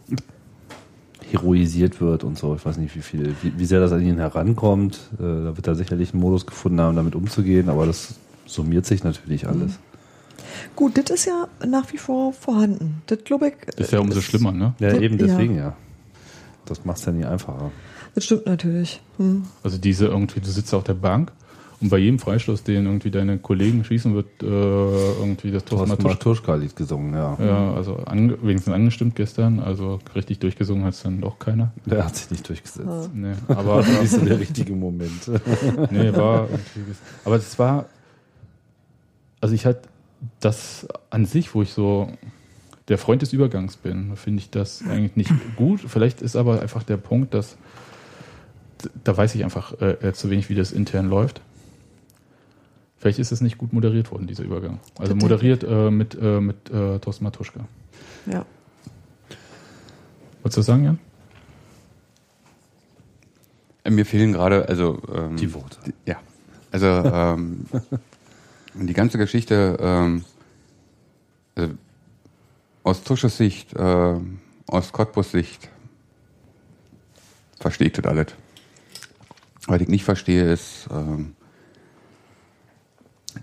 heroisiert 1.32 2.00
wird 2.00 2.24
und 2.24 2.38
so. 2.38 2.54
Ich 2.54 2.64
weiß 2.64 2.76
nicht, 2.78 2.94
wie 2.96 3.02
viel, 3.02 3.34
wie, 3.42 3.52
wie 3.58 3.64
sehr 3.64 3.80
das 3.80 3.92
an 3.92 4.02
ihn 4.02 4.18
herankommt. 4.18 5.00
Äh, 5.14 5.22
da 5.22 5.56
wird 5.56 5.66
er 5.66 5.74
sicherlich 5.74 6.12
einen 6.12 6.22
Modus 6.22 6.46
gefunden 6.46 6.80
haben, 6.80 6.96
damit 6.96 7.14
umzugehen, 7.14 7.68
aber 7.68 7.86
das 7.86 8.14
summiert 8.46 8.86
sich 8.86 9.04
natürlich 9.04 9.46
alles. 9.46 9.78
Gut, 10.76 10.96
das 10.98 11.10
ist 11.10 11.24
ja 11.26 11.46
nach 11.66 11.92
wie 11.92 11.98
vor 11.98 12.32
vorhanden. 12.32 13.02
Das 13.06 13.18
glaube 13.24 13.48
ich. 13.48 13.54
Das 13.76 13.86
ist 13.86 13.92
ja 13.92 14.00
umso 14.00 14.20
schlimmer, 14.20 14.52
ne? 14.52 14.74
Ja, 14.78 14.92
Ja. 14.92 15.00
eben 15.00 15.18
deswegen 15.18 15.56
ja. 15.56 15.76
Das 16.66 16.84
macht 16.84 16.98
es 16.98 17.04
ja 17.04 17.12
nie 17.12 17.24
einfacher. 17.24 17.70
Das 18.14 18.24
stimmt 18.24 18.46
natürlich. 18.46 19.00
Hm. 19.16 19.44
Also 19.62 19.78
diese 19.78 20.06
irgendwie, 20.06 20.40
du 20.40 20.48
sitzt 20.50 20.72
auf 20.74 20.84
der 20.84 20.94
Bank 20.94 21.32
und 21.82 21.88
bei 21.88 21.98
jedem 21.98 22.20
Freistoß, 22.20 22.62
den 22.62 22.86
irgendwie 22.86 23.10
deine 23.10 23.38
Kollegen 23.38 23.82
schießen, 23.82 24.14
wird 24.14 24.28
äh, 24.40 24.46
irgendwie 24.46 25.50
das 25.50 25.64
Thorsten 25.64 25.88
Matuschka. 25.88 26.08
Matuschka-Lied 26.10 26.76
gesungen, 26.76 27.12
ja. 27.12 27.36
Ja, 27.44 27.74
also 27.74 27.96
ange 28.06 28.38
wenigstens 28.40 28.72
angestimmt 28.72 29.16
gestern, 29.16 29.58
also 29.58 29.98
richtig 30.14 30.38
durchgesungen 30.38 30.84
hat 30.84 30.94
es 30.94 31.02
dann 31.02 31.20
doch 31.20 31.40
keiner. 31.40 31.72
Der 31.84 32.04
hat 32.04 32.14
sich 32.14 32.30
nicht 32.30 32.48
durchgesetzt. 32.48 32.88
Ah. 32.88 33.08
Nee, 33.12 33.32
aber 33.48 33.84
War 33.84 34.00
nicht 34.00 34.12
so 34.12 34.24
der 34.24 34.38
richtige 34.38 34.74
Moment. 34.74 35.28
nee, 35.90 36.14
war 36.14 36.48
aber 37.24 37.36
es 37.36 37.58
war, 37.58 37.86
also 39.40 39.52
ich 39.52 39.66
halt 39.66 39.78
das 40.38 40.86
an 41.10 41.26
sich, 41.26 41.52
wo 41.52 41.62
ich 41.62 41.72
so 41.72 42.12
der 42.86 42.98
Freund 42.98 43.22
des 43.22 43.32
Übergangs 43.32 43.76
bin, 43.76 44.16
finde 44.16 44.38
ich 44.38 44.50
das 44.50 44.84
eigentlich 44.88 45.16
nicht 45.16 45.32
gut. 45.56 45.80
Vielleicht 45.80 46.22
ist 46.22 46.36
aber 46.36 46.62
einfach 46.62 46.84
der 46.84 46.96
Punkt, 46.96 47.34
dass 47.34 47.56
da 49.02 49.16
weiß 49.16 49.34
ich 49.34 49.42
einfach 49.42 49.80
äh, 49.80 50.12
zu 50.12 50.30
wenig, 50.30 50.48
wie 50.48 50.54
das 50.54 50.70
intern 50.70 51.08
läuft. 51.08 51.40
Vielleicht 53.03 53.18
ist 53.18 53.32
es 53.32 53.40
nicht 53.40 53.59
gut 53.59 53.72
moderiert 53.72 54.12
worden, 54.12 54.28
dieser 54.28 54.44
Übergang. 54.44 54.78
Also 54.96 55.16
moderiert 55.16 55.64
äh, 55.64 55.90
mit, 55.90 56.14
äh, 56.14 56.40
mit 56.40 56.70
äh, 56.70 57.00
Thorsten 57.00 57.24
Matuschka. 57.24 57.64
Ja. 58.26 58.46
Wolltest 60.42 60.57
du 60.57 60.61
das 60.61 60.66
sagen, 60.66 60.84
Jan? 60.84 60.98
Äh, 63.82 63.90
Mir 63.90 64.07
fehlen 64.07 64.32
gerade, 64.32 64.68
also 64.68 65.03
ähm, 65.12 65.36
Die 65.36 65.53
Worte. 65.53 65.78
die- 65.84 65.94
Ja, 66.07 66.20
also 66.70 66.86
ähm, 66.86 67.66
die 68.74 68.92
ganze 68.92 69.18
Geschichte 69.18 69.76
ähm, 69.80 70.24
also, 71.57 71.74
aus 72.84 73.03
Tusches 73.03 73.36
Sicht, 73.36 73.74
äh, 73.74 74.14
aus 74.68 74.92
Cottbus 74.92 75.32
Sicht 75.32 75.70
verstehe 77.59 77.88
ich 77.88 77.94
das 77.94 78.05
alles. 78.05 78.28
Was 79.66 79.80
ich 79.80 79.88
nicht 79.88 80.05
verstehe, 80.05 80.53
ist 80.53 80.86
ähm, 80.92 81.34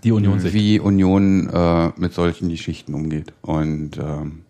Die 0.04 0.12
Union-Sicht. 0.12 0.54
wie 0.54 0.80
Union 0.80 1.48
äh, 1.48 1.90
mit 1.96 2.12
solchen 2.12 2.48
Geschichten 2.48 2.94
umgeht. 2.94 3.32
Und 3.42 3.98
ähm, 3.98 4.42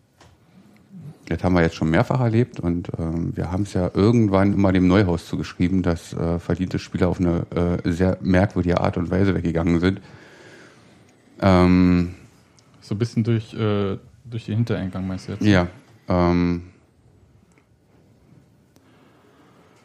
das 1.26 1.44
haben 1.44 1.54
wir 1.54 1.62
jetzt 1.62 1.76
schon 1.76 1.90
mehrfach 1.90 2.20
erlebt 2.20 2.58
und 2.58 2.90
ähm, 2.98 3.36
wir 3.36 3.52
haben 3.52 3.62
es 3.62 3.72
ja 3.72 3.90
irgendwann 3.94 4.52
immer 4.52 4.72
dem 4.72 4.88
Neuhaus 4.88 5.26
zugeschrieben, 5.26 5.82
dass 5.82 6.12
äh, 6.12 6.40
verdiente 6.40 6.80
Spieler 6.80 7.08
auf 7.08 7.20
eine 7.20 7.46
äh, 7.84 7.90
sehr 7.90 8.18
merkwürdige 8.20 8.80
Art 8.80 8.96
und 8.96 9.10
Weise 9.12 9.34
weggegangen 9.34 9.78
sind. 9.78 10.00
Ähm, 11.40 12.14
So 12.80 12.96
ein 12.96 12.98
bisschen 12.98 13.22
durch, 13.22 13.54
äh, 13.54 13.96
durch 14.24 14.46
den 14.46 14.56
Hintereingang 14.56 15.06
meinst 15.06 15.28
du 15.28 15.32
jetzt? 15.32 15.42
ja, 15.44 15.68
ähm, 16.08 16.62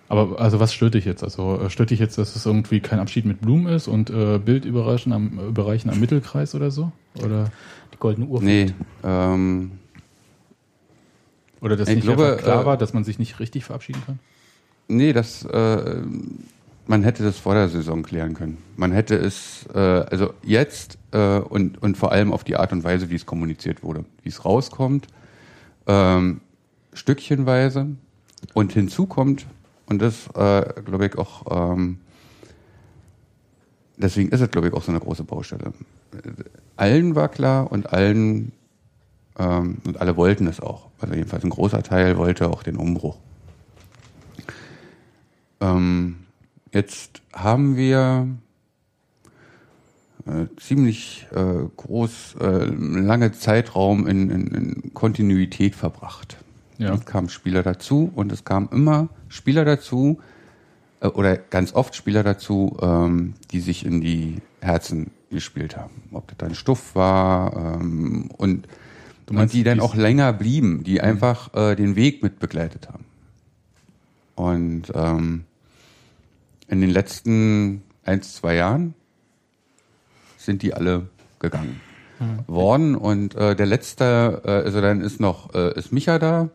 Aber 0.08 0.40
also 0.40 0.60
was 0.60 0.74
stört 0.74 0.94
dich 0.94 1.06
jetzt? 1.06 1.24
Also 1.24 1.60
äh, 1.60 1.70
stört 1.70 1.90
dich 1.90 2.00
jetzt, 2.00 2.18
dass 2.18 2.36
es 2.36 2.46
irgendwie 2.46 2.80
kein 2.80 3.00
Abschied 3.00 3.26
mit 3.26 3.42
Blumen 3.42 3.68
ist 3.68 3.88
und 3.88 4.10
äh, 4.10 4.38
Bild 4.38 4.66
überreichen 4.66 5.14
am, 5.14 5.40
überreichen 5.40 5.90
am 5.90 6.00
Mittelkreis 6.00 6.54
oder 6.54 6.70
so? 6.70 6.92
Oder, 7.24 7.52
Die 7.94 7.98
goldene 7.98 8.28
Uhr. 8.28 8.42
nee, 8.42 8.74
ähm, 9.04 9.72
oder 11.62 11.76
dass 11.76 11.90
Ich 11.90 11.96
nicht 11.96 12.04
glaube, 12.06 12.38
klar 12.40 12.62
äh, 12.62 12.66
war, 12.66 12.78
dass 12.78 12.94
man 12.94 13.04
sich 13.04 13.18
nicht 13.18 13.40
richtig 13.40 13.66
verabschieden 13.66 14.04
kann? 14.06 14.20
Nee, 14.88 15.14
das, 15.14 15.44
äh, 15.46 16.02
man 16.86 17.04
hätte 17.04 17.24
das 17.24 17.40
vor 17.40 17.56
der 17.56 17.70
Saison 17.70 18.04
klären 18.04 18.36
können. 18.36 18.60
Man 18.76 18.92
hätte 18.92 19.16
es, 19.16 19.66
äh, 19.74 19.80
also 19.80 20.34
jetzt 20.44 21.00
äh, 21.12 21.40
und, 21.40 21.82
und 21.82 21.98
vor 21.98 22.12
allem 22.12 22.32
auf 22.32 22.44
die 22.44 22.58
Art 22.58 22.72
und 22.72 22.84
Weise, 22.84 23.10
wie 23.10 23.16
es 23.16 23.26
kommuniziert 23.26 23.82
wurde, 23.82 24.06
wie 24.22 24.30
es 24.30 24.46
rauskommt, 24.46 25.08
ähm, 25.88 26.42
stückchenweise 26.94 27.88
und 28.54 28.74
hinzu 28.74 29.08
kommt, 29.08 29.48
und 29.88 30.02
das 30.02 30.28
äh, 30.36 30.82
glaube 30.84 31.08
ich 31.08 31.18
auch, 31.18 31.74
ähm, 31.74 32.00
deswegen 33.98 34.30
ist 34.30 34.42
es 34.42 34.52
glaube 34.52 34.68
ich 34.68 34.74
auch 34.74 34.84
so 34.84 34.92
eine 34.92 35.00
große 35.00 35.24
Baustelle. 35.24 35.74
Allen 36.76 37.16
war 37.16 37.30
klar 37.30 37.72
und 37.72 37.92
allen 37.94 38.52
Ähm, 39.38 39.80
und 39.86 40.00
alle 40.00 40.16
wollten 40.16 40.48
es 40.48 40.62
auch. 40.62 40.88
Also 41.02 41.14
jedenfalls 41.14 41.44
ein 41.44 41.50
großer 41.50 41.84
Teil 41.84 42.16
wollte 42.16 42.48
auch 42.48 42.64
den 42.64 42.78
Umbruch. 42.78 43.18
Ähm, 45.60 46.16
jetzt 46.72 47.22
haben 47.34 47.76
wir 47.76 48.28
äh, 50.26 50.46
ziemlich 50.58 51.28
äh, 51.36 51.68
groß, 51.76 52.36
äh, 52.40 52.66
lange 52.66 53.34
Zeitraum 53.34 54.08
in, 54.08 54.30
in, 54.30 54.48
in 54.48 54.94
Kontinuität 54.94 55.76
verbracht. 55.76 56.38
Ja. 56.78 56.94
Es 56.94 57.06
kamen 57.06 57.30
Spieler 57.30 57.64
dazu 57.64 58.12
und 58.16 58.32
es 58.32 58.44
kamen 58.44 58.70
immer 58.72 59.10
Spieler 59.30 59.66
dazu, 59.66 60.20
äh, 61.00 61.08
oder 61.08 61.38
ganz 61.38 61.74
oft 61.74 61.96
Spieler 61.96 62.24
dazu, 62.24 62.78
ähm, 62.82 63.34
die 63.52 63.60
sich 63.60 63.86
in 63.86 64.02
die 64.02 64.42
Herzen 64.62 65.12
gespielt 65.30 65.78
haben. 65.78 66.04
Ob 66.12 66.28
das 66.28 66.38
dann 66.38 66.56
Stuff 66.56 66.96
war 66.96 67.80
ähm, 67.80 68.30
und, 68.38 68.68
meinst 69.30 69.54
und 69.54 69.54
die 69.54 69.64
dann 69.64 69.80
auch 69.80 69.96
länger 69.96 70.34
blieben, 70.34 70.84
die 70.84 71.02
einfach 71.02 71.54
äh, 71.54 71.76
den 71.76 71.96
Weg 71.96 72.24
mit 72.24 72.40
begleitet 72.40 72.90
haben. 72.90 73.06
Und 74.36 74.92
ähm, 74.94 75.46
in 76.68 76.82
den 76.82 76.90
letzten 76.90 77.84
ein, 78.04 78.22
zwei 78.22 78.56
Jahren 78.56 78.94
sind 80.38 80.62
die 80.62 80.74
alle 80.74 81.08
gegangen 81.40 81.80
worden 82.48 82.96
und 82.96 83.36
äh, 83.36 83.56
der 83.56 83.66
letzte, 83.66 84.42
äh, 84.46 84.50
also 84.50 84.80
dann 84.80 85.02
ist 85.02 85.20
noch 85.20 85.54
äh, 85.54 85.78
ist 85.78 85.92
Micha 85.92 86.18
da 86.18 86.50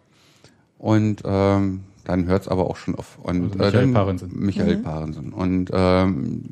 und 0.81 1.23
ähm, 1.25 1.81
dann 2.05 2.27
hört 2.27 2.43
es 2.43 2.49
aber 2.49 2.69
auch 2.69 2.77
schon 2.77 2.95
auf. 2.95 3.19
Und 3.23 3.53
Also 3.61 3.77
Michael 3.77 3.91
äh, 3.91 3.93
Parensen. 3.93 4.31
Michael 4.35 4.77
Mhm. 4.79 4.83
Parensen. 4.83 5.33
Und 5.33 5.71
ähm, 5.73 6.43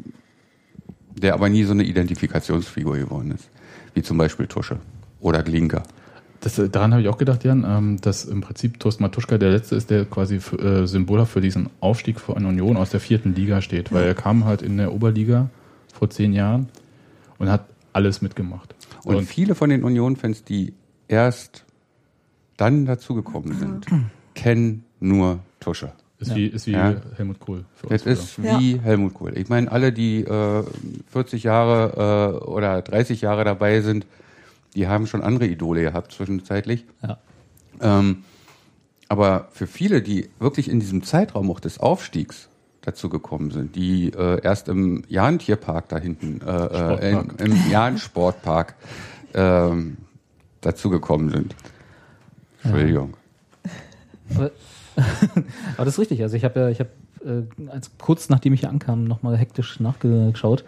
der 1.16 1.34
aber 1.34 1.48
nie 1.48 1.64
so 1.64 1.72
eine 1.72 1.82
Identifikationsfigur 1.82 2.98
geworden 2.98 3.32
ist, 3.32 3.48
wie 3.94 4.02
zum 4.02 4.18
Beispiel 4.18 4.46
Tusche 4.46 4.78
oder 5.20 5.42
Glinker. 5.42 5.82
Das, 6.40 6.58
äh, 6.58 6.68
daran 6.68 6.92
habe 6.92 7.02
ich 7.02 7.08
auch 7.08 7.16
gedacht, 7.18 7.42
Jan, 7.42 7.64
ähm, 7.66 8.00
dass 8.00 8.26
im 8.26 8.42
Prinzip 8.42 8.78
Toast 8.78 9.00
Matuschka 9.00 9.38
der 9.38 9.50
Letzte 9.50 9.74
ist, 9.74 9.90
der 9.90 10.04
quasi 10.04 10.38
für, 10.38 10.58
äh, 10.58 10.86
symbolhaft 10.86 11.32
für 11.32 11.40
diesen 11.40 11.70
Aufstieg 11.80 12.20
von 12.20 12.44
Union 12.44 12.76
aus 12.76 12.90
der 12.90 13.00
vierten 13.00 13.34
Liga 13.34 13.62
steht. 13.62 13.92
Weil 13.92 14.04
er 14.04 14.14
kam 14.14 14.44
halt 14.44 14.62
in 14.62 14.76
der 14.76 14.92
Oberliga 14.92 15.48
vor 15.92 16.10
zehn 16.10 16.34
Jahren 16.34 16.68
und 17.38 17.50
hat 17.50 17.64
alles 17.94 18.22
mitgemacht. 18.22 18.74
Und, 19.04 19.24
viele 19.24 19.54
von 19.54 19.70
den 19.70 19.82
Union-Fans, 19.82 20.44
die 20.44 20.74
erst 21.08 21.64
dann 22.58 22.84
dazugekommen 22.86 23.58
sind, 23.58 23.86
kennen 24.38 24.84
nur 25.00 25.40
Tusche. 25.60 25.92
Ist 26.20 26.34
wie- 26.34 26.46
ist 26.46 26.66
wie 26.66 26.74
Helmut 27.16 27.38
Kohl 27.38 27.64
für 27.76 27.86
Das 27.88 28.02
uns 28.04 28.18
ist 28.20 28.30
früher. 28.32 28.58
wie 28.58 28.80
Helmut 28.80 29.14
Kohl. 29.14 29.38
Ich 29.38 29.48
meine, 29.48 29.70
alle, 29.70 29.92
die 29.92 30.22
äh, 30.24 30.64
40 31.12 31.44
Jahre 31.44 32.40
äh, 32.42 32.44
oder 32.44 32.82
30 32.82 33.20
Jahre 33.20 33.44
dabei 33.44 33.80
sind, 33.82 34.04
die 34.74 34.88
haben 34.88 35.06
schon 35.06 35.22
andere 35.22 35.46
Idole 35.46 35.82
gehabt 35.82 36.12
zwischenzeitlich. 36.12 36.84
Ja. 37.02 37.18
Ähm, 37.80 38.24
aber 39.08 39.48
für 39.52 39.66
viele, 39.68 40.02
die 40.02 40.28
wirklich 40.40 40.68
in 40.68 40.80
diesem 40.80 41.02
Zeitraum 41.04 41.50
auch 41.50 41.60
des 41.60 41.78
Aufstiegs 41.78 42.48
dazu 42.82 43.08
gekommen 43.08 43.50
sind, 43.52 43.76
die 43.76 44.08
äh, 44.12 44.40
erst 44.42 44.68
im 44.68 45.04
Jahn-Tierpark 45.08 45.88
da 45.88 45.98
hinten, 45.98 46.40
äh, 46.44 46.50
äh, 46.50 47.12
in, 47.12 47.30
im 47.52 47.70
Jahn-Sportpark 47.70 48.74
ähm, 49.34 49.98
dazu 50.62 50.90
gekommen 50.90 51.30
sind. 51.30 51.54
Entschuldigung. 52.64 53.14
Aber, 54.34 54.50
aber 55.76 55.84
das 55.84 55.94
ist 55.94 55.98
richtig. 55.98 56.22
Also 56.22 56.36
ich 56.36 56.44
habe 56.44 56.60
ja, 56.60 56.68
ich 56.68 56.80
habe 56.80 56.90
äh, 57.24 57.70
als 57.70 57.90
kurz 57.98 58.28
nachdem 58.28 58.52
ich 58.52 58.60
hier 58.60 58.68
ankam, 58.70 59.04
nochmal 59.04 59.36
hektisch 59.36 59.80
nachgeschaut, 59.80 60.64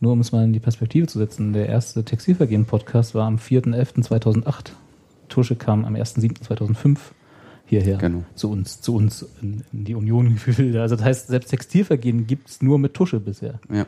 nur 0.00 0.12
um 0.12 0.20
es 0.20 0.32
mal 0.32 0.44
in 0.44 0.52
die 0.52 0.60
Perspektive 0.60 1.06
zu 1.06 1.18
setzen. 1.18 1.52
Der 1.52 1.68
erste 1.68 2.04
Textilvergehen-Podcast 2.04 3.14
war 3.14 3.26
am 3.26 3.36
4.11.2008. 3.36 4.72
Tusche 5.28 5.56
kam 5.56 5.84
am 5.84 5.94
1.7.2005 5.94 6.98
hierher 7.66 7.96
Genau. 7.98 8.22
zu 8.34 8.50
uns, 8.50 8.80
zu 8.80 8.94
uns 8.94 9.26
in, 9.42 9.64
in 9.72 9.84
die 9.84 9.94
Union 9.94 10.34
gefühlt. 10.46 10.76
Also 10.76 10.96
das 10.96 11.04
heißt, 11.04 11.28
selbst 11.28 11.48
Textilvergehen 11.50 12.26
gibt's 12.26 12.62
nur 12.62 12.78
mit 12.78 12.94
Tusche 12.94 13.18
bisher. 13.20 13.58
Ja. 13.72 13.86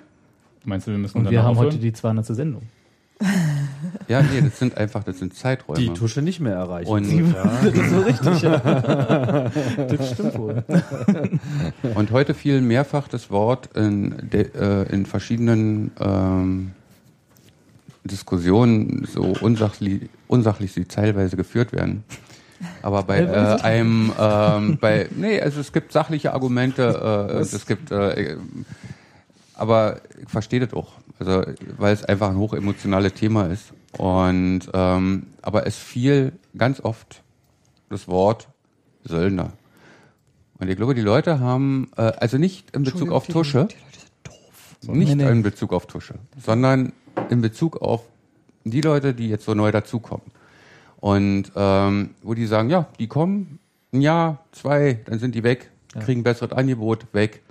Meinst 0.64 0.87
du, 0.87 0.91
wir 0.91 0.99
müssen 0.99 1.19
Und 1.19 1.25
dann 1.25 1.33
wir 1.33 1.43
haben 1.43 1.57
aufhören? 1.57 1.66
heute 1.73 1.79
die 1.79 1.93
200. 1.93 2.27
Sendung. 2.27 2.62
Ja, 4.09 4.23
nee, 4.23 4.41
das 4.41 4.59
sind 4.59 4.77
einfach, 4.77 5.05
das 5.05 5.19
sind 5.19 5.35
Zeiträume. 5.35 5.79
Die 5.79 5.91
Tusche 5.91 6.23
nicht 6.23 6.41
mehr 6.41 6.55
erreichen. 6.55 6.89
Und, 6.89 7.11
wird, 7.11 7.35
ja. 7.35 7.61
Das 7.62 7.75
ist 7.75 7.91
so 7.91 8.01
richtig, 8.01 8.43
ja. 8.43 9.51
Das 9.77 10.11
stimmt 10.12 10.39
wohl. 10.39 10.64
Und 11.95 12.11
heute 12.11 12.35
fiel 12.35 12.61
mehrfach 12.61 13.09
das 13.09 13.31
Wort 13.31 13.71
in, 13.77 14.31
de, 14.31 14.51
äh, 14.55 14.85
in 14.93 15.05
verschiedenen 15.05 15.91
ähm, 16.01 16.71
Diskussionen, 18.05 19.07
so 19.12 19.35
unsachlich, 19.41 20.09
unsachlich 20.27 20.73
sie 20.73 20.85
teilweise 20.85 21.37
geführt 21.37 21.73
werden. 21.73 22.05
Aber 22.83 23.03
bei 23.05 23.21
äh, 23.21 23.61
einem, 23.62 24.12
ähm, 24.19 24.79
bei, 24.81 25.09
nee, 25.14 25.41
also 25.41 25.61
es 25.61 25.73
gibt 25.73 25.93
sachliche 25.93 26.33
Argumente, 26.33 27.29
äh, 27.31 27.39
es 27.39 27.66
gibt, 27.66 27.91
äh, 27.91 28.37
aber 29.59 30.01
ich 30.23 30.29
verstehe 30.29 30.61
das 30.61 30.73
auch, 30.73 30.93
also 31.19 31.43
weil 31.77 31.93
es 31.93 32.05
einfach 32.05 32.31
ein 32.31 32.37
hochemotionales 32.39 33.15
Thema 33.15 33.47
ist. 33.47 33.73
Und 33.97 34.61
ähm, 34.75 35.27
aber 35.43 35.67
es 35.67 35.77
fiel 35.77 36.33
ganz 36.57 36.81
oft 36.81 37.23
das 37.89 38.07
Wort 38.09 38.49
Söldner. 39.05 39.53
Und 40.59 40.69
ich 40.69 40.77
glaube, 40.77 40.95
die 40.95 41.01
Leute 41.03 41.41
haben, 41.41 41.91
äh, 41.97 42.03
also 42.03 42.37
nicht 42.39 42.75
in 42.77 42.83
Bezug 42.83 43.11
auf 43.13 43.27
Tusche, 43.27 43.69
nicht 44.83 45.15
Nee, 45.17 45.25
nee. 45.25 45.31
in 45.31 45.43
Bezug 45.43 45.73
auf 45.73 45.87
Tusche, 45.87 46.15
sondern 46.45 46.93
in 47.31 47.41
Bezug 47.41 47.81
auf 47.81 48.03
die 48.65 48.81
Leute, 48.81 49.15
die 49.15 49.29
jetzt 49.29 49.45
so 49.45 49.55
neu 49.55 49.73
dazukommen. 49.73 50.27
Und 51.01 51.53
ähm, 51.57 52.11
wo 52.23 52.35
die 52.35 52.47
sagen, 52.47 52.71
ja, 52.71 52.89
die 52.99 53.07
kommen 53.07 53.59
ein 53.93 54.03
Jahr, 54.03 54.45
zwei, 54.53 55.01
dann 55.07 55.19
sind 55.19 55.35
die 55.35 55.43
weg, 55.45 55.71
Ja. 55.95 56.01
kriegen 56.03 56.21
ein 56.21 56.25
besseres 56.25 56.53
Angebot, 56.53 57.07
weg. 57.13 57.43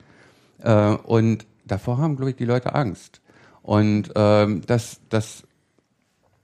Äh, 0.60 0.92
und 0.96 1.46
davor 1.68 1.98
haben, 1.98 2.16
glaube 2.16 2.32
ich, 2.32 2.36
die 2.38 2.46
Leute 2.46 2.74
Angst. 2.76 3.22
Und 3.62 4.12
ähm, 4.16 4.62
dass 4.66 5.00
das, 5.10 5.44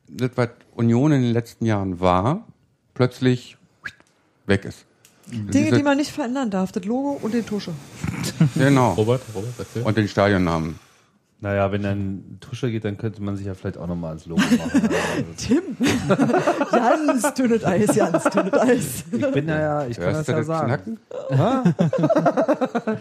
das, 0.09 0.32
was 0.36 0.49
Union 0.76 1.11
in 1.11 1.21
den 1.21 1.32
letzten 1.34 1.65
Jahren 1.65 1.99
war, 1.99 2.45
plötzlich 2.93 3.57
weg 4.45 4.65
ist. 4.65 4.86
Dinge, 5.32 5.45
Diese- 5.51 5.78
die 5.78 5.84
man 5.84 5.97
nicht 5.97 6.11
verändern 6.11 6.49
darf. 6.51 6.71
Das 6.74 6.84
Logo 6.84 7.17
und 7.21 7.34
den 7.34 7.45
Tusche. 7.45 7.71
Genau. 8.55 8.91
Robert, 8.93 9.21
Robert, 9.34 9.53
erzähl. 9.57 9.84
Und 9.84 9.97
den 9.97 10.07
Stadionnamen. 10.07 10.78
Naja, 11.43 11.73
wenn 11.73 11.83
dann 11.83 12.37
Tusche 12.39 12.71
geht, 12.71 12.85
dann 12.85 12.97
könnte 12.97 13.21
man 13.21 13.35
sich 13.35 13.45
ja 13.45 13.53
vielleicht 13.53 13.77
auch 13.77 13.85
nochmal 13.85 14.11
ans 14.11 14.25
Logo 14.27 14.41
machen. 14.41 15.25
Tim. 15.37 15.75
Jans 16.71 17.33
dünnes 17.33 17.65
Eis, 17.65 17.93
Jans 17.93 18.23
dünnes 18.23 18.53
Eis. 18.53 19.03
Ich 19.11 19.31
bin 19.31 19.49
ja, 19.49 19.59
ja 19.59 19.85
ich 19.85 19.97
kann 19.97 20.13
Hörst 20.13 20.19
das 20.19 20.25
du 20.27 20.31
ja 20.31 20.37
das 20.37 20.47
sagen. 20.47 20.99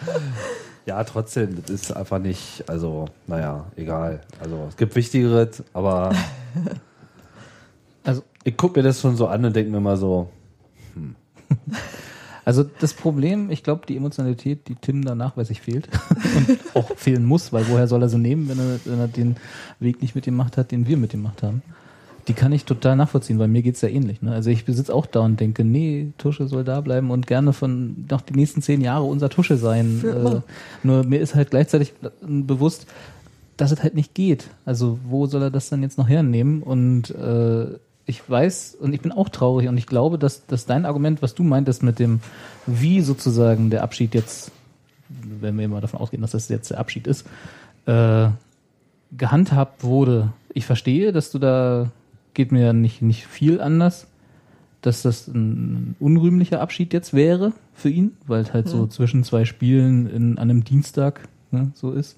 Ja, 0.85 1.05
trotzdem, 1.05 1.63
das 1.63 1.71
ist 1.71 1.97
einfach 1.97 2.19
nicht, 2.19 2.65
also, 2.67 3.05
naja, 3.29 3.67
egal. 3.77 4.21
Also, 4.41 4.67
es 4.69 4.77
gibt 4.77 4.97
Wichtigeres, 4.97 5.63
aber 5.73 6.11
Also, 8.03 8.25
ich 8.43 8.57
gucke 8.57 8.81
mir 8.81 8.83
das 8.83 9.01
schon 9.01 9.15
so 9.15 9.29
an 9.29 9.45
und 9.45 9.55
denke 9.55 9.71
mir 9.71 9.79
mal 9.79 9.97
so, 9.97 10.29
Also 12.45 12.65
das 12.81 12.95
Problem, 12.95 13.51
ich 13.51 13.63
glaube, 13.63 13.87
die 13.87 13.97
Emotionalität, 13.97 14.69
die 14.69 14.75
Tim 14.75 15.05
da 15.05 15.15
nachweislich 15.15 15.61
fehlt 15.61 15.89
und 16.37 16.59
auch 16.75 16.97
fehlen 16.97 17.25
muss, 17.25 17.53
weil 17.53 17.69
woher 17.69 17.87
soll 17.87 18.03
er 18.03 18.09
sie 18.09 18.19
nehmen, 18.19 18.49
wenn 18.49 18.59
er, 18.59 18.81
wenn 18.85 18.99
er 18.99 19.09
den 19.09 19.37
Weg 19.79 20.03
nicht 20.03 20.15
mit 20.15 20.27
ihm 20.27 20.35
gemacht 20.35 20.57
hat, 20.57 20.73
den 20.73 20.87
wir 20.87 20.97
mit 20.97 21.15
ihm 21.15 21.23
gemacht 21.23 21.43
haben. 21.43 21.63
Die 22.29 22.35
kann 22.35 22.53
ich 22.53 22.65
total 22.65 22.95
nachvollziehen, 22.97 23.39
weil 23.39 23.49
mir 23.49 23.63
geht's 23.63 23.81
ja 23.81 23.89
ähnlich. 23.89 24.23
Ne? 24.23 24.33
Also 24.33 24.51
ich 24.51 24.65
besitze 24.65 24.95
auch 24.95 25.07
da 25.07 25.21
und 25.21 25.41
denke, 25.41 25.65
nee, 25.65 26.13
Tusche 26.19 26.47
soll 26.47 26.63
da 26.63 26.81
bleiben 26.81 27.11
und 27.11 27.27
gerne 27.27 27.53
von 27.53 28.07
noch 28.09 28.21
die 28.21 28.35
nächsten 28.35 28.63
zehn 28.63 28.81
Jahre 28.81 29.05
unser 29.05 29.29
Tusche 29.29 29.57
sein. 29.57 30.03
Äh, 30.05 30.41
nur 30.85 31.05
mir 31.05 31.21
ist 31.21 31.35
halt 31.35 31.51
gleichzeitig 31.51 31.95
bewusst, 32.21 32.87
dass 33.57 33.73
es 33.73 33.83
halt 33.83 33.95
nicht 33.95 34.15
geht. 34.15 34.51
Also 34.65 34.99
wo 35.05 35.27
soll 35.27 35.43
er 35.43 35.51
das 35.51 35.69
dann 35.69 35.83
jetzt 35.83 35.99
noch 35.99 36.09
hernehmen? 36.09 36.63
Und 36.63 37.11
äh, 37.11 37.79
ich 38.07 38.29
weiß 38.29 38.77
und 38.81 38.93
ich 38.93 39.01
bin 39.01 39.13
auch 39.13 39.29
traurig 39.29 39.69
und 39.69 39.77
ich 39.79 39.87
glaube, 39.87 40.19
dass, 40.19 40.47
dass 40.47 40.67
dein 40.67 40.85
Argument, 40.85 41.23
was 41.23 41.35
du 41.35 41.43
meintest 41.43 41.83
mit 41.83 41.99
dem, 41.99 42.21
wie 42.67 43.01
sozusagen 43.01 43.71
der 43.71 43.83
Abschied 43.83 44.15
jetzt, 44.15 44.51
wenn 45.09 45.59
wir 45.59 45.69
mal 45.69 45.81
davon 45.81 46.01
ausgehen, 46.01 46.23
dass 46.23 46.33
das 46.33 46.49
jetzt 46.49 46.71
der 46.71 46.79
Abschied 46.81 47.07
ist, 47.07 47.27
äh, 47.87 48.29
gehandhabt 49.17 49.85
wurde. 49.85 50.33
Ich 50.53 50.67
verstehe, 50.67 51.13
dass 51.13 51.31
du 51.31 51.39
da 51.39 51.91
geht 52.35 52.51
mir 52.51 52.73
nicht, 52.73 53.03
nicht 53.03 53.27
viel 53.27 53.61
anders, 53.61 54.07
dass 54.81 55.03
das 55.03 55.29
ein 55.29 55.95
unrühmlicher 56.01 56.61
Abschied 56.61 56.93
jetzt 56.93 57.15
wäre 57.15 57.53
für 57.75 57.91
ihn, 57.91 58.13
weil 58.27 58.41
es 58.43 58.53
halt 58.53 58.69
so 58.69 58.79
Mhm. 58.79 58.91
zwischen 58.91 59.23
zwei 59.25 59.45
Spielen 59.45 60.09
in, 60.09 60.39
an 60.39 60.51
einem 60.51 60.65
Dienstag 60.65 61.29
ne, 61.51 61.71
so 61.75 61.93
ist. 61.93 62.17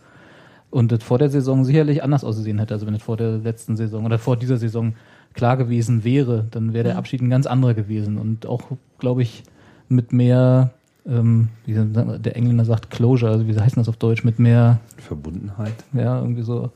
Und 0.71 0.91
das 0.91 1.05
vor 1.05 1.19
der 1.19 1.31
Saison 1.31 1.65
sicherlich 1.65 2.03
anders 2.03 2.25
ausgesehen 2.25 2.59
hätte. 2.59 2.75
Also 2.75 2.87
wenn 2.87 2.95
es 2.95 3.03
vor 3.03 3.17
der 3.17 3.39
letzten 3.39 3.77
Saison 3.77 4.05
oder 4.05 4.19
vor 4.19 4.37
dieser 4.37 4.57
Saison 4.57 4.95
klar 5.35 5.57
gewesen 5.57 6.05
wäre, 6.05 6.47
dann 6.51 6.73
wäre 6.73 6.85
der 6.85 6.93
Mhm. 6.95 6.99
Abschied 6.99 7.21
ein 7.23 7.31
ganz 7.31 7.47
anderer 7.47 7.75
gewesen. 7.75 8.19
Und 8.19 8.47
auch, 8.47 8.63
glaube 8.99 9.23
ich, 9.23 9.43
mit 9.89 10.13
mehr, 10.13 10.71
ähm, 11.07 11.49
wie 11.67 11.75
der 11.75 12.37
Engländer 12.37 12.65
sagt, 12.65 12.91
Closure, 12.91 13.33
also 13.33 13.47
wie 13.49 13.59
heißt 13.59 13.77
das 13.77 13.89
auf 13.89 13.97
Deutsch, 13.97 14.25
mit 14.25 14.39
mehr 14.39 14.81
Verbundenheit. 14.99 15.75
ja, 15.93 16.21
irgendwie 16.21 16.43
so, 16.43 16.71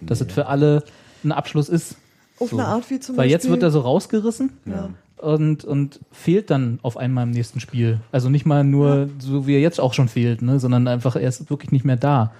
dass 0.00 0.20
es 0.20 0.32
für 0.32 0.46
alle 0.46 0.82
ein 1.24 1.32
Abschluss 1.32 1.68
ist. 1.68 1.96
Auf 2.38 2.52
eine 2.52 2.64
Art 2.66 2.88
wie 2.90 2.98
zum 3.00 3.16
Weil 3.16 3.28
jetzt 3.30 3.42
Beispiel- 3.42 3.52
wird 3.52 3.62
er 3.62 3.70
so 3.70 3.80
rausgerissen 3.80 4.50
Ja. 4.66 4.90
und, 5.18 5.64
und 5.64 6.00
fehlt 6.12 6.50
dann 6.50 6.78
auf 6.82 6.96
einmal 6.96 7.24
im 7.24 7.30
nächsten 7.30 7.60
Spiel. 7.60 8.00
Also 8.12 8.28
nicht 8.28 8.44
mal 8.46 8.64
nur 8.64 9.08
so, 9.18 9.46
wie 9.46 9.54
er 9.54 9.60
jetzt 9.60 9.80
auch 9.80 9.94
schon 9.94 10.08
fehlt, 10.08 10.42
ne, 10.42 10.58
sondern 10.58 10.88
einfach, 10.88 11.14
er 11.16 11.28
ist 11.28 11.48
wirklich 11.50 11.70
nicht 11.72 11.84
mehr 11.84 11.96
da. 11.96 12.32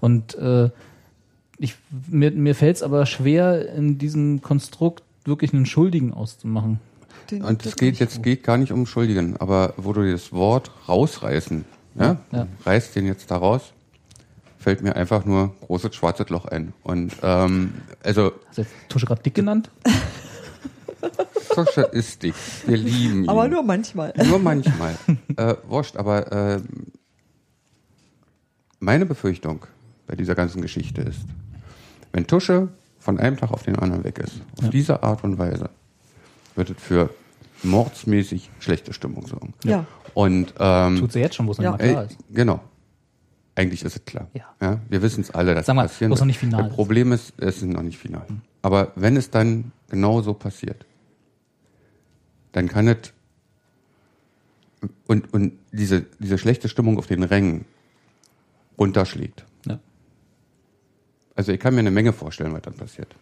Und 0.00 0.34
äh, 0.36 0.70
ich, 1.58 1.74
mir, 2.08 2.30
mir 2.30 2.54
fällt 2.54 2.76
es 2.76 2.82
aber 2.82 3.04
schwer, 3.06 3.72
in 3.74 3.98
diesem 3.98 4.42
Konstrukt 4.42 5.02
wirklich 5.28 5.52
einen 5.54 5.66
Schuldigen 5.66 6.12
auszumachen. 6.12 6.80
Und 7.30 7.64
es 7.66 7.76
geht 7.76 7.98
jetzt 7.98 8.22
geht 8.22 8.42
gar 8.42 8.56
nicht 8.56 8.72
um 8.72 8.86
Schuldigen, 8.86 9.36
aber 9.36 9.74
wo 9.76 9.92
du 9.92 10.10
das 10.10 10.32
Wort 10.32 10.70
rausreißen, 10.88 11.64
ja, 11.94 12.16
Ja. 12.32 12.46
reißt 12.64 12.96
den 12.96 13.06
jetzt 13.06 13.30
da 13.30 13.36
raus, 13.36 13.72
fällt 14.58 14.82
mir 14.82 14.96
einfach 14.96 15.24
nur 15.24 15.54
großes 15.66 15.94
schwarzes 15.94 16.30
Loch 16.30 16.46
ein. 16.46 16.72
Und 16.82 17.12
ähm, 17.22 17.74
also 18.02 18.32
Hast 18.48 18.58
du 18.58 18.62
jetzt 18.62 18.72
Tusche 18.88 19.06
gerade 19.06 19.22
dick 19.22 19.34
genannt? 19.34 19.70
Tusche 21.54 21.82
ist 21.82 22.22
dick. 22.22 22.34
Wir 22.66 22.76
lieben 22.76 23.24
ihn. 23.24 23.28
Aber 23.28 23.46
nur 23.48 23.62
manchmal. 23.62 24.12
Nur 24.26 24.38
manchmal. 24.38 24.96
äh, 25.36 25.54
wurscht, 25.68 25.96
aber 25.96 26.32
äh, 26.32 26.60
meine 28.80 29.06
Befürchtung 29.06 29.66
bei 30.06 30.16
dieser 30.16 30.34
ganzen 30.34 30.62
Geschichte 30.62 31.02
ist, 31.02 31.20
wenn 32.12 32.26
Tusche 32.26 32.68
von 33.08 33.18
einem 33.18 33.38
Tag 33.38 33.52
auf 33.52 33.62
den 33.62 33.74
anderen 33.76 34.04
weg 34.04 34.18
ist, 34.18 34.42
auf 34.62 34.68
diese 34.68 35.02
Art 35.02 35.24
und 35.24 35.38
Weise, 35.38 35.70
wird 36.56 36.68
es 36.68 36.76
für 36.78 37.08
mordsmäßig 37.62 38.50
schlechte 38.60 38.92
Stimmung 38.92 39.26
sorgen. 39.26 39.54
Ja. 39.64 39.86
Und 40.12 40.52
ähm, 40.58 40.98
Tut 40.98 41.12
sie 41.12 41.20
jetzt 41.20 41.34
schon, 41.36 41.46
wo 41.46 41.52
es 41.52 41.56
noch 41.56 41.64
Ja. 41.64 41.70
nicht 41.70 41.80
mal 41.80 41.88
klar 41.88 42.02
äh, 42.02 42.06
ist. 42.08 42.18
Genau. 42.30 42.60
Eigentlich 43.54 43.82
ist 43.82 43.96
es 43.96 44.04
klar. 44.04 44.28
Ja. 44.34 44.78
wir 44.90 45.00
wissen 45.00 45.22
es 45.22 45.30
alle, 45.30 45.54
dass 45.54 45.64
Sag 45.64 45.74
mal, 45.74 45.84
passieren 45.88 46.10
wo 46.10 46.16
es 46.16 46.18
wird. 46.20 46.20
noch 46.20 46.26
nicht 46.26 46.38
final 46.38 46.60
Das 46.64 46.68
ist. 46.70 46.74
Problem 46.76 47.12
ist, 47.12 47.32
es 47.38 47.56
ist 47.56 47.62
noch 47.64 47.82
nicht 47.82 47.96
final. 47.96 48.26
Aber 48.60 48.92
wenn 48.94 49.16
es 49.16 49.30
dann 49.30 49.72
genau 49.88 50.20
so 50.20 50.34
passiert, 50.34 50.84
dann 52.52 52.68
kann 52.68 52.88
es 52.88 53.14
und, 55.06 55.32
und 55.32 55.54
diese, 55.72 56.04
diese 56.18 56.36
schlechte 56.36 56.68
Stimmung 56.68 56.98
auf 56.98 57.06
den 57.06 57.22
Rängen 57.22 57.64
runterschlägt. 58.78 59.46
Ja. 61.38 61.44
Also 61.44 61.52
ich 61.52 61.60
kann 61.60 61.74
mir 61.74 61.80
eine 61.80 61.90
Menge 61.90 62.12
vorstellen, 62.12 62.52
was 62.52 62.62
dann 62.62 62.74
passiert. 62.74 63.14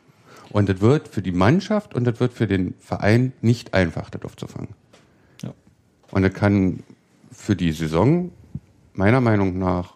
Und 0.51 0.69
das 0.69 0.81
wird 0.81 1.09
für 1.09 1.23
die 1.23 1.33
Mannschaft 1.33 1.95
und 1.95 2.05
das 2.05 2.21
wird 2.21 2.33
für 2.33 2.47
den 2.47 2.75
Verein 2.79 3.33
nicht 3.43 3.75
einfach, 3.75 4.11
das 4.11 4.23
aufzufangen. 4.23 4.71
Ja. 5.43 5.53
Und 6.11 6.23
das 6.23 6.33
kann 6.33 6.83
für 7.31 7.57
die 7.57 7.73
Saison 7.73 8.31
meiner 8.95 9.21
Meinung 9.21 9.59
nach 9.59 9.95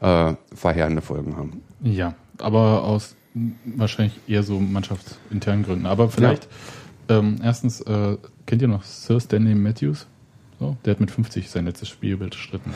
äh, 0.00 0.34
verheerende 0.54 1.02
Folgen 1.02 1.36
haben. 1.36 1.62
Ja, 1.82 2.14
aber 2.38 2.84
aus 2.84 3.16
wahrscheinlich 3.64 4.18
eher 4.26 4.42
so 4.42 4.58
mannschaftsinternen 4.60 5.64
Gründen. 5.64 5.86
Aber 5.86 6.08
vielleicht, 6.08 6.48
ähm, 7.08 7.38
erstens, 7.42 7.82
äh, 7.82 8.16
kennt 8.46 8.62
ihr 8.62 8.68
noch 8.68 8.82
Sir 8.82 9.20
Stanley 9.20 9.54
Matthews? 9.54 10.06
So, 10.58 10.74
der 10.86 10.92
hat 10.92 11.00
mit 11.00 11.10
50 11.10 11.50
sein 11.50 11.66
letztes 11.66 11.90
Spiel 11.90 12.16
bestritten. 12.16 12.72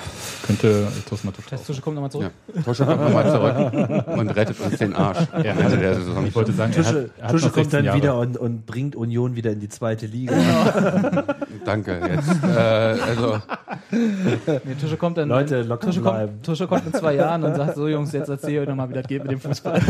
Könnte 0.46 0.86
Thorsten 1.08 1.28
Matuschka 1.28 1.56
Das 1.56 1.64
Tusche 1.64 1.80
kommt 1.80 1.94
nochmal 1.94 2.10
zurück. 2.10 2.30
Ja. 2.54 2.62
Tosche 2.62 2.84
kommt 2.84 3.00
nochmal 3.00 3.30
zurück 3.30 4.18
und 4.18 4.28
rettet 4.36 4.60
uns 4.60 4.76
den 4.76 4.94
Arsch. 4.94 5.26
Ja, 5.42 5.54
Also 5.54 5.76
der 5.76 5.94
Saison. 5.94 6.26
Ich 6.26 6.34
wollte 6.34 6.52
sagen, 6.52 6.74
er 6.74 6.78
hat, 6.84 6.92
Tusche, 6.92 7.10
er 7.16 7.24
hat 7.24 7.30
Tusche 7.30 7.46
noch 7.46 7.52
kommt 7.54 7.70
16 7.70 7.78
dann 7.78 7.84
Jahre. 7.86 7.96
wieder 7.98 8.18
und, 8.18 8.36
und 8.36 8.66
bringt 8.66 8.96
Union 8.96 9.34
wieder 9.34 9.52
in 9.52 9.60
die 9.60 9.70
zweite 9.70 10.04
Liga. 10.04 11.24
Danke. 11.64 12.00
Jetzt, 12.06 12.44
äh, 12.44 12.58
also 12.58 13.38
Nee, 13.90 14.74
Tusche 14.78 14.98
kommt 14.98 15.16
dann. 15.16 15.30
Leute, 15.30 15.62
locker 15.62 15.86
Tusche 15.86 16.02
bleiben. 16.02 16.32
kommt, 16.32 16.44
Tusche 16.46 16.66
kommt 16.66 16.84
in 16.86 16.92
zwei 16.92 17.14
Jahren 17.14 17.42
und 17.44 17.54
sagt: 17.56 17.76
So, 17.76 17.88
Jungs, 17.88 18.12
jetzt 18.12 18.28
erzähl 18.28 18.60
euch 18.60 18.68
nochmal, 18.68 18.90
wie 18.90 18.94
das 18.94 19.06
geht 19.06 19.22
mit 19.22 19.32
dem 19.32 19.40
Fußball. 19.40 19.80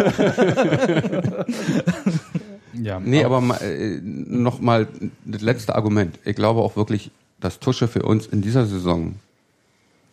Ja, 2.74 3.00
Nee, 3.00 3.24
aber 3.24 3.40
ma- 3.40 3.56
äh, 3.58 4.00
noch 4.02 4.60
mal 4.60 4.86
das 5.24 5.42
letzte 5.42 5.74
Argument. 5.74 6.18
Ich 6.24 6.36
glaube 6.36 6.60
auch 6.60 6.76
wirklich, 6.76 7.10
dass 7.40 7.60
Tusche 7.60 7.88
für 7.88 8.02
uns 8.02 8.26
in 8.26 8.42
dieser 8.42 8.66
Saison 8.66 9.16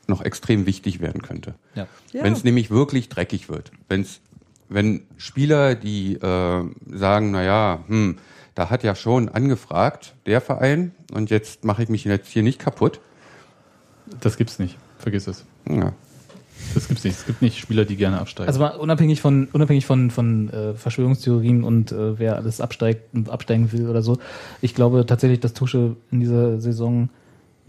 noch 0.07 0.21
extrem 0.21 0.65
wichtig 0.65 1.01
werden 1.01 1.21
könnte. 1.21 1.53
Ja. 1.75 1.87
Ja. 2.13 2.23
Wenn 2.23 2.33
es 2.33 2.43
nämlich 2.43 2.71
wirklich 2.71 3.09
dreckig 3.09 3.49
wird. 3.49 3.71
Wenn's, 3.89 4.21
wenn 4.69 5.03
Spieler, 5.17 5.75
die 5.75 6.15
äh, 6.15 6.63
sagen, 6.93 7.31
na 7.31 7.43
ja, 7.43 7.83
hm, 7.87 8.17
da 8.55 8.69
hat 8.69 8.83
ja 8.83 8.95
schon 8.95 9.29
angefragt, 9.29 10.15
der 10.25 10.41
Verein, 10.41 10.91
und 11.13 11.29
jetzt 11.29 11.63
mache 11.63 11.83
ich 11.83 11.89
mich 11.89 12.05
jetzt 12.05 12.29
hier 12.29 12.43
nicht 12.43 12.59
kaputt. 12.59 12.99
das 14.21 14.37
gibt's 14.37 14.59
nicht. 14.59 14.77
Vergiss 14.97 15.27
es. 15.27 15.45
Ja. 15.69 15.93
Das 16.73 16.87
gibt's 16.87 17.03
nicht. 17.03 17.15
Es 17.17 17.25
gibt 17.25 17.41
nicht 17.41 17.57
Spieler, 17.59 17.85
die 17.85 17.95
gerne 17.95 18.19
absteigen. 18.19 18.47
Also 18.47 18.59
mal 18.59 18.69
unabhängig 18.75 19.21
von 19.21 19.47
unabhängig 19.51 19.85
von 19.85 20.11
von 20.11 20.49
äh, 20.49 20.73
Verschwörungstheorien 20.75 21.63
und 21.63 21.91
äh, 21.91 22.19
wer 22.19 22.35
alles 22.35 22.61
absteigt 22.61 23.13
und 23.13 23.29
absteigen 23.29 23.71
will 23.71 23.87
oder 23.89 24.01
so. 24.01 24.17
Ich 24.61 24.75
glaube 24.75 25.05
tatsächlich, 25.05 25.39
dass 25.39 25.53
Tusche 25.53 25.95
in 26.11 26.19
dieser 26.19 26.59
Saison 26.61 27.09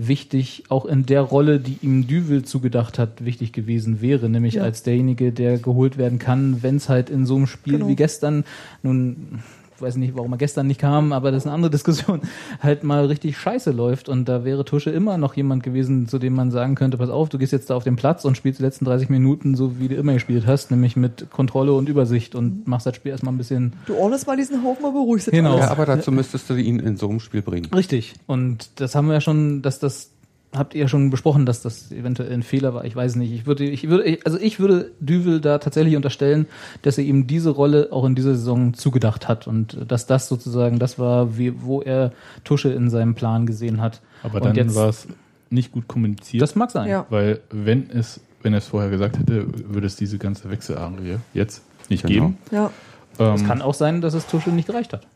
wichtig, 0.01 0.65
auch 0.69 0.85
in 0.87 1.07
der 1.07 1.23
Rolle, 1.23 1.59
die 1.59 1.79
ihm 1.83 2.07
Düvel 2.07 2.45
zugedacht 2.45 2.99
hat, 3.01 3.25
wichtig 3.25 3.53
gewesen 3.53 4.01
wäre, 4.01 4.29
nämlich 4.29 4.55
Ja. 4.55 4.63
als 4.63 4.85
derjenige, 4.85 5.33
der 5.33 5.59
geholt 5.59 5.99
werden 5.99 6.21
kann, 6.21 6.63
wenn 6.63 6.77
es 6.77 6.89
halt 6.89 7.11
in 7.11 7.27
so 7.27 7.35
einem 7.37 7.49
Spiel 7.49 7.75
Genau. 7.75 7.89
wie 7.89 7.97
gestern, 7.97 8.45
nun 8.85 9.41
weiß 9.81 9.97
nicht, 9.97 10.17
warum 10.17 10.33
er 10.33 10.39
gestern 10.39 10.67
nicht 10.67 10.81
kam, 10.81 11.13
aber 11.13 11.31
das 11.31 11.43
ist 11.43 11.47
eine 11.47 11.55
andere 11.55 11.71
Diskussion, 11.71 12.21
halt 12.61 12.85
mal 12.85 13.05
richtig 13.07 13.37
scheiße 13.39 13.71
läuft. 13.71 14.09
Und 14.09 14.29
da 14.29 14.45
wäre 14.45 14.65
Tusche 14.65 14.91
immer 14.91 15.19
noch 15.19 15.35
jemand 15.35 15.63
gewesen, 15.63 16.09
zu 16.09 16.19
dem 16.19 16.35
man 16.35 16.51
sagen 16.51 16.75
könnte, 16.75 16.97
pass 16.99 17.11
auf, 17.11 17.29
du 17.29 17.39
gehst 17.39 17.53
jetzt 17.53 17.71
da 17.71 17.75
auf 17.77 17.85
den 17.85 17.97
Platz 17.97 18.25
und 18.25 18.37
spielst 18.37 18.59
die 18.61 18.65
letzten 18.65 18.85
30 18.85 19.09
Minuten 19.09 19.55
so, 19.55 19.79
wie 19.79 19.89
du 19.89 19.95
immer 19.95 20.13
gespielt 20.15 20.47
hast, 20.47 20.71
nämlich 20.71 20.97
mit 20.97 21.31
Kontrolle 21.31 21.73
und 21.73 21.89
Übersicht 21.89 22.35
und 22.35 22.67
machst 22.67 22.87
das 22.87 22.97
Spiel 22.97 23.13
erstmal 23.13 23.35
ein 23.35 23.39
bisschen 23.39 23.73
Du 23.87 23.95
ordnest 23.97 24.27
mal 24.27 24.37
diesen 24.37 24.63
Haufen 24.65 24.83
mal 24.83 24.93
beruhigst 24.93 25.27
jetzt 25.29 25.35
Genau. 25.35 25.53
alles. 25.55 25.67
ja, 25.67 25.71
aber 25.71 25.87
dazu 25.87 26.11
müsstest 26.13 26.49
du 26.51 26.55
ihn 26.55 26.79
in 26.79 26.97
so 26.97 27.09
einem 27.09 27.21
Spiel 27.21 27.43
bringen. 27.43 27.67
Richtig. 27.75 28.15
Und 28.27 28.71
das 28.81 28.95
haben 28.95 29.07
wir 29.07 29.15
ja 29.15 29.21
schon, 29.21 29.63
dass 29.63 29.79
das 29.79 30.11
habt 30.57 30.75
ihr 30.75 30.81
ja 30.83 30.89
schon 30.89 31.11
besprochen, 31.11 31.45
dass 31.47 31.61
das 31.63 31.93
eventuell 31.93 32.33
ein 32.33 32.43
Fehler 32.43 32.73
war. 32.75 32.85
Ich 32.85 32.97
weiß 32.97 33.17
nicht. 33.17 33.33
Ich 33.33 33.47
würde, 33.47 33.65
ich 33.65 33.89
würde, 33.89 34.19
also 34.25 34.39
ich 34.39 34.59
würde 34.61 34.91
Düvel 35.01 35.41
da 35.41 35.59
tatsächlich 35.59 35.95
unterstellen, 35.97 36.47
dass 36.83 36.97
er 36.99 37.05
ihm 37.05 37.27
diese 37.27 37.51
Rolle 37.51 37.89
auch 37.93 38.05
in 38.07 38.15
dieser 38.15 38.35
Saison 38.35 38.73
zugedacht 38.75 39.29
hat 39.29 39.47
und 39.47 39.77
dass 39.91 40.07
das 40.07 40.27
sozusagen 40.29 40.79
das 40.79 40.99
war, 40.99 41.37
wie, 41.37 41.63
wo 41.63 41.83
er 41.83 42.13
Tusche 42.45 42.71
in 42.71 42.89
seinem 42.91 43.15
Plan 43.15 43.45
gesehen 43.47 43.81
hat. 43.81 44.01
aber 44.23 44.37
und 44.37 44.45
dann 44.47 44.55
jetzt- 44.57 44.75
war 44.75 44.89
es 44.89 45.07
nicht 45.51 45.73
gut 45.73 45.87
kommuniziert. 45.89 46.43
Das 46.43 46.55
mag 46.57 46.71
sein. 46.71 46.89
Ja. 46.89 47.07
Weil 47.11 47.41
wenn 47.51 47.89
es, 47.91 48.21
wenn 48.43 48.53
er 48.55 48.59
es 48.59 48.67
vorher 48.69 48.91
gesagt 48.91 49.19
hätte, 49.19 49.47
würde 49.73 49.87
es 49.87 49.97
diese 49.97 50.19
ganze 50.19 50.51
Wechselarie 50.51 51.17
jetzt 51.35 51.63
nicht 51.89 52.03
Genau. 52.07 52.27
geben. 52.29 52.39
Ja. 52.51 52.71
Ähm, 53.19 53.35
Es 53.35 53.45
kann 53.45 53.63
auch 53.63 53.75
sein, 53.75 54.01
dass 54.01 54.15
es 54.15 54.27
Tusche 54.27 54.51
nicht 54.51 54.67
gereicht 54.67 54.93
hat. 54.93 55.07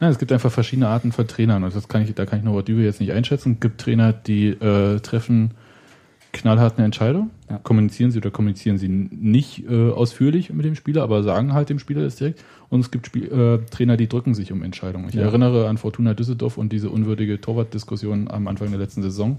Nein, 0.00 0.10
es 0.12 0.18
gibt 0.18 0.30
einfach 0.32 0.52
verschiedene 0.52 0.88
Arten 0.88 1.10
von 1.12 1.26
Trainern 1.26 1.64
und 1.64 1.74
das 1.74 1.88
kann 1.88 2.02
ich, 2.02 2.14
da 2.14 2.24
kann 2.24 2.38
ich 2.38 2.44
Norbert 2.44 2.68
Düwe 2.68 2.82
jetzt 2.82 3.00
nicht 3.00 3.12
einschätzen. 3.12 3.54
Es 3.54 3.60
gibt 3.60 3.80
Trainer, 3.80 4.12
die 4.12 4.48
äh, 4.48 5.00
treffen 5.00 5.52
knallhart 6.32 6.76
eine 6.76 6.84
Entscheidung, 6.84 7.30
Ja. 7.50 7.58
kommunizieren 7.58 8.10
sie 8.10 8.18
oder 8.18 8.30
kommunizieren 8.30 8.78
sie 8.78 8.86
nicht 8.88 9.64
äh, 9.68 9.90
ausführlich 9.90 10.52
mit 10.52 10.64
dem 10.66 10.74
Spieler, 10.76 11.02
aber 11.02 11.22
sagen 11.22 11.52
halt 11.54 11.68
dem 11.70 11.78
Spieler 11.78 12.02
das 12.02 12.16
direkt. 12.16 12.44
Und 12.68 12.80
es 12.80 12.90
gibt 12.90 13.06
Spiel, 13.06 13.24
äh, 13.32 13.70
Trainer, 13.70 13.96
die 13.96 14.08
drücken 14.08 14.34
sich 14.34 14.52
um 14.52 14.62
Entscheidungen. 14.62 15.08
Ich 15.08 15.14
Ja. 15.14 15.22
erinnere 15.22 15.68
an 15.68 15.78
Fortuna 15.78 16.14
Düsseldorf 16.14 16.58
und 16.58 16.70
diese 16.72 16.90
unwürdige 16.90 17.40
Torwartdiskussion 17.40 18.30
am 18.30 18.46
Anfang 18.46 18.70
der 18.70 18.78
letzten 18.78 19.02
Saison. 19.02 19.38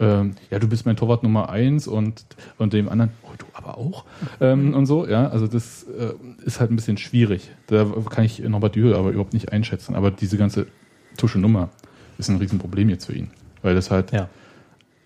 Ähm, 0.00 0.34
ja, 0.50 0.58
du 0.58 0.68
bist 0.68 0.86
mein 0.86 0.96
Torwart 0.96 1.22
Nummer 1.22 1.48
eins 1.50 1.86
und, 1.86 2.24
und 2.58 2.72
dem 2.72 2.88
anderen, 2.88 3.10
oh, 3.22 3.28
du 3.38 3.44
aber 3.52 3.78
auch. 3.78 4.04
Ähm, 4.40 4.74
und 4.74 4.86
so, 4.86 5.06
ja, 5.06 5.28
also 5.28 5.46
das 5.46 5.84
äh, 5.84 6.14
ist 6.44 6.58
halt 6.60 6.70
ein 6.72 6.76
bisschen 6.76 6.96
schwierig. 6.96 7.50
Da 7.68 7.86
kann 8.10 8.24
ich 8.24 8.40
Norbert 8.40 8.74
Dühl 8.74 8.94
aber 8.94 9.10
überhaupt 9.10 9.34
nicht 9.34 9.52
einschätzen. 9.52 9.94
Aber 9.94 10.10
diese 10.10 10.36
ganze 10.36 10.66
Tusche 11.16 11.38
Nummer 11.38 11.68
ist 12.18 12.28
ein 12.28 12.38
Riesenproblem 12.38 12.88
jetzt 12.88 13.06
für 13.06 13.14
ihn. 13.14 13.30
Weil 13.62 13.74
das 13.76 13.90
halt, 13.90 14.10
Ja. 14.12 14.28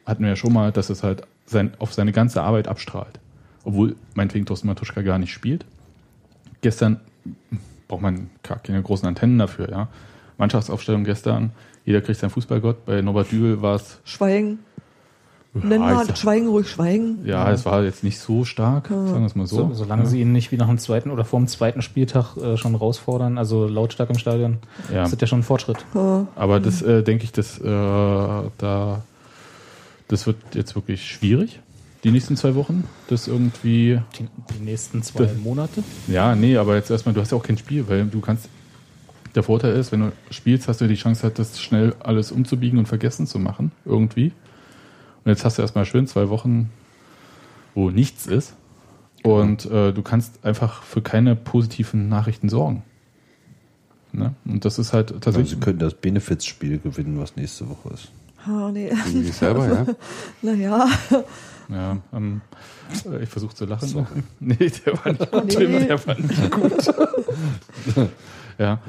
hatten 0.07 0.23
wir 0.23 0.31
ja 0.31 0.37
schon 0.37 0.53
mal, 0.53 0.73
dass 0.73 0.89
es 0.91 1.03
halt 1.03 1.23
sein, 1.45 1.73
auf 1.79 1.93
seine 1.93 2.13
ganze 2.13 2.43
Arbeit 2.43 2.67
abstrahlt. 2.67 3.21
Obwohl 3.65 3.95
meinetwegen 4.15 4.47
Thorsten 4.47 4.69
Matuschka 4.69 5.03
gar 5.03 5.19
nicht 5.19 5.33
spielt. 5.33 5.67
Gestern 6.63 7.01
braucht 7.89 8.03
man 8.03 8.31
gar 8.43 8.59
keine 8.59 8.83
großen 8.83 9.07
Antennen 9.07 9.39
dafür, 9.39 9.71
ja. 9.71 9.89
Mannschaftsaufstellung 10.39 11.05
gestern, 11.05 11.51
jeder 11.85 12.01
kriegt 12.01 12.19
seinen 12.21 12.31
Fußballgott. 12.31 12.85
Bei 12.87 13.03
Norbert 13.03 13.33
Dühl 13.33 13.61
war 13.61 13.75
es 13.75 14.01
Schweigen. 14.05 14.61
Nennen 15.63 15.83
Ja, 15.85 15.91
wir 15.97 16.01
ich 16.03 16.09
sag- 16.09 16.19
Schweigen, 16.19 16.49
ruhig 16.49 16.69
schweigen. 16.69 17.19
Ja, 17.25 17.51
es 17.51 17.65
war 17.65 17.83
jetzt 17.85 18.03
nicht 18.05 18.19
so 18.19 18.45
stark, 18.45 18.89
sagen 18.89 19.21
wir 19.21 19.27
es 19.27 19.35
mal 19.35 19.47
so. 19.47 19.69
So, 19.69 19.75
solange 19.75 20.07
sie 20.07 20.21
ihn 20.21 20.33
nicht 20.33 20.53
wie 20.53 20.57
nach 20.57 20.69
dem 20.69 20.79
zweiten 20.79 21.11
oder 21.11 21.25
vor 21.25 21.39
dem 21.41 21.47
zweiten 21.49 21.83
Spieltag 21.83 22.37
äh, 22.37 22.57
schon 22.57 22.75
rausfordern, 22.75 23.39
also 23.39 23.67
lautstark 23.67 24.11
im 24.11 24.19
Stadion, 24.19 24.59
Ja. 24.93 25.05
ist 25.05 25.13
das 25.13 25.21
ja 25.21 25.27
schon 25.27 25.41
ein 25.41 25.45
Fortschritt. 25.45 25.79
Ja. 25.95 26.27
Aber 26.37 26.61
das 26.61 26.83
äh, 26.83 27.03
denke 27.03 27.25
ich, 27.25 27.33
das, 27.33 27.59
äh, 27.59 27.65
da, 27.65 29.03
das 30.09 30.27
wird 30.27 30.37
jetzt 30.55 30.75
wirklich 30.75 31.05
schwierig, 31.11 31.61
die 32.05 32.11
nächsten 32.11 32.37
zwei 32.37 32.55
Wochen. 32.55 32.85
Das 33.09 33.27
irgendwie. 33.29 34.01
Die, 34.19 34.29
die 34.59 34.65
nächsten 34.65 35.03
zwei 35.03 35.25
Das- 35.25 35.37
Monate. 35.37 35.83
Ja, 36.07 36.35
nee, 36.35 36.57
aber 36.57 36.77
jetzt 36.77 36.91
erstmal, 36.91 37.15
du 37.15 37.21
hast 37.21 37.33
ja 37.33 37.37
auch 37.39 37.43
kein 37.43 37.59
Spiel, 37.59 37.89
weil 37.89 38.05
du 38.07 38.21
kannst. 38.21 38.49
Der 39.35 39.43
Vorteil 39.43 39.75
ist, 39.77 39.93
wenn 39.93 40.01
du 40.01 40.13
spielst, 40.31 40.69
hast 40.69 40.81
du 40.81 40.89
die 40.89 40.95
Chance, 40.95 41.23
halt, 41.23 41.39
das 41.39 41.61
schnell 41.61 41.95
alles 42.01 42.33
umzubiegen 42.33 42.79
und 42.79 42.87
vergessen 42.89 43.27
zu 43.27 43.39
machen, 43.39 43.73
irgendwie. 43.85 44.33
Und 45.29 45.35
jetzt 45.35 45.45
hast 45.45 45.59
du 45.59 45.63
erstmal 45.63 45.85
schön 45.85 46.07
zwei 46.07 46.31
Wochen, 46.31 46.71
wo 47.75 47.91
nichts 47.91 48.27
ist. 48.27 48.55
Und 49.23 49.67
äh, 49.67 49.93
du 49.93 50.01
kannst 50.01 50.43
einfach 50.43 50.83
für 50.83 51.03
keine 51.03 51.37
positiven 51.37 52.09
Nachrichten 52.09 52.49
sorgen. 52.49 52.83
Ne? 54.11 54.35
Und 54.47 54.65
das 54.65 54.79
ist 54.79 54.95
halt 54.95 55.11
Also 55.11 55.21
tatsächlich. 55.21 55.51
Sie 55.51 55.61
können 55.61 55.81
das 55.81 55.93
Benefits-Spiel 55.93 56.79
gewinnen, 56.79 57.19
was 57.21 57.37
nächste 57.37 57.69
Woche 57.69 57.91
ist. 57.93 58.09
Ah, 58.47 58.71
nee. 58.73 58.89
Gegen 59.05 59.23
sich 59.25 59.35
selber, 59.35 59.67
ja? 59.69 59.87
naja. 60.41 60.89
Ja, 61.69 61.99
ähm, 62.15 62.41
äh, 63.05 63.23
ich 63.25 63.29
versuche 63.29 63.55
zu 63.55 63.67
lachen. 63.67 64.07
Nee, 64.41 64.55
der 64.87 64.97
war 65.05 65.13
nicht 65.13 65.29
Oh, 65.31 65.41
gut. 65.43 65.59
nee. 65.59 65.87
Der 65.89 66.07
war 66.07 66.19
nicht 66.19 66.51
gut. 66.51 66.95
ja, 68.57 68.81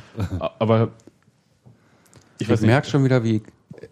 aber 0.57 0.91
ich 2.37 2.49
Ich, 2.49 2.61
merke 2.61 2.87
schon 2.87 3.03
wieder, 3.03 3.25
wie 3.25 3.41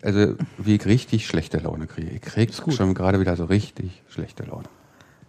also, 0.01 0.35
wie 0.57 0.76
ich 0.76 0.85
richtig 0.85 1.27
schlechte 1.27 1.57
Laune 1.59 1.88
kriege. 1.88 2.11
Ich 2.14 2.22
krieg 2.22 2.51
schon 2.53 2.93
gerade 2.93 3.19
wieder 3.19 3.35
so 3.35 3.45
richtig 3.45 4.03
schlechte 4.09 4.43
Laune. 4.43 4.65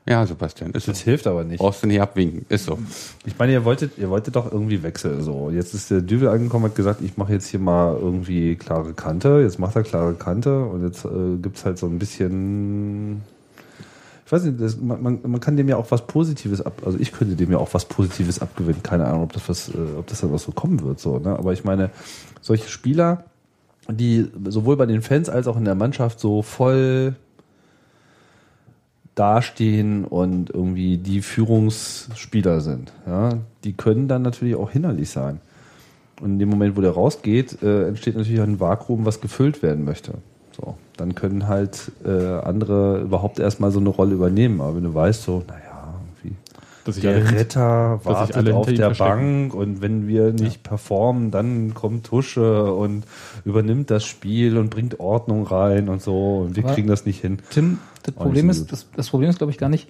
Ja, 0.09 0.25
Sebastian, 0.25 0.71
ist 0.71 0.89
Das 0.89 1.01
so. 1.01 1.05
hilft 1.05 1.27
aber 1.27 1.45
nicht. 1.45 1.59
Brauchst 1.59 1.83
du 1.83 1.87
nicht 1.87 2.01
abwinken, 2.01 2.47
ist 2.49 2.65
so. 2.65 2.79
Ich 3.27 3.39
meine, 3.39 3.53
ihr 3.53 3.65
wolltet, 3.67 3.99
ihr 3.99 4.09
wolltet 4.09 4.37
doch 4.37 4.51
irgendwie 4.51 4.83
wechseln. 4.83 5.23
So, 5.23 5.51
jetzt 5.51 5.75
ist 5.75 5.91
der 5.91 6.01
Düvel 6.01 6.29
angekommen, 6.29 6.65
hat 6.65 6.75
gesagt, 6.75 7.03
ich 7.03 7.19
mache 7.19 7.35
jetzt 7.35 7.47
hier 7.49 7.61
mal 7.61 7.95
irgendwie 7.95 8.57
klare 8.57 8.95
Kante. 8.95 9.41
Jetzt 9.43 9.59
macht 9.59 9.77
er 9.77 9.83
klare 9.83 10.15
Kante 10.15 10.65
und 10.65 10.83
jetzt 10.83 11.05
äh, 11.05 11.37
gibt's 11.43 11.67
halt 11.67 11.77
so 11.77 11.87
ein 11.87 11.99
bisschen. 11.99 13.21
Ich 14.25 14.33
weiß 14.33 14.45
nicht, 14.45 14.61
das, 14.61 14.79
man, 14.81 15.03
man, 15.03 15.21
man 15.27 15.41
kann 15.41 15.59
dem 15.59 15.69
ja 15.69 15.77
auch 15.77 15.91
was 15.91 16.07
Positives 16.07 16.63
ab. 16.63 16.83
Also 16.87 16.99
ich 16.99 17.13
könnte 17.13 17.37
dem 17.37 17.53
ja 17.53 17.59
auch 17.59 17.75
was 17.75 17.85
Positives 17.85 18.41
abgewinnen. 18.41 18.83
Keine 18.83 19.07
Ahnung, 19.07 19.25
ob 19.25 19.33
das 19.35 19.47
was, 19.51 19.69
äh, 19.69 19.73
ob 19.99 20.07
das 20.07 20.23
dann 20.23 20.33
was 20.33 20.43
so 20.45 20.53
kommen 20.53 20.83
wird. 20.83 21.01
So, 21.01 21.19
ne? 21.19 21.39
Aber 21.39 21.53
ich 21.53 21.65
meine, 21.65 21.91
solche 22.41 22.69
Spieler, 22.71 23.25
die 23.91 24.29
sowohl 24.47 24.77
bei 24.77 24.87
den 24.87 25.03
Fans 25.03 25.29
als 25.29 25.47
auch 25.47 25.57
in 25.57 25.65
der 25.65 25.75
Mannschaft 25.75 26.21
so 26.21 26.43
voll 26.43 27.17
dastehen 29.15 30.05
und 30.05 30.51
irgendwie 30.51 30.99
die 30.99 31.23
Führungsspieler 31.23 32.61
sind. 32.61 32.93
Ja, 33.07 33.31
die 33.65 33.73
können 33.73 34.07
dann 34.07 34.23
natürlich 34.23 34.55
auch 34.55 34.71
hinderlich 34.71 35.11
sein. 35.11 35.41
Und 36.21 36.33
in 36.33 36.39
dem 36.39 36.49
Moment, 36.49 36.77
wo 36.77 36.81
der 36.81 36.93
rausgeht, 36.93 37.63
äh, 37.63 37.89
entsteht 37.89 38.17
natürlich 38.17 38.41
ein 38.41 38.61
Vakuum, 38.61 39.07
was 39.07 39.21
gefüllt 39.21 39.63
werden 39.63 39.85
möchte. 39.85 40.15
So, 40.57 40.77
dann 40.97 41.15
können 41.15 41.47
halt 41.47 41.93
äh, 42.05 42.11
andere 42.11 43.01
überhaupt 43.01 43.39
erstmal 43.39 43.71
so 43.71 43.79
eine 43.81 43.89
Rolle 43.89 44.15
übernehmen. 44.15 44.61
Aber 44.61 44.77
wenn 44.77 44.85
du 44.85 44.95
weißt, 44.95 45.23
so, 45.23 45.45
naja, 45.47 45.95
irgendwie 46.23 46.37
Dass 46.85 46.99
der 46.99 47.15
alle 47.15 47.31
Retter 47.31 48.01
wartet 48.05 48.53
auf 48.53 48.67
der 48.67 48.87
verstecken. 48.87 49.49
Bank 49.49 49.55
und 49.55 49.81
wenn 49.81 50.09
wir 50.09 50.33
nicht 50.33 50.65
performen, 50.65 51.31
dann 51.31 51.75
kommt 51.75 52.07
Tusche 52.07 52.73
und 52.73 53.05
übernimmt 53.49 53.91
das 53.91 54.05
Spiel 54.05 54.59
und 54.59 54.69
bringt 54.71 55.01
Ordnung 55.01 55.47
rein 55.47 55.89
und 55.89 56.03
so 56.03 56.39
und 56.47 56.57
wir 56.57 56.65
Aber 56.65 56.75
kriegen 56.75 56.87
das 56.89 57.07
nicht 57.07 57.21
hin. 57.21 57.39
Tim, 57.51 57.79
das 58.03 58.17
Auch 58.17 58.25
Problem 58.25 58.51
ist, 58.51 58.71
das, 58.71 58.87
das 58.95 59.09
Problem 59.09 59.31
ist, 59.31 59.39
glaube 59.39 59.51
ich, 59.51 59.59
gar 59.59 59.69
nicht, 59.71 59.89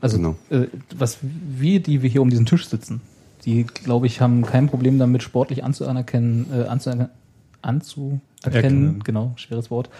also 0.00 0.16
Genau. 0.16 0.36
äh, 0.50 0.68
was 0.96 1.18
wir, 1.22 1.80
die 1.80 2.02
wir 2.02 2.08
hier 2.08 2.22
um 2.22 2.30
diesen 2.30 2.46
Tisch 2.46 2.66
sitzen, 2.68 3.00
die, 3.44 3.64
glaube 3.64 4.06
ich, 4.06 4.20
haben 4.20 4.42
kein 4.46 4.68
Problem 4.68 4.98
damit, 4.98 5.22
sportlich 5.22 5.64
anzuerkennen, 5.64 6.46
äh, 6.52 6.62
anzuerkennen, 6.68 7.10
anzuerkennen, 7.62 8.20
Erkennen. 8.42 9.00
genau, 9.04 9.32
schweres 9.36 9.70
Wort, 9.70 9.90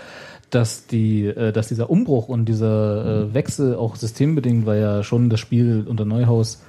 dass 0.51 0.87
die, 0.87 1.27
äh, 1.27 1.53
dass 1.53 1.69
dieser 1.69 1.91
Umbruch 1.91 2.29
und 2.29 2.47
dieser 2.47 3.25
äh, 3.29 3.35
Wechsel 3.35 3.75
auch 3.75 3.97
systembedingt, 3.97 4.67
weil 4.67 4.81
ja 4.81 5.03
schon 5.03 5.31
das 5.31 5.41
Spiel 5.41 5.85
unter 5.89 6.05
Neuhaus, 6.05 6.63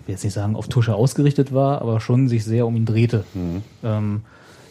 ich 0.00 0.08
will 0.08 0.14
jetzt 0.14 0.24
nicht 0.24 0.32
sagen 0.32 0.56
auf 0.56 0.68
Tusche 0.68 0.94
ausgerichtet 0.94 1.52
war, 1.52 1.82
aber 1.82 2.00
schon 2.00 2.28
sich 2.28 2.44
sehr 2.44 2.66
um 2.66 2.76
ihn 2.76 2.86
drehte. 2.86 3.24
Ähm, 3.84 4.22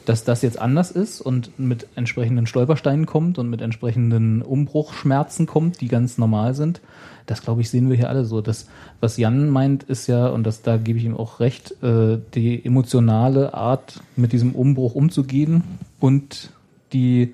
dass 0.06 0.24
das 0.24 0.42
jetzt 0.42 0.60
anders 0.60 0.92
ist 0.92 1.22
und 1.22 1.60
mit 1.60 1.88
entsprechenden 1.96 2.48
Stolpersteinen 2.48 3.06
kommt 3.06 3.38
und 3.38 3.50
mit 3.50 3.62
entsprechenden 3.62 4.42
Umbruchschmerzen 4.42 5.46
kommt, 5.48 5.82
die 5.82 5.88
ganz 5.88 6.18
normal 6.18 6.54
sind, 6.54 6.82
das 7.26 7.42
glaube 7.42 7.62
ich, 7.62 7.70
sehen 7.70 7.90
wir 7.90 7.98
hier 7.98 8.10
alle 8.10 8.26
so. 8.26 8.42
Das, 8.42 8.68
was 9.00 9.18
Jan 9.18 9.50
meint, 9.50 9.84
ist 9.84 10.08
ja, 10.08 10.28
und 10.28 10.44
das, 10.44 10.62
da 10.62 10.78
gebe 10.78 11.00
ich 11.00 11.06
ihm 11.06 11.18
auch 11.18 11.40
recht, 11.40 11.82
äh, 11.84 12.20
die 12.36 12.64
emotionale 12.64 13.54
Art, 13.54 14.02
mit 14.16 14.32
diesem 14.32 14.54
Umbruch 14.54 14.96
umzugehen 14.96 15.64
und 16.00 16.52
die 16.94 17.34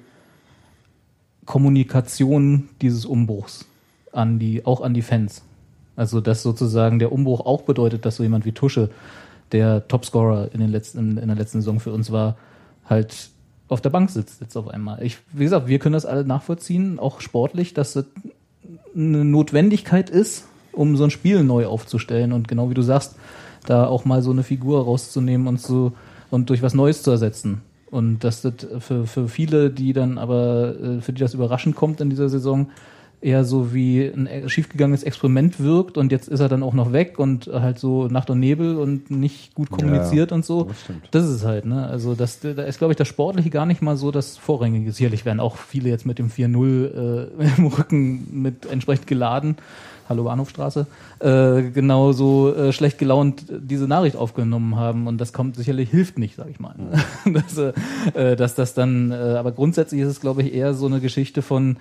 Kommunikation 1.46 2.70
dieses 2.82 3.06
Umbruchs 3.06 3.66
an 4.14 4.40
die, 4.40 4.66
auch 4.66 4.82
an 4.82 4.94
die 4.94 5.02
Fans. 5.02 5.44
Also, 5.98 6.22
dass 6.22 6.42
sozusagen 6.42 7.00
der 7.00 7.12
Umbruch 7.12 7.42
auch 7.46 7.64
bedeutet, 7.64 8.06
dass 8.06 8.16
so 8.16 8.24
jemand 8.24 8.46
wie 8.46 8.54
Tusche, 8.54 8.90
der 9.52 9.86
Topscorer 9.90 10.50
in, 10.54 10.62
den 10.62 10.70
letzten, 10.70 11.18
in 11.18 11.28
der 11.28 11.36
letzten 11.36 11.60
Saison 11.60 11.82
für 11.82 11.92
uns 11.92 12.10
war, 12.12 12.38
halt 12.92 13.30
auf 13.68 13.82
der 13.82 13.90
Bank 13.90 14.10
sitzt 14.10 14.42
jetzt 14.42 14.56
auf 14.58 14.68
einmal. 14.68 15.02
Ich, 15.02 15.18
wie 15.32 15.46
gesagt, 15.46 15.68
wir 15.68 15.80
können 15.80 15.94
das 15.94 16.06
alle 16.06 16.26
nachvollziehen, 16.26 17.00
auch 17.00 17.22
sportlich, 17.22 17.74
dass 17.74 17.96
es 17.96 18.06
eine 18.94 19.24
Notwendigkeit 19.24 20.10
ist, 20.10 20.48
um 20.74 20.98
so 20.98 21.06
ein 21.06 21.10
Spiel 21.10 21.44
neu 21.44 21.66
aufzustellen 21.66 22.34
und 22.34 22.48
genau 22.48 22.70
wie 22.70 22.74
du 22.74 22.82
sagst, 22.82 23.16
da 23.66 23.88
auch 23.88 24.06
mal 24.06 24.22
so 24.22 24.32
eine 24.32 24.44
Figur 24.44 24.84
rauszunehmen 24.84 25.48
und 25.48 25.62
so 25.62 25.94
und 26.30 26.50
durch 26.50 26.62
was 26.62 26.74
Neues 26.74 27.02
zu 27.02 27.12
ersetzen. 27.12 27.62
Und 27.90 28.20
dass 28.24 28.42
das 28.42 28.54
für, 28.80 29.06
für 29.06 29.28
viele, 29.28 29.70
die 29.70 29.94
dann 29.94 30.18
aber, 30.18 30.76
äh, 30.80 31.02
für 31.02 31.14
die 31.14 31.20
das 31.20 31.34
überraschend 31.34 31.76
kommt 31.76 32.00
in 32.02 32.10
dieser 32.10 32.30
Saison, 32.30 32.70
eher 33.22 33.46
so 33.46 33.74
wie 33.74 34.04
ein 34.06 34.28
e- 34.28 34.50
schiefgegangenes 34.50 35.04
Experiment 35.04 35.60
wirkt 35.60 35.98
und 35.98 36.12
jetzt 36.12 36.28
ist 36.28 36.40
er 36.40 36.50
dann 36.50 36.64
auch 36.64 36.74
noch 36.74 36.92
weg 36.92 37.20
und 37.20 37.48
halt 37.48 37.78
so 37.80 38.08
Nacht 38.08 38.30
und 38.30 38.40
Nebel 38.40 38.78
und 38.78 39.12
nicht 39.12 39.54
gut 39.54 39.70
kommuniziert 39.70 40.32
Ja, 40.32 40.36
und 40.36 40.46
so. 40.46 40.64
das. 40.64 40.78
Das 41.12 41.26
ist 41.26 41.32
es 41.38 41.46
halt, 41.46 41.66
ne? 41.66 41.86
Also 41.88 42.16
das, 42.16 42.40
da 42.40 42.64
ist, 42.64 42.80
glaube 42.80 42.94
ich, 42.94 42.98
das 42.98 43.08
Sportliche 43.08 43.50
gar 43.52 43.66
nicht 43.66 43.82
mal 43.82 43.96
so 43.96 44.12
das 44.12 44.38
Vorrangige. 44.38 44.92
Sicherlich 44.92 45.24
werden 45.26 45.40
auch 45.40 45.58
viele 45.58 45.90
jetzt 45.90 46.06
mit 46.06 46.18
dem 46.20 46.30
4-0 46.30 47.30
äh, 47.40 47.48
im 47.58 47.68
Rücken 47.68 48.42
mit 48.42 48.66
entsprechend 48.66 49.08
geladen. 49.08 49.56
Hallo 50.10 50.26
Bahnhofstraße, 50.26 50.88
äh, 51.20 51.62
genauso 51.70 52.54
äh, 52.54 52.74
schlecht 52.74 52.98
gelaunt 52.98 53.44
diese 53.50 53.88
Nachricht 53.88 54.18
aufgenommen 54.18 54.76
haben 54.76 55.08
und 55.08 55.20
das 55.22 55.32
kommt 55.32 55.56
sicherlich 55.56 55.90
hilft 55.90 56.18
nicht, 56.20 56.36
sag 56.36 56.50
ich 56.50 56.60
mal. 56.60 56.76
dass, 57.34 57.58
äh, 57.58 57.72
äh, 58.14 58.36
dass 58.36 58.56
das 58.56 58.74
dann, 58.74 59.12
äh, 59.12 59.16
aber 59.16 59.54
grundsätzlich 59.54 60.02
ist 60.02 60.10
es, 60.10 60.20
glaube 60.20 60.42
ich, 60.42 60.54
eher 60.54 60.74
so 60.74 60.88
eine 60.88 61.00
Geschichte 61.00 61.42
von 61.42 61.78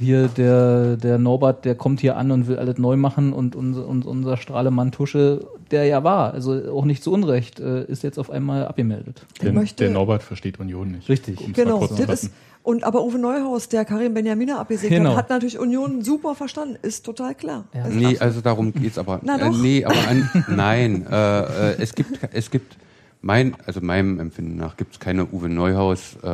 hier 0.00 0.28
der, 0.28 0.96
der 0.96 1.18
Norbert, 1.18 1.64
der 1.64 1.74
kommt 1.74 2.00
hier 2.00 2.16
an 2.16 2.30
und 2.30 2.48
will 2.48 2.58
alles 2.58 2.78
neu 2.78 2.96
machen 2.96 3.32
und 3.32 3.54
unser, 3.54 3.86
und 3.86 4.04
unser 4.06 4.36
Strahlemann 4.36 4.90
Tusche, 4.92 5.46
der 5.70 5.84
ja 5.84 6.02
war, 6.02 6.32
also 6.34 6.52
auch 6.72 6.84
nicht 6.84 7.02
zu 7.04 7.12
Unrecht, 7.12 7.60
äh, 7.60 7.84
ist 7.84 8.02
jetzt 8.02 8.18
auf 8.18 8.30
einmal 8.30 8.66
abgemeldet. 8.66 9.24
Der, 9.42 9.52
möchte- 9.52 9.84
der 9.84 9.92
Norbert 9.92 10.22
versteht 10.22 10.58
Union 10.60 10.90
nicht. 10.92 11.08
Richtig. 11.08 11.40
um's 11.40 11.54
Genau, 11.56 11.86
das 11.86 12.24
ist, 12.24 12.32
und 12.62 12.84
aber 12.84 13.02
Uwe 13.04 13.18
Neuhaus, 13.18 13.68
der 13.68 13.84
Karim 13.84 14.12
Benjamina 14.12 14.58
abgesägt 14.58 14.92
Genau. 14.92 15.10
hat, 15.10 15.16
hat 15.18 15.30
natürlich 15.30 15.58
Union 15.58 16.02
super 16.02 16.34
verstanden, 16.34 16.76
ist 16.82 17.06
total 17.06 17.34
klar. 17.34 17.64
Ja. 17.72 17.84
Also 17.84 17.96
Nee, 17.98 18.04
absolut. 18.06 18.22
also 18.22 18.40
darum 18.42 18.72
geht's 18.74 18.98
aber. 18.98 19.20
Na 19.22 19.36
äh, 19.36 19.40
doch. 19.40 19.56
nee, 19.58 19.84
aber 19.84 20.08
an, 20.08 20.30
nein, 20.48 21.06
äh, 21.10 21.70
äh, 21.70 21.76
es 21.80 21.94
gibt, 21.94 22.18
es 22.32 22.50
gibt 22.50 22.76
mein, 23.22 23.54
also 23.66 23.80
meinem 23.80 24.18
Empfinden 24.20 24.56
nach 24.56 24.76
gibt's 24.76 24.98
keine 25.00 25.26
Uwe 25.26 25.48
Neuhaus, 25.48 26.16
äh, 26.22 26.26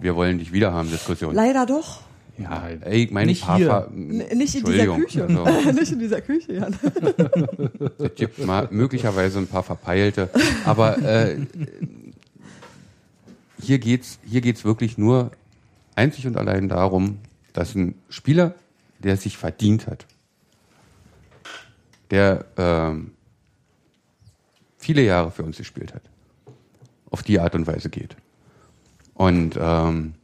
wir 0.00 0.16
wollen 0.16 0.38
dich 0.38 0.52
wieder 0.52 0.72
haben 0.72 0.90
Diskussion. 0.90 1.34
Leider 1.34 1.66
doch. 1.66 2.00
Ja, 2.38 2.68
ey, 2.68 3.04
ich 3.04 3.10
meine, 3.10 3.30
Nicht 3.30 3.42
paar 3.42 3.56
hier. 3.56 3.88
Nicht 3.92 4.54
in 4.54 4.64
dieser 4.64 4.94
Küche. 4.96 5.22
Also, 5.24 5.70
nicht 5.72 5.92
in 5.92 5.98
dieser 5.98 6.20
Küche, 6.20 6.52
Jan. 6.52 6.76
es 7.98 8.14
gibt 8.14 8.44
mal 8.44 8.68
möglicherweise 8.70 9.38
ein 9.38 9.46
paar 9.46 9.62
verpeilte, 9.62 10.28
aber 10.64 10.98
äh, 10.98 11.38
hier 13.60 13.78
geht's, 13.78 14.18
hier 14.24 14.42
geht's 14.42 14.64
wirklich 14.64 14.98
nur 14.98 15.30
einzig 15.94 16.26
und 16.26 16.36
allein 16.36 16.68
darum, 16.68 17.18
dass 17.52 17.74
ein 17.74 17.94
Spieler, 18.10 18.54
der 18.98 19.14
es 19.14 19.22
sich 19.22 19.38
verdient 19.38 19.86
hat, 19.86 20.06
der 22.10 22.44
ähm, 22.58 23.12
viele 24.76 25.02
Jahre 25.02 25.30
für 25.30 25.42
uns 25.42 25.56
gespielt 25.56 25.94
hat, 25.94 26.02
auf 27.10 27.22
die 27.22 27.40
Art 27.40 27.54
und 27.54 27.66
Weise 27.66 27.88
geht. 27.88 28.14
Und 29.14 29.58
ähm, 29.58 30.14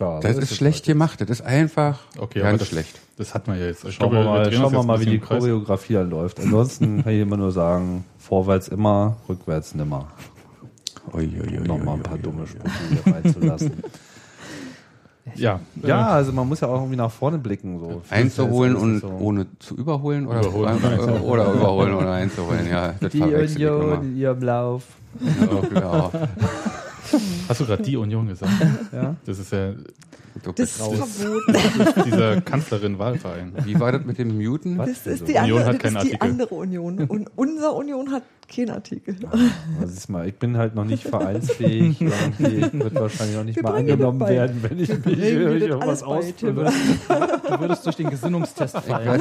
Ja, 0.00 0.20
das 0.20 0.36
ist 0.38 0.50
es 0.50 0.56
schlecht 0.56 0.78
halt. 0.80 0.86
gemacht. 0.86 1.20
Das 1.20 1.28
ist 1.30 1.42
einfach 1.42 2.00
Okay, 2.18 2.40
ganz 2.40 2.60
das, 2.60 2.68
schlecht. 2.68 2.98
das 3.18 3.34
hat 3.34 3.46
man 3.46 3.58
ja 3.58 3.66
jetzt. 3.66 3.84
Ich 3.84 3.94
Schauen 3.94 4.10
glaube, 4.10 4.24
wir 4.24 4.30
mal, 4.30 4.42
drehen 4.44 4.60
schauen 4.60 4.72
wir 4.72 4.82
mal 4.82 5.00
wie 5.00 5.04
die. 5.06 5.18
Choreografie 5.18 5.94
dann 5.94 6.10
läuft. 6.10 6.40
Ansonsten 6.40 7.02
kann 7.04 7.12
ich 7.12 7.20
immer 7.20 7.36
nur 7.36 7.52
sagen, 7.52 8.04
vorwärts 8.18 8.68
immer, 8.68 9.16
rückwärts 9.28 9.74
nimmer. 9.74 10.08
Ui, 11.12 11.24
ui, 11.28 11.58
ui, 11.58 11.66
Nochmal 11.66 11.96
ein 11.96 12.02
paar 12.02 12.18
dumme 12.18 12.46
Sprüche 12.46 13.02
hier 13.04 13.12
reinzulassen. 13.14 13.72
Ja, 15.36 15.60
Ja, 15.84 16.08
also 16.08 16.32
man 16.32 16.48
muss 16.48 16.60
ja 16.60 16.68
auch 16.68 16.78
irgendwie 16.80 16.96
nach 16.96 17.10
vorne 17.10 17.38
blicken. 17.38 17.78
So. 17.78 18.02
Einzuholen 18.10 18.74
ist 18.74 18.82
und 18.82 19.00
so. 19.02 19.08
ohne 19.20 19.46
zu 19.60 19.76
überholen 19.76 20.26
oder 20.26 20.40
Überholen 20.40 21.22
oder 21.22 21.52
überholen 21.54 21.94
oder 21.94 22.12
einzuholen, 22.12 22.68
ja. 22.68 22.94
Das 23.00 23.12
Die 23.12 23.22
Union 23.22 23.82
immer. 23.82 24.02
in 24.02 24.16
ihrem 24.16 24.42
Lauf. 24.42 24.82
Ja, 25.20 25.60
genau. 25.68 26.10
Hast 27.48 27.60
du 27.60 27.66
gerade 27.66 27.82
die 27.82 27.96
Union 27.96 28.28
gesagt? 28.28 28.52
Ja. 28.92 29.16
Das 29.26 29.38
ist 29.38 29.52
ja. 29.52 29.72
Das 30.56 30.70
ist 30.70 30.80
raus. 30.80 30.98
verboten. 31.18 32.02
Dieser 32.06 32.40
Kanzlerin-Wahlverein. 32.40 33.52
Wie 33.64 33.78
war 33.78 33.92
das 33.92 34.04
mit 34.04 34.16
dem 34.18 34.36
Muten? 34.42 34.78
Das 34.78 35.06
ist 35.06 35.28
die, 35.28 35.34
Union 35.34 35.58
andere, 35.60 35.64
hat 35.66 35.78
keinen 35.80 35.94
das 35.94 36.04
ist 36.04 36.10
die 36.10 36.20
Artikel. 36.20 36.30
andere 36.30 36.54
Union. 36.54 36.98
Und 37.04 37.30
unser 37.36 37.74
Union 37.76 38.10
hat 38.12 38.22
keinen 38.54 38.70
Artikel. 38.70 39.14
Das 39.80 39.90
ist 39.92 40.08
mal, 40.08 40.26
ich 40.26 40.34
bin 40.36 40.56
halt 40.56 40.74
noch 40.74 40.84
nicht 40.84 41.04
vereinsfähig. 41.04 42.00
Wird 42.38 42.94
wahrscheinlich 42.94 43.36
auch 43.36 43.44
nicht 43.44 43.56
Wir 43.56 43.62
mal 43.62 43.76
angenommen 43.76 44.20
das 44.20 44.28
werden, 44.30 44.62
wenn 44.62 44.80
ich 44.80 44.88
mich 44.88 45.04
das 45.04 45.18
irgendwas 45.18 46.02
ausfülle. 46.02 46.72
Du 47.48 47.60
würdest 47.60 47.84
durch 47.86 47.96
den 47.96 48.10
Gesinnungstest 48.10 48.78
fallen. 48.78 49.20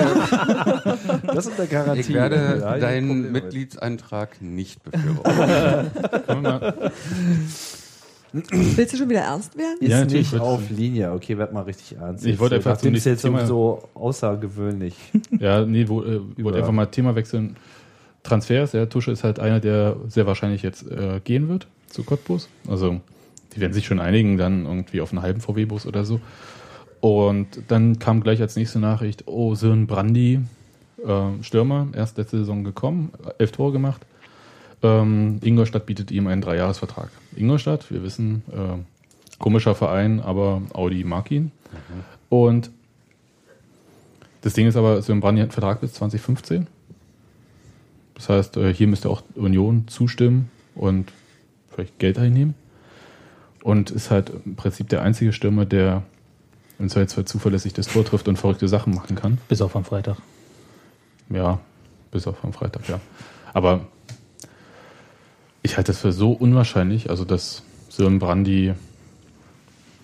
Das 1.27 1.45
ist 1.45 1.59
eine 1.59 1.67
Garantie. 1.67 1.99
Ich 2.01 2.13
werde 2.13 2.57
Ja, 2.61 2.77
deinen. 2.77 3.31
Mitgliedsantrag 3.33 4.41
nicht 4.41 4.81
befürworten. 4.83 5.91
Willst 8.33 8.93
du 8.93 8.97
schon 8.97 9.09
wieder 9.09 9.21
ernst 9.21 9.57
werden? 9.57 9.77
Ist 9.81 9.89
Ja, 9.89 9.99
natürlich 10.01 10.31
nicht 10.31 10.41
auf 10.41 10.69
Linie. 10.69 11.11
Okay, 11.11 11.37
werd 11.37 11.51
mal 11.53 11.63
richtig 11.63 11.97
ernst. 11.97 12.25
Ich 12.25 12.39
wollte 12.39 12.55
einfach 12.55 12.77
zum 12.77 12.93
jetzt 12.93 13.21
Thema- 13.21 13.45
so 13.45 13.83
außergewöhnlich. 13.93 14.95
Ja, 15.39 15.65
nee, 15.65 15.87
wo, 15.87 16.01
äh, 16.03 16.21
wollte 16.37 16.59
einfach 16.59 16.71
mal 16.71 16.85
Thema 16.85 17.15
wechseln. 17.15 17.57
Transfers, 18.23 18.73
ja, 18.73 18.85
Tusche 18.85 19.11
ist 19.11 19.23
halt 19.23 19.39
einer, 19.39 19.59
der 19.59 19.95
sehr 20.07 20.27
wahrscheinlich 20.27 20.61
jetzt 20.61 20.85
äh, 20.89 21.19
gehen 21.23 21.49
wird 21.49 21.67
zu 21.87 22.03
Cottbus. 22.03 22.49
Also 22.67 23.01
die 23.55 23.59
werden 23.59 23.73
sich 23.73 23.85
schon 23.87 23.99
einigen, 23.99 24.37
dann 24.37 24.65
irgendwie 24.65 25.01
auf 25.01 25.11
einen 25.11 25.23
halben 25.23 25.41
VW-Bus 25.41 25.85
oder 25.87 26.05
so. 26.05 26.21
Und 26.99 27.47
dann 27.67 27.97
kam 27.99 28.21
gleich 28.21 28.39
als 28.41 28.55
nächste 28.55 28.79
Nachricht, 28.79 29.23
oh, 29.27 29.55
Sören 29.55 29.87
Brandy, 29.87 30.39
äh, 31.05 31.43
Stürmer, 31.43 31.87
erst 31.93 32.17
letzte 32.19 32.37
Saison 32.37 32.63
gekommen, 32.63 33.11
elf 33.39 33.51
Tore 33.51 33.71
gemacht. 33.71 34.05
Ähm, 34.83 35.39
Ingolstadt 35.43 35.85
bietet 35.85 36.11
ihm 36.11 36.27
einen 36.27 36.41
Dreijahresvertrag. 36.41 37.09
Ingolstadt, 37.35 37.91
wir 37.91 38.03
wissen, 38.03 38.43
äh, 38.51 39.37
komischer 39.39 39.75
Verein, 39.75 40.19
aber 40.19 40.61
Audi 40.73 41.03
mag 41.03 41.31
ihn. 41.31 41.51
Und 42.29 42.71
das 44.41 44.53
Ding 44.53 44.67
ist 44.67 44.75
aber, 44.75 44.97
hat 44.97 45.09
einen 45.09 45.51
Vertrag 45.51 45.81
bis 45.81 45.93
2015. 45.93 46.67
Das 48.15 48.29
heißt, 48.29 48.57
äh, 48.57 48.73
hier 48.73 48.87
müsste 48.87 49.09
auch 49.09 49.23
Union 49.35 49.87
zustimmen 49.87 50.49
und 50.75 51.11
vielleicht 51.69 51.99
Geld 51.99 52.17
einnehmen. 52.17 52.55
Und 53.63 53.91
ist 53.91 54.09
halt 54.09 54.31
im 54.45 54.55
Prinzip 54.55 54.89
der 54.89 55.03
einzige 55.03 55.33
Stürmer, 55.33 55.65
der 55.65 56.03
im 56.79 56.89
Zweifelsfall 56.89 57.25
zuverlässig 57.25 57.73
das 57.73 57.87
Tor 57.87 58.03
trifft 58.03 58.27
und 58.27 58.37
verrückte 58.37 58.67
Sachen 58.67 58.95
machen 58.95 59.15
kann. 59.15 59.37
Bis 59.47 59.61
auf 59.61 59.75
am 59.75 59.85
Freitag. 59.85 60.17
Ja, 61.29 61.59
bis 62.11 62.25
auf 62.25 62.43
am 62.43 62.53
Freitag, 62.53 62.89
ja. 62.89 62.99
Aber 63.53 63.87
ich 65.63 65.77
halte 65.77 65.91
das 65.91 66.01
für 66.01 66.11
so 66.11 66.31
unwahrscheinlich, 66.31 67.09
also 67.09 67.25
dass 67.25 67.63
Sören 67.89 68.19
Brandy 68.19 68.73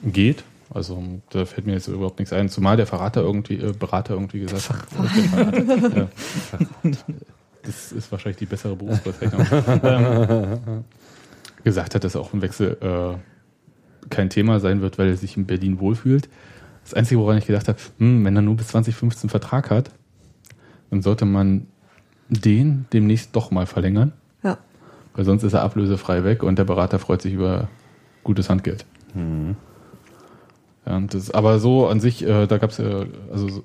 geht. 0.03 0.43
Also 0.73 1.01
da 1.29 1.45
fällt 1.45 1.65
mir 1.65 1.73
jetzt 1.73 1.87
überhaupt 1.87 2.19
nichts 2.19 2.33
ein, 2.33 2.49
zumal 2.49 2.77
der 2.77 2.87
Verrater 2.87 3.21
irgendwie, 3.21 3.55
äh, 3.55 3.73
Berater 3.73 4.13
irgendwie 4.13 4.41
gesagt 4.41 4.69
hat. 4.69 5.95
ja. 5.95 6.09
Das 7.63 7.91
ist 7.91 8.11
wahrscheinlich 8.11 8.37
die 8.37 8.45
bessere 8.45 8.75
Berufsbezeichnung. 8.75 9.45
ähm, 9.83 10.83
gesagt 11.63 11.95
hat, 11.95 12.03
dass 12.03 12.15
auch 12.15 12.33
ein 12.33 12.41
Wechsel 12.41 12.77
äh, 12.81 14.09
kein 14.09 14.29
Thema 14.29 14.59
sein 14.59 14.81
wird, 14.81 14.97
weil 14.97 15.09
er 15.09 15.17
sich 15.17 15.35
in 15.35 15.45
Berlin 15.45 15.79
wohlfühlt. 15.79 16.29
Das 16.83 16.93
Einzige, 16.93 17.19
woran 17.19 17.37
ich 17.37 17.45
gedacht 17.45 17.67
habe, 17.67 17.77
hm, 17.97 18.23
wenn 18.23 18.35
er 18.35 18.41
nur 18.41 18.55
bis 18.55 18.67
2015 18.69 19.29
Vertrag 19.29 19.69
hat, 19.69 19.91
dann 20.89 21.01
sollte 21.01 21.25
man 21.25 21.67
den 22.29 22.85
demnächst 22.93 23.35
doch 23.35 23.51
mal 23.51 23.65
verlängern. 23.65 24.13
Ja. 25.17 25.19
Weil 25.19 25.25
sonst 25.25 25.43
ist 25.43 25.53
er 25.53 25.63
ablösefrei 25.63 26.23
weg 26.23 26.43
und 26.43 26.57
der 26.59 26.63
Berater 26.65 26.99
freut 26.99 27.21
sich 27.21 27.33
über 27.33 27.67
gutes 28.23 28.49
Handgeld. 28.49 28.85
Ja, 30.85 30.95
und 30.95 31.13
das, 31.13 31.31
aber 31.31 31.59
so 31.59 31.87
an 31.87 31.99
sich, 31.99 32.23
äh, 32.25 32.45
da 32.47 32.57
gab 32.57 32.69
es 32.71 32.77
ja, 32.77 33.05
also 33.31 33.49
so- 33.49 33.63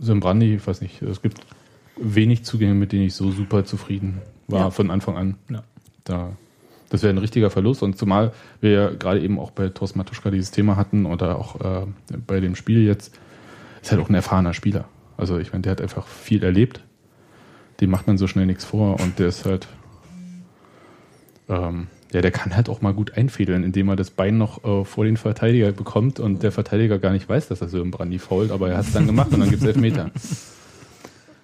Symbrandi, 0.00 0.54
ich 0.56 0.66
weiß 0.66 0.80
nicht, 0.80 1.02
es 1.02 1.22
gibt 1.22 1.40
wenig 1.96 2.44
Zugänge, 2.44 2.74
mit 2.74 2.92
denen 2.92 3.04
ich 3.04 3.14
so 3.14 3.30
super 3.30 3.64
zufrieden 3.64 4.20
war 4.48 4.60
Ja. 4.60 4.70
von 4.70 4.90
Anfang 4.90 5.16
an. 5.16 5.34
Ja. 5.50 5.62
Da, 6.04 6.30
das 6.90 7.02
wäre 7.02 7.12
ein 7.14 7.18
richtiger 7.18 7.50
Verlust 7.50 7.82
und 7.82 7.96
zumal 7.96 8.32
wir 8.60 8.70
ja 8.70 8.90
gerade 8.90 9.20
eben 9.20 9.38
auch 9.38 9.50
bei 9.52 9.68
Thorsten 9.68 9.98
Matuschka 9.98 10.30
dieses 10.30 10.50
Thema 10.50 10.76
hatten 10.76 11.06
oder 11.06 11.38
auch 11.38 11.60
äh, 11.60 11.86
bei 12.26 12.40
dem 12.40 12.56
Spiel 12.56 12.84
jetzt, 12.84 13.18
ist 13.82 13.90
halt 13.92 14.00
auch 14.02 14.08
ein 14.08 14.14
erfahrener 14.14 14.52
Spieler. 14.54 14.84
Also 15.16 15.38
ich 15.38 15.52
meine, 15.52 15.62
der 15.62 15.72
hat 15.72 15.80
einfach 15.80 16.06
viel 16.06 16.42
erlebt. 16.42 16.82
Dem 17.80 17.90
macht 17.90 18.06
man 18.06 18.18
so 18.18 18.26
schnell 18.26 18.46
nichts 18.46 18.64
vor 18.64 19.00
und 19.00 19.18
der 19.18 19.28
ist 19.28 19.44
halt, 19.44 19.68
ähm, 21.48 21.86
ja, 22.12 22.20
der 22.22 22.30
kann 22.30 22.54
halt 22.54 22.68
auch 22.68 22.80
mal 22.80 22.94
gut 22.94 23.16
einfädeln, 23.16 23.64
indem 23.64 23.88
er 23.88 23.96
das 23.96 24.10
Bein 24.10 24.38
noch 24.38 24.62
äh, 24.64 24.84
vor 24.84 25.04
den 25.04 25.16
Verteidiger 25.16 25.72
bekommt 25.72 26.20
und 26.20 26.42
der 26.42 26.52
Verteidiger 26.52 26.98
gar 26.98 27.12
nicht 27.12 27.28
weiß, 27.28 27.48
dass 27.48 27.60
er 27.60 27.68
so 27.68 27.80
im 27.82 27.90
Brandi 27.90 28.18
fault, 28.18 28.50
aber 28.52 28.70
er 28.70 28.78
hat 28.78 28.86
es 28.86 28.92
dann 28.92 29.06
gemacht 29.06 29.32
und 29.32 29.40
dann 29.40 29.50
gibt 29.50 29.62
es 29.62 29.68
Elfmeter. 29.68 30.10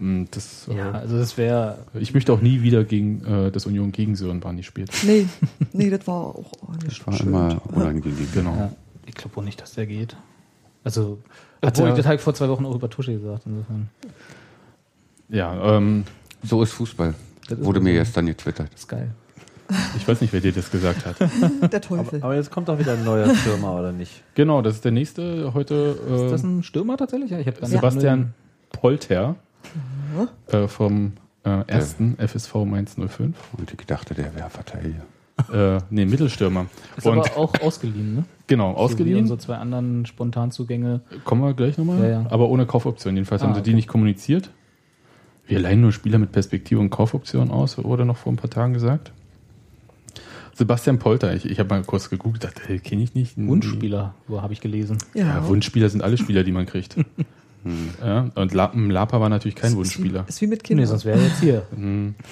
Mm, 0.03 0.25
Das, 0.31 0.67
äh, 0.69 0.77
Ja, 0.79 0.93
also 0.93 1.19
das 1.19 1.37
wäre. 1.37 1.77
ich 1.93 2.15
möchte 2.15 2.33
auch 2.33 2.41
nie 2.41 2.63
wieder 2.63 2.85
gegen 2.85 3.23
äh, 3.23 3.51
das 3.51 3.67
Union 3.67 3.93
gegen 3.93 4.17
Sören 4.17 4.41
Brandi 4.41 4.63
spielen. 4.63 4.89
Nee, 5.03 5.27
nee, 5.75 5.91
das 5.91 6.07
war 6.07 6.25
auch 6.25 6.53
nicht 6.83 6.87
Das 6.99 7.07
war 7.07 7.13
schön. 7.13 7.27
immer 7.27 7.61
unangenehm. 7.71 8.27
Genau. 8.33 8.55
Ja, 8.57 8.73
ich 9.05 9.15
glaube 9.15 9.37
auch 9.39 9.45
nicht, 9.45 9.61
dass 9.61 9.75
der 9.75 9.85
geht. 9.87 10.17
Also, 10.85 11.19
Hat 11.63 11.75
obwohl 11.75 11.89
er- 11.89 11.91
ich 11.91 11.97
das 11.99 12.07
halt 12.07 12.23
vor 12.23 12.33
zwei 12.33 12.49
Wochen 12.49 12.65
auch 12.65 12.75
über 12.75 12.89
Tusche 12.89 13.13
gesagt. 13.13 13.43
Insofern. 13.45 13.91
Ja, 15.29 15.77
ähm, 15.77 16.05
So 16.43 16.63
ist 16.63 16.73
Fußball. 16.73 17.13
Ist 17.51 17.63
Wurde 17.63 17.81
so. 17.81 17.85
mir 17.85 17.93
gestern 17.93 18.25
getwittert. 18.25 18.69
Das 18.73 18.81
ist 18.81 18.89
geil. 18.89 19.11
Ich 19.97 20.07
weiß 20.07 20.21
nicht, 20.21 20.33
wer 20.33 20.41
dir 20.41 20.53
das 20.53 20.71
gesagt 20.71 21.07
hat. 21.07 21.17
Der 21.73 21.81
Teufel. 21.81 22.23
Aber 22.23 22.35
jetzt 22.35 22.51
kommt 22.51 22.69
doch 22.69 22.79
wieder 22.79 22.93
ein 22.95 23.05
neuer 23.05 23.35
Stürmer, 23.35 23.79
oder 23.79 23.93
nicht? 23.93 24.23
Genau, 24.35 24.63
das 24.63 24.75
ist 24.77 24.85
der 24.85 24.93
nächste 24.93 25.53
heute. 25.55 25.97
Äh, 26.09 26.25
Ist 26.27 26.33
das 26.33 26.43
ein 26.43 26.63
Stürmer 26.63 26.97
tatsächlich? 26.97 27.31
Ja, 27.31 27.39
ich 27.39 27.47
habe 27.47 27.65
Sebastian 27.67 28.35
Polter 28.73 29.37
äh, 30.49 30.67
vom 30.69 31.13
äh, 31.45 31.63
ersten 31.67 32.17
FSV 32.19 32.55
Mainz 32.67 32.97
05. 32.97 33.37
Und 33.57 33.73
ich 33.73 33.87
dachte, 33.87 34.15
der 34.15 34.35
wäre 34.35 34.51
Verteidiger. 34.51 35.03
Äh, 35.53 35.81
nee, 35.89 36.05
Mittelstürmer. 36.05 36.67
Ist 36.99 37.07
Und 37.07 37.19
aber 37.19 37.37
auch 37.39 37.55
ausgeliehen, 37.63 38.15
ne? 38.15 38.25
genau, 38.47 38.73
So 38.73 38.77
wie 38.77 38.81
ausgeliehen. 38.83 39.19
unsere 39.21 39.39
zwei 39.39 39.57
anderen 39.57 40.05
Spontanzugänge. 40.05 41.01
Kommen 41.25 41.43
wir 41.43 41.55
gleich 41.55 41.79
nochmal. 41.79 42.03
Ja, 42.03 42.09
ja. 42.09 42.27
Aber 42.29 42.51
ohne 42.51 42.67
Kaufoption. 42.67 43.15
Jedenfalls 43.15 43.41
Ah, 43.43 43.47
haben 43.47 43.55
sie 43.55 43.63
die 43.63 43.71
okay. 43.71 43.77
nicht 43.77 43.89
kommuniziert. 43.89 44.51
Wir 45.47 45.59
leihen 45.59 45.81
nur 45.81 45.93
Spieler 45.93 46.19
mit 46.19 46.31
Perspektive 46.33 46.79
und 46.81 46.91
Kaufoption 46.91 47.51
aus, 47.51 47.83
wurde 47.83 48.05
noch 48.05 48.19
vor 48.19 48.33
ein 48.33 48.37
paar 48.37 48.51
Tagen 48.51 48.73
gesagt. 48.75 49.13
Sebastian 50.61 50.99
Polter, 50.99 51.35
ich, 51.35 51.47
ich 51.47 51.59
habe 51.59 51.71
mal 51.71 51.83
kurz 51.85 52.11
gegoogelt, 52.11 52.45
dachte, 52.45 52.61
hey, 52.67 52.79
kenne 52.81 53.03
ich 53.03 53.15
nicht. 53.15 53.33
Wunschspieler, 53.39 54.15
wo 54.29 54.43
habe 54.43 54.53
ich 54.53 54.61
gelesen. 54.61 54.99
Ja. 55.15 55.25
Ja, 55.25 55.49
Wunschspieler 55.49 55.89
sind 55.89 56.03
alle 56.03 56.19
Spieler, 56.19 56.45
die 56.45 56.53
man 56.53 56.67
kriegt. 56.67 56.97
ja, 58.05 58.31
und 58.35 58.53
La 58.53 58.71
Lapa 58.75 59.19
war 59.23 59.31
natürlich 59.31 59.55
kein 59.57 59.75
Wunschspieler. 59.75 60.27
Ist 60.29 60.43
wie 60.43 60.47
mit 60.49 60.61
Nee, 60.61 60.67
Kindern. 60.69 60.87
sonst 60.87 61.07
wäre 61.07 61.19
er 61.19 61.27
jetzt 61.29 61.41
hier. 61.41 61.67
Mhm. 61.75 62.15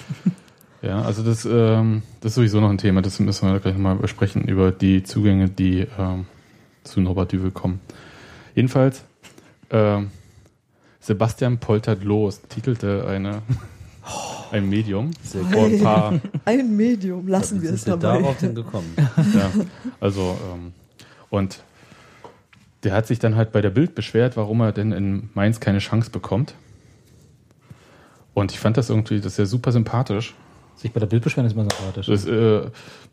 Ja, 0.81 1.01
also 1.01 1.23
das, 1.23 1.43
ähm, 1.43 2.03
das 2.21 2.31
ist 2.31 2.35
sowieso 2.35 2.61
noch 2.61 2.69
ein 2.69 2.77
Thema, 2.77 3.01
das 3.01 3.19
müssen 3.19 3.51
wir 3.51 3.59
gleich 3.59 3.73
nochmal 3.73 3.97
besprechen, 3.97 4.43
über 4.43 4.71
die 4.71 5.03
Zugänge, 5.03 5.49
die 5.49 5.85
ähm, 5.97 6.25
zu 6.85 7.01
Norbert 7.01 7.33
Düvel 7.33 7.51
kommen. 7.51 7.81
Jedenfalls, 8.55 9.03
ähm, 9.71 10.09
Sebastian 11.01 11.57
poltert 11.57 12.05
los, 12.05 12.39
titelte 12.47 13.05
eine, 13.09 13.41
ein 14.51 14.67
Medium 14.69 15.11
vor 15.51 15.65
ein 15.65 15.79
paar, 15.81 16.19
Ein 16.45 16.75
Medium, 16.75 17.27
lassen 17.27 17.61
wir 17.61 17.71
es 17.73 17.83
dabei. 17.83 18.19
darauf 18.19 18.37
denn 18.37 18.55
gekommen? 18.55 18.93
ja, 18.97 19.51
also, 19.99 20.37
ähm, 20.53 20.73
und 21.29 21.61
der 22.83 22.93
hat 22.93 23.07
sich 23.07 23.19
dann 23.19 23.35
halt 23.35 23.51
bei 23.51 23.61
der 23.61 23.69
Bild 23.69 23.93
beschwert, 23.93 24.37
warum 24.37 24.61
er 24.61 24.71
denn 24.71 24.91
in 24.91 25.29
Mainz 25.33 25.59
keine 25.59 25.79
Chance 25.79 26.09
bekommt. 26.11 26.55
Und 28.33 28.51
ich 28.51 28.59
fand 28.59 28.77
das 28.77 28.89
irgendwie, 28.89 29.17
das 29.19 29.33
ist 29.33 29.37
ja 29.37 29.45
super 29.45 29.71
sympathisch. 29.71 30.33
Sich 30.77 30.93
bei 30.93 30.99
der 31.01 31.07
Bild 31.07 31.23
beschweren 31.23 31.45
ist 31.45 31.53
immer 31.53 31.63
sympathisch. 31.63 32.07
Das, 32.07 32.25
äh, 32.25 32.61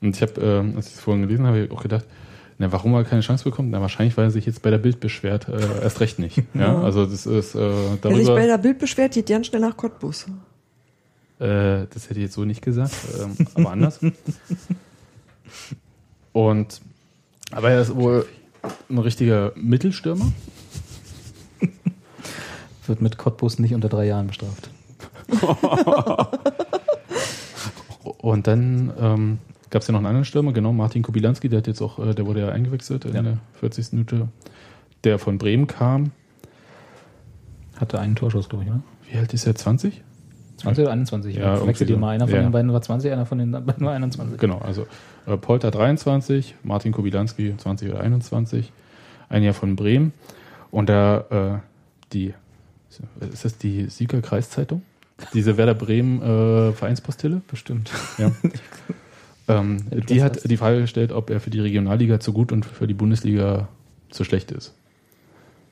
und 0.00 0.14
ich 0.14 0.22
habe, 0.22 0.40
äh, 0.40 0.76
als 0.76 0.86
ich 0.88 0.94
es 0.94 1.00
vorhin 1.00 1.22
gelesen 1.22 1.46
habe, 1.46 1.68
auch 1.72 1.82
gedacht, 1.82 2.04
na, 2.58 2.70
warum 2.72 2.94
er 2.94 3.04
keine 3.04 3.22
Chance 3.22 3.42
bekommt? 3.44 3.70
Na, 3.72 3.80
wahrscheinlich, 3.80 4.16
weil 4.16 4.24
er 4.26 4.30
sich 4.30 4.46
jetzt 4.46 4.62
bei 4.62 4.70
der 4.70 4.78
Bild 4.78 5.00
beschwert. 5.00 5.48
Äh, 5.48 5.82
erst 5.82 6.00
recht 6.00 6.18
nicht. 6.20 6.38
Ja, 6.54 6.60
Ja. 6.60 6.82
also 6.82 7.04
das 7.04 7.26
ist 7.26 7.54
äh, 7.54 7.58
Wer 7.58 7.90
sich 7.90 8.00
bei 8.00 8.08
darüber. 8.08 8.46
der 8.46 8.58
Bild 8.58 8.78
beschwert, 8.78 9.14
geht 9.14 9.26
ganz 9.26 9.48
schnell 9.48 9.60
nach 9.60 9.76
Cottbus. 9.76 10.26
Äh, 11.38 11.86
das 11.92 12.04
hätte 12.08 12.14
ich 12.20 12.24
jetzt 12.26 12.34
so 12.34 12.44
nicht 12.44 12.62
gesagt, 12.62 12.94
ähm, 13.20 13.36
aber 13.54 13.70
anders. 13.70 14.00
Und 16.32 16.80
aber 17.52 17.70
er 17.70 17.80
ist 17.82 17.94
wohl 17.94 18.26
ein 18.88 18.98
richtiger 18.98 19.52
Mittelstürmer. 19.54 20.32
Wird 22.86 23.00
mit 23.02 23.18
Cottbus 23.18 23.58
nicht 23.58 23.74
unter 23.74 23.88
drei 23.88 24.06
Jahren 24.06 24.28
bestraft. 24.28 24.70
Und 28.18 28.46
dann 28.46 28.92
ähm, 28.98 29.38
gab 29.70 29.82
es 29.82 29.88
ja 29.88 29.92
noch 29.92 29.98
einen 29.98 30.06
anderen 30.06 30.24
Stürmer, 30.24 30.52
genau, 30.52 30.72
Martin 30.72 31.02
Kubilanski, 31.02 31.48
der 31.48 31.58
hat 31.58 31.66
jetzt 31.66 31.82
auch, 31.82 31.98
äh, 31.98 32.14
der 32.14 32.26
wurde 32.26 32.40
ja 32.40 32.48
eingewechselt 32.50 33.04
in 33.04 33.14
Ja. 33.14 33.22
der 33.22 33.38
40. 33.60 33.92
Minute, 33.92 34.28
der 35.04 35.18
von 35.18 35.38
Bremen 35.38 35.66
kam. 35.66 36.12
Hatte 37.76 37.98
einen 37.98 38.14
Torschuss, 38.16 38.48
glaube 38.48 38.64
ich, 38.64 38.70
ne? 38.70 38.82
Wie 39.10 39.18
alt 39.18 39.34
ist 39.34 39.46
er? 39.46 39.54
20? 39.54 40.02
20 40.56 40.84
oder 40.84 40.92
21? 40.92 41.36
Ja, 41.36 41.66
wechselt 41.66 41.90
ihr 41.90 41.96
mal. 41.98 42.10
Einer 42.10 42.26
von 42.26 42.36
Ja. 42.36 42.42
den 42.42 42.52
beiden 42.52 42.72
war 42.72 42.80
20, 42.80 43.12
einer 43.12 43.26
von 43.26 43.38
den 43.38 43.50
beiden 43.66 43.84
war 43.86 43.92
21. 43.94 44.38
Genau, 44.38 44.58
also 44.58 44.86
äh, 45.26 45.36
Polter 45.36 45.70
23, 45.70 46.54
Martin 46.62 46.92
Kubilanski 46.92 47.54
20 47.56 47.90
oder 47.90 48.00
21. 48.00 48.72
ein 49.28 49.42
Jahr 49.42 49.54
von 49.54 49.76
Bremen. 49.76 50.12
Und 50.70 50.88
da 50.88 51.60
äh, 51.60 51.68
die, 52.12 52.34
ist 53.32 53.44
das 53.44 53.58
die 53.58 53.86
Sieger 53.90 54.20
Kreiszeitung? 54.22 54.82
Diese 55.32 55.56
Werder 55.56 55.74
Bremen 55.74 56.20
äh, 56.22 56.72
Vereinspostille? 56.72 57.40
Bestimmt. 57.48 57.90
Ja. 58.18 58.32
ähm, 59.48 59.78
die 59.90 60.22
hat 60.22 60.48
die 60.48 60.56
Frage 60.56 60.80
gestellt, 60.80 61.12
ob 61.12 61.30
er 61.30 61.40
für 61.40 61.50
die 61.50 61.60
Regionalliga 61.60 62.20
zu 62.20 62.32
gut 62.32 62.52
und 62.52 62.66
für 62.66 62.86
die 62.86 62.94
Bundesliga 62.94 63.68
zu 64.10 64.24
schlecht 64.24 64.50
ist. 64.50 64.74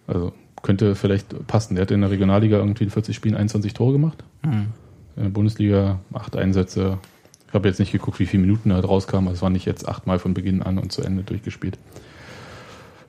Also 0.07 0.33
könnte 0.65 0.97
vielleicht 0.97 1.47
passen. 1.47 1.77
Der 1.77 1.83
hat 1.83 1.91
in 1.93 2.01
der 2.01 2.11
Regionalliga 2.11 2.57
irgendwie 2.57 2.85
in 2.85 2.91
40 2.91 3.15
Spielen 3.15 3.37
21 3.37 3.75
Tore 3.75 3.93
gemacht. 3.93 4.25
Mhm. 4.43 4.67
In 5.17 5.23
der 5.23 5.31
Bundesliga 5.31 6.01
acht 6.13 6.35
Einsätze. 6.37 6.99
Ich 7.47 7.55
habe 7.55 7.69
jetzt 7.69 7.79
nicht 7.79 7.93
geguckt, 7.93 8.19
wie 8.19 8.27
viele 8.27 8.41
Minuten 8.41 8.71
da 8.71 8.81
rauskamen. 8.81 9.33
Es 9.33 9.43
war 9.43 9.51
nicht 9.51 9.67
jetzt 9.67 9.87
achtmal 9.87 10.19
von 10.19 10.35
Beginn 10.35 10.63
an 10.63 10.79
und 10.79 10.91
zu 10.91 11.03
Ende 11.03 11.23
durchgespielt. 11.23 11.79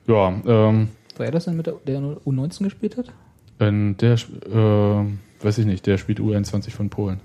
Ja, 0.06 0.28
ähm, 0.46 0.88
War 1.16 1.26
er 1.26 1.32
das 1.32 1.46
denn 1.46 1.56
mit 1.56 1.66
der, 1.66 1.74
der 1.86 1.98
U19 2.00 2.62
gespielt 2.62 2.96
hat? 2.96 3.06
in 3.58 3.96
der, 3.96 4.12
äh, 4.12 5.44
weiß 5.44 5.56
ich 5.58 5.64
nicht, 5.66 5.86
der 5.86 5.96
spielt 5.96 6.20
U21 6.20 6.70
von 6.72 6.90
Polen. 6.90 7.20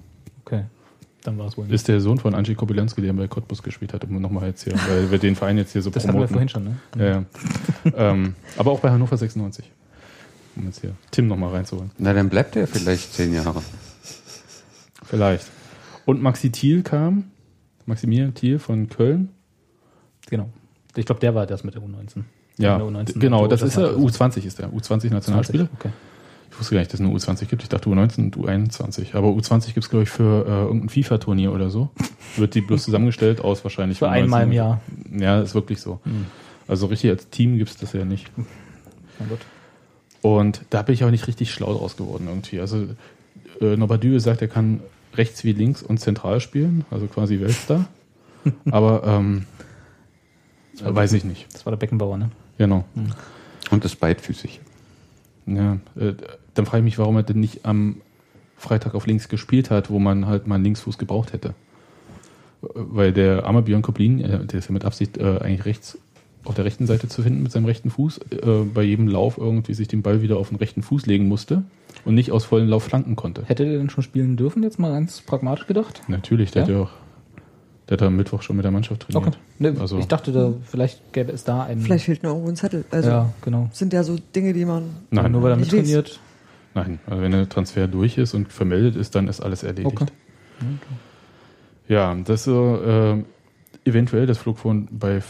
Okay. 0.45 0.63
Dann 1.23 1.37
war 1.37 1.47
es 1.47 1.57
wohl 1.57 1.65
nicht. 1.65 1.73
Ist 1.73 1.89
der 1.89 1.99
Sohn 1.99 2.17
von 2.17 2.33
Andrzej 2.33 2.55
Kobylanski, 2.55 3.01
der 3.01 3.11
bei 3.13 3.27
Cottbus 3.27 3.61
gespielt 3.61 3.93
hat, 3.93 4.05
um 4.05 4.19
nochmal 4.21 4.47
jetzt 4.47 4.63
hier, 4.63 4.73
weil 4.87 5.11
wir 5.11 5.17
den 5.19 5.35
Verein 5.35 5.57
jetzt 5.57 5.73
hier 5.73 5.81
so 5.81 5.89
Das 5.89 6.07
hatten 6.07 6.17
wir 6.17 6.25
promoten. 6.25 6.49
vorhin 6.49 6.49
schon, 6.49 6.77
Ja, 6.97 7.05
ja. 7.05 7.23
ähm, 8.11 8.35
aber 8.57 8.71
auch 8.71 8.79
bei 8.79 8.89
Hannover 8.89 9.17
96. 9.17 9.69
Um 10.55 10.65
jetzt 10.65 10.81
hier 10.81 10.93
Tim 11.11 11.27
nochmal 11.27 11.51
reinzuholen. 11.51 11.91
Na, 11.97 12.13
dann 12.13 12.29
bleibt 12.29 12.55
er 12.55 12.67
vielleicht 12.67 13.13
zehn 13.13 13.33
Jahre. 13.33 13.61
Vielleicht. 15.03 15.47
Und 16.05 16.21
Maxi 16.21 16.51
Thiel 16.51 16.83
kam, 16.83 17.25
Maximilian 17.85 18.33
Thiel 18.33 18.59
von 18.59 18.89
Köln. 18.89 19.29
Genau. 20.29 20.49
Ich 20.95 21.05
glaube, 21.05 21.21
der 21.21 21.35
war 21.35 21.45
das 21.45 21.63
mit 21.63 21.75
der 21.75 21.81
U19. 21.81 22.23
Ja, 22.57 22.77
Der 22.77 22.85
U19 22.85 23.17
genau, 23.19 23.47
das 23.47 23.61
ist 23.61 23.77
er. 23.77 23.89
also. 23.89 23.99
U20 23.99 24.45
ist 24.45 24.59
der. 24.59 24.69
U20 24.71 25.09
Nationalspieler. 25.11 25.69
Okay. 25.77 25.89
Ich 26.51 26.59
wusste 26.59 26.75
gar 26.75 26.81
nicht, 26.81 26.91
dass 26.93 26.99
es 26.99 27.05
eine 27.05 27.15
U20 27.15 27.45
gibt. 27.45 27.63
Ich 27.63 27.69
dachte 27.69 27.89
U19 27.89 28.17
und 28.25 28.37
U21. 28.37 29.15
Aber 29.15 29.29
U20 29.29 29.67
gibt 29.67 29.85
es, 29.85 29.89
glaube 29.89 30.03
ich, 30.03 30.09
für 30.09 30.45
äh, 30.45 30.49
irgendein 30.65 30.89
FIFA-Turnier 30.89 31.53
oder 31.53 31.69
so. 31.69 31.89
Wird 32.35 32.55
die 32.55 32.61
bloß 32.61 32.83
zusammengestellt 32.83 33.39
aus 33.39 33.63
wahrscheinlich. 33.63 33.99
Für 33.99 34.09
einmal 34.09 34.43
im 34.43 34.51
Jahr. 34.51 34.81
Ja, 35.17 35.39
ist 35.41 35.55
wirklich 35.55 35.79
so. 35.79 36.01
Hm. 36.03 36.25
Also 36.67 36.87
richtig 36.87 37.09
als 37.09 37.29
Team 37.29 37.57
gibt 37.57 37.69
es 37.69 37.77
das 37.77 37.93
ja 37.93 38.03
nicht. 38.03 38.29
Na 38.37 39.25
gut. 39.27 39.39
Und 40.22 40.61
da 40.69 40.81
bin 40.84 40.93
ich 40.93 41.03
auch 41.03 41.10
nicht 41.10 41.27
richtig 41.27 41.52
schlau 41.52 41.73
draus 41.73 41.98
geworden 41.98 42.27
irgendwie. 42.27 42.60
Also 42.60 42.88
äh, 43.60 43.76
Nobadü 43.76 44.19
sagt, 44.19 44.41
er 44.41 44.48
kann 44.48 44.81
rechts 45.15 45.43
wie 45.43 45.53
links 45.53 45.81
und 45.81 45.99
zentral 45.99 46.39
spielen, 46.39 46.85
also 46.91 47.07
quasi 47.07 47.39
Weltstar. 47.39 47.88
Aber 48.72 49.03
ähm, 49.06 49.45
weiß 50.81 51.14
ich 51.14 51.23
nicht. 51.23 51.48
Das 51.53 51.65
war 51.65 51.72
der 51.72 51.77
Beckenbauer, 51.77 52.18
ne? 52.18 52.31
Genau. 52.57 52.85
Und 53.72 53.85
ist 53.85 53.99
beidfüßig. 53.99 54.60
Ja, 55.48 55.77
äh, 55.99 56.14
dann 56.53 56.65
frage 56.65 56.80
ich 56.80 56.85
mich, 56.85 56.99
warum 56.99 57.15
er 57.18 57.23
denn 57.23 57.39
nicht 57.39 57.65
am 57.65 58.02
Freitag 58.57 58.93
auf 58.93 59.07
links 59.07 59.27
gespielt 59.30 59.72
hat, 59.72 59.89
wo 59.89 59.99
man 59.99 60.27
halt 60.27 60.48
mal 60.48 60.56
einen 60.56 60.64
Linksfuß 60.65 60.98
gebraucht 60.98 61.34
hätte. 61.34 61.49
Äh, 62.61 62.68
Weil 62.73 63.14
der 63.14 63.45
arme 63.45 63.64
Björn 63.64 63.81
Koblin, 63.81 64.19
äh, 64.19 64.45
der 64.45 64.60
ist 64.60 64.68
ja 64.68 64.73
mit 64.73 64.85
Absicht 64.85 65.18
äh, 65.18 65.39
eigentlich 65.39 65.65
rechts 65.65 65.98
auf 66.43 66.55
der 66.55 66.65
rechten 66.65 66.88
Seite 66.88 67.07
zu 67.07 67.22
finden 67.22 67.43
mit 67.43 67.51
seinem 67.51 67.65
rechten 67.65 67.89
Fuß, 67.91 68.19
äh, 68.31 68.63
bei 68.73 68.81
jedem 68.84 69.07
Lauf 69.07 69.38
irgendwie 69.38 69.73
sich 69.73 69.88
den 69.88 70.01
Ball 70.01 70.22
wieder 70.22 70.38
auf 70.38 70.49
den 70.49 70.57
rechten 70.57 70.81
Fuß 70.81 71.05
legen 71.05 71.27
musste 71.27 71.63
und 72.05 72.15
nicht 72.15 72.31
aus 72.31 72.45
vollen 72.45 72.68
Lauf 72.68 72.84
flanken 72.84 73.15
konnte. 73.15 73.43
Hätte 73.45 73.65
der 73.65 73.77
denn 73.77 73.89
schon 73.89 74.03
spielen 74.03 74.38
dürfen, 74.38 74.63
jetzt 74.63 74.80
mal 74.80 74.91
ganz 74.91 75.22
pragmatisch 75.22 75.68
gedacht? 75.68 76.01
Natürlich, 76.07 76.51
der 76.51 76.63
Ja? 76.63 76.68
hat 76.68 76.73
ja 76.73 76.81
auch, 76.81 76.89
der 77.89 77.97
hat 77.97 78.01
am 78.03 78.15
Mittwoch 78.15 78.41
schon 78.41 78.55
mit 78.55 78.63
der 78.65 78.72
Mannschaft 78.72 79.01
trainiert. 79.03 79.27
Okay. 79.27 79.38
Ne, 79.59 79.76
Also, 79.80 79.99
ich 79.99 80.07
dachte, 80.07 80.31
da, 80.31 80.53
vielleicht 80.65 81.13
gäbe 81.13 81.31
es 81.31 81.43
da 81.43 81.63
einen. 81.63 81.81
Vielleicht 81.81 82.05
fehlt 82.05 82.23
noch 82.23 82.31
irgendwo 82.31 82.49
ein 82.49 82.55
Zettel. 82.55 82.85
Also 82.89 83.09
ja, 83.09 83.34
genau. 83.43 83.69
sind 83.73 83.93
ja 83.93 84.03
so 84.03 84.15
Dinge, 84.35 84.53
die 84.53 84.65
man 84.65 84.84
nein, 85.11 85.31
Nur 85.31 85.43
weil 85.43 85.51
er 85.51 85.57
nicht 85.57 85.72
mittrainiert. 85.72 86.19
nein, 86.73 86.99
also 87.05 87.22
wenn 87.22 87.31
der 87.34 87.49
Transfer 87.49 87.88
durch 87.88 88.18
ist 88.18 88.34
und 88.34 88.51
vermeldet 88.51 88.95
ist, 88.95 89.13
dann 89.15 89.27
ist 89.27 89.41
alles 89.41 89.63
erledigt. 89.63 90.01
Okay. 90.01 90.05
Ja, 91.88 92.15
das 92.15 92.45
so, 92.45 92.80
äh, 92.81 93.23
eventuell, 93.89 94.26
das 94.26 94.38
flog 94.38 94.59
von 94.59 94.88
bei 94.91 95.22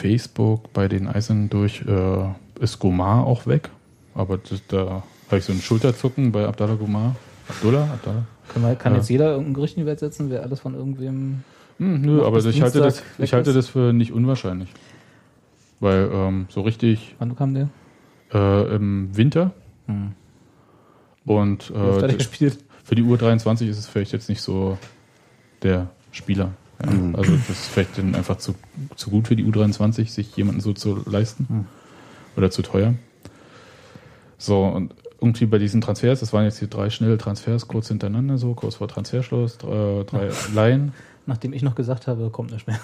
Facebook 0.00 0.72
bei 0.72 0.88
den 0.88 1.06
Eisern 1.08 1.50
durch, 1.50 1.82
äh, 1.86 2.24
ist 2.60 2.78
Gomar 2.78 3.26
auch 3.26 3.46
weg. 3.46 3.70
Aber 4.14 4.38
das, 4.38 4.62
da 4.68 5.02
habe 5.28 5.38
ich 5.38 5.44
so 5.44 5.52
ein 5.52 5.60
Schulterzucken 5.60 6.32
bei 6.32 6.46
Abdallah 6.46 6.74
Gomar. 6.74 7.16
Abdullah? 7.48 7.84
Abdallah? 7.84 8.24
Kann, 8.52 8.62
man, 8.62 8.78
kann 8.78 8.92
Ja. 8.92 8.98
jetzt 8.98 9.08
jeder 9.10 9.30
irgendein 9.32 9.54
Gericht 9.54 9.76
in 9.76 9.82
die 9.82 9.86
Welt 9.86 10.00
setzen, 10.00 10.30
wer 10.30 10.42
alles 10.42 10.60
von 10.60 10.74
irgendwem. 10.74 11.44
Hm, 11.78 12.00
nö, 12.02 12.24
aber 12.24 12.44
ich 12.44 12.60
halte, 12.62 12.80
das, 12.80 13.02
ich 13.18 13.32
halte 13.32 13.52
das 13.52 13.68
für 13.68 13.92
nicht 13.92 14.12
unwahrscheinlich. 14.12 14.68
Weil 15.78 16.10
ähm, 16.12 16.46
so 16.50 16.60
richtig 16.62 17.14
Wann 17.18 17.36
kam 17.36 17.54
der? 17.54 17.68
äh, 18.34 18.74
im 18.74 19.16
Winter 19.16 19.52
Hm. 19.86 20.12
und 21.24 21.70
äh, 21.70 22.18
für 22.84 22.94
die 22.94 23.02
U23 23.02 23.68
ist 23.68 23.78
es 23.78 23.86
vielleicht 23.86 24.12
jetzt 24.12 24.28
nicht 24.28 24.42
so 24.42 24.76
der 25.62 25.88
Spieler. 26.12 26.52
Ja. 26.84 26.90
Mhm. 26.90 27.14
Also 27.16 27.32
das 27.36 27.50
ist 27.50 27.66
vielleicht 27.68 27.98
dann 27.98 28.14
einfach 28.14 28.38
zu, 28.38 28.54
zu 28.96 29.10
gut 29.10 29.28
für 29.28 29.36
die 29.36 29.44
U23, 29.44 30.08
sich 30.08 30.36
jemanden 30.36 30.60
so 30.60 30.72
zu 30.72 31.02
leisten 31.08 31.46
Mhm. 31.48 31.64
oder 32.36 32.50
zu 32.50 32.62
teuer. 32.62 32.94
So, 34.38 34.64
und 34.64 34.94
irgendwie 35.20 35.44
bei 35.46 35.58
diesen 35.58 35.80
Transfers, 35.82 36.20
das 36.20 36.32
waren 36.32 36.44
jetzt 36.44 36.58
hier 36.58 36.68
drei 36.68 36.88
schnelle 36.88 37.18
Transfers 37.18 37.68
kurz 37.68 37.88
hintereinander, 37.88 38.38
so 38.38 38.54
kurz 38.54 38.76
vor 38.76 38.88
Transferschluss, 38.88 39.58
drei, 39.58 40.04
drei 40.06 40.30
Laien. 40.54 40.92
Nachdem 41.26 41.52
ich 41.52 41.62
noch 41.62 41.74
gesagt 41.74 42.06
habe, 42.06 42.30
kommt 42.30 42.50
nicht 42.50 42.66
mehr. 42.66 42.80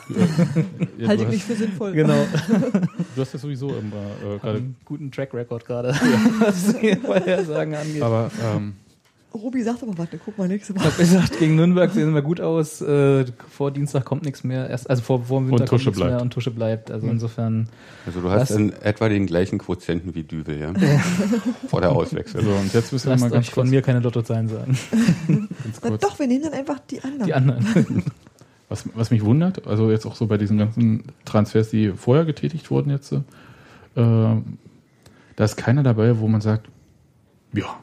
Ja, 0.99 1.09
halte 1.09 1.23
ich 1.25 1.29
nicht 1.31 1.41
hast- 1.41 1.47
für 1.47 1.57
sinnvoll. 1.57 1.93
Genau. 1.93 2.27
Du 3.17 3.23
hast 3.23 3.33
ja 3.33 3.39
sowieso 3.39 3.69
immer 3.71 3.97
äh, 4.35 4.39
gerade. 4.39 4.59
Einen 4.59 4.77
guten 4.85 5.11
Track 5.11 5.33
Record 5.33 5.65
gerade, 5.65 5.89
was 6.41 6.79
die 6.79 6.95
Vorhersagen 6.97 7.75
angeht. 7.75 8.03
Aber 8.03 8.31
ähm, 8.45 8.75
Robi 9.35 9.63
sagt 9.63 9.83
aber, 9.83 9.99
warte, 9.99 10.19
guck 10.25 10.39
mal 10.39 10.49
nächste 10.49 10.73
Ich 10.73 10.79
Woche. 10.79 10.87
habe 10.89 10.97
gesagt, 10.97 11.39
gegen 11.39 11.57
Nürnberg 11.57 11.91
sehen 11.93 12.15
wir 12.15 12.23
gut 12.23 12.41
aus. 12.41 12.81
Äh, 12.81 13.27
vor 13.51 13.71
Dienstag 13.71 14.05
kommt 14.07 14.25
nichts 14.25 14.45
mehr. 14.45 14.71
Erst, 14.71 14.89
also 14.89 15.03
vor, 15.03 15.25
vor 15.25 15.41
dem 15.41 15.49
Winter 15.51 15.63
Und 15.65 15.69
Tusche 15.69 15.85
kommt 15.85 15.97
nichts 15.97 15.99
mehr 15.99 16.09
bleibt. 16.09 16.23
und 16.23 16.33
Tusche 16.33 16.51
bleibt. 16.53 16.91
Also 16.91 17.07
Mhm. 17.07 17.13
insofern. 17.13 17.69
Also 18.07 18.21
du 18.21 18.31
hast 18.31 18.41
Was? 18.51 18.51
in 18.53 18.73
etwa 18.83 19.09
den 19.11 19.27
gleichen 19.27 19.59
Quotienten 19.59 20.15
wie 20.15 20.23
Düvel, 20.23 20.59
ja? 20.59 20.73
Vor 21.69 21.83
der 21.83 21.93
Auswechslung. 21.93 22.45
so, 22.45 22.51
und 22.51 22.73
jetzt 22.73 22.93
müssen 22.93 23.11
wir 23.11 23.17
mal 23.19 23.29
ganz 23.31 23.49
euch 23.49 23.53
von 23.55 23.63
kurz, 23.65 23.71
mir 23.71 23.83
keine 23.83 24.01
Lottozahlen 24.01 24.49
sagen. 24.49 24.79
Na 25.83 25.97
doch, 25.99 26.19
wir 26.19 26.27
nehmen 26.27 26.45
dann 26.45 26.55
einfach 26.55 26.79
die 26.91 27.03
anderen. 27.03 27.27
Die 27.27 27.35
anderen. 27.35 28.05
Was, 28.69 28.85
was 28.97 29.13
mich 29.13 29.25
wundert, 29.25 29.65
also 29.69 29.93
jetzt 29.93 30.07
auch 30.07 30.17
so 30.17 30.27
bei 30.27 30.39
diesen 30.39 30.59
ganzen 30.59 31.05
Transfers, 31.25 31.71
die 31.71 31.93
vorher 31.93 32.25
getätigt 32.25 32.69
wurden 32.69 32.91
jetzt, 32.91 33.13
äh, 33.13 33.21
da 33.95 34.43
ist 35.39 35.57
keiner 35.57 35.85
dabei, 35.85 36.19
wo 36.19 36.27
man 36.27 36.41
sagt, 36.41 36.69
ja, 37.53 37.79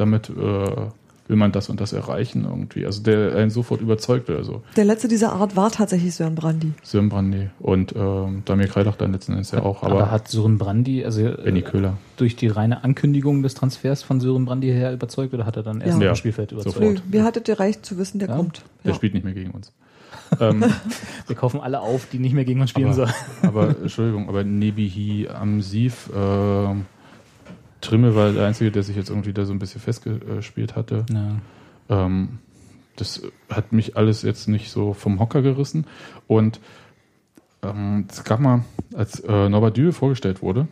damit 0.00 0.30
äh, 0.30 0.32
will 0.34 1.36
man 1.36 1.52
das 1.52 1.68
und 1.68 1.78
das 1.78 1.92
erreichen 1.92 2.44
irgendwie. 2.48 2.86
Also 2.86 3.02
der 3.02 3.34
einen 3.36 3.50
sofort 3.50 3.82
überzeugt 3.82 4.30
oder 4.30 4.44
so. 4.44 4.62
Der 4.76 4.86
letzte 4.86 5.08
dieser 5.08 5.32
Art 5.34 5.56
war 5.56 5.70
tatsächlich 5.70 6.14
Sören 6.14 6.34
Brandy. 6.34 6.72
Sören 6.82 7.10
Brandy 7.10 7.50
und 7.60 7.94
ähm, 7.94 8.42
Damir 8.46 8.66
Kreilach 8.68 8.96
dann 8.96 9.12
letzten 9.12 9.32
Endes 9.32 9.50
ja 9.50 9.62
auch, 9.62 9.82
Aber, 9.82 9.92
aber, 9.96 10.10
hat 10.10 10.28
Sören 10.28 10.56
Brandy, 10.56 11.04
also 11.04 11.20
äh, 11.26 11.36
Benny 11.44 11.60
Köhler. 11.60 11.98
durch 12.16 12.34
die 12.36 12.48
reine 12.48 12.82
Ankündigung 12.82 13.42
des 13.42 13.52
Transfers 13.52 14.02
von 14.02 14.20
Sören 14.20 14.46
Brandy 14.46 14.68
her 14.68 14.90
überzeugt 14.94 15.34
oder 15.34 15.44
hat 15.44 15.56
er 15.56 15.62
dann 15.64 15.82
erst 15.82 16.00
Ja. 16.00 16.12
auf 16.12 16.16
dem 16.16 16.20
Spielfeld 16.20 16.52
überzeugt? 16.52 16.76
sofort. 16.76 16.94
Nö, 16.94 17.18
mir 17.18 17.24
hattet 17.24 17.46
ihr 17.48 17.60
reicht 17.60 17.84
zu 17.84 17.98
wissen, 17.98 18.18
der 18.20 18.28
Ja? 18.30 18.36
kommt. 18.36 18.62
Der 18.84 18.92
Ja. 18.92 18.94
spielt 18.96 19.12
nicht 19.12 19.24
mehr 19.24 19.34
gegen 19.34 19.50
uns. 19.50 19.70
ähm, 20.40 20.64
Wir 21.26 21.36
kaufen 21.36 21.60
alle 21.60 21.80
auf, 21.80 22.06
die 22.10 22.18
nicht 22.18 22.32
mehr 22.34 22.44
gegen 22.46 22.60
uns 22.62 22.70
spielen 22.70 22.86
aber, 22.88 22.94
sollen. 22.94 23.12
aber 23.42 23.68
Entschuldigung, 23.82 24.28
aber 24.30 24.44
Nebihi 24.44 25.28
Amsiv, 25.28 26.08
äh, 26.14 26.74
Trimme 27.80 28.14
war 28.14 28.32
der 28.32 28.46
Einzige, 28.46 28.70
der 28.70 28.82
sich 28.82 28.96
jetzt 28.96 29.10
irgendwie 29.10 29.32
da 29.32 29.44
so 29.44 29.52
ein 29.52 29.58
bisschen 29.58 29.80
festgespielt 29.80 30.76
hatte. 30.76 31.06
Ja. 31.10 32.06
Ähm, 32.06 32.38
das 32.96 33.22
hat 33.48 33.72
mich 33.72 33.96
alles 33.96 34.22
jetzt 34.22 34.48
nicht 34.48 34.70
so 34.70 34.92
vom 34.92 35.20
Hocker 35.20 35.42
gerissen. 35.42 35.86
Und 36.26 36.60
ähm, 37.62 38.06
es 38.10 38.24
gab 38.24 38.40
mal, 38.40 38.64
als 38.94 39.20
äh, 39.20 39.48
Norbert 39.48 39.76
Düwe 39.76 39.92
vorgestellt 39.92 40.42
wurde, 40.42 40.66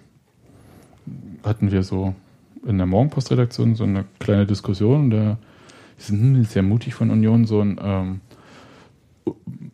hatten 1.44 1.70
wir 1.70 1.82
so 1.82 2.14
in 2.66 2.78
der 2.78 2.86
Morgenpostredaktion 2.86 3.76
so 3.76 3.84
eine 3.84 4.04
kleine 4.18 4.46
Diskussion. 4.46 5.10
Da 5.10 5.38
ist 5.98 6.10
hm, 6.10 6.44
sehr 6.44 6.62
mutig 6.62 6.94
von 6.94 7.10
Union, 7.10 7.44
so 7.44 7.60
ein 7.60 7.80
ähm, 7.80 8.20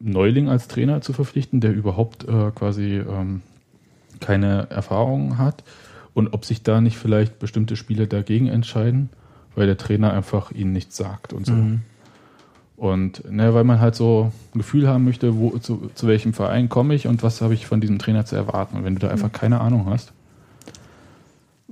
Neuling 0.01 0.49
als 0.49 0.69
Trainer 0.69 1.01
zu 1.01 1.13
verpflichten, 1.13 1.61
der 1.61 1.73
überhaupt 1.73 2.29
äh, 2.29 2.51
quasi 2.55 2.99
ähm, 2.99 3.43
keine 4.21 4.71
Erfahrung 4.71 5.39
hat. 5.39 5.65
Und 6.15 6.35
ob 6.35 6.45
sich 6.45 6.63
da 6.63 6.81
nicht 6.81 6.99
vielleicht 6.99 7.39
bestimmte 7.39 7.77
Spieler 7.77 8.07
dagegen 8.07 8.49
entscheiden, 8.49 9.09
weil 9.55 9.67
der 9.67 9.77
Trainer 9.77 10.13
einfach 10.13 10.51
ihnen 10.51 10.73
nichts 10.73 10.97
sagt 10.97 11.33
und 11.33 11.47
so. 11.47 11.53
Mhm. 11.53 11.81
Und 12.77 13.31
ne, 13.31 13.55
weil 13.55 13.65
man 13.65 13.81
halt 13.81 13.95
so 13.95 14.33
ein 14.55 14.59
Gefühl 14.59 14.89
haben 14.89 15.05
möchte, 15.05 15.39
wo, 15.39 15.57
zu, 15.59 15.91
zu 15.95 16.07
welchem 16.09 16.33
Verein 16.33 16.69
komme 16.69 16.95
ich 16.95 17.07
und 17.07 17.23
was 17.23 17.41
habe 17.41 17.55
ich 17.55 17.67
von 17.67 17.81
diesem 17.81 17.99
Trainer 17.99 18.25
zu 18.25 18.35
erwarten. 18.35 18.77
Und 18.77 18.85
wenn 18.85 18.95
du 18.95 19.01
da 19.01 19.09
einfach 19.09 19.31
keine 19.31 19.61
Ahnung 19.61 19.87
hast, 19.87 20.13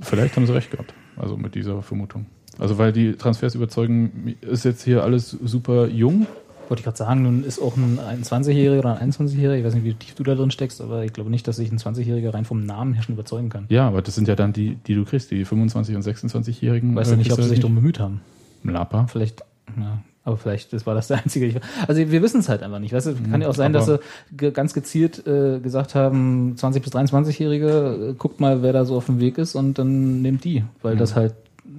vielleicht 0.00 0.36
haben 0.36 0.46
sie 0.46 0.54
recht 0.54 0.70
gehabt. 0.70 0.94
Also 1.16 1.36
mit 1.36 1.54
dieser 1.54 1.82
Vermutung. 1.82 2.26
Also 2.58 2.78
weil 2.78 2.92
die 2.92 3.14
Transfers 3.14 3.54
überzeugen, 3.54 4.36
ist 4.40 4.64
jetzt 4.64 4.84
hier 4.84 5.02
alles 5.02 5.30
super 5.30 5.86
jung 5.86 6.26
Wollte 6.70 6.80
ich 6.80 6.84
gerade 6.84 6.96
sagen, 6.96 7.22
nun 7.22 7.42
ist 7.44 7.60
auch 7.60 7.76
ein 7.76 7.98
21-Jähriger 8.22 8.78
oder 8.78 8.98
ein 9.00 9.10
21-Jähriger, 9.12 9.54
ich 9.58 9.64
weiß 9.64 9.74
nicht, 9.74 9.84
wie 9.84 9.92
tief 9.94 10.14
du 10.14 10.22
da 10.22 10.34
drin 10.36 10.50
steckst, 10.52 10.80
aber 10.80 11.04
ich 11.04 11.12
glaube 11.12 11.28
nicht, 11.28 11.46
dass 11.48 11.56
sich 11.56 11.70
ein 11.72 11.78
20-Jähriger 11.78 12.32
rein 12.32 12.44
vom 12.44 12.64
Namen 12.64 12.94
her 12.94 13.02
schon 13.02 13.14
überzeugen 13.16 13.48
kann. 13.50 13.66
Ja, 13.68 13.88
aber 13.88 14.00
das 14.02 14.14
sind 14.14 14.28
ja 14.28 14.36
dann 14.36 14.52
die, 14.52 14.76
die 14.86 14.94
du 14.94 15.04
kriegst, 15.04 15.30
die 15.32 15.44
25- 15.44 15.96
und 15.96 16.04
26-Jährigen. 16.06 16.94
Weißt 16.94 17.10
du 17.10 17.16
nicht, 17.16 17.30
ob 17.32 17.36
sie 17.38 17.42
sich 17.42 17.50
nicht 17.50 17.62
darum 17.64 17.74
bemüht 17.74 17.98
haben. 17.98 18.20
Lapa. 18.62 19.06
Vielleicht, 19.08 19.40
ja, 19.76 19.98
aber 20.22 20.36
vielleicht 20.36 20.72
das 20.72 20.86
war 20.86 20.94
das 20.94 21.08
der 21.08 21.18
einzige. 21.24 21.46
Ich- 21.46 21.56
Also 21.88 22.00
wir 22.08 22.22
wissen 22.22 22.38
es 22.40 22.48
halt 22.48 22.62
einfach 22.62 22.78
nicht. 22.78 22.92
Weißt 22.92 23.08
du, 23.08 23.14
kann 23.30 23.42
ja 23.42 23.48
auch 23.48 23.54
sein, 23.54 23.74
aber- 23.74 23.84
dass 23.84 24.00
sie 24.30 24.36
ge 24.36 24.52
ganz 24.52 24.72
gezielt 24.72 25.26
äh, 25.26 25.58
gesagt 25.58 25.94
haben, 25.96 26.52
20 26.56 26.84
bis 26.84 26.92
23-Jährige, 26.92 28.10
äh, 28.10 28.14
guckt 28.16 28.38
mal, 28.38 28.62
wer 28.62 28.72
da 28.72 28.84
so 28.84 28.96
auf 28.96 29.06
dem 29.06 29.18
Weg 29.18 29.38
ist 29.38 29.56
und 29.56 29.76
dann 29.78 30.22
nehmt 30.22 30.44
die, 30.44 30.62
weil 30.82 30.96
das 30.96 31.16
halt 31.16 31.34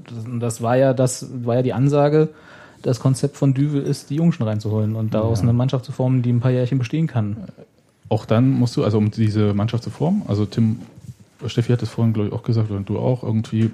das, 0.09 0.25
das 0.39 0.61
war 0.61 0.75
ja 0.75 0.93
das 0.93 1.27
war 1.45 1.55
ja 1.55 1.61
die 1.61 1.73
Ansage. 1.73 2.29
Das 2.81 2.99
Konzept 2.99 3.37
von 3.37 3.53
Düvel 3.53 3.81
ist, 3.83 4.09
die 4.09 4.15
Jungen 4.15 4.31
schon 4.33 4.47
reinzuholen 4.47 4.95
und 4.95 5.13
daraus 5.13 5.39
Ja. 5.39 5.43
eine 5.43 5.53
Mannschaft 5.53 5.85
zu 5.85 5.91
formen, 5.91 6.21
die 6.21 6.31
ein 6.31 6.39
paar 6.39 6.51
Jährchen 6.51 6.77
bestehen 6.79 7.07
kann. 7.07 7.37
Auch 8.09 8.25
dann 8.25 8.49
musst 8.49 8.75
du, 8.77 8.83
also 8.83 8.97
um 8.97 9.11
diese 9.11 9.53
Mannschaft 9.53 9.83
zu 9.83 9.89
formen, 9.89 10.23
also 10.27 10.45
Tim, 10.45 10.79
Steffi 11.45 11.71
hat 11.71 11.81
es 11.81 11.89
vorhin, 11.89 12.13
glaube 12.13 12.27
ich, 12.29 12.33
auch 12.33 12.43
gesagt, 12.43 12.69
und 12.71 12.87
du 12.89 12.99
auch 12.99 13.23
irgendwie, 13.23 13.71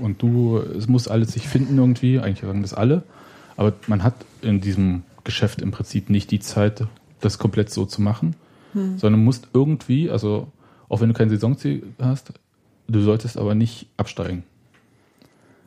und 0.00 0.22
du, 0.22 0.58
es 0.58 0.88
muss 0.88 1.08
alles 1.08 1.32
sich 1.32 1.48
finden 1.48 1.76
irgendwie, 1.78 2.18
eigentlich 2.20 2.40
sagen 2.46 2.62
das 2.62 2.72
alle, 2.74 3.02
aber 3.56 3.72
man 3.88 4.02
hat 4.02 4.14
in 4.42 4.60
diesem 4.60 5.02
Geschäft 5.24 5.60
im 5.60 5.70
Prinzip 5.70 6.08
nicht 6.10 6.30
die 6.30 6.40
Zeit, 6.40 6.84
das 7.20 7.38
komplett 7.38 7.70
so 7.70 7.84
zu 7.86 8.00
machen, 8.02 8.34
Hm. 8.74 8.98
sondern 8.98 9.22
musst 9.24 9.48
irgendwie, 9.54 10.10
also 10.10 10.48
auch 10.88 11.00
wenn 11.00 11.08
du 11.08 11.14
kein 11.14 11.30
Saisonziel 11.30 11.82
hast, 12.00 12.32
du 12.88 13.00
solltest 13.00 13.38
aber 13.38 13.54
nicht 13.54 13.86
absteigen. 13.96 14.42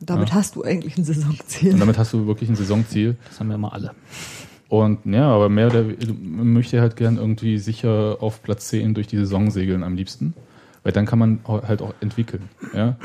Damit 0.00 0.28
Ja. 0.30 0.34
hast 0.36 0.56
du 0.56 0.62
eigentlich 0.62 0.96
ein 0.96 1.04
Saisonziel. 1.04 1.72
Und 1.74 1.80
damit 1.80 1.98
hast 1.98 2.12
du 2.12 2.26
wirklich 2.26 2.48
ein 2.48 2.56
Saisonziel. 2.56 3.16
Das 3.28 3.40
haben 3.40 3.48
wir 3.48 3.54
immer 3.56 3.72
alle. 3.72 3.92
Und 4.68 4.98
ja, 5.06 5.28
aber 5.28 5.48
mehr 5.48 5.68
oder 5.68 5.82
man 5.82 6.52
möchte 6.52 6.80
halt 6.80 6.96
gern 6.96 7.16
irgendwie 7.16 7.58
sicher 7.58 8.18
auf 8.20 8.42
Platz 8.42 8.68
10 8.68 8.94
durch 8.94 9.06
die 9.06 9.16
Saison 9.16 9.50
segeln 9.50 9.82
am 9.82 9.94
liebsten. 9.96 10.34
Weil 10.82 10.92
dann 10.92 11.06
kann 11.06 11.18
man 11.18 11.40
halt 11.46 11.82
auch 11.82 11.94
entwickeln. 12.00 12.48
Ja? 12.74 12.96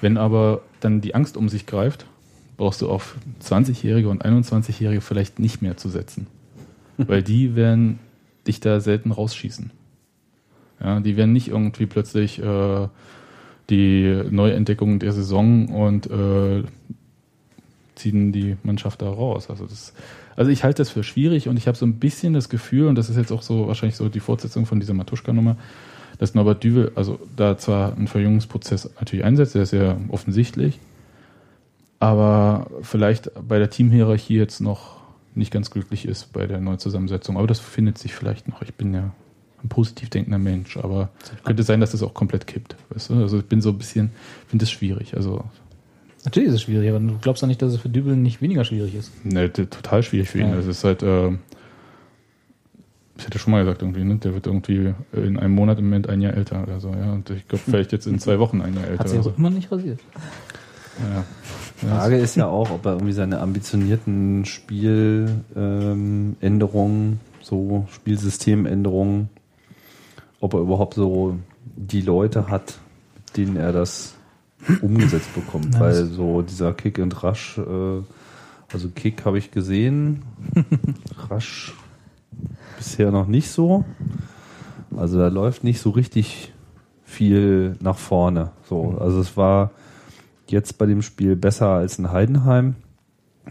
Wenn 0.00 0.16
aber 0.16 0.62
dann 0.80 1.00
die 1.00 1.14
Angst 1.14 1.36
um 1.36 1.48
sich 1.48 1.66
greift, 1.66 2.06
brauchst 2.56 2.82
du 2.82 2.90
auf 2.90 3.16
20-Jährige 3.42 4.08
und 4.08 4.24
21-Jährige 4.24 5.00
vielleicht 5.00 5.38
nicht 5.38 5.62
mehr 5.62 5.76
zu 5.76 5.88
setzen. 5.88 6.26
Weil 6.96 7.22
die 7.22 7.54
werden 7.54 7.98
dich 8.46 8.60
da 8.60 8.80
selten 8.80 9.12
rausschießen. 9.12 9.70
Ja, 10.82 11.00
die 11.00 11.16
werden 11.16 11.32
nicht 11.32 11.48
irgendwie 11.48 11.86
plötzlich 11.86 12.38
äh, 12.38 12.88
die 13.70 14.22
Neuentdeckung 14.30 14.98
der 14.98 15.12
Saison 15.12 15.68
und 15.68 16.10
äh, 16.10 16.64
ziehen 17.94 18.32
die 18.32 18.56
Mannschaft 18.62 19.02
da 19.02 19.08
raus. 19.08 19.50
Also 19.50 19.66
das, 19.66 19.92
also 20.36 20.50
ich 20.50 20.64
halte 20.64 20.82
das 20.82 20.90
für 20.90 21.02
schwierig 21.02 21.48
und 21.48 21.56
ich 21.56 21.68
habe 21.68 21.76
so 21.76 21.86
ein 21.86 21.94
bisschen 21.94 22.32
das 22.32 22.48
Gefühl, 22.48 22.88
und 22.88 22.96
das 22.96 23.10
ist 23.10 23.16
jetzt 23.16 23.32
auch 23.32 23.42
so 23.42 23.68
wahrscheinlich 23.68 23.96
so 23.96 24.08
die 24.08 24.20
Fortsetzung 24.20 24.66
von 24.66 24.80
dieser 24.80 24.94
Matuschka-Nummer, 24.94 25.56
dass 26.18 26.34
Norbert 26.34 26.62
Düvel, 26.64 26.92
also 26.96 27.18
da 27.36 27.56
zwar 27.56 27.96
einen 27.96 28.08
Verjüngungsprozess 28.08 28.90
natürlich 28.98 29.24
einsetzt, 29.24 29.54
der 29.54 29.62
ist 29.62 29.72
ja 29.72 29.96
offensichtlich, 30.08 30.78
aber 31.98 32.70
vielleicht 32.82 33.30
bei 33.46 33.58
der 33.58 33.70
Teamhierarchie 33.70 34.36
jetzt 34.36 34.60
noch 34.60 35.00
nicht 35.34 35.52
ganz 35.52 35.70
glücklich 35.70 36.06
ist 36.06 36.32
bei 36.32 36.46
der 36.46 36.60
Neuzusammensetzung. 36.60 37.36
Aber 37.36 37.46
das 37.46 37.60
findet 37.60 37.98
sich 37.98 38.14
vielleicht 38.14 38.48
noch. 38.48 38.62
Ich 38.62 38.74
bin 38.74 38.92
ja 38.94 39.12
ein 39.62 39.68
positiv 39.68 40.10
denkender 40.10 40.38
Mensch, 40.38 40.76
aber 40.76 41.10
könnte 41.44 41.62
sein, 41.62 41.80
dass 41.80 41.92
das 41.92 42.02
auch 42.02 42.14
komplett 42.14 42.46
kippt. 42.46 42.76
Weißt 42.90 43.10
du? 43.10 43.14
Also 43.14 43.38
ich 43.38 43.44
bin 43.44 43.60
so 43.60 43.70
ein 43.70 43.78
bisschen, 43.78 44.10
finde 44.48 44.64
es 44.64 44.70
schwierig. 44.70 45.14
Also 45.14 45.44
Natürlich 46.24 46.48
ist 46.50 46.56
es 46.56 46.62
schwierig, 46.62 46.90
aber 46.90 47.00
du 47.00 47.16
glaubst 47.20 47.42
doch 47.42 47.46
nicht, 47.46 47.62
dass 47.62 47.72
es 47.72 47.80
für 47.80 47.88
Dübel 47.88 48.16
nicht 48.16 48.42
weniger 48.42 48.64
schwierig 48.64 48.94
ist. 48.94 49.24
Ne, 49.24 49.50
total 49.52 50.02
schwierig 50.02 50.28
für 50.28 50.40
ihn. 50.40 50.50
Ja. 50.50 50.56
Es 50.56 50.66
ist 50.66 50.84
halt, 50.84 51.02
äh, 51.02 51.30
ich 53.16 53.26
hätte 53.26 53.38
schon 53.38 53.52
mal 53.52 53.64
gesagt 53.64 53.80
irgendwie, 53.82 54.04
ne? 54.04 54.16
der 54.16 54.34
wird 54.34 54.46
irgendwie 54.46 54.92
in 55.12 55.38
einem 55.38 55.54
Monat 55.54 55.78
im 55.78 55.84
Moment 55.84 56.10
ein 56.10 56.20
Jahr 56.20 56.34
älter 56.34 56.62
oder 56.62 56.80
so, 56.80 56.90
ja. 56.90 57.12
Und 57.12 57.30
ich 57.30 57.48
glaube, 57.48 57.64
vielleicht 57.66 57.92
jetzt 57.92 58.06
in 58.06 58.18
zwei 58.18 58.38
Wochen 58.38 58.60
ein 58.60 58.74
Jahr 58.74 58.86
älter. 58.86 59.00
Hat 59.00 59.08
sich 59.08 59.18
oder 59.18 59.28
auch 59.28 59.32
so. 59.32 59.38
immer 59.38 59.50
nicht 59.50 59.72
rasiert. 59.72 60.00
Ja. 60.98 61.24
Die 61.80 61.86
Frage 61.86 62.18
ist 62.18 62.36
ja 62.36 62.46
auch, 62.46 62.70
ob 62.70 62.84
er 62.84 62.92
irgendwie 62.92 63.12
seine 63.12 63.40
ambitionierten 63.40 64.44
Spieländerungen, 64.44 66.36
ähm, 66.42 67.18
so 67.40 67.86
Spielsystemänderungen, 67.90 69.30
ob 70.40 70.54
er 70.54 70.60
überhaupt 70.60 70.94
so 70.94 71.36
die 71.76 72.00
Leute 72.00 72.48
hat, 72.48 72.78
mit 73.14 73.36
denen 73.36 73.56
er 73.56 73.72
das 73.72 74.14
umgesetzt 74.82 75.34
bekommt. 75.34 75.78
Weil 75.78 76.06
so 76.06 76.42
dieser 76.42 76.72
Kick 76.72 76.98
und 76.98 77.22
Rush, 77.22 77.58
äh, 77.58 78.02
also 78.72 78.88
Kick 78.94 79.24
habe 79.24 79.38
ich 79.38 79.50
gesehen, 79.50 80.22
Rush 81.30 81.74
bisher 82.76 83.10
noch 83.10 83.26
nicht 83.26 83.50
so. 83.50 83.84
Also 84.96 85.18
da 85.18 85.28
läuft 85.28 85.64
nicht 85.64 85.80
so 85.80 85.90
richtig 85.90 86.52
viel 87.04 87.76
nach 87.80 87.98
vorne. 87.98 88.50
So, 88.68 88.96
also 88.98 89.20
es 89.20 89.36
war 89.36 89.70
jetzt 90.46 90.78
bei 90.78 90.86
dem 90.86 91.02
Spiel 91.02 91.36
besser 91.36 91.68
als 91.68 91.98
in 91.98 92.10
Heidenheim, 92.10 92.74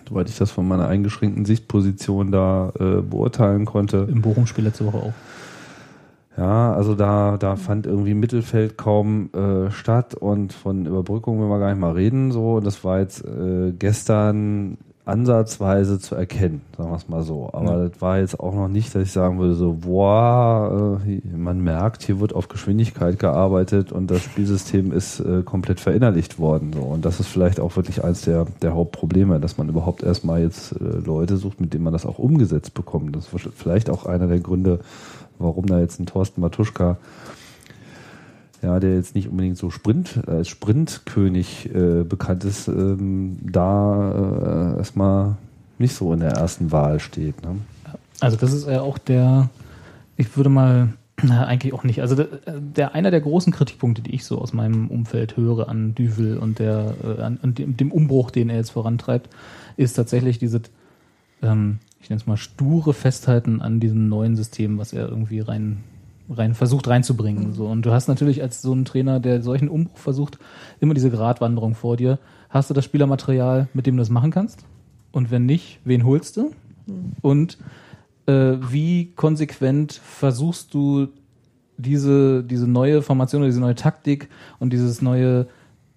soweit 0.08 0.30
ich 0.30 0.38
das 0.38 0.52
von 0.52 0.68
meiner 0.68 0.88
eingeschränkten 0.88 1.46
Sichtposition 1.46 2.32
da 2.32 2.74
äh, 2.80 3.02
beurteilen 3.02 3.66
konnte. 3.66 4.08
Im 4.10 4.22
Bochum-Spiel 4.22 4.66
letzte 4.66 4.86
Woche 4.86 4.98
auch. 4.98 5.14
Ja, 6.40 6.74
also 6.74 6.96
da, 6.96 7.36
da 7.38 7.58
fand 7.58 7.86
irgendwie 7.86 8.14
Mittelfeld 8.14 8.78
kaum 8.78 9.30
äh, 9.34 9.72
statt 9.72 10.16
und 10.16 10.54
von 10.54 10.86
Überbrückung 10.86 11.40
will 11.42 11.48
man 11.50 11.60
gar 11.60 11.70
nicht 11.70 11.82
mal 11.82 11.92
reden. 11.92 12.32
So, 12.32 12.56
und 12.56 12.66
das 12.66 12.84
war 12.86 13.00
jetzt 13.00 13.26
äh, 13.26 13.74
gestern 13.78 14.78
ansatzweise 15.04 16.00
zu 16.00 16.14
erkennen, 16.16 16.62
sagen 16.78 16.92
wir 16.92 16.96
es 16.96 17.10
mal 17.10 17.24
so. 17.24 17.50
Aber 17.52 17.72
Ja. 17.80 17.88
das 17.88 18.00
war 18.02 18.20
jetzt 18.20 18.40
auch 18.40 18.54
noch 18.54 18.68
nicht, 18.68 18.94
dass 18.94 19.04
ich 19.04 19.12
sagen 19.12 19.40
würde, 19.40 19.56
so, 19.56 19.74
boah, 19.82 21.02
äh, 21.08 21.36
man 21.36 21.62
merkt, 21.62 22.04
hier 22.04 22.20
wird 22.20 22.34
auf 22.36 22.48
Geschwindigkeit 22.48 23.18
gearbeitet 23.20 23.92
und 23.92 24.10
das 24.12 24.22
Spielsystem 24.22 24.92
ist 24.92 25.20
äh, 25.20 25.42
komplett 25.44 25.80
verinnerlicht 25.80 26.38
worden. 26.40 26.72
So. 26.74 26.82
Und 26.82 27.06
das 27.06 27.20
ist 27.20 27.28
vielleicht 27.28 27.60
auch 27.60 27.76
wirklich 27.76 28.04
eins 28.04 28.22
der, 28.22 28.46
der 28.62 28.76
Hauptprobleme, 28.76 29.40
dass 29.40 29.58
man 29.58 29.68
überhaupt 29.68 30.04
erstmal 30.04 30.42
jetzt 30.42 30.74
äh, 30.74 31.00
Leute 31.04 31.38
sucht, 31.38 31.60
mit 31.60 31.74
denen 31.74 31.84
man 31.84 31.94
das 31.94 32.06
auch 32.06 32.20
umgesetzt 32.20 32.74
bekommt. 32.76 33.16
Das 33.16 33.34
ist 33.34 33.50
vielleicht 33.56 33.90
auch 33.90 34.06
einer 34.06 34.28
der 34.28 34.40
Gründe, 34.40 34.80
warum 35.40 35.66
da 35.66 35.80
jetzt 35.80 36.00
ein 36.00 36.06
Thorsten 36.06 36.42
Matuschka, 36.42 36.98
ja, 38.62 38.80
der 38.80 38.96
jetzt 38.96 39.16
nicht 39.16 39.30
unbedingt 39.30 39.58
so 39.58 39.70
Sprint, 39.70 40.22
als 40.28 40.50
Sprintkönig 40.50 41.74
äh, 41.74 42.04
bekannt 42.04 42.44
ist, 42.44 42.68
ähm, 42.68 43.38
da 43.42 44.74
äh, 44.76 44.78
erstmal 44.78 45.38
nicht 45.78 45.96
so 45.96 46.14
in 46.14 46.20
der 46.20 46.32
ersten 46.32 46.72
Wahl 46.72 47.00
steht. 47.00 47.42
Ne? 47.42 47.56
Also 48.20 48.36
das 48.36 48.54
ist 48.54 48.68
ja 48.68 48.82
auch 48.82 48.98
der, 48.98 49.50
ich 50.18 50.36
würde 50.36 50.50
mal, 50.50 50.90
na, 51.22 51.46
eigentlich 51.46 51.74
auch 51.74 51.84
nicht. 51.84 52.02
Also 52.02 52.16
der, 52.16 52.28
der 52.48 52.96
einer 52.96 53.12
der 53.12 53.22
großen 53.22 53.54
Kritikpunkte, 53.54 54.02
die 54.02 54.14
ich 54.14 54.26
so 54.26 54.40
aus 54.40 54.54
meinem 54.54 54.88
Umfeld 54.90 55.38
höre 55.38 55.70
an 55.70 55.96
Düvel 55.96 56.38
und 56.38 56.60
der 56.60 56.96
äh, 57.04 57.22
an, 57.22 57.40
an 57.42 57.56
dem, 57.56 57.78
dem 57.78 57.92
Umbruch, 57.92 58.32
den 58.32 58.50
er 58.50 58.58
jetzt 58.58 58.72
vorantreibt, 58.72 59.30
ist 59.78 59.94
tatsächlich 59.94 60.38
diese, 60.38 60.62
ähm, 61.42 61.80
ich 62.02 62.10
nenne 62.10 62.22
es 62.22 62.28
mal 62.28 62.38
sture 62.38 62.94
Festhalten 62.94 63.62
an 63.62 63.80
diesem 63.80 64.08
neuen 64.08 64.36
System, 64.36 64.78
was 64.78 64.94
er 64.94 65.10
irgendwie 65.10 65.40
rein 65.40 65.84
rein 66.30 66.54
versucht 66.54 66.88
reinzubringen. 66.88 67.54
So. 67.54 67.68
Und 67.68 67.86
du 67.86 67.92
hast 67.92 68.08
natürlich 68.08 68.42
als 68.42 68.62
so 68.62 68.74
ein 68.74 68.86
Trainer, 68.86 69.20
der 69.20 69.42
solchen 69.42 69.68
Umbruch 69.68 69.98
versucht, 69.98 70.38
immer 70.80 70.94
diese 70.94 71.10
Gratwanderung 71.10 71.76
vor 71.76 71.98
dir. 71.98 72.20
Hast 72.50 72.70
du 72.70 72.74
das 72.74 72.86
Spielermaterial, 72.86 73.68
mit 73.74 73.88
dem 73.88 73.96
du 73.96 74.02
das 74.02 74.10
machen 74.10 74.32
kannst? 74.32 74.64
Und 75.12 75.32
wenn 75.32 75.46
nicht, 75.46 75.80
wen 75.86 76.06
holst 76.06 76.38
du? 76.38 76.52
Und 77.22 77.58
äh, 78.28 78.58
wie 78.70 79.12
konsequent 79.16 79.94
versuchst 79.94 80.74
du 80.74 81.08
diese, 81.78 82.44
diese 82.44 82.68
neue 82.68 83.02
Formation 83.02 83.42
oder 83.42 83.50
diese 83.50 83.62
neue 83.62 83.76
Taktik 83.76 84.30
und 84.60 84.72
dieses 84.72 85.02
neue 85.02 85.48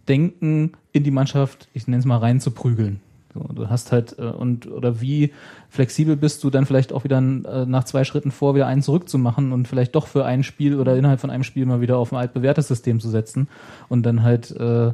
Denken 0.09 0.73
in 0.93 1.05
die 1.05 1.11
Mannschaft, 1.11 1.69
ich 1.75 1.87
nenne 1.87 2.01
es 2.01 2.07
mal, 2.07 2.19
reinzuprügeln? 2.19 3.01
So, 3.35 3.41
du 3.55 3.71
hast 3.71 3.93
halt, 3.93 4.19
äh, 4.19 4.23
und 4.23 4.71
oder 4.71 5.01
wie 5.01 5.33
flexibel 5.71 6.17
bist 6.17 6.45
du 6.45 6.51
dann 6.51 6.67
vielleicht 6.67 6.93
auch 6.93 7.05
wieder 7.05 7.19
äh, 7.19 7.67
nach 7.67 7.85
zwei 7.85 8.05
Schritten 8.05 8.31
vor, 8.31 8.55
wieder 8.55 8.67
einen 8.67 8.83
zurückzumachen 8.83 9.53
und 9.53 9.69
vielleicht 9.69 9.95
doch 9.95 10.07
für 10.07 10.25
ein 10.25 10.43
Spiel 10.43 10.79
oder 10.79 10.97
innerhalb 10.97 11.21
von 11.21 11.31
einem 11.31 11.45
Spiel 11.45 11.65
mal 11.65 11.81
wieder 11.81 11.97
auf 11.97 12.13
ein 12.13 12.19
altbewährtes 12.19 12.69
System 12.69 13.01
zu 13.01 13.09
setzen 13.09 13.49
und 13.89 14.05
dann 14.05 14.23
halt 14.23 14.51
äh, 14.51 14.93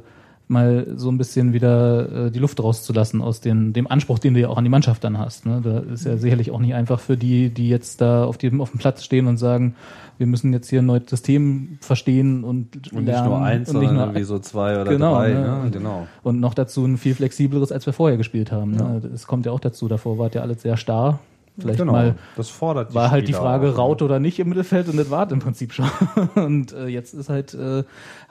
mal 0.51 0.87
so 0.97 1.11
ein 1.11 1.19
bisschen 1.19 1.53
wieder 1.53 2.27
äh, 2.27 2.31
die 2.31 2.39
Luft 2.39 2.62
rauszulassen 2.62 3.20
aus 3.20 3.41
den, 3.41 3.73
dem 3.73 3.87
Anspruch, 3.87 4.19
den 4.19 4.35
du 4.35 4.41
ja 4.41 4.49
auch 4.49 4.57
an 4.57 4.65
die 4.65 4.70
Mannschaft 4.70 5.05
dann 5.05 5.19
hast. 5.19 5.47
Ne? 5.47 5.61
Da 5.62 5.79
ist 5.93 6.05
ja 6.05 6.16
sicherlich 6.16 6.51
auch 6.51 6.61
nicht 6.61 6.75
einfach 6.75 7.01
für 7.01 7.16
die, 7.16 7.51
die 7.51 7.69
jetzt 7.69 8.01
da 8.01 8.25
auf 8.25 8.39
dem, 8.39 8.61
auf 8.61 8.70
dem 8.70 8.79
Platz 8.79 9.05
stehen 9.05 9.27
und 9.27 9.37
sagen, 9.37 9.75
wir 10.16 10.27
müssen 10.27 10.53
jetzt 10.53 10.69
hier 10.69 10.81
ein 10.81 10.87
neues 10.87 11.05
System 11.09 11.79
verstehen 11.81 12.45
und, 12.45 12.93
Und 12.93 13.05
nicht 13.05 13.07
lernen. 13.07 13.29
nur 13.29 13.43
eins, 13.43 13.69
und 13.69 13.75
sondern 13.75 13.95
nur 13.95 14.05
irgendwie 14.05 14.25
so 14.25 14.39
zwei 14.39 14.81
oder 14.81 14.91
genau, 14.91 15.15
drei. 15.15 15.33
Ne? 15.35 15.41
Ne? 15.41 15.61
Und, 15.62 15.73
Genau. 15.73 16.07
und 16.23 16.41
noch 16.41 16.55
dazu 16.55 16.85
ein 16.85 16.97
viel 16.99 17.15
flexibleres, 17.15 17.70
als 17.70 17.87
wir 17.87 17.93
vorher 17.93 18.16
gespielt 18.16 18.51
haben. 18.51 18.73
Ne? 18.73 19.01
Das 19.12 19.27
kommt 19.27 19.47
ja 19.47 19.53
auch 19.53 19.61
dazu. 19.61 19.87
Davor 19.89 20.19
war 20.19 20.33
ja 20.33 20.43
alles 20.43 20.62
sehr 20.62 20.77
starr. 20.77 21.20
Vielleicht 21.60 21.78
Genau, 21.80 21.93
mal 21.93 22.14
das 22.36 22.48
fordert 22.48 22.94
war 22.94 23.10
halt 23.10 23.28
die 23.28 23.32
Spieler 23.32 23.43
Frage 23.43 23.68
auch, 23.68 23.72
ne? 23.72 23.76
Raut 23.76 24.02
oder 24.02 24.18
nicht 24.20 24.39
im 24.39 24.48
Mittelfeld 24.48 24.89
und 24.89 24.97
das 24.97 25.10
war 25.10 25.30
im 25.30 25.40
Prinzip 25.40 25.72
schon. 25.72 25.90
Und 26.36 26.72
äh, 26.72 26.86
jetzt 26.86 27.14
ist 27.14 27.28
halt 27.28 27.55
äh, 27.55 27.82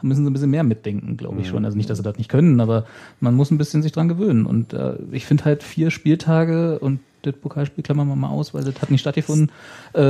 müssen 0.02 0.24
sie 0.24 0.30
ein 0.30 0.34
bisschen 0.34 0.50
mehr 0.50 0.64
mitdenken, 0.64 1.18
glaube 1.18 1.42
ich 1.42 1.48
Mhm. 1.48 1.52
schon. 1.52 1.66
Also 1.66 1.76
nicht, 1.78 1.90
dass 1.90 1.98
sie 1.98 2.04
das 2.04 2.18
nicht 2.18 2.30
können, 2.30 2.60
aber 2.62 2.86
man 3.20 3.36
muss 3.36 3.52
ein 3.52 3.58
bisschen 3.58 3.82
sich 3.82 3.92
dran 3.92 4.08
gewöhnen. 4.08 4.46
Und 4.46 4.74
äh, 4.74 4.96
ich 5.12 5.26
finde 5.26 5.46
halt 5.46 5.64
vier 5.64 5.92
Spieltage 5.92 6.80
und 6.80 7.00
das 7.24 7.36
Pokalspiel 7.36 7.84
klammern 7.84 8.08
wir 8.08 8.16
mal 8.16 8.30
aus, 8.30 8.54
weil 8.54 8.64
das 8.64 8.82
hat 8.82 8.92
nicht 8.92 9.02
stattgefunden, 9.02 9.52
äh, 9.96 10.02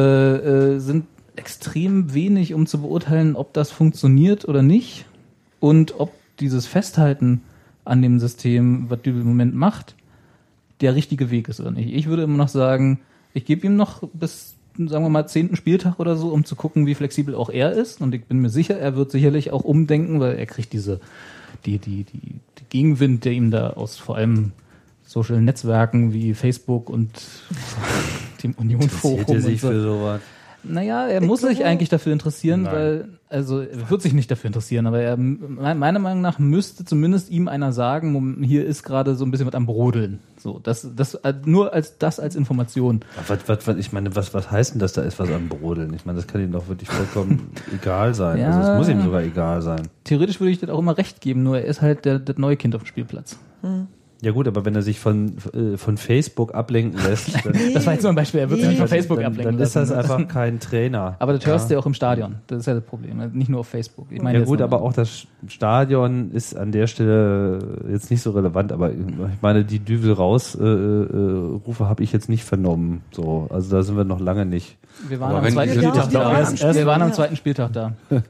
äh, 0.75 0.79
sind 0.79 1.05
extrem 1.35 2.13
wenig, 2.13 2.53
um 2.53 2.65
zu 2.67 2.81
beurteilen, 2.81 3.35
ob 3.35 3.53
das 3.53 3.71
funktioniert 3.71 4.47
oder 4.47 4.61
nicht 4.61 5.05
und 5.59 5.99
ob 5.99 6.11
dieses 6.39 6.67
Festhalten 6.67 7.41
an 7.85 8.01
dem 8.01 8.19
System, 8.19 8.89
was 8.89 9.01
Dübel 9.01 9.21
im 9.21 9.27
Moment 9.27 9.55
macht, 9.55 9.95
der 10.81 10.95
richtige 10.95 11.29
Weg 11.31 11.47
ist 11.49 11.59
oder 11.59 11.71
nicht. 11.71 11.93
Ich 11.93 12.07
würde 12.07 12.23
immer 12.23 12.37
noch 12.37 12.49
sagen, 12.49 12.99
ich 13.33 13.45
gebe 13.45 13.65
ihm 13.67 13.75
noch 13.75 14.03
bis, 14.13 14.55
sagen 14.77 15.03
wir 15.05 15.09
mal, 15.09 15.27
zehnten 15.27 15.55
Spieltag 15.55 15.99
oder 15.99 16.15
so, 16.15 16.29
um 16.29 16.45
zu 16.45 16.55
gucken, 16.55 16.85
wie 16.85 16.95
flexibel 16.95 17.35
auch 17.35 17.49
er 17.49 17.71
ist. 17.71 18.01
Und 18.01 18.13
ich 18.13 18.25
bin 18.25 18.39
mir 18.39 18.49
sicher, 18.49 18.77
er 18.77 18.95
wird 18.95 19.11
sicherlich 19.11 19.51
auch 19.51 19.63
umdenken, 19.63 20.19
weil 20.19 20.35
er 20.37 20.45
kriegt 20.45 20.73
diese, 20.73 20.99
die, 21.65 21.79
die, 21.79 22.03
die, 22.03 22.19
die 22.59 22.65
Gegenwind, 22.69 23.25
der 23.25 23.33
ihm 23.33 23.51
da 23.51 23.71
aus 23.71 23.97
vor 23.97 24.17
allem 24.17 24.51
Social 25.05 25.41
Netzwerken 25.41 26.13
wie 26.13 26.33
Facebook 26.33 26.89
und 26.89 27.09
dem 28.43 28.53
Union 28.53 28.89
Forum 28.89 29.19
Interessiert 29.19 29.43
er 29.45 29.49
sich 29.51 29.61
so. 29.61 29.69
für 29.69 29.81
sowas? 29.81 30.21
Naja, 30.63 31.07
er 31.07 31.21
muss 31.21 31.41
sich 31.41 31.63
eigentlich 31.63 31.87
dafür 31.87 32.11
interessieren, 32.11 32.65
weil, 32.65 33.07
also 33.29 33.61
er 33.61 33.89
wird 33.89 34.01
sich 34.01 34.11
nicht 34.11 34.29
dafür 34.29 34.47
interessieren, 34.49 34.85
aber 34.85 34.99
er, 34.99 35.15
me- 35.15 35.75
meiner 35.75 35.99
Meinung 35.99 36.21
nach 36.21 36.39
müsste 36.39 36.83
zumindest 36.83 37.29
ihm 37.29 37.47
einer 37.47 37.71
sagen, 37.71 38.43
hier 38.43 38.65
ist 38.65 38.83
gerade 38.83 39.15
so 39.15 39.23
ein 39.23 39.31
bisschen 39.31 39.47
was 39.47 39.53
am 39.55 39.65
Brodeln. 39.65 40.19
So, 40.39 40.59
das, 40.59 40.87
das, 40.95 41.15
äh, 41.15 41.33
nur 41.45 41.73
als, 41.73 41.97
das 41.97 42.19
als 42.19 42.35
Information. 42.35 43.01
Was, 43.27 43.47
was, 43.47 43.67
was, 43.67 43.77
ich 43.77 43.91
meine, 43.91 44.15
was, 44.15 44.33
was 44.33 44.51
heißt 44.51 44.73
denn, 44.73 44.79
dass 44.79 44.93
da 44.93 45.01
ist 45.01 45.19
was 45.19 45.31
am 45.31 45.49
Brodeln? 45.49 45.93
Ich 45.93 46.05
meine, 46.05 46.17
das 46.17 46.27
kann 46.27 46.41
ihm 46.41 46.51
doch 46.51 46.67
wirklich 46.67 46.89
vollkommen 46.89 47.51
egal 47.73 48.13
sein. 48.13 48.39
Ja. 48.39 48.51
Also 48.51 48.71
es 48.71 48.77
muss 48.77 48.89
ihm 48.89 49.01
sogar 49.01 49.23
egal 49.23 49.61
sein. 49.61 49.87
Theoretisch 50.03 50.39
würde 50.39 50.51
ich 50.51 50.59
das 50.59 50.69
auch 50.69 50.79
immer 50.79 50.97
recht 50.97 51.21
geben, 51.21 51.43
nur 51.43 51.59
er 51.59 51.65
ist 51.65 51.81
halt 51.81 52.05
der, 52.05 52.19
das 52.19 52.37
neue 52.37 52.57
Kind 52.57 52.75
auf 52.75 52.83
dem 52.83 52.87
Spielplatz. 52.87 53.37
Ja 54.21 54.31
gut, 54.31 54.47
aber 54.47 54.65
wenn 54.65 54.73
er 54.73 54.81
sich 54.81 54.99
von, 54.99 55.37
äh, 55.53 55.77
von 55.77 55.97
Facebook 55.97 56.55
ablenken 56.55 56.99
lässt, 57.03 57.33
dann, 57.45 57.53
Das 57.73 57.85
war 57.85 57.93
jetzt 57.93 58.03
nur 58.03 58.11
ein 58.11 58.15
Beispiel, 58.15 58.39
er 58.39 58.49
wird 58.49 58.61
sich 58.61 58.69
nicht 58.69 58.79
von 58.79 58.87
Facebook 58.87 59.17
dann, 59.17 59.27
ablenken 59.27 59.57
dann 59.57 59.65
ist 59.65 59.75
das 59.75 59.91
einfach 59.91 60.27
kein 60.27 60.59
Trainer. 60.59 61.15
Aber 61.19 61.33
das 61.33 61.45
hörst 61.45 61.69
du 61.69 61.73
ja. 61.73 61.77
ja 61.77 61.83
auch 61.83 61.85
im 61.85 61.93
Stadion. 61.93 62.35
Das 62.47 62.59
ist 62.59 62.65
ja 62.65 62.73
das 62.73 62.83
Problem. 62.83 63.17
Nicht 63.33 63.49
nur 63.49 63.59
auf 63.59 63.67
Facebook. 63.67 64.07
Ich 64.09 64.21
meine 64.21 64.39
ja 64.39 64.45
gut, 64.45 64.61
aber 64.61 64.81
auch 64.81 64.93
das 64.93 65.27
Stadion 65.47 66.31
ist 66.31 66.57
an 66.57 66.71
der 66.71 66.87
Stelle 66.87 67.59
jetzt 67.91 68.09
nicht 68.09 68.21
so 68.21 68.31
relevant, 68.31 68.71
aber 68.71 68.91
ich 68.91 69.41
meine, 69.41 69.63
die 69.65 69.79
Düvel 69.79 70.13
raus 70.13 70.55
äh, 70.55 70.63
äh, 70.63 71.59
Rufe 71.65 71.87
habe 71.87 72.03
ich 72.03 72.11
jetzt 72.11 72.29
nicht 72.29 72.43
vernommen. 72.43 73.01
So, 73.11 73.47
also 73.51 73.75
da 73.75 73.83
sind 73.83 73.97
wir 73.97 74.03
noch 74.03 74.19
lange 74.19 74.45
nicht. 74.45 74.77
Wir 75.07 75.19
waren 75.19 75.35
Aber 75.35 75.45
am 75.45 75.53
zweiten 75.53 75.73
Spieltag 75.73 76.11
Ja, 76.11 76.19
da. 76.19 76.39
Erst, 76.39 76.75
wir 76.75 76.85
waren 76.85 77.01
am 77.01 77.09
ja. 77.09 77.13
zweiten 77.13 77.35
Spieltag 77.35 77.73
da. 77.73 77.93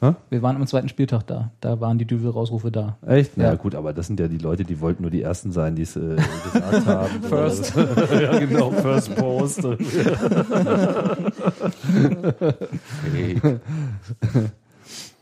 Hä? 0.00 0.12
Wir 0.28 0.42
waren 0.42 0.56
am 0.56 0.66
zweiten 0.66 0.88
Spieltag 0.88 1.22
da. 1.26 1.50
Da 1.60 1.80
waren 1.80 1.98
die 1.98 2.04
Düvel-Rausrufe 2.04 2.70
da. 2.70 2.96
Echt? 3.06 3.36
Na 3.36 3.44
Ja. 3.44 3.50
ja. 3.50 3.56
gut, 3.56 3.74
aber 3.74 3.92
das 3.92 4.06
sind 4.08 4.18
ja 4.20 4.28
die 4.28 4.38
Leute, 4.38 4.64
die 4.64 4.80
wollten 4.80 5.02
nur 5.02 5.10
die 5.10 5.22
Ersten 5.22 5.52
sein, 5.52 5.76
die 5.76 5.82
es 5.82 5.96
äh, 5.96 6.16
gesagt 6.52 6.86
haben. 6.86 7.22
First. 7.22 7.74
ja, 8.20 8.38
genau, 8.38 8.70
First 8.70 9.14
Post. 9.16 9.66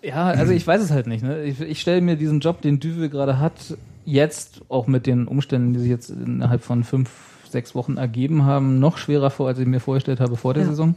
Ja, 0.02 0.24
also 0.26 0.52
ich 0.52 0.66
weiß 0.66 0.82
es 0.82 0.90
halt 0.90 1.06
nicht. 1.06 1.22
Ne? 1.22 1.44
Ich, 1.44 1.60
ich 1.60 1.80
stelle 1.80 2.00
mir 2.00 2.16
diesen 2.16 2.40
Job, 2.40 2.60
den 2.60 2.80
Düvel 2.80 3.08
gerade 3.08 3.38
hat, 3.38 3.76
jetzt 4.04 4.60
auch 4.68 4.88
mit 4.88 5.06
den 5.06 5.28
Umständen, 5.28 5.74
die 5.74 5.78
sich 5.80 5.90
jetzt 5.90 6.10
innerhalb 6.10 6.62
von 6.62 6.82
fünf, 6.82 7.10
sechs 7.48 7.74
Wochen 7.76 7.98
ergeben 7.98 8.44
haben, 8.44 8.80
noch 8.80 8.98
schwerer 8.98 9.30
vor, 9.30 9.46
als 9.46 9.58
ich 9.60 9.66
mir 9.66 9.78
vorgestellt 9.78 10.18
habe 10.18 10.36
vor 10.36 10.54
der 10.54 10.64
Ja. 10.64 10.70
Saison. 10.70 10.94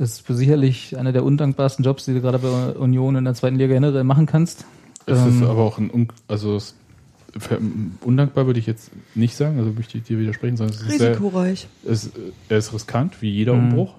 Das 0.00 0.12
ist 0.12 0.26
sicherlich 0.26 0.96
einer 0.96 1.12
der 1.12 1.22
undankbarsten 1.24 1.84
Jobs, 1.84 2.06
die 2.06 2.14
du 2.14 2.22
gerade 2.22 2.38
bei 2.38 2.72
Union 2.72 3.16
in 3.16 3.24
der 3.26 3.34
zweiten 3.34 3.56
Liga 3.56 3.74
generell 3.74 4.02
machen 4.02 4.24
kannst. 4.24 4.64
Es 5.04 5.18
ist 5.26 5.42
Ähm, 5.42 5.46
aber 5.46 5.60
auch 5.60 5.76
ein, 5.76 5.90
un 5.90 6.08
also 6.26 6.58
undankbar 8.02 8.46
würde 8.46 8.58
ich 8.58 8.66
jetzt 8.66 8.90
nicht 9.14 9.36
sagen, 9.36 9.58
also 9.58 9.72
möchte 9.72 9.98
ich 9.98 10.04
dir 10.04 10.18
widersprechen, 10.18 10.56
sondern 10.56 10.74
es 10.74 10.80
ist 10.80 10.98
sehr, 10.98 11.10
Risikoreich. 11.10 11.68
es, 11.86 12.10
er 12.48 12.56
ist 12.56 12.72
riskant, 12.72 13.20
wie 13.20 13.28
jeder 13.28 13.52
Mhm. 13.52 13.64
Umbruch, 13.64 13.94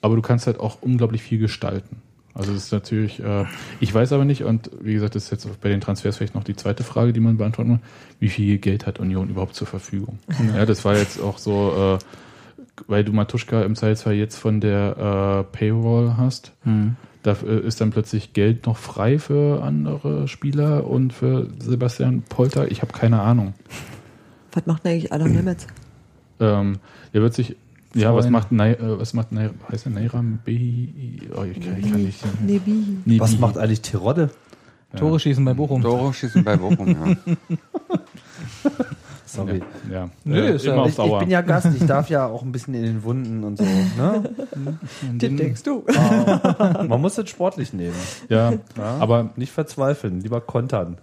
aber 0.00 0.14
du 0.14 0.22
kannst 0.22 0.46
halt 0.46 0.60
auch 0.60 0.78
unglaublich 0.80 1.22
viel 1.22 1.38
gestalten. 1.40 1.96
Also 2.32 2.52
es 2.52 2.66
ist 2.66 2.72
natürlich, 2.72 3.18
äh, 3.18 3.46
ich 3.80 3.92
weiß 3.92 4.12
aber 4.12 4.24
nicht, 4.24 4.44
und 4.44 4.70
wie 4.80 4.92
gesagt, 4.94 5.16
das 5.16 5.24
ist 5.24 5.30
jetzt 5.32 5.60
bei 5.60 5.70
den 5.70 5.80
Transfers 5.80 6.18
vielleicht 6.18 6.36
noch 6.36 6.44
die 6.44 6.54
zweite 6.54 6.84
Frage, 6.84 7.12
die 7.12 7.18
man 7.18 7.36
beantworten 7.36 7.70
muss, 7.72 7.80
wie 8.20 8.28
viel 8.28 8.58
Geld 8.58 8.86
hat 8.86 9.00
Union 9.00 9.28
überhaupt 9.28 9.56
zur 9.56 9.66
Verfügung? 9.66 10.20
Ja, 10.54 10.64
das 10.66 10.84
war 10.84 10.96
jetzt 10.96 11.20
auch 11.20 11.38
so, 11.38 11.98
äh, 11.98 12.04
weil 12.88 13.04
du 13.04 13.12
Matuschka 13.12 13.62
im 13.62 13.74
Zweifelsfall 13.76 14.14
jetzt 14.14 14.36
von 14.36 14.60
der 14.60 15.44
äh, 15.50 15.56
Payroll 15.56 16.14
hast, 16.16 16.52
Mhm. 16.64 16.96
da 17.22 17.36
äh, 17.46 17.60
ist 17.60 17.80
dann 17.80 17.90
plötzlich 17.90 18.32
Geld 18.32 18.66
noch 18.66 18.76
frei 18.76 19.18
für 19.18 19.62
andere 19.62 20.28
Spieler 20.28 20.86
und 20.86 21.12
für 21.12 21.48
Sebastian 21.58 22.22
Polter. 22.22 22.70
Ich 22.70 22.82
habe 22.82 22.92
keine 22.92 23.20
Ahnung. 23.20 23.54
Was 24.52 24.66
macht 24.66 24.84
denn 24.84 24.92
eigentlich 24.92 25.12
Adam 25.12 25.32
Nemetz? 25.32 25.66
Ähm, 26.40 26.78
der 27.14 27.22
wird 27.22 27.34
sich. 27.34 27.56
Ja, 27.94 28.14
was 28.14 28.30
macht 28.30 28.52
Nai, 28.52 28.72
äh, 28.74 28.98
was 29.00 29.14
macht 29.14 29.32
Nai, 29.32 29.50
heißt 29.70 29.84
der 29.86 29.92
Nairam 29.92 30.38
Behi? 30.44 31.20
Oh, 31.36 31.42
ich 31.42 31.60
kann, 31.60 31.76
ich 31.78 31.90
kann 31.90 32.02
nicht. 32.04 32.24
Nebi. 32.40 32.70
Nebi. 33.04 33.20
Was 33.20 33.36
macht 33.38 33.58
eigentlich 33.58 33.80
Terodde? 33.82 34.30
Tore 34.96 35.18
schießen 35.20 35.44
bei 35.44 35.54
Bochum. 35.54 35.82
Tore 35.82 36.12
schießen 36.14 36.42
bei 36.44 36.56
Bochum, 36.56 36.88
ja. 36.88 37.16
Sorry. 39.32 39.62
Ja, 39.90 40.08
Nö, 40.24 40.40
äh, 40.40 40.56
ist 40.56 40.64
ja- 40.64 40.72
immer 40.72 40.82
auf 40.82 40.88
Ich, 40.88 40.98
ich 40.98 41.04
Dauer. 41.04 41.18
bin 41.20 41.30
ja 41.30 41.40
Gast, 41.40 41.68
ich 41.74 41.86
darf 41.86 42.10
ja 42.10 42.26
auch 42.26 42.42
ein 42.42 42.50
bisschen 42.52 42.74
in 42.74 42.82
den 42.82 43.02
Wunden 43.04 43.44
und 43.44 43.58
so. 43.58 43.64
Ne? 43.64 44.30
Den 45.02 45.36
denkst 45.36 45.62
du. 45.62 45.84
Man 46.88 47.00
muss 47.00 47.16
es 47.16 47.30
sportlich 47.30 47.72
nehmen. 47.72 47.94
ja, 48.28 48.52
Ja? 48.52 48.58
aber 48.98 49.30
Nicht 49.36 49.52
verzweifeln, 49.52 50.20
lieber 50.20 50.40
kontern. 50.40 50.98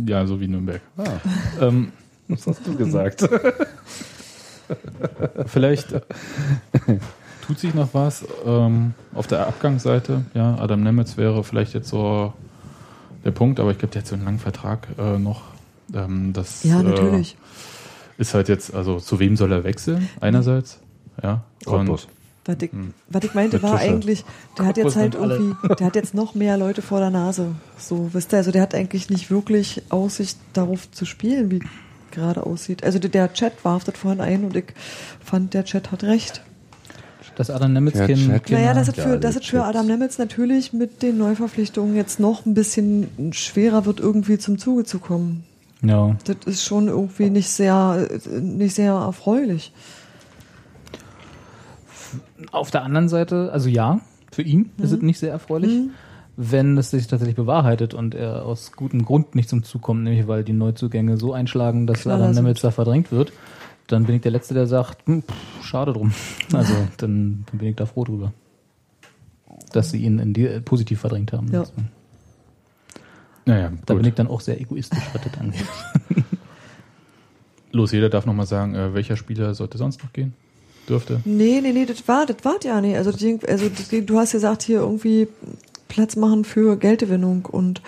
ja, 0.00 0.26
so 0.26 0.38
wie 0.40 0.48
Nürnberg. 0.48 0.82
Ah, 0.98 1.04
Ähm, 1.62 1.92
was 2.28 2.46
hast 2.46 2.66
du 2.66 2.76
gesagt? 2.76 3.24
vielleicht 5.46 5.88
tut 7.46 7.58
sich 7.58 7.74
noch 7.74 7.88
was 7.94 8.24
ähm, 8.44 8.94
auf 9.14 9.26
der 9.26 9.46
Abgangsseite. 9.46 10.24
Ja, 10.34 10.56
Adam 10.58 10.82
Nemetz 10.82 11.16
wäre 11.16 11.44
vielleicht 11.44 11.74
jetzt 11.74 11.88
so 11.88 12.32
der 13.24 13.30
Punkt, 13.30 13.60
aber 13.60 13.70
ich 13.70 13.78
glaube, 13.78 13.92
der 13.92 14.02
hat 14.02 14.08
so 14.08 14.14
einen 14.14 14.24
langen 14.24 14.38
Vertrag 14.38 14.86
äh, 14.98 15.18
noch. 15.18 15.42
Ähm, 15.94 16.32
das 16.32 16.64
Ja, 16.64 16.80
äh, 16.80 16.82
natürlich. 16.82 17.36
ist 18.18 18.34
halt 18.34 18.48
jetzt, 18.48 18.74
also 18.74 18.98
zu 18.98 19.18
wem 19.18 19.36
soll 19.36 19.52
er 19.52 19.64
wechseln? 19.64 20.08
Einerseits, 20.20 20.78
ja. 21.22 21.44
Cottbus. 21.64 22.08
Was 22.44 22.56
ich, 22.60 22.70
Hm. 22.70 22.94
was 23.08 23.24
ich 23.24 23.34
meinte, 23.34 23.60
war 23.62 23.78
eigentlich, 23.78 24.24
der 24.56 24.66
hat 24.66 24.76
jetzt 24.76 24.94
halt 24.94 25.16
irgendwie, 25.16 25.56
der 25.74 25.86
hat 25.88 25.96
jetzt 25.96 26.14
noch 26.14 26.34
mehr 26.36 26.56
Leute 26.56 26.80
vor 26.80 27.00
der 27.00 27.10
Nase. 27.10 27.56
So, 27.76 28.10
wisst 28.12 28.32
ihr, 28.32 28.36
also 28.36 28.52
der 28.52 28.62
hat 28.62 28.72
eigentlich 28.74 29.10
nicht 29.10 29.30
wirklich 29.30 29.82
Aussicht 29.88 30.38
darauf 30.52 30.88
zu 30.92 31.04
spielen, 31.06 31.50
wie 31.50 31.60
gerade 32.12 32.46
aussieht. 32.46 32.84
Also 32.84 32.98
der, 33.00 33.32
Chat 33.32 33.64
warf 33.64 33.82
das 33.82 33.98
vorhin 33.98 34.20
ein 34.20 34.44
und 34.44 34.56
ich 34.56 34.66
fand, 35.24 35.54
der 35.54 35.64
Chat 35.64 35.90
hat 35.90 36.04
recht. 36.04 36.42
Das 37.36 37.50
Adam 37.50 37.72
Nemitz 37.74 37.96
Naja, 37.96 38.72
das 38.72 38.88
ist 38.88 38.96
Ja, 38.96 39.02
für, 39.04 39.18
das 39.18 39.36
ist 39.36 39.46
für. 39.46 39.64
Adam 39.64 39.86
Nemitz 39.86 40.16
natürlich 40.16 40.72
mit 40.72 41.02
den 41.02 41.18
Neuverpflichtungen 41.18 41.94
jetzt 41.94 42.18
noch 42.18 42.46
ein 42.46 42.54
bisschen 42.54 43.32
schwerer 43.32 43.84
wird, 43.84 44.00
irgendwie 44.00 44.38
zum 44.38 44.56
Zuge 44.58 44.84
zu 44.84 44.98
kommen. 45.00 45.44
Ja. 45.82 46.16
Das 46.24 46.36
ist 46.46 46.64
schon 46.64 46.88
irgendwie 46.88 47.30
nicht 47.30 47.48
sehr, 47.48 48.08
nicht 48.40 48.74
sehr 48.74 48.92
erfreulich. 48.92 49.72
Auf 52.52 52.70
der 52.70 52.82
anderen 52.82 53.08
Seite, 53.08 53.50
also 53.52 53.68
ja, 53.68 54.00
für 54.32 54.42
ihn 54.42 54.70
ist 54.78 54.92
es 54.92 55.02
nicht 55.02 55.18
sehr 55.18 55.30
erfreulich. 55.30 55.72
Mhm. 55.72 55.90
Wenn 56.38 56.76
es 56.76 56.90
sich 56.90 57.06
tatsächlich 57.06 57.36
bewahrheitet 57.36 57.94
und 57.94 58.14
er 58.14 58.44
aus 58.44 58.72
gutem 58.72 59.06
Grund 59.06 59.34
nicht 59.34 59.48
zum 59.48 59.62
Zug 59.62 59.80
kommt, 59.80 60.02
nämlich 60.04 60.28
weil 60.28 60.44
die 60.44 60.52
Neuzugänge 60.52 61.16
so 61.16 61.32
einschlagen, 61.32 61.86
dass 61.86 62.06
Adam 62.06 62.34
sind. 62.34 62.44
Nemitz 62.44 62.60
da 62.60 62.70
verdrängt 62.70 63.10
wird, 63.10 63.32
dann 63.86 64.04
bin 64.04 64.16
ich 64.16 64.20
der 64.20 64.32
Letzte, 64.32 64.52
der 64.52 64.66
sagt, 64.66 65.06
hm, 65.06 65.22
pff, 65.22 65.64
schade 65.64 65.94
drum. 65.94 66.12
Also 66.52 66.74
dann, 66.98 67.44
dann 67.50 67.58
bin 67.58 67.68
ich 67.68 67.76
da 67.76 67.86
froh 67.86 68.04
drüber. 68.04 68.32
Dass 69.72 69.90
sie 69.90 70.02
ihn 70.02 70.18
in 70.18 70.34
die, 70.34 70.46
äh, 70.46 70.60
positiv 70.60 71.00
verdrängt 71.00 71.32
haben. 71.32 71.50
Ja. 71.52 71.64
Naja, 73.46 73.70
Da 73.86 73.94
gut. 73.94 74.02
bin 74.02 74.08
ich 74.10 74.14
dann 74.14 74.26
auch 74.28 74.40
sehr 74.40 74.60
egoistisch, 74.60 75.02
was 75.12 75.22
das 75.22 75.40
angeht. 75.40 75.64
Los, 77.72 77.92
jeder 77.92 78.08
darf 78.08 78.26
nochmal 78.26 78.46
sagen, 78.46 78.74
äh, 78.74 78.94
welcher 78.94 79.16
Spieler 79.16 79.54
sollte 79.54 79.78
sonst 79.78 80.02
noch 80.02 80.12
gehen? 80.12 80.34
Dürfte? 80.88 81.20
Nee, 81.24 81.60
nee, 81.62 81.72
nee, 81.72 81.84
das 81.84 82.06
war, 82.06 82.26
das 82.26 82.36
war 82.44 82.56
ja 82.62 82.80
nicht. 82.80 82.96
Also, 82.96 83.12
die, 83.12 83.38
also 83.46 83.68
die, 83.68 84.06
du 84.06 84.18
hast 84.18 84.32
gesagt, 84.32 84.62
hier 84.62 84.80
irgendwie 84.80 85.28
Platz 85.88 86.16
machen 86.16 86.44
für 86.44 86.76
Geldgewinnung 86.76 87.44
und 87.46 87.82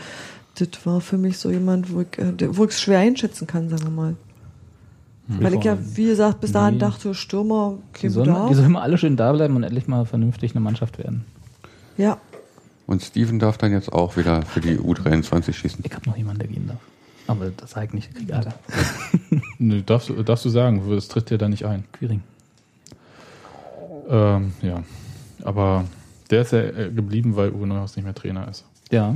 das 0.59 0.85
war 0.85 1.01
für 1.01 1.17
mich 1.19 1.39
so 1.39 1.51
jemand, 1.51 1.93
wo 1.93 2.01
ich, 2.03 2.19
äh, 2.19 2.45
es 2.65 2.81
schwer 2.81 2.99
einschätzen 2.99 3.47
kann, 3.47 3.69
sagen 3.69 3.85
wir 3.85 3.91
mal. 3.91 4.17
Weil 5.31 5.55
ich 5.55 5.63
ja, 5.65 5.77
wie 5.95 6.07
gesagt, 6.07 6.41
bis 6.41 6.53
dahin 6.53 6.75
Nee. 6.75 6.81
dachte, 6.81 7.15
Stürmer, 7.15 7.75
Die 7.97 8.01
kein 8.01 8.11
sollen, 8.11 8.49
die 8.49 8.55
sollen 8.55 8.73
mal 8.73 8.81
alle 8.81 8.97
schön 8.97 9.15
da 9.17 9.31
bleiben 9.33 9.57
und 9.57 9.63
endlich 9.63 9.87
mal 9.87 10.07
vernünftig 10.07 10.53
eine 10.53 10.61
Mannschaft 10.61 10.97
werden. 10.99 11.25
Ja, 11.99 12.17
Und 12.89 13.03
Steven 13.03 13.39
darf 13.39 13.57
dann 13.59 13.71
jetzt 13.71 13.93
auch 13.93 14.17
wieder 14.17 14.43
für 14.43 14.61
die 14.61 14.79
U23 14.79 15.53
schießen. 15.53 15.85
Ich 15.85 15.95
habe 15.95 16.09
noch 16.09 16.17
jemanden, 16.17 16.41
der 16.41 16.49
gehen 16.49 16.67
darf. 16.67 16.79
Aber 17.27 17.51
das 17.51 17.73
sag 17.73 17.85
ich 17.85 17.93
nicht, 17.93 18.15
krieg 18.15 18.31
Ärger. 18.31 18.55
Nö, 19.59 19.83
darfst, 19.83 20.09
du- 20.09 20.21
darfst 20.23 20.45
du 20.47 20.49
sagen, 20.49 20.83
das 20.91 21.07
tritt 21.09 21.29
dir 21.31 21.37
da 21.39 21.49
nicht 21.51 21.65
ein. 21.67 21.85
Quiring. 21.93 22.23
Ähm, 24.09 24.53
ja, 24.63 24.83
aber 25.43 25.85
der 26.31 26.43
ist 26.43 26.53
ja 26.53 26.61
äh, 26.61 26.91
geblieben, 26.91 27.37
weil 27.37 27.51
Uwe 27.53 27.67
Neuhaus 27.67 27.97
nicht 27.97 28.05
mehr 28.07 28.15
Trainer 28.15 28.49
ist, 28.49 28.65
Ja. 28.91 29.15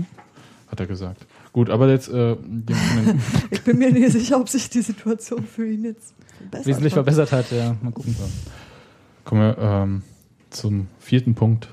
hat 0.69 0.81
er 0.81 0.87
gesagt. 0.87 1.25
Gut, 1.53 1.71
aber 1.71 1.89
jetzt 1.89 2.09
äh, 2.09 2.37
die 2.45 2.75
von 2.75 3.05
den- 3.07 3.21
Ich 3.51 3.63
bin 3.63 3.79
mir 3.79 3.91
nicht 3.91 4.13
sicher, 4.13 4.39
ob 4.39 4.49
sich 4.49 4.69
die 4.69 4.83
Situation 4.83 5.45
für 5.47 5.67
ihn 5.67 5.85
jetzt 5.85 6.13
verbessert 6.39 6.67
Wesentlich 6.67 6.93
hat. 6.93 6.97
verbessert 7.05 7.33
hat, 7.33 7.51
ja. 7.53 7.75
Mal 7.81 7.93
gucken. 7.93 8.15
kommen 9.25 9.41
wir 9.41 9.59
ähm, 9.59 10.03
zum 10.51 10.89
vierten 11.01 11.35
Punkt. 11.35 11.73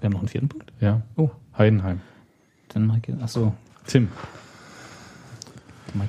Wir 0.00 0.06
haben 0.06 0.12
noch 0.12 0.20
einen 0.20 0.28
vierten 0.28 0.48
Punkt? 0.48 0.72
Ja. 0.80 1.02
Oh. 1.16 1.30
Heidenheim. 1.56 2.00
Dann 2.68 2.86
Mike, 2.86 3.16
achso. 3.22 3.52
Tim. 3.86 4.08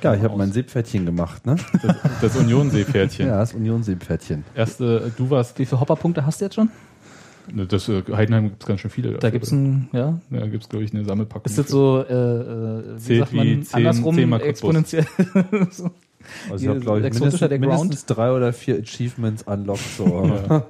Ja, 0.02 0.14
ich 0.14 0.22
habe 0.22 0.36
mein 0.36 0.52
Seepferdchen 0.52 1.06
gemacht, 1.06 1.46
ne? 1.46 1.56
Das, 1.82 1.96
das 2.20 2.36
Union-Seepferdchen. 2.36 3.26
Ja, 3.26 3.38
das 3.38 3.54
Union-Seepferdchen. 3.54 4.44
Erste, 4.54 5.10
du 5.16 5.30
warst. 5.30 5.58
Wie 5.58 5.64
viele 5.64 5.80
Hopperpunkte 5.80 6.26
hast 6.26 6.40
du 6.40 6.44
jetzt 6.44 6.56
schon? 6.56 6.68
Ne, 7.50 7.66
Das 7.66 7.88
äh, 7.88 8.02
Heidenheim 8.12 8.50
gibt 8.50 8.62
es 8.62 8.66
ganz 8.66 8.80
schön 8.80 8.90
viele. 8.90 9.12
Da 9.12 9.30
gibt's 9.30 9.50
ein, 9.50 9.88
ja. 9.92 10.18
Da 10.28 10.46
gibt 10.46 10.64
es, 10.64 10.68
glaube 10.68 10.84
ich, 10.84 10.92
eine 10.92 11.04
Sammelpackung. 11.06 11.46
Ist 11.46 11.56
das 11.56 11.68
so, 11.68 12.04
äh, 12.06 12.12
äh, 12.12 12.96
wie 12.96 12.98
Zählt 12.98 13.20
sagt 13.20 13.32
man, 13.32 13.46
wie 13.46 13.60
zehn- 13.62 13.76
andersrum 13.76 14.14
zehnmal 14.16 14.40
Cottbus. 14.40 14.50
exponentiell? 14.50 15.06
so. 15.70 15.90
Also 16.50 16.62
ich 16.64 16.68
habe, 16.68 16.80
glaube 16.80 16.98
ich, 16.98 17.14
mindestens, 17.14 17.40
mindestens 17.50 18.04
drei 18.04 18.32
oder 18.32 18.52
vier 18.52 18.78
Achievements 18.80 19.44
unlocked. 19.44 19.80
So. 19.96 20.30
Ja. 20.50 20.64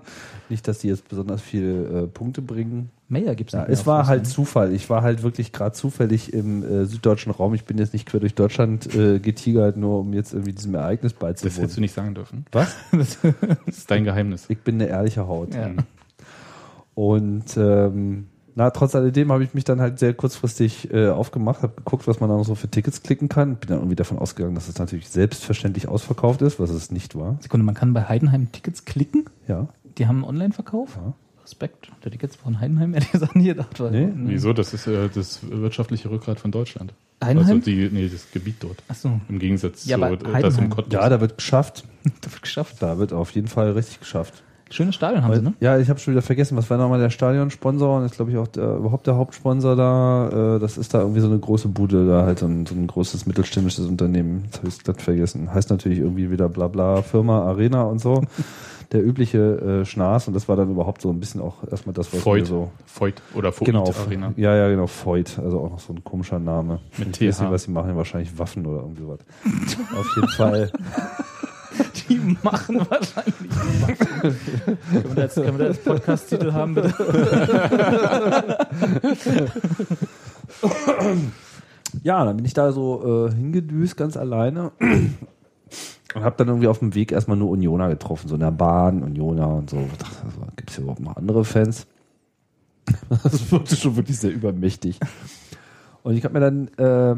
Nicht, 0.50 0.66
dass 0.68 0.78
die 0.78 0.88
jetzt 0.88 1.08
besonders 1.08 1.42
viele 1.42 2.04
äh, 2.04 2.06
Punkte 2.06 2.40
bringen. 2.40 2.90
Mehr 3.10 3.34
gibt's 3.34 3.54
ja, 3.54 3.60
nicht 3.60 3.68
mehr 3.68 3.78
Es 3.78 3.86
war 3.86 4.06
halt 4.06 4.24
ne? 4.24 4.28
Zufall. 4.28 4.72
Ich 4.74 4.90
war 4.90 5.02
halt 5.02 5.22
wirklich 5.22 5.52
gerade 5.52 5.72
zufällig 5.72 6.32
im 6.32 6.62
äh, 6.62 6.84
süddeutschen 6.84 7.32
Raum. 7.32 7.54
Ich 7.54 7.64
bin 7.64 7.78
jetzt 7.78 7.94
nicht 7.94 8.06
quer 8.06 8.20
durch 8.20 8.34
Deutschland 8.34 8.94
äh, 8.94 9.18
getigert, 9.18 9.76
nur 9.78 10.00
um 10.00 10.12
jetzt 10.12 10.34
irgendwie 10.34 10.52
diesem 10.52 10.74
Ereignis 10.74 11.12
Das 11.12 11.18
beizuwohnen. 11.18 11.60
hättest 11.60 11.76
du 11.76 11.80
nicht 11.80 11.94
sagen 11.94 12.14
dürfen. 12.14 12.44
Was? 12.52 12.76
Das 12.92 13.18
ist 13.66 13.90
dein 13.90 14.04
Geheimnis. 14.04 14.44
Ich 14.48 14.58
bin 14.58 14.74
eine 14.76 14.86
ehrliche 14.88 15.26
Haut. 15.26 15.54
Ja. 15.54 15.70
Und 16.94 17.56
ähm, 17.56 18.26
na, 18.54 18.70
trotz 18.70 18.94
alledem 18.96 19.30
habe 19.30 19.44
ich 19.44 19.54
mich 19.54 19.62
dann 19.62 19.80
halt 19.80 20.00
sehr 20.00 20.14
kurzfristig 20.14 20.92
äh, 20.92 21.10
aufgemacht, 21.10 21.62
habe 21.62 21.74
geguckt, 21.76 22.08
was 22.08 22.18
man 22.18 22.28
da 22.28 22.36
noch 22.36 22.44
so 22.44 22.56
für 22.56 22.68
Tickets 22.68 23.02
klicken 23.04 23.28
kann. 23.28 23.54
Bin 23.54 23.68
dann 23.68 23.78
irgendwie 23.78 23.94
davon 23.94 24.18
ausgegangen, 24.18 24.56
dass 24.56 24.68
es 24.68 24.78
natürlich 24.78 25.08
selbstverständlich 25.08 25.86
ausverkauft 25.86 26.42
ist, 26.42 26.58
was 26.58 26.70
es 26.70 26.90
nicht 26.90 27.14
war. 27.14 27.38
Sekunde, 27.40 27.64
man 27.64 27.76
kann 27.76 27.94
bei 27.94 28.08
Heidenheim 28.08 28.50
Tickets 28.50 28.84
klicken? 28.84 29.26
Ja. 29.46 29.68
Die 29.96 30.08
haben 30.08 30.16
einen 30.16 30.24
Online-Verkauf? 30.24 30.96
Ja. 30.96 31.14
Respekt. 31.48 31.90
Der 32.04 32.12
Tickets 32.12 32.36
von 32.36 32.60
Heidenheim, 32.60 32.92
ehrlich 32.94 33.10
gesagt, 33.10 33.34
nie 33.34 33.46
gedacht. 33.46 33.80
Weil, 33.80 33.90
Nee, 33.90 34.08
Wieso? 34.14 34.52
Das 34.52 34.74
ist 34.74 34.86
äh, 34.86 35.08
das 35.12 35.40
wirtschaftliche 35.48 36.10
Rückgrat 36.10 36.38
von 36.38 36.50
Deutschland. 36.50 36.92
Heidenheim? 37.24 37.56
Also 37.56 37.64
die, 37.70 37.88
nee, 37.90 38.08
das 38.08 38.30
Gebiet 38.30 38.56
dort. 38.60 38.82
Ach 38.88 38.94
so. 38.94 39.20
Im 39.28 39.38
Gegensatz 39.38 39.86
Ja, 39.86 39.96
zu 39.98 40.04
äh, 40.04 40.16
das 40.18 40.32
Heidenheim. 40.34 40.64
um 40.64 40.70
Cottbus. 40.70 40.92
Ja, 40.94 41.08
da 41.08 41.20
wird 41.20 41.36
geschafft. 41.36 41.84
Das 42.22 42.32
wird 42.32 42.42
geschafft. 42.42 42.76
Da 42.80 42.98
wird 42.98 43.12
auf 43.12 43.30
jeden 43.32 43.48
Fall 43.48 43.72
richtig 43.72 44.00
geschafft. 44.00 44.42
Schönes 44.70 44.94
Stadion 44.94 45.24
haben 45.24 45.34
sie, 45.34 45.40
ne? 45.42 45.54
Ja, 45.60 45.78
ich 45.78 45.88
habe 45.88 45.98
schon 45.98 46.12
wieder 46.12 46.20
vergessen, 46.22 46.56
was 46.56 46.68
war 46.68 46.76
nochmal 46.76 47.00
der 47.00 47.08
Stadionsponsor 47.08 47.98
und 47.98 48.04
ist, 48.04 48.16
glaube 48.16 48.30
ich, 48.30 48.36
auch 48.36 48.48
der, 48.48 48.76
überhaupt 48.76 49.06
der 49.06 49.16
Hauptsponsor 49.16 49.76
da. 49.76 50.56
Äh, 50.56 50.58
das 50.60 50.76
ist 50.76 50.92
da 50.92 51.00
irgendwie 51.00 51.20
so 51.20 51.26
eine 51.26 51.38
große 51.38 51.68
Bude, 51.68 52.06
da 52.06 52.24
halt 52.26 52.38
so 52.40 52.46
ein, 52.46 52.66
so 52.66 52.74
ein 52.74 52.86
großes 52.86 53.24
mittelständisches 53.26 53.86
Unternehmen. 53.86 54.42
Jetzt 54.44 54.58
habe 54.58 54.68
ich 54.68 54.74
es 54.76 54.84
glatt 54.84 55.00
vergessen. 55.00 55.52
Heißt 55.54 55.70
natürlich 55.70 55.98
irgendwie 56.00 56.30
wieder 56.30 56.48
bla 56.50 56.68
bla 56.68 57.00
Firma, 57.02 57.42
Arena 57.44 57.82
und 57.84 57.98
so. 58.00 58.22
Der 58.92 59.04
übliche 59.04 59.80
äh, 59.82 59.84
Schnaß 59.84 60.28
und 60.28 60.34
das 60.34 60.48
war 60.48 60.56
dann 60.56 60.70
überhaupt 60.70 61.02
so 61.02 61.10
ein 61.10 61.20
bisschen 61.20 61.42
auch 61.42 61.56
erstmal 61.70 61.92
das, 61.92 62.10
was 62.12 62.24
Voigt. 62.24 62.44
mir 62.44 62.46
so. 62.46 62.70
Voigt 62.86 63.20
oder 63.34 63.52
Voigt 63.52 63.66
Genau, 63.66 63.92
Arena. 64.06 64.32
ja, 64.36 64.56
ja, 64.56 64.68
genau, 64.70 64.86
Voigt. 64.86 65.38
Also 65.38 65.60
auch 65.60 65.70
noch 65.70 65.78
so 65.78 65.92
ein 65.92 66.02
komischer 66.04 66.38
Name. 66.38 66.80
Mit 66.96 67.20
ich 67.20 67.28
weiß 67.28 67.36
TH. 67.36 67.40
nicht, 67.42 67.50
was 67.52 67.62
sie 67.64 67.70
machen, 67.70 67.94
wahrscheinlich 67.96 68.38
Waffen 68.38 68.64
oder 68.64 68.80
irgendwie 68.80 69.06
was. 69.06 69.18
Auf 69.98 70.16
jeden 70.16 70.28
Fall. 70.28 70.72
Die 72.08 72.18
machen 72.42 72.80
wahrscheinlich. 72.88 73.34
können, 74.90 75.04
wir 75.04 75.14
da 75.14 75.22
jetzt, 75.22 75.34
können 75.34 75.58
wir 75.58 75.64
da 75.66 75.70
jetzt 75.70 75.84
Podcast-Titel 75.84 76.52
haben, 76.52 76.74
bitte? 76.74 76.94
Ja, 82.02 82.24
dann 82.24 82.36
bin 82.36 82.44
ich 82.44 82.54
da 82.54 82.72
so 82.72 83.28
äh, 83.28 83.34
hingedüst, 83.34 83.96
ganz 83.96 84.16
alleine. 84.16 84.72
Und 86.14 86.24
habe 86.24 86.36
dann 86.36 86.48
irgendwie 86.48 86.68
auf 86.68 86.78
dem 86.78 86.94
Weg 86.94 87.12
erstmal 87.12 87.36
nur 87.36 87.50
Unioner 87.50 87.88
getroffen, 87.88 88.28
so 88.28 88.34
in 88.34 88.40
der 88.40 88.50
Bahn, 88.50 89.02
Unioner 89.02 89.48
und 89.48 89.70
so. 89.70 89.76
Also, 89.76 90.40
Gibt 90.56 90.70
es 90.70 90.76
hier 90.76 90.84
überhaupt 90.84 91.00
noch 91.00 91.16
andere 91.16 91.44
Fans? 91.44 91.86
Das 93.22 93.52
wurde 93.52 93.76
schon 93.76 93.96
wirklich 93.96 94.18
sehr 94.18 94.32
übermächtig. 94.32 94.98
Und 96.02 96.16
ich 96.16 96.24
habe 96.24 96.34
mir 96.34 96.40
dann 96.40 96.68
äh, 96.78 97.12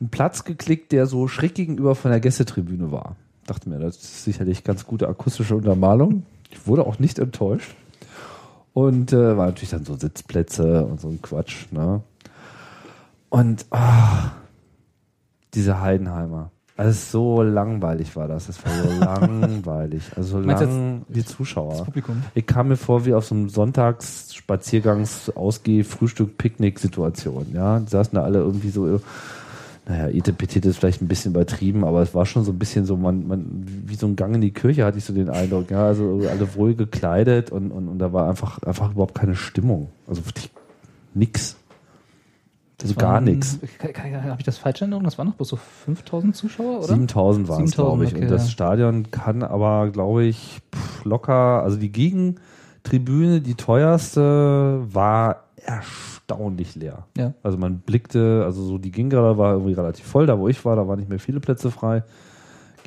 einen 0.00 0.10
Platz 0.10 0.44
geklickt, 0.44 0.92
der 0.92 1.06
so 1.06 1.28
schräg 1.28 1.54
gegenüber 1.54 1.94
von 1.94 2.10
der 2.10 2.20
Gästetribüne 2.20 2.90
war. 2.90 3.16
Dachte 3.46 3.68
mir, 3.68 3.78
das 3.78 3.96
ist 3.96 4.24
sicherlich 4.24 4.64
ganz 4.64 4.86
gute 4.86 5.08
akustische 5.08 5.56
Untermalung. 5.56 6.24
Ich 6.50 6.66
wurde 6.66 6.86
auch 6.86 6.98
nicht 6.98 7.18
enttäuscht. 7.18 7.74
Und 8.72 9.12
äh, 9.12 9.36
war 9.36 9.46
natürlich 9.46 9.70
dann 9.70 9.84
so 9.84 9.96
Sitzplätze 9.96 10.84
und 10.86 11.00
so 11.00 11.08
ein 11.08 11.20
Quatsch. 11.20 11.70
Ne? 11.72 12.02
Und 13.28 13.66
ah, 13.70 14.32
diese 15.54 15.80
Heidenheimer. 15.80 16.50
Also 16.80 16.92
so 16.92 17.42
langweilig 17.42 18.16
war 18.16 18.26
das. 18.26 18.46
Das 18.46 18.64
war 18.64 18.72
so 18.72 18.88
langweilig. 19.04 20.02
Also 20.16 20.38
Meinst 20.38 20.62
du 20.62 20.66
lang 20.66 21.02
die 21.08 21.22
Zuschauer. 21.22 21.72
Das 21.72 21.84
Publikum. 21.84 22.22
Ich 22.34 22.46
kam 22.46 22.68
mir 22.68 22.78
vor 22.78 23.04
wie 23.04 23.12
auf 23.12 23.26
so 23.26 23.34
einem 23.34 23.50
Sonntagsspaziergangs 23.50 25.28
Ausgeh 25.36 25.84
Frühstück 25.84 26.38
Picknick 26.38 26.78
Situation, 26.78 27.48
ja, 27.52 27.80
die 27.80 27.90
saßen 27.90 28.14
da 28.14 28.22
alle 28.22 28.38
irgendwie 28.38 28.70
so 28.70 28.98
naja, 29.86 30.08
Etepetete 30.08 30.70
ist 30.70 30.78
vielleicht 30.78 31.02
ein 31.02 31.08
bisschen 31.08 31.32
übertrieben, 31.32 31.84
aber 31.84 32.00
es 32.00 32.14
war 32.14 32.24
schon 32.24 32.44
so 32.44 32.52
ein 32.52 32.58
bisschen 32.58 32.86
so, 32.86 32.96
man, 32.96 33.26
man, 33.26 33.64
wie 33.66 33.96
so 33.96 34.06
ein 34.06 34.16
Gang 34.16 34.34
in 34.34 34.40
die 34.40 34.52
Kirche 34.52 34.86
hatte 34.86 34.96
ich 34.96 35.04
so 35.04 35.12
den 35.12 35.28
Eindruck, 35.28 35.70
ja, 35.70 35.84
also 35.84 36.22
alle 36.30 36.54
wohl 36.54 36.74
gekleidet 36.74 37.50
und, 37.50 37.72
und, 37.72 37.88
und 37.88 37.98
da 37.98 38.14
war 38.14 38.26
einfach, 38.26 38.62
einfach 38.62 38.92
überhaupt 38.92 39.14
keine 39.14 39.34
Stimmung. 39.34 39.90
Also 40.06 40.24
wirklich 40.24 40.50
Also 42.82 42.94
gar 42.94 43.14
waren- 43.14 43.24
nichts. 43.24 43.58
Habe 43.82 44.36
ich 44.38 44.44
das 44.44 44.58
falsch 44.58 44.80
in 44.80 44.84
Erinnerung? 44.86 45.04
Das 45.04 45.18
waren 45.18 45.26
noch 45.28 45.34
bloß 45.34 45.48
so 45.48 45.56
5000 45.56 46.34
Zuschauer, 46.34 46.78
oder? 46.78 46.86
7000 46.88 47.48
waren 47.48 47.64
es, 47.64 47.70
7000, 47.72 47.76
glaube 47.76 48.04
ich. 48.04 48.14
okay, 48.14 48.22
und 48.24 48.30
das 48.30 48.44
ja. 48.44 48.50
Stadion 48.50 49.10
kann 49.10 49.42
aber, 49.42 49.90
glaube 49.90 50.24
ich, 50.24 50.60
pff, 50.74 51.04
locker, 51.04 51.62
also 51.62 51.76
die 51.76 51.92
Gegentribüne, 51.92 53.40
die 53.40 53.54
teuerste, 53.54 54.80
war 54.92 55.44
erstaunlich 55.62 56.74
leer. 56.74 57.06
Ja. 57.16 57.34
Also 57.42 57.58
man 57.58 57.78
blickte, 57.80 58.42
also 58.44 58.62
so 58.64 58.78
die 58.78 58.90
ging 58.90 59.10
gerade, 59.10 59.36
war 59.36 59.52
irgendwie 59.54 59.74
relativ 59.74 60.06
voll. 60.06 60.26
Da, 60.26 60.38
wo 60.38 60.48
ich 60.48 60.64
war, 60.64 60.76
da 60.76 60.86
waren 60.88 60.98
nicht 60.98 61.08
mehr 61.10 61.18
viele 61.18 61.40
Plätze 61.40 61.70
frei. 61.70 62.02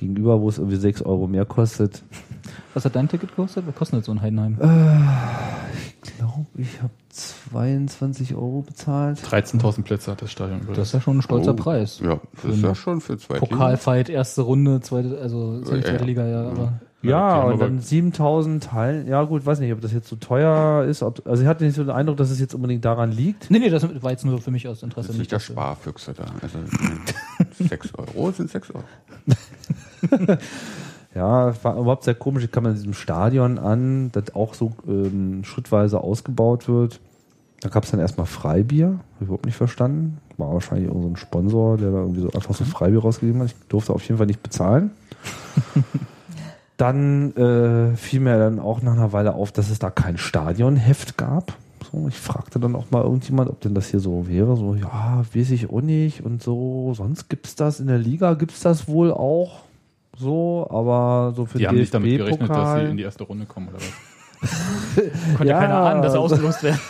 Gegenüber, 0.04 0.42
wo 0.42 0.50
es 0.50 0.58
irgendwie 0.58 0.78
6 0.78 1.02
Euro 1.04 1.28
mehr 1.28 1.46
kostet. 1.46 2.04
Was 2.74 2.86
hat 2.86 2.96
dein 2.96 3.08
Ticket 3.08 3.30
gekostet? 3.30 3.66
Was 3.68 3.76
kostet 3.76 4.04
so 4.06 4.12
ein 4.12 4.22
Heidenheim? 4.22 4.58
Ich 6.04 6.18
glaube, 6.18 6.46
ich 6.58 6.82
habe 6.82 6.92
22 7.10 8.34
Euro 8.36 8.62
bezahlt. 8.62 9.20
13.000 9.20 9.84
Plätze 9.84 10.12
hat 10.12 10.22
das 10.22 10.32
Stadion. 10.32 10.62
über 10.62 10.74
Das 10.74 10.88
ist 10.88 10.94
ja 10.94 11.02
schon 11.02 11.18
ein 11.20 11.22
stolzer 11.22 11.52
Oh, 11.52 11.56
Preis. 11.56 12.02
Ja, 12.04 12.20
das 12.42 12.56
ist 12.56 12.64
ja 12.64 12.76
schon 12.76 13.02
für 13.02 13.18
zwei 13.18 13.40
Pokalfight, 13.40 14.10
erste 14.10 14.42
Runde, 14.42 14.82
zweite, 14.82 15.20
also 15.22 15.62
zweite 15.62 15.94
ja. 15.94 16.02
Liga, 16.02 16.26
ja, 16.28 16.50
aber. 16.50 16.74
Ja, 17.04 17.44
und 17.44 17.60
dann 17.60 17.80
7000 17.80 18.64
Teilen. 18.64 19.08
Ja, 19.08 19.24
gut, 19.24 19.46
weiß 19.46 19.60
nicht, 19.60 19.74
ob 19.74 19.82
das 19.82 19.92
jetzt 19.92 20.08
so 20.08 20.16
teuer 20.16 20.86
ist. 20.86 21.04
Ob, 21.04 21.28
also 21.28 21.44
ich 21.44 21.50
hatte 21.50 21.66
nicht 21.66 21.76
so 21.76 21.84
den 21.84 21.92
Eindruck, 21.92 22.16
dass 22.16 22.30
es 22.30 22.40
jetzt 22.40 22.56
unbedingt 22.56 22.86
daran 22.86 23.12
liegt. 23.12 23.52
Nee, 23.52 23.60
nee, 23.60 23.70
das 23.70 23.84
war 24.02 24.12
jetzt 24.12 24.24
nur 24.24 24.40
für 24.40 24.52
mich 24.52 24.70
aus 24.70 24.84
Interesse. 24.84 25.08
Das 25.08 25.16
ist 25.16 25.20
nicht 25.20 25.32
der 25.32 25.40
Sparfüchse 25.40 26.14
da. 26.14 26.24
Also 26.42 26.60
6 27.60 27.94
Euro 27.98 28.32
sind 28.32 28.50
6 28.50 28.72
Euro. 28.72 28.86
Ja, 31.16 31.50
es 31.50 31.64
war 31.64 31.78
überhaupt 31.78 32.04
sehr 32.04 32.16
komisch. 32.16 32.44
Ich 32.44 32.52
kam 32.52 32.66
in 32.66 32.74
diesem 32.74 32.94
Stadion 32.94 33.60
an, 33.60 34.12
das 34.12 34.36
auch 34.36 34.56
so 34.56 34.74
ähm, 34.88 35.44
schrittweise 35.44 36.02
ausgebaut 36.02 36.68
wird. 36.68 37.00
Da 37.62 37.70
gab 37.70 37.84
es 37.84 37.92
dann 37.92 38.00
erstmal 38.00 38.26
Freibier. 38.26 38.88
Hab 38.88 39.22
ich 39.22 39.26
überhaupt 39.26 39.46
nicht 39.46 39.56
verstanden. 39.56 40.18
War 40.38 40.52
wahrscheinlich 40.52 40.88
irgendein 40.88 41.10
so 41.10 41.14
ein 41.14 41.18
Sponsor, 41.18 41.78
der 41.78 41.92
da 41.92 41.98
irgendwie 42.00 42.22
so 42.22 42.32
einfach 42.32 42.56
so 42.56 42.66
Freibier 42.66 43.02
rausgegeben 43.02 43.42
hat. 43.42 43.50
Ich 43.50 43.68
durfte 43.70 43.94
auf 43.94 44.04
jeden 44.04 44.18
Fall 44.18 44.26
nicht 44.26 44.42
bezahlen. 44.42 44.92
dann 46.78 47.36
äh, 47.36 47.96
fiel 47.96 48.20
mir 48.20 48.40
dann 48.40 48.60
auch 48.60 48.82
nach 48.82 48.94
einer 48.94 49.14
Weile 49.14 49.36
auf, 49.36 49.52
dass 49.52 49.70
es 49.70 49.78
da 49.78 49.92
kein 49.92 50.18
Stadionheft 50.18 51.16
gab. 51.16 51.54
So, 51.92 52.08
ich 52.08 52.18
fragte 52.18 52.60
dann 52.60 52.76
auch 52.76 52.90
mal 52.90 53.04
irgendjemand, 53.04 53.52
ob 53.52 53.62
denn 53.62 53.76
das 53.76 53.88
hier 53.88 54.00
so 54.00 54.28
wäre. 54.28 54.58
So, 54.58 54.74
ja, 54.74 55.24
weiß 55.32 55.52
ich 55.52 55.70
auch 55.70 55.82
nicht 55.82 56.26
und 56.26 56.42
so. 56.42 56.94
Sonst 56.96 57.30
gibt's 57.30 57.56
das 57.56 57.80
in 57.80 57.86
der 57.86 58.00
Liga, 58.00 58.34
gibt's 58.34 58.62
das 58.62 58.88
wohl 58.88 59.14
auch 59.14 59.62
so, 60.16 60.68
aber 60.70 61.34
so 61.36 61.46
für 61.46 61.58
Die 61.58 61.68
haben 61.68 61.78
nicht 61.78 61.94
damit 61.94 62.18
gerechnet, 62.18 62.50
dass 62.50 62.80
sie 62.80 62.86
in 62.86 62.98
die 62.98 63.04
erste 63.04 63.24
Runde 63.24 63.46
kommen, 63.46 63.70
oder 63.70 63.78
was? 63.78 63.92
Konnte 65.38 65.52
ja, 65.52 65.60
keiner 65.60 65.76
ahnen, 65.76 66.02
dass 66.02 66.14
sie 66.14 66.20
ausgelost 66.20 66.64
werden. 66.64 66.80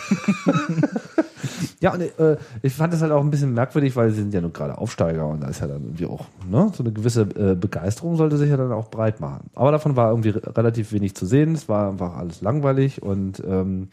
Ja, 1.84 1.94
und 1.94 2.02
äh, 2.02 2.38
ich 2.62 2.74
fand 2.74 2.94
das 2.94 3.02
halt 3.02 3.12
auch 3.12 3.22
ein 3.22 3.30
bisschen 3.30 3.54
merkwürdig, 3.54 3.94
weil 3.98 4.10
sie 4.10 4.22
sind 4.22 4.34
ja 4.34 4.40
nun 4.40 4.54
gerade 4.54 4.78
Aufsteiger 4.78 5.28
und 5.28 5.42
da 5.42 5.48
ist 5.48 5.60
ja 5.60 5.68
dann 5.68 5.84
irgendwie 5.84 6.06
auch, 6.06 6.28
ne, 6.50 6.72
so 6.74 6.82
eine 6.82 6.94
gewisse 6.94 7.24
äh, 7.24 7.56
Begeisterung 7.56 8.16
sollte 8.16 8.38
sich 8.38 8.50
ja 8.50 8.56
dann 8.56 8.72
auch 8.72 8.90
breit 8.90 9.20
machen. 9.20 9.50
Aber 9.54 9.74
davon 9.74 9.98
war 9.98 10.10
irgendwie 10.12 10.30
re 10.30 10.56
relativ 10.56 10.94
wenig 10.94 11.14
zu 11.14 11.26
sehen. 11.26 11.54
Es 11.54 11.68
war 11.68 11.90
einfach 11.90 12.16
alles 12.16 12.40
langweilig 12.40 13.04
und 13.04 13.44
ähm, 13.46 13.90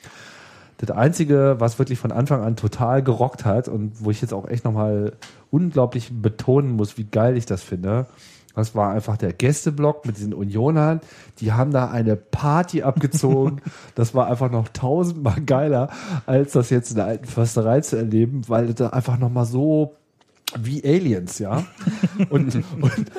das 0.76 0.96
Einzige, 0.96 1.56
was 1.58 1.80
wirklich 1.80 1.98
von 1.98 2.12
Anfang 2.12 2.42
an 2.42 2.54
total 2.54 3.02
gerockt 3.02 3.44
hat 3.44 3.66
und 3.66 4.04
wo 4.04 4.12
ich 4.12 4.22
jetzt 4.22 4.32
auch 4.32 4.46
echt 4.46 4.64
nochmal 4.64 5.14
unglaublich 5.50 6.12
betonen 6.12 6.70
muss, 6.70 6.96
wie 6.96 7.04
geil 7.04 7.36
ich 7.36 7.44
das 7.44 7.64
finde, 7.64 8.06
das 8.54 8.74
war 8.74 8.90
einfach 8.92 9.16
der 9.16 9.32
Gästeblock 9.32 10.06
mit 10.06 10.16
diesen 10.16 10.34
Unionern. 10.34 11.00
Die 11.38 11.52
haben 11.52 11.70
da 11.70 11.90
eine 11.90 12.16
Party 12.16 12.82
abgezogen. 12.82 13.60
Das 13.94 14.14
war 14.14 14.28
einfach 14.28 14.50
noch 14.50 14.68
tausendmal 14.68 15.40
geiler, 15.40 15.90
als 16.26 16.52
das 16.52 16.70
jetzt 16.70 16.90
in 16.90 16.96
der 16.96 17.06
alten 17.06 17.26
Försterei 17.26 17.80
zu 17.80 17.96
erleben, 17.96 18.42
weil 18.48 18.66
das 18.66 18.76
da 18.76 18.88
einfach 18.90 19.18
nochmal 19.18 19.44
so 19.44 19.94
wie 20.58 20.82
Aliens, 20.84 21.38
ja. 21.38 21.64
Und, 22.30 22.56
und 22.56 23.10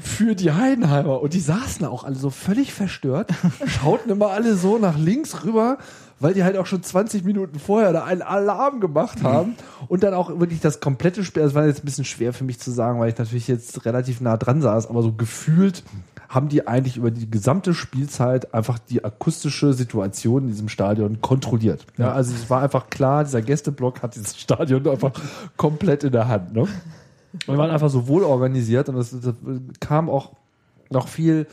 für 0.00 0.34
die 0.34 0.52
Heidenheimer. 0.52 1.20
Und 1.20 1.34
die 1.34 1.40
saßen 1.40 1.82
da 1.82 1.88
auch 1.88 2.04
alle 2.04 2.14
so 2.14 2.30
völlig 2.30 2.72
verstört, 2.72 3.30
schauten 3.66 4.10
immer 4.10 4.30
alle 4.30 4.56
so 4.56 4.78
nach 4.78 4.98
links 4.98 5.44
rüber, 5.44 5.78
weil 6.18 6.34
die 6.34 6.44
halt 6.44 6.56
auch 6.56 6.66
schon 6.66 6.82
20 6.82 7.24
Minuten 7.24 7.58
vorher 7.58 7.92
da 7.92 8.04
einen 8.04 8.22
Alarm 8.22 8.80
gemacht 8.80 9.22
haben 9.22 9.54
und 9.88 10.02
dann 10.02 10.14
auch 10.14 10.38
wirklich 10.40 10.60
das 10.60 10.80
komplette 10.80 11.24
Spiel, 11.24 11.42
das 11.42 11.54
war 11.54 11.66
jetzt 11.66 11.82
ein 11.82 11.84
bisschen 11.84 12.04
schwer 12.04 12.32
für 12.32 12.44
mich 12.44 12.58
zu 12.58 12.70
sagen, 12.70 12.98
weil 12.98 13.10
ich 13.10 13.18
natürlich 13.18 13.48
jetzt 13.48 13.84
relativ 13.84 14.20
nah 14.20 14.36
dran 14.36 14.62
saß, 14.62 14.88
aber 14.88 15.02
so 15.02 15.12
gefühlt 15.12 15.82
haben 16.28 16.48
die 16.48 16.66
eigentlich 16.66 16.96
über 16.96 17.10
die 17.10 17.30
gesamte 17.30 17.72
Spielzeit 17.72 18.52
einfach 18.52 18.78
die 18.78 19.04
akustische 19.04 19.72
Situation 19.72 20.44
in 20.44 20.48
diesem 20.48 20.68
Stadion 20.68 21.20
kontrolliert. 21.20 21.86
Ja, 21.98 22.12
also 22.12 22.34
es 22.34 22.50
war 22.50 22.62
einfach 22.62 22.90
klar, 22.90 23.24
dieser 23.24 23.42
Gästeblock 23.42 24.02
hat 24.02 24.16
dieses 24.16 24.38
Stadion 24.38 24.88
einfach 24.88 25.12
komplett 25.56 26.02
in 26.02 26.12
der 26.12 26.28
Hand. 26.28 26.52
Ne? 26.52 26.62
Und 26.62 27.46
wir 27.46 27.58
waren 27.58 27.70
einfach 27.70 27.90
so 27.90 28.08
wohl 28.08 28.24
organisiert 28.24 28.88
und 28.88 28.96
es 28.96 29.14
kam 29.78 30.08
auch 30.10 30.32
noch 30.90 31.08
viel 31.08 31.46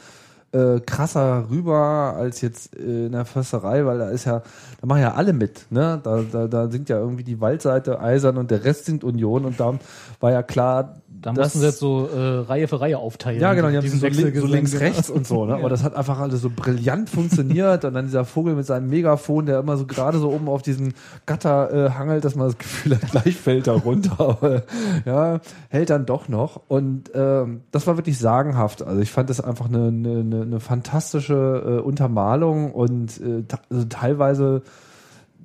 äh, 0.54 0.80
krasser 0.80 1.50
rüber 1.50 2.16
als 2.18 2.42
jetzt 2.42 2.76
äh, 2.78 3.08
in 3.08 3.12
der 3.12 3.26
Försterei, 3.26 3.86
weil 3.86 3.98
da 3.98 4.10
ist 4.10 4.26
ja, 4.26 4.44
da 4.80 4.88
machen 4.88 5.02
ja 5.02 5.14
alle 5.14 5.34
mit, 5.34 5.66
ne? 5.70 6.00
Da, 6.04 6.22
da, 6.22 6.48
da 6.48 6.70
singt 6.70 6.90
ja 6.90 6.98
irgendwie 7.00 7.24
die 7.24 7.42
Waldseite 7.42 8.00
Eisern 8.00 8.38
und 8.38 8.52
der 8.52 8.64
Rest 8.64 8.86
singt 8.86 9.04
Union 9.04 9.46
und 9.46 9.60
da 9.60 9.74
war 10.20 10.32
ja 10.32 10.44
klar, 10.44 11.02
Da 11.24 11.32
dass- 11.32 11.46
mussten 11.46 11.60
sie 11.60 11.66
jetzt 11.66 11.80
so 11.80 12.08
äh, 12.08 12.40
Reihe 12.40 12.68
für 12.68 12.82
Reihe 12.82 12.98
aufteilen. 12.98 13.40
ja, 13.40 13.54
genau, 13.54 13.70
die 13.70 13.78
haben 13.78 13.84
Diesen 13.84 14.00
so, 14.00 14.08
lin 14.08 14.36
so 14.36 14.46
links, 14.46 14.80
rechts 14.80 15.10
und 15.10 15.26
so, 15.26 15.46
ne? 15.46 15.56
Aber 15.56 15.70
das 15.70 15.84
hat 15.84 15.96
einfach 15.96 16.20
alles 16.20 16.42
so 16.42 16.52
brillant 16.54 17.10
funktioniert. 17.10 17.86
Und 17.86 17.94
dann 17.94 18.06
dieser 18.06 18.26
Vogel 18.26 18.56
mit 18.56 18.66
seinem 18.66 18.90
Megafon, 18.90 19.46
der 19.46 19.60
immer 19.60 19.78
so 19.78 19.86
gerade 19.86 20.20
so 20.20 20.30
oben 20.32 20.50
auf 20.50 20.62
diesem 20.62 20.94
Gatter 21.26 21.88
äh, 21.88 21.90
hangelt, 21.92 22.26
dass 22.26 22.36
man 22.36 22.48
das 22.48 22.58
Gefühl 22.58 22.96
hat, 22.96 23.12
gleich 23.12 23.38
fällt 23.38 23.68
er 23.68 23.74
runter. 23.74 24.20
Aber 24.20 24.64
ja, 25.06 25.40
hält 25.70 25.90
dann 25.90 26.06
doch 26.06 26.28
noch. 26.28 26.62
Und 26.68 27.12
ähm, 27.16 27.62
das 27.72 27.88
war 27.88 27.98
wirklich 27.98 28.20
sagenhaft. 28.20 28.84
Also 28.84 29.00
ich 29.02 29.12
fand 29.12 29.30
das 29.30 29.40
einfach 29.40 29.68
eine, 29.68 29.88
eine, 29.88 30.42
eine, 30.42 30.60
fantastische 30.60 31.80
äh, 31.80 31.82
Untermalung 31.82 32.72
und 32.74 33.20
äh, 33.22 33.44
also 33.70 33.86
teilweise 33.86 34.62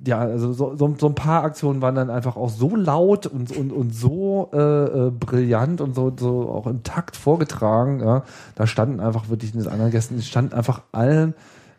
ja, 0.05 0.19
also 0.19 0.53
so, 0.53 0.75
so, 0.75 0.95
so 0.97 1.07
ein 1.07 1.15
paar 1.15 1.43
Aktionen 1.43 1.81
waren 1.81 1.95
dann 1.95 2.09
einfach 2.09 2.35
auch 2.35 2.49
so 2.49 2.75
laut 2.75 3.25
und, 3.25 3.55
und, 3.55 3.71
und 3.71 3.93
so 3.93 4.49
äh, 4.53 4.57
äh, 4.57 5.11
brillant 5.11 5.81
und 5.81 5.95
so, 5.95 6.13
so 6.17 6.49
auch 6.49 6.67
im 6.67 6.83
Takt 6.83 7.17
vorgetragen. 7.17 7.99
Ja. 7.99 8.23
Da 8.55 8.67
standen 8.67 8.99
einfach 8.99 9.29
wirklich 9.29 9.51
den 9.51 9.67
anderen 9.67 9.91
Gästen, 9.91 10.21
standen 10.21 10.53
einfach 10.53 10.81
allen 10.91 11.33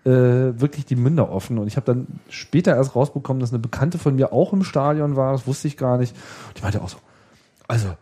äh, 0.04 0.10
wirklich 0.10 0.84
die 0.86 0.96
Münder 0.96 1.30
offen. 1.30 1.58
Und 1.58 1.66
ich 1.66 1.76
habe 1.76 1.86
dann 1.86 2.06
später 2.28 2.74
erst 2.74 2.94
rausbekommen, 2.94 3.40
dass 3.40 3.50
eine 3.50 3.58
Bekannte 3.58 3.98
von 3.98 4.14
mir 4.16 4.32
auch 4.32 4.52
im 4.52 4.64
Stadion 4.64 5.16
war, 5.16 5.32
das 5.32 5.46
wusste 5.46 5.68
ich 5.68 5.76
gar 5.76 5.98
nicht. 5.98 6.16
Und 6.48 6.58
die 6.58 6.62
meinte 6.62 6.82
auch 6.82 6.88
so, 6.88 6.98
also, 7.68 7.94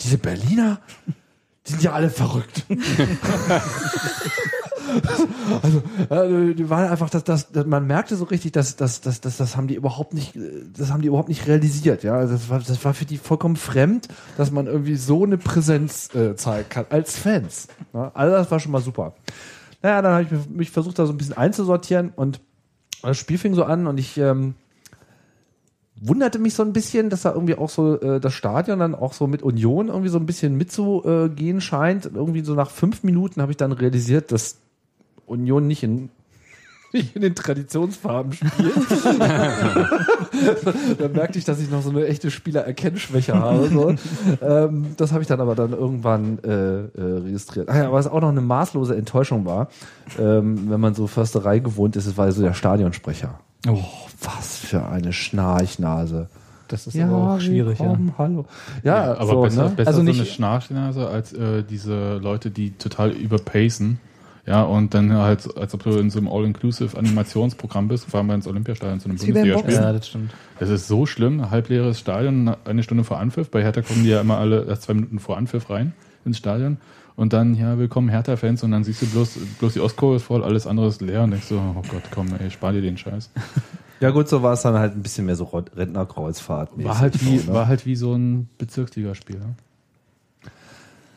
diese 0.00 0.18
Berliner, 0.18 0.80
die 1.66 1.72
sind 1.72 1.82
ja 1.82 1.92
alle 1.92 2.10
verrückt. 2.10 2.64
also, 5.62 5.82
äh, 6.10 6.54
die 6.54 6.68
waren 6.70 6.88
einfach, 6.90 7.10
dass, 7.10 7.24
dass 7.50 7.66
man 7.66 7.86
merkte 7.86 8.16
so 8.16 8.24
richtig, 8.24 8.52
dass, 8.52 8.76
dass, 8.76 9.00
dass, 9.00 9.20
dass 9.20 9.36
das 9.36 9.56
haben 9.56 9.68
die 9.68 9.74
überhaupt 9.74 10.14
nicht, 10.14 10.38
das 10.76 10.90
haben 10.90 11.02
die 11.02 11.08
überhaupt 11.08 11.28
nicht 11.28 11.46
realisiert, 11.46 12.02
ja. 12.02 12.14
Also 12.16 12.34
das 12.34 12.48
war, 12.50 12.58
das 12.58 12.84
war 12.84 12.94
für 12.94 13.04
die 13.04 13.18
vollkommen 13.18 13.56
fremd, 13.56 14.08
dass 14.36 14.50
man 14.50 14.66
irgendwie 14.66 14.96
so 14.96 15.24
eine 15.24 15.38
Präsenz 15.38 16.14
äh, 16.14 16.36
zeigen 16.36 16.68
kann 16.68 16.86
als 16.90 17.16
Fans. 17.18 17.68
Ja? 17.92 18.10
Also 18.14 18.36
das 18.36 18.50
war 18.50 18.60
schon 18.60 18.72
mal 18.72 18.82
super. 18.82 19.14
Naja, 19.82 20.00
dann 20.02 20.12
habe 20.12 20.22
ich 20.24 20.48
mich- 20.50 20.70
versucht, 20.70 20.98
da 20.98 21.06
so 21.06 21.12
ein 21.12 21.18
bisschen 21.18 21.36
einzusortieren 21.36 22.12
und 22.14 22.40
das 23.02 23.18
Spiel 23.18 23.38
fing 23.38 23.54
so 23.54 23.64
an 23.64 23.88
und 23.88 23.98
ich 23.98 24.16
ähm, 24.16 24.54
wunderte 26.00 26.38
mich 26.38 26.54
so 26.54 26.62
ein 26.62 26.72
bisschen, 26.72 27.10
dass 27.10 27.22
da 27.22 27.32
irgendwie 27.32 27.56
auch 27.56 27.68
so 27.68 28.00
äh, 28.00 28.20
das 28.20 28.32
Stadion 28.32 28.78
dann 28.78 28.94
auch 28.94 29.12
so 29.12 29.26
mit 29.26 29.42
Union 29.42 29.88
irgendwie 29.88 30.08
so 30.08 30.18
ein 30.18 30.26
bisschen 30.26 30.56
mitzugehen 30.56 31.60
scheint. 31.60 32.06
Irgendwie 32.06 32.44
so 32.44 32.54
nach 32.54 32.70
fünf 32.70 33.02
Minuten 33.02 33.40
habe 33.42 33.52
ich 33.52 33.56
dann 33.56 33.72
realisiert, 33.72 34.30
dass 34.32 34.56
Union 35.26 35.66
nicht 35.66 35.82
in, 35.82 36.10
nicht 36.92 37.16
in 37.16 37.22
den 37.22 37.34
Traditionsfarben 37.34 38.32
spielt. 38.32 38.52
da 40.98 41.08
merkte 41.08 41.38
ich, 41.38 41.44
dass 41.44 41.60
ich 41.60 41.70
noch 41.70 41.82
so 41.82 41.90
eine 41.90 42.06
echte 42.06 42.30
Spielererkennschwäche 42.30 43.34
habe. 43.34 43.68
So. 43.68 43.94
ähm, 44.42 44.86
das 44.96 45.12
habe 45.12 45.22
ich 45.22 45.28
dann 45.28 45.40
aber 45.40 45.54
dann 45.54 45.72
irgendwann 45.72 46.38
äh, 46.44 46.48
äh, 46.50 46.88
registriert. 46.96 47.68
Ah 47.68 47.78
ja, 47.78 47.92
was 47.92 48.06
auch 48.06 48.20
noch 48.20 48.28
eine 48.28 48.40
maßlose 48.40 48.96
Enttäuschung 48.96 49.44
war, 49.46 49.68
ähm, 50.18 50.70
wenn 50.70 50.80
man 50.80 50.94
so 50.94 51.06
Försterei 51.06 51.58
gewohnt 51.60 51.96
ist, 51.96 52.06
es 52.06 52.16
war 52.16 52.30
so 52.32 52.42
der 52.42 52.54
Stadionsprecher. 52.54 53.38
Oh, 53.68 53.82
was 54.22 54.56
für 54.58 54.86
eine 54.86 55.12
Schnarchnase. 55.12 56.28
Das 56.68 56.86
ist 56.86 56.98
aber 56.98 57.34
auch 57.34 57.40
schwierig, 57.40 57.78
ja. 57.78 57.98
Hallo. 58.16 58.46
Ja, 58.82 59.14
aber 59.18 59.26
so, 59.26 59.42
besser, 59.42 59.64
ne? 59.64 59.70
besser 59.76 59.88
Also 59.88 59.98
so 60.00 60.04
nicht- 60.04 60.18
eine 60.20 60.26
Schnarchnase 60.26 61.06
als 61.06 61.32
äh, 61.34 61.62
diese 61.62 62.16
Leute, 62.16 62.50
die 62.50 62.70
total 62.72 63.10
überpacen. 63.10 64.00
Ja, 64.44 64.64
und 64.64 64.92
dann 64.92 65.12
halt, 65.12 65.56
als 65.56 65.72
ob 65.72 65.84
du 65.84 65.90
in 65.98 66.10
so 66.10 66.18
einem 66.18 66.28
All-Inclusive-Animationsprogramm 66.28 67.86
bist, 67.86 68.06
fahren 68.06 68.26
wir 68.26 68.34
ins 68.34 68.48
Olympiastadion 68.48 68.98
zu 68.98 69.08
einem 69.08 69.18
Bundesligaspiel. 69.18 69.74
Ja, 69.74 69.92
das 69.92 70.08
stimmt. 70.08 70.32
Das 70.58 70.68
ist 70.68 70.88
so 70.88 71.06
schlimm, 71.06 71.50
halbleeres 71.50 72.00
Stadion, 72.00 72.54
eine 72.64 72.82
Stunde 72.82 73.04
vor 73.04 73.20
Anpfiff. 73.20 73.50
Bei 73.50 73.62
Hertha 73.62 73.82
kommen 73.82 74.02
die 74.02 74.10
ja 74.10 74.20
immer 74.20 74.38
alle 74.38 74.64
erst 74.64 74.82
zwei 74.82 74.94
Minuten 74.94 75.20
vor 75.20 75.36
Anpfiff 75.36 75.70
rein 75.70 75.92
ins 76.24 76.38
Stadion. 76.38 76.78
Und 77.14 77.32
dann, 77.32 77.54
ja, 77.54 77.78
willkommen 77.78 78.08
Hertha-Fans. 78.08 78.64
Und 78.64 78.72
dann 78.72 78.82
siehst 78.82 79.02
du 79.02 79.06
bloß, 79.06 79.38
bloß 79.60 79.74
die 79.74 79.80
Ostkurve 79.80 80.16
ist 80.16 80.24
voll, 80.24 80.42
alles 80.42 80.66
andere 80.66 80.88
ist 80.88 81.02
leer. 81.02 81.22
Und 81.22 81.30
denkst 81.30 81.46
so, 81.46 81.56
oh 81.58 81.82
Gott, 81.88 82.02
komm, 82.10 82.28
ey, 82.40 82.50
spar 82.50 82.72
dir 82.72 82.82
den 82.82 82.96
Scheiß. 82.96 83.30
Ja 84.00 84.10
gut, 84.10 84.28
so 84.28 84.42
war 84.42 84.54
es 84.54 84.62
dann 84.62 84.74
halt 84.74 84.96
ein 84.96 85.02
bisschen 85.04 85.26
mehr 85.26 85.36
so 85.36 85.44
Rentnerkreuzfahrt. 85.44 86.70
War 86.74 86.98
halt 86.98 87.24
wie, 87.24 87.38
so, 87.38 87.52
ne? 87.52 87.56
war 87.56 87.68
halt 87.68 87.86
wie 87.86 87.94
so 87.94 88.14
ein 88.14 88.48
Bezirksligaspiel. 88.58 89.38
Ne? 89.38 89.54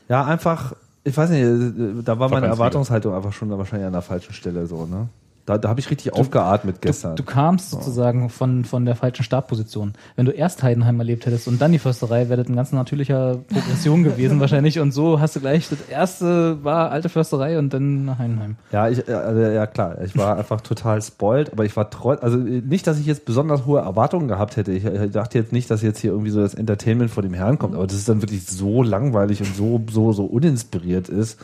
Ja, 0.07 0.23
einfach, 0.23 0.75
ich 1.05 1.15
weiß 1.15 1.29
nicht, 1.29 1.41
äh, 1.41 2.03
da 2.03 2.19
war 2.19 2.29
meine. 2.29 2.47
Erwartungshaltung 2.47 3.13
einfach 3.13 3.31
schon 3.31 3.49
wahrscheinlich 3.51 3.85
an 3.85 3.93
der 3.93 4.01
falschen 4.01 4.33
Stelle 4.33 4.65
so, 4.65 4.85
ne? 4.85 5.07
Da, 5.45 5.59
da 5.59 5.69
habe 5.69 5.79
ich 5.79 5.91
richtig 5.91 6.11
aufgeatmet 6.13 6.81
gestern. 6.81 7.15
Du 7.15 7.23
kamst 7.23 7.69
sozusagen 7.69 8.29
von, 8.29 8.65
von 8.65 8.83
der 8.85 8.95
falschen 8.95 9.23
Startposition. 9.23 9.93
Wenn 10.15 10.25
du 10.25 10.31
erst 10.31 10.63
Heidenheim 10.63 10.99
erlebt 10.99 11.27
hättest 11.27 11.47
und 11.47 11.61
dann 11.61 11.71
die 11.71 11.77
Försterei, 11.77 12.29
wäre 12.29 12.41
das 12.41 12.49
ein 12.49 12.55
ganz 12.55 12.71
natürlicher 12.71 13.37
Progression 13.47 14.03
gewesen 14.03 14.39
wahrscheinlich. 14.39 14.79
Und 14.79 14.91
so 14.91 15.19
hast 15.19 15.35
du 15.35 15.41
gleich, 15.41 15.69
das 15.69 15.81
erste 15.87 16.63
war 16.63 16.89
alte 16.89 17.09
Försterei 17.09 17.59
und 17.59 17.71
dann 17.73 18.17
Heidenheim. 18.17 18.55
Ja, 18.71 18.89
ich, 18.89 19.07
äh, 19.07 19.13
also, 19.13 19.41
ja 19.41 19.67
klar, 19.67 20.01
ich 20.01 20.17
war 20.17 20.35
einfach 20.37 20.61
total 20.61 20.99
spoiled, 21.03 21.51
aber 21.51 21.63
ich 21.63 21.77
war 21.77 21.91
trotz, 21.91 22.23
also 22.23 22.39
äh, 22.39 22.61
nicht, 22.61 22.87
dass 22.87 22.99
ich 22.99 23.05
jetzt 23.05 23.25
besonders 23.25 23.67
hohe 23.67 23.81
Erwartungen 23.81 24.27
gehabt 24.27 24.57
hätte. 24.57 24.71
Ich, 24.71 24.83
äh, 24.83 25.09
dachte 25.09 25.37
jetzt 25.37 25.51
nicht, 25.51 25.69
dass 25.69 25.83
jetzt 25.83 25.99
hier 25.99 26.09
irgendwie 26.09 26.31
so 26.31 26.41
das 26.41 26.55
Entertainment 26.55 27.11
vor 27.11 27.21
dem 27.21 27.35
Herrn 27.35 27.59
kommt, 27.59 27.75
aber 27.75 27.85
das 27.85 27.97
ist 27.97 28.09
dann 28.09 28.23
wirklich 28.23 28.47
so 28.47 28.81
langweilig 28.81 29.41
und 29.41 29.55
so, 29.55 29.79
so, 29.91 30.11
so 30.11 30.25
uninspiriert 30.25 31.07
ist. 31.07 31.39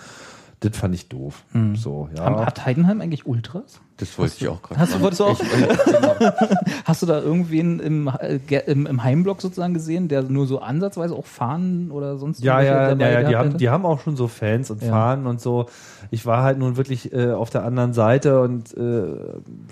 Das 0.64 0.78
fand 0.78 0.94
ich 0.94 1.10
doof. 1.10 1.44
So, 1.74 2.08
ja. 2.16 2.24
Haben- 2.24 2.46
Hat 2.46 2.66
Heidenheim 2.66 3.02
eigentlich 3.02 3.26
Ultras? 3.26 3.82
Das 3.98 4.18
wollte 4.20 4.36
ich 4.40 4.48
auch 4.48 4.62
gerade 4.62 4.80
Hast 4.80 4.90
du, 4.90 5.00
sagen. 5.00 5.04
wolltest 5.04 5.20
du 5.20 5.26
auch? 5.26 5.42
Ich, 5.42 5.86
genau. 5.86 6.16
Hast 6.86 7.02
du 7.02 7.06
da 7.08 7.20
irgendwen 7.20 7.80
im, 7.80 8.08
äh, 8.20 8.40
im, 8.68 8.86
im 8.86 9.04
Heimblock 9.04 9.42
sozusagen 9.42 9.74
gesehen, 9.74 10.08
der 10.08 10.22
nur 10.22 10.46
so 10.46 10.60
ansatzweise 10.60 11.16
auch 11.16 11.26
Fahnen 11.26 11.90
oder 11.92 12.18
sonst 12.18 12.44
Ja, 12.44 12.62
ja, 12.62 12.94
ja, 12.94 13.10
ja 13.10 13.24
die, 13.30 13.36
haben, 13.36 13.46
hätte? 13.48 13.58
die 13.58 13.70
haben 13.70 13.86
auch 13.88 14.02
schon 14.02 14.16
so 14.16 14.28
Fans 14.28 14.70
und 14.70 14.84
Ja. 14.84 14.90
Fahnen 14.90 15.26
und 15.26 15.42
so. 15.42 15.66
Ich 16.12 16.26
war 16.28 16.44
halt 16.44 16.60
nun 16.60 16.78
wirklich 16.78 17.12
äh, 17.12 17.32
auf 17.32 17.50
der 17.50 17.64
anderen 17.64 17.94
Seite 17.94 18.42
und 18.42 18.76
äh, 18.78 19.04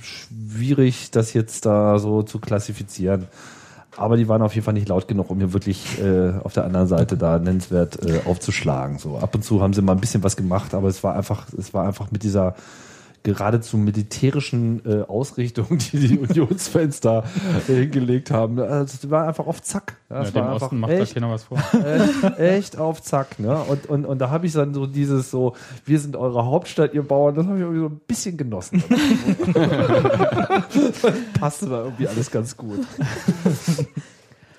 schwierig, 0.01 1.11
das 1.11 1.33
jetzt 1.33 1.65
da 1.65 1.99
so 1.99 2.23
zu 2.23 2.39
klassifizieren. 2.39 3.27
Aber 3.99 4.15
die 4.15 4.29
waren 4.29 4.41
auf 4.41 4.55
jeden 4.55 4.63
Fall 4.63 4.73
nicht 4.73 4.87
laut 4.87 5.07
genug, 5.07 5.29
um 5.29 5.37
mir 5.37 5.51
wirklich 5.51 6.01
äh, 6.01 6.31
auf 6.43 6.53
der 6.53 6.63
anderen 6.63 6.87
Seite 6.87 7.17
da 7.17 7.37
nennenswert 7.37 7.99
äh, 8.03 8.21
aufzuschlagen. 8.25 8.97
So 8.97 9.17
ab 9.17 9.35
und 9.35 9.43
zu 9.43 9.61
haben 9.61 9.73
sie 9.73 9.81
mal 9.81 9.91
ein 9.91 9.99
bisschen 9.99 10.23
was 10.23 10.37
gemacht, 10.37 10.73
aber 10.73 10.87
es 10.87 11.03
war 11.03 11.15
einfach, 11.15 11.47
es 11.57 11.73
war 11.73 11.85
einfach 11.85 12.09
mit 12.09 12.23
dieser 12.23 12.55
geradezu 13.23 13.77
militärischen 13.77 14.81
äh, 14.85 15.01
Ausrichtung, 15.03 15.77
die 15.91 16.07
die 16.07 16.19
Unionsfans 16.19 16.99
da 17.01 17.23
äh, 17.67 17.73
hingelegt 17.73 18.31
haben. 18.31 18.57
Es 18.59 19.09
war 19.09 19.27
einfach 19.27 19.47
auf 19.47 19.61
Zack. 19.61 19.97
Ja, 20.09 20.21
es 20.21 20.33
dem 20.33 20.45
Osten 20.47 20.79
macht 20.79 20.91
da 20.91 20.97
echt- 20.97 21.13
keiner 21.13 21.29
was 21.29 21.43
vor. 21.43 21.57
echt, 21.85 22.23
echt 22.39 22.77
auf 22.77 23.01
Zack, 23.01 23.39
ne? 23.39 23.59
Und, 23.63 23.85
und, 23.87 24.05
und 24.05 24.19
da 24.19 24.29
habe 24.29 24.45
ich 24.47 24.53
dann 24.53 24.73
so 24.73 24.87
dieses 24.87 25.29
so, 25.29 25.55
wir 25.85 25.99
sind 25.99 26.15
eure 26.15 26.45
Hauptstadt, 26.45 26.93
ihr 26.93 27.03
Bauern, 27.03 27.35
das 27.35 27.45
habe 27.45 27.57
ich 27.57 27.61
irgendwie 27.61 27.81
so 27.81 27.87
ein 27.87 27.99
bisschen 28.07 28.37
genossen. 28.37 28.83
Passte 31.39 31.67
da 31.67 31.83
irgendwie 31.83 32.07
alles 32.07 32.31
ganz 32.31 32.57
gut. 32.57 32.79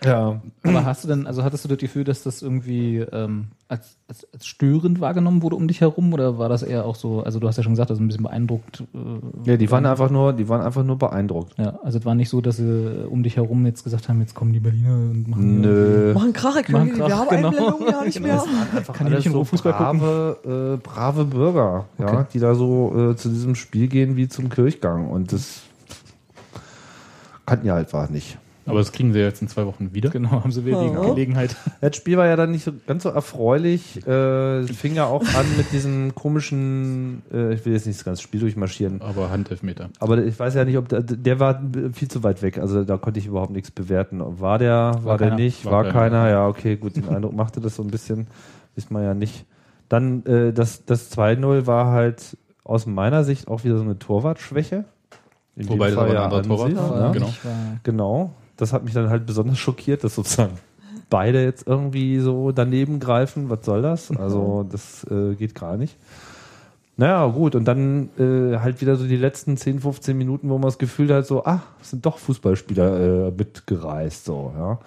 Ja. 0.05 0.41
Aber 0.63 0.85
hast 0.85 1.05
du 1.05 1.09
denn, 1.09 1.27
also 1.27 1.43
hattest 1.45 1.65
du 1.65 1.69
das 1.69 1.79
Gefühl, 1.79 2.05
dass 2.05 2.23
das 2.23 2.41
irgendwie 2.41 2.99
ähm, 2.99 3.49
als, 3.69 3.97
als, 4.09 4.27
als 4.33 4.47
störend 4.47 4.99
wahrgenommen 5.01 5.43
wurde 5.43 5.57
um 5.57 5.69
dich 5.69 5.81
herum 5.83 6.13
oder 6.15 6.39
war 6.39 6.49
das 6.49 6.63
eher 6.63 6.87
auch 6.87 6.95
so, 6.95 7.23
also 7.23 7.39
du 7.39 7.47
hast 7.47 7.57
ja 7.59 7.63
schon 7.63 7.73
gesagt, 7.73 7.91
das 7.91 7.99
ist 7.99 8.03
ein 8.03 8.09
bisschen 8.09 8.23
beeindruckt. 8.23 8.83
Äh, 8.95 9.51
Ja, 9.51 9.57
die 9.59 9.71
waren 9.71 9.85
einfach 9.85 10.09
nur, 10.11 10.33
die 10.33 10.49
waren 10.49 10.63
einfach 10.63 10.83
nur 10.85 10.97
beeindruckt. 10.99 11.53
Ja, 11.59 11.79
also 11.85 11.99
es 11.99 12.05
war 12.07 12.15
nicht 12.15 12.31
so, 12.31 12.41
dass 12.41 12.57
sie 12.57 13.07
um 13.11 13.23
dich 13.23 13.37
herum 13.37 13.67
jetzt 13.67 13.85
gesagt 13.85 14.09
haben, 14.09 14.21
jetzt 14.21 14.35
kommen 14.35 14.53
die 14.55 14.61
Berliner 14.61 14.95
und 14.95 15.29
machen 15.29 15.61
Nö. 15.61 16.15
Machen 16.15 16.33
Krach, 16.33 16.57
ich 16.57 16.69
Machen 16.71 16.93
Krach, 16.95 17.27
die 17.29 17.37
genau. 17.37 17.51
Werbeeinblendungen 17.51 17.89
ja 17.93 18.05
nicht 18.05 18.15
Genau. 18.23 18.27
mehr. 18.29 18.45
Einfach 18.75 18.95
Kann 18.95 19.07
ich 19.09 19.13
alles 19.13 19.25
so 19.27 19.45
Fußball 19.45 19.73
gucken? 19.75 19.99
brave, 20.01 20.75
äh, 20.75 20.77
brave 20.83 21.25
Bürger, 21.27 21.85
ja, 21.99 22.07
Okay. 22.07 22.25
die 22.33 22.39
da 22.39 22.55
so 22.55 23.11
äh, 23.13 23.17
zu 23.17 23.29
diesem 23.29 23.55
Spiel 23.55 23.89
gehen 23.89 24.17
wie 24.17 24.29
zum 24.29 24.49
Kirchgang. 24.49 25.11
Und 25.11 25.33
das 25.33 25.61
kannten 27.47 27.67
ja 27.67 27.75
halt 27.75 27.87
einfach 27.93 28.09
nicht. 28.11 28.39
Aber 28.71 28.79
das 28.79 28.93
kriegen 28.93 29.13
sie 29.13 29.19
jetzt 29.21 29.43
in 29.43 29.49
zwei 29.49 29.67
Wochen 29.67 29.93
wieder. 29.93 30.11
Genau, 30.11 30.31
haben 30.31 30.53
sie 30.53 30.65
wieder 30.65 30.83
die 30.83 30.97
Oh. 30.97 31.11
Gelegenheit. 31.15 31.55
Das 31.81 31.97
Spiel 31.97 32.17
war 32.17 32.27
ja 32.27 32.37
dann 32.37 32.51
nicht 32.51 32.65
so 32.65 32.73
ganz 32.87 33.03
so 33.03 33.09
erfreulich. 33.09 34.07
Äh, 34.07 34.65
fing 34.65 34.95
ja 34.95 35.07
auch 35.07 35.23
an 35.23 35.47
mit 35.57 35.73
diesem 35.73 36.15
komischen, 36.15 37.23
äh, 37.33 37.55
ich 37.55 37.65
will 37.65 37.73
jetzt 37.73 37.87
nicht 37.87 37.99
das 37.99 38.05
ganze 38.05 38.23
Spiel 38.23 38.41
durchmarschieren. 38.41 39.01
Aber 39.03 39.31
Handelfmeter. 39.31 39.91
Aber 39.99 40.19
ich 40.25 40.39
weiß 40.39 40.55
ja 40.55 40.65
nicht, 40.65 40.77
ob 40.79 40.89
der, 40.89 41.03
der 41.03 41.41
war 41.41 41.61
viel 41.93 42.09
zu 42.09 42.23
weit 42.23 42.43
weg. 42.43 42.59
Also 42.59 42.85
da 42.85 42.97
konnte 42.99 43.19
ich 43.21 43.27
überhaupt 43.27 43.53
nichts 43.53 43.71
bewerten. 43.71 44.21
War 44.41 44.59
der, 44.59 45.01
war, 45.03 45.19
der 45.19 45.29
keiner. 45.31 45.41
nicht, 45.43 45.65
War 45.65 45.73
war, 45.73 45.83
keiner. 45.85 45.93
keiner. 46.23 46.31
Ja, 46.31 46.47
okay, 46.49 46.77
gut, 46.77 46.97
den 46.97 47.09
Eindruck 47.09 47.35
machte 47.35 47.61
das 47.61 47.77
so 47.77 47.83
ein 47.83 47.91
bisschen. 47.91 48.27
Wissen 48.75 48.95
wir 48.95 49.03
ja 49.03 49.15
nicht. 49.15 49.45
Dann 49.89 50.25
äh, 50.27 50.53
das, 50.53 50.85
das 50.85 51.11
2-0 51.17 51.67
war 51.67 51.87
halt 51.93 52.37
aus 52.63 52.87
meiner 52.87 53.25
Sicht 53.25 53.49
auch 53.49 53.65
wieder 53.65 53.77
so 53.77 53.83
eine 53.83 53.99
Torwartschwäche. 53.99 54.85
In 55.57 55.69
Wobei 55.69 55.87
das 55.87 55.97
Fall 55.97 56.17
aber 56.17 56.19
ein 56.19 56.23
anderer 56.25 56.39
an 56.41 56.75
Torwart 56.75 56.77
war, 56.77 57.01
ja. 57.01 57.13
genau. 57.13 57.27
Ich 57.29 57.45
war, 57.45 57.53
Genau. 57.83 58.33
Das 58.61 58.73
hat 58.73 58.85
mich 58.85 58.95
dann 58.95 59.11
halt 59.11 59.27
besonders 59.27 59.59
schockiert, 59.59 60.05
dass 60.05 60.15
sozusagen 60.15 60.59
beide 61.09 61.43
jetzt 61.43 61.67
irgendwie 61.67 62.21
so 62.21 62.53
daneben 62.53 63.01
greifen. 63.01 63.51
Was 63.51 63.65
soll 63.65 63.83
das? 63.83 64.11
Also, 64.17 64.67
das 64.71 65.05
äh, 65.11 65.35
geht 65.35 65.55
gar 65.55 65.77
nicht. 65.77 65.97
Naja, 66.97 67.27
gut. 67.27 67.55
Und 67.55 67.65
dann 67.65 68.11
äh, 68.19 68.59
halt 68.59 68.83
wieder 68.83 68.97
so 68.97 69.07
die 69.07 69.17
letzten 69.17 69.57
10, 69.57 69.81
15 69.81 70.17
Minuten, 70.17 70.51
wo 70.51 70.55
man 70.55 70.69
das 70.69 70.77
Gefühl 70.77 71.13
hat, 71.15 71.27
so, 71.27 71.45
ah, 71.45 71.63
es 71.81 71.91
sind 71.91 72.05
doch 72.05 72.19
Fußballspieler 72.19 73.29
äh, 73.29 73.31
mitgereist, 73.31 74.27
so, 74.27 74.53
ja. 74.57 74.79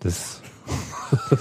Das. 0.00 0.42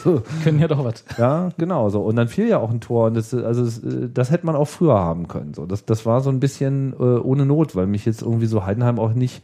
können 0.43 0.59
ja 0.59 0.67
doch 0.67 0.83
was. 0.83 1.03
Ja, 1.17 1.49
genau 1.57 1.89
so. 1.89 2.01
Und 2.03 2.15
dann 2.17 2.27
fiel 2.27 2.47
ja 2.47 2.59
auch 2.59 2.69
ein 2.69 2.81
Tor. 2.81 3.07
Und 3.07 3.15
das, 3.15 3.33
also 3.33 3.65
das, 3.65 3.79
äh, 3.79 4.07
das 4.13 4.29
hätte 4.29 4.45
man 4.45 4.55
auch 4.55 4.67
früher 4.67 4.93
haben 4.93 5.27
können. 5.27 5.55
So, 5.55 5.65
das, 5.65 5.85
das 5.85 6.05
war 6.05 6.21
so 6.21 6.29
ein 6.29 6.39
bisschen 6.39 6.93
äh, 6.93 7.03
ohne 7.03 7.47
Not, 7.47 7.75
weil 7.75 7.87
mich 7.87 8.05
jetzt 8.05 8.21
irgendwie 8.21 8.45
so 8.45 8.63
Heidenheim 8.63 8.99
auch 8.99 9.13
nicht, 9.13 9.41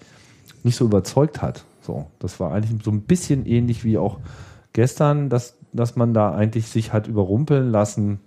nicht 0.64 0.76
so 0.76 0.86
überzeugt 0.86 1.42
hat. 1.42 1.66
So, 1.82 2.08
das 2.20 2.40
war 2.40 2.54
eigentlich 2.54 2.84
so 2.84 2.92
ein 2.92 3.02
bisschen 3.02 3.46
ähnlich 3.46 3.84
wie 3.84 3.98
auch 3.98 4.20
gestern, 4.74 5.30
dass, 5.30 5.56
dass 5.74 5.96
man 5.96 6.14
da 6.14 6.34
eigentlich 6.34 6.68
sich 6.68 6.94
hat 6.94 7.08
überrumpeln 7.08 7.72
lassen, 7.72 8.20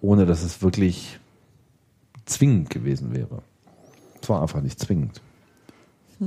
ohne 0.00 0.26
dass 0.26 0.42
es 0.42 0.62
wirklich 0.62 1.18
zwingend 2.26 2.70
gewesen 2.70 3.14
wäre. 3.14 3.42
Es 4.20 4.28
war 4.28 4.42
einfach 4.42 4.60
nicht 4.60 4.78
zwingend. 4.78 5.20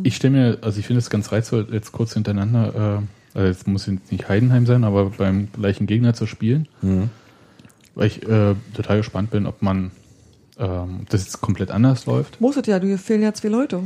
Ich 0.03 0.15
stelle 0.15 0.33
mir, 0.33 0.57
also 0.61 0.79
ich 0.79 0.85
finde 0.85 0.99
es 0.99 1.09
ganz 1.09 1.31
reizvoll, 1.31 1.67
jetzt 1.71 1.91
kurz 1.91 2.13
hintereinander, 2.13 3.01
äh, 3.33 3.37
also 3.37 3.47
jetzt 3.47 3.67
muss 3.67 3.87
jetzt 3.87 4.11
nicht 4.11 4.29
Heidenheim 4.29 4.65
sein, 4.65 4.83
aber 4.83 5.09
beim 5.09 5.51
gleichen 5.51 5.87
Gegner 5.87 6.13
zu 6.13 6.27
spielen. 6.27 6.67
Mhm. 6.81 7.09
Weil 7.95 8.07
ich 8.07 8.27
äh, 8.27 8.55
total 8.75 8.97
gespannt 8.97 9.31
bin, 9.31 9.47
ob 9.47 9.61
man 9.61 9.91
ähm, 10.57 11.05
das 11.09 11.25
jetzt 11.25 11.41
komplett 11.41 11.71
anders 11.71 12.05
läuft. 12.05 12.39
Muss 12.39 12.55
es 12.55 12.67
ja, 12.67 12.79
du 12.79 12.97
fehlen 12.97 13.23
ja 13.23 13.33
zwei 13.33 13.49
Leute. 13.49 13.81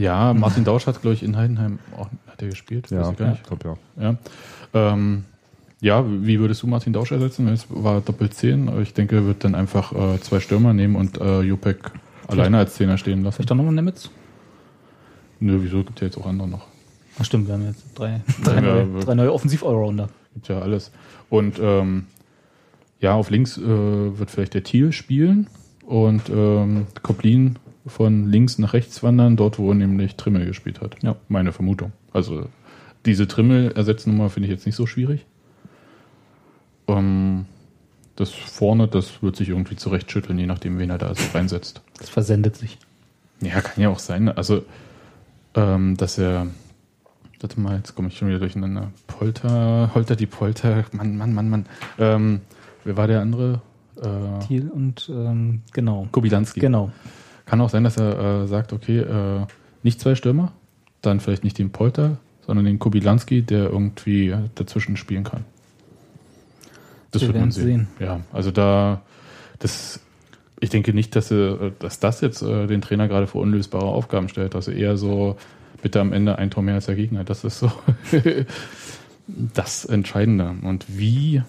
Ja, 0.00 0.32
Martin 0.32 0.64
Dausch 0.64 0.86
hat, 0.86 1.02
glaube 1.02 1.14
ich, 1.14 1.22
in 1.22 1.36
Heidenheim 1.36 1.78
auch 1.94 2.08
hat 2.26 2.40
er 2.40 2.48
gespielt. 2.48 2.90
Ja, 2.90 3.00
Weiß 3.00 3.10
ich 3.10 3.16
gar 3.18 3.30
nicht. 3.30 3.42
ich 3.42 3.46
glaub, 3.46 3.64
ja. 3.64 3.76
Ja. 4.00 4.16
Ähm, 4.72 5.24
ja, 5.82 6.04
wie 6.08 6.40
würdest 6.40 6.62
du 6.62 6.66
Martin 6.66 6.94
Dausch 6.94 7.12
ersetzen? 7.12 7.48
Es 7.48 7.66
war 7.68 8.00
Doppel 8.00 8.30
10, 8.30 8.70
aber 8.70 8.80
ich 8.80 8.94
denke, 8.94 9.16
er 9.16 9.26
wird 9.26 9.44
dann 9.44 9.54
einfach 9.54 9.92
äh, 9.92 10.18
zwei 10.20 10.40
Stürmer 10.40 10.72
nehmen 10.72 10.96
und 10.96 11.20
äh, 11.20 11.42
Jupek 11.42 11.90
alleine 12.28 12.56
als 12.56 12.76
Zehner 12.76 12.96
stehen 12.96 13.22
lassen. 13.22 13.36
Vielleicht 13.36 13.50
doch 13.50 13.56
nochmal 13.56 13.74
Nemitz? 13.74 14.08
Nö, 15.38 15.58
wieso 15.60 15.84
gibt 15.84 16.00
ja 16.00 16.06
jetzt 16.06 16.16
auch 16.16 16.26
andere 16.26 16.48
noch? 16.48 16.66
Ach 17.18 17.24
stimmt, 17.26 17.46
wir 17.48 17.54
haben 17.54 17.66
jetzt 17.66 17.84
drei, 17.94 18.22
drei, 18.44 18.54
Ja, 18.54 18.60
neue, 18.62 19.04
drei 19.04 19.14
neue 19.14 19.32
Offensiv-Allrounder. 19.34 20.08
Gibt 20.32 20.48
ja 20.48 20.60
alles. 20.60 20.92
Und 21.28 21.58
ähm, 21.60 22.06
ja, 23.00 23.12
auf 23.12 23.28
links 23.28 23.58
äh, 23.58 23.62
wird 24.18 24.30
vielleicht 24.30 24.54
der 24.54 24.62
Thiel 24.62 24.92
spielen 24.92 25.48
und 25.84 26.22
ähm, 26.30 26.86
Koplin 27.02 27.58
von 27.86 28.30
links 28.30 28.58
nach 28.58 28.72
rechts 28.72 29.02
wandern, 29.02 29.36
dort 29.36 29.58
wo 29.58 29.72
nämlich 29.72 30.16
Trimmel 30.16 30.46
gespielt 30.46 30.80
hat. 30.80 31.02
Ja. 31.02 31.16
Meine 31.28 31.52
Vermutung. 31.52 31.92
Also 32.12 32.46
diese 33.06 33.26
Trimmel-Ersetznummer 33.26 34.30
finde 34.30 34.48
ich 34.48 34.52
jetzt 34.52 34.66
nicht 34.66 34.76
so 34.76 34.86
schwierig. 34.86 35.26
Ähm, 36.86 37.46
das 38.16 38.30
vorne, 38.30 38.86
das 38.86 39.22
wird 39.22 39.36
sich 39.36 39.48
irgendwie 39.48 39.76
zurechtschütteln, 39.76 40.38
je 40.38 40.46
nachdem, 40.46 40.78
wen 40.78 40.90
er 40.90 40.98
da 40.98 41.14
so 41.14 41.22
reinsetzt. 41.32 41.80
Das 41.98 42.10
versendet 42.10 42.56
sich. 42.56 42.78
Ja, 43.40 43.60
kann 43.60 43.82
ja 43.82 43.88
auch 43.88 43.98
sein. 43.98 44.28
Also, 44.28 44.64
ähm, 45.54 45.96
dass 45.96 46.18
er. 46.18 46.48
Warte 47.40 47.58
mal, 47.58 47.78
jetzt 47.78 47.94
komme 47.94 48.08
ich 48.08 48.18
schon 48.18 48.28
wieder 48.28 48.38
durcheinander. 48.38 48.92
Polter, 49.06 49.94
Holter 49.94 50.14
die 50.14 50.26
Polter, 50.26 50.84
Mann, 50.92 51.16
Mann, 51.16 51.32
Mann, 51.32 51.48
Mann. 51.48 51.66
Ähm, 51.98 52.42
wer 52.84 52.98
war 52.98 53.06
der 53.06 53.22
andere? 53.22 53.62
Äh, 53.96 54.46
Thiel 54.46 54.68
und 54.68 55.08
ähm, 55.10 55.62
genau. 55.72 56.06
Kobilanski. 56.12 56.60
Genau. 56.60 56.92
Kann 57.50 57.60
auch 57.62 57.68
sein, 57.68 57.82
dass 57.82 57.96
er 57.96 58.44
äh, 58.44 58.46
sagt, 58.46 58.72
okay, 58.72 59.00
äh, 59.00 59.44
nicht 59.82 60.00
zwei 60.00 60.14
Stürmer, 60.14 60.52
dann 61.02 61.18
vielleicht 61.18 61.42
nicht 61.42 61.58
den 61.58 61.72
Polter, 61.72 62.18
sondern 62.46 62.64
den 62.64 62.78
Kobilanski, 62.78 63.42
der 63.42 63.64
irgendwie 63.64 64.32
dazwischen 64.54 64.96
spielen 64.96 65.24
kann. 65.24 65.44
Das 67.10 67.22
Wir 67.22 67.26
wird 67.26 67.38
man 67.38 67.52
werden's 67.52 67.56
sehen. 67.56 67.88
Ja, 67.98 68.20
also 68.32 68.52
da, 68.52 69.02
das, 69.58 69.98
ich 70.60 70.70
denke 70.70 70.94
nicht, 70.94 71.16
dass, 71.16 71.32
äh, 71.32 71.72
dass 71.80 71.98
das 71.98 72.20
jetzt 72.20 72.40
äh, 72.42 72.68
den 72.68 72.82
Trainer 72.82 73.08
gerade 73.08 73.26
vor 73.26 73.42
unlösbare 73.42 73.86
Aufgaben 73.86 74.28
stellt. 74.28 74.54
Also 74.54 74.70
eher 74.70 74.96
so, 74.96 75.36
bitte 75.82 76.00
am 76.00 76.12
Ende 76.12 76.38
ein 76.38 76.52
Tor 76.52 76.62
mehr 76.62 76.76
als 76.76 76.86
der 76.86 76.94
Gegner. 76.94 77.24
Das 77.24 77.42
ist 77.42 77.58
so 77.58 77.72
das 79.26 79.86
Entscheidende. 79.86 80.54
Und 80.62 80.84
wie, 80.86 81.42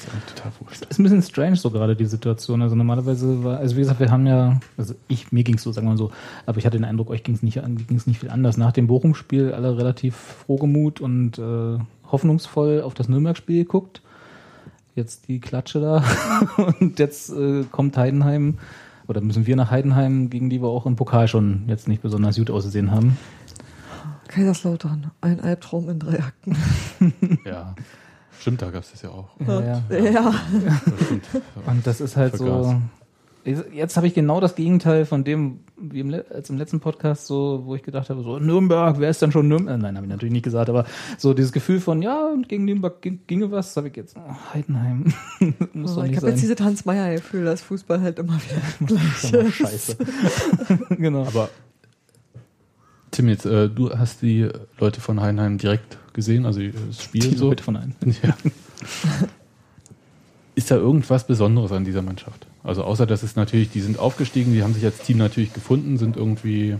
ist 0.00 0.10
eigentlich 0.10 0.34
total 0.34 0.52
wurscht. 0.60 0.86
Ist 0.88 0.98
ein 0.98 1.02
bisschen 1.02 1.22
strange 1.22 1.56
so 1.56 1.70
gerade 1.70 1.96
die 1.96 2.06
Situation. 2.06 2.62
Also 2.62 2.74
normalerweise 2.74 3.44
war, 3.44 3.58
also 3.58 3.76
wie 3.76 3.80
gesagt, 3.80 4.00
wir 4.00 4.10
haben 4.10 4.26
ja, 4.26 4.60
also 4.76 4.94
ich, 5.08 5.32
mir 5.32 5.44
ging 5.44 5.56
es 5.56 5.62
so, 5.62 5.72
sagen 5.72 5.86
wir 5.86 5.92
mal 5.92 5.96
so, 5.96 6.10
aber 6.46 6.58
ich 6.58 6.66
hatte 6.66 6.76
den 6.76 6.84
Eindruck, 6.84 7.10
euch 7.10 7.22
ging 7.22 7.34
es 7.34 7.42
nicht, 7.42 7.60
ging's 7.88 8.06
nicht 8.06 8.20
viel 8.20 8.30
anders. 8.30 8.56
Nach 8.56 8.72
dem 8.72 8.86
Bochum-Spiel 8.86 9.52
alle 9.52 9.76
relativ 9.76 10.16
frohgemut 10.16 11.00
und 11.00 11.38
äh, 11.38 11.78
hoffnungsvoll 12.10 12.82
auf 12.82 12.94
das 12.94 13.08
Nürnberg-Spiel 13.08 13.64
geguckt. 13.64 14.02
Jetzt 14.94 15.28
die 15.28 15.40
Klatsche 15.40 15.80
da 15.80 16.04
und 16.80 16.98
jetzt 16.98 17.30
äh, 17.30 17.64
kommt 17.70 17.96
Heidenheim 17.96 18.58
oder 19.08 19.20
müssen 19.20 19.46
wir 19.46 19.56
nach 19.56 19.70
Heidenheim, 19.70 20.30
gegen 20.30 20.50
die 20.50 20.62
wir 20.62 20.68
auch 20.68 20.86
im 20.86 20.96
Pokal 20.96 21.28
schon 21.28 21.64
jetzt 21.66 21.88
nicht 21.88 22.02
besonders 22.02 22.36
gut 22.36 22.50
ausgesehen 22.50 22.90
haben. 22.90 23.16
Kaiserslautern, 24.28 25.10
ein 25.20 25.40
Albtraum 25.40 25.88
in 25.88 25.98
drei 25.98 26.20
Akten. 26.20 26.56
Ja, 27.44 27.74
stimmt, 28.44 28.60
da 28.62 28.70
gab 28.70 28.82
es 28.82 28.92
das 28.92 29.00
ja 29.02 29.08
auch. 29.08 29.28
Ja, 29.46 29.60
ja. 29.60 29.82
Ja. 29.98 30.34
Das 30.54 31.00
stimmt. 31.06 31.24
Und 31.66 31.86
das 31.86 32.00
ist 32.00 32.16
halt 32.16 32.36
Vergaß. 32.36 32.66
so. 32.66 32.80
Jetzt 33.74 33.98
habe 33.98 34.06
ich 34.06 34.14
genau 34.14 34.40
das 34.40 34.54
Gegenteil 34.54 35.04
von 35.04 35.22
dem, 35.22 35.60
wie 35.76 36.00
im, 36.00 36.14
als 36.32 36.48
im 36.48 36.56
letzten 36.56 36.80
Podcast, 36.80 37.26
so, 37.26 37.62
wo 37.66 37.74
ich 37.74 37.82
gedacht 37.82 38.08
habe, 38.08 38.22
so 38.22 38.38
Nürnberg, 38.38 38.98
wer 38.98 39.10
ist 39.10 39.20
denn 39.20 39.32
schon 39.32 39.48
Nürnberg? 39.48 39.76
Äh, 39.78 39.82
Nein, 39.82 39.96
habe 39.96 40.06
ich 40.06 40.10
natürlich 40.12 40.32
nicht 40.32 40.44
gesagt, 40.44 40.70
aber 40.70 40.86
so 41.18 41.34
dieses 41.34 41.52
Gefühl 41.52 41.78
von, 41.80 42.00
ja, 42.00 42.32
gegen 42.48 42.64
Nürnberg 42.64 43.02
ging- 43.02 43.20
ginge 43.26 43.50
was, 43.50 43.76
habe 43.76 43.88
ich 43.88 43.96
jetzt. 43.96 44.16
Oh, 44.16 44.34
Heidenheim. 44.54 45.12
Muss 45.74 45.92
doch 45.94 46.02
Aber 46.02 46.10
ich 46.10 46.16
habe 46.16 46.28
jetzt 46.30 46.42
dieses 46.42 46.58
Hans-Meyer-Gefühl, 46.58 47.44
dass 47.44 47.60
Fußball 47.60 48.00
halt 48.00 48.18
immer 48.18 48.34
wieder 48.36 48.86
gleich 48.86 49.24
ist. 49.46 49.54
scheiße. 49.56 49.96
genau. 50.96 51.26
Aber 51.26 51.50
Tim, 53.10 53.28
jetzt, 53.28 53.44
äh, 53.44 53.68
du 53.68 53.90
hast 53.96 54.22
die 54.22 54.48
Leute 54.78 55.00
von 55.02 55.20
Heidenheim 55.20 55.58
direkt 55.58 55.98
gesehen, 56.14 56.46
also 56.46 56.60
das 56.60 57.02
Spiel 57.02 57.20
Die 57.28 57.36
so. 57.36 57.48
Leute 57.50 57.62
von 57.62 57.76
einem. 57.76 57.92
Ja. 58.22 58.34
Ist 60.56 60.70
da 60.70 60.76
irgendwas 60.76 61.26
Besonderes 61.26 61.72
an 61.72 61.84
dieser 61.84 62.02
Mannschaft? 62.02 62.46
Also 62.62 62.84
außer, 62.84 63.06
dass 63.06 63.22
es 63.24 63.34
natürlich, 63.34 63.70
die 63.70 63.80
sind 63.80 63.98
aufgestiegen, 63.98 64.52
die 64.52 64.62
haben 64.62 64.72
sich 64.72 64.84
als 64.84 64.98
Team 64.98 65.18
natürlich 65.18 65.52
gefunden, 65.52 65.98
sind 65.98 66.16
irgendwie, 66.16 66.70
äh, 66.70 66.78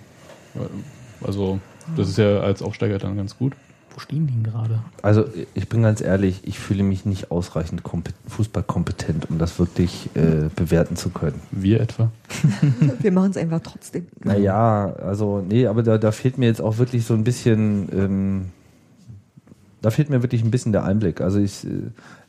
also 1.26 1.58
das 1.96 2.08
ist 2.08 2.18
ja 2.18 2.38
als 2.40 2.62
Aufsteiger 2.62 2.98
dann 2.98 3.16
ganz 3.16 3.36
gut. 3.36 3.54
Wo 3.92 4.00
stehen 4.00 4.26
die 4.28 4.32
denn 4.32 4.44
gerade? 4.44 4.80
Also 5.02 5.24
ich 5.54 5.68
bin 5.68 5.82
ganz 5.82 6.00
ehrlich, 6.00 6.40
ich 6.44 6.58
fühle 6.58 6.82
mich 6.84 7.04
nicht 7.04 7.30
ausreichend 7.32 7.82
kompet- 7.82 8.14
fußballkompetent, 8.28 9.28
um 9.30 9.38
das 9.38 9.58
wirklich 9.58 10.08
äh, 10.14 10.48
bewerten 10.54 10.96
zu 10.96 11.10
können. 11.10 11.40
Wir 11.50 11.80
etwa? 11.80 12.10
Wir 13.00 13.10
machen 13.12 13.30
es 13.32 13.36
einfach 13.36 13.60
trotzdem. 13.60 14.06
Naja, 14.22 14.92
also 14.94 15.44
nee, 15.48 15.66
aber 15.66 15.82
da, 15.82 15.98
da 15.98 16.10
fehlt 16.12 16.38
mir 16.38 16.46
jetzt 16.46 16.60
auch 16.60 16.78
wirklich 16.78 17.04
so 17.04 17.14
ein 17.14 17.22
bisschen, 17.24 17.88
ähm, 17.92 18.44
da 19.84 19.90
fehlt 19.90 20.08
mir 20.10 20.22
wirklich 20.22 20.42
ein 20.42 20.50
bisschen 20.50 20.72
der 20.72 20.84
Einblick. 20.84 21.20
Also 21.20 21.38
ich, 21.38 21.64
äh, 21.64 21.68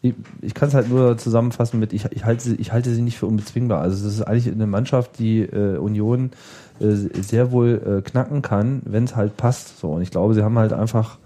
ich, 0.02 0.14
ich 0.42 0.54
kann 0.54 0.68
es 0.70 0.76
halt 0.76 0.90
nur 0.90 1.18
zusammenfassen 1.18 1.80
mit, 1.80 1.94
ich, 1.94 2.06
ich, 2.12 2.26
halte, 2.26 2.44
sie- 2.44 2.56
ich 2.56 2.72
halte 2.74 2.94
sie 2.94 3.02
nicht 3.02 3.18
für 3.18 3.26
unbezwingbar. 3.28 3.82
Also 3.82 4.08
es 4.08 4.14
ist 4.16 4.22
eigentlich 4.22 4.52
eine 4.52 4.68
Mannschaft, 4.68 5.18
die 5.20 5.42
äh, 5.42 5.78
Union 5.78 6.32
äh, 6.80 6.92
sehr 7.22 7.52
wohl 7.52 8.00
äh, 8.00 8.02
knacken 8.10 8.42
kann, 8.42 8.82
wenn 8.86 9.06
es 9.06 9.16
halt 9.16 9.38
passt. 9.38 9.80
So 9.80 9.92
und 9.92 10.02
ich 10.02 10.12
glaube, 10.12 10.34
sie 10.34 10.44
haben 10.44 10.58
halt 10.60 10.74
einfach 10.74 11.18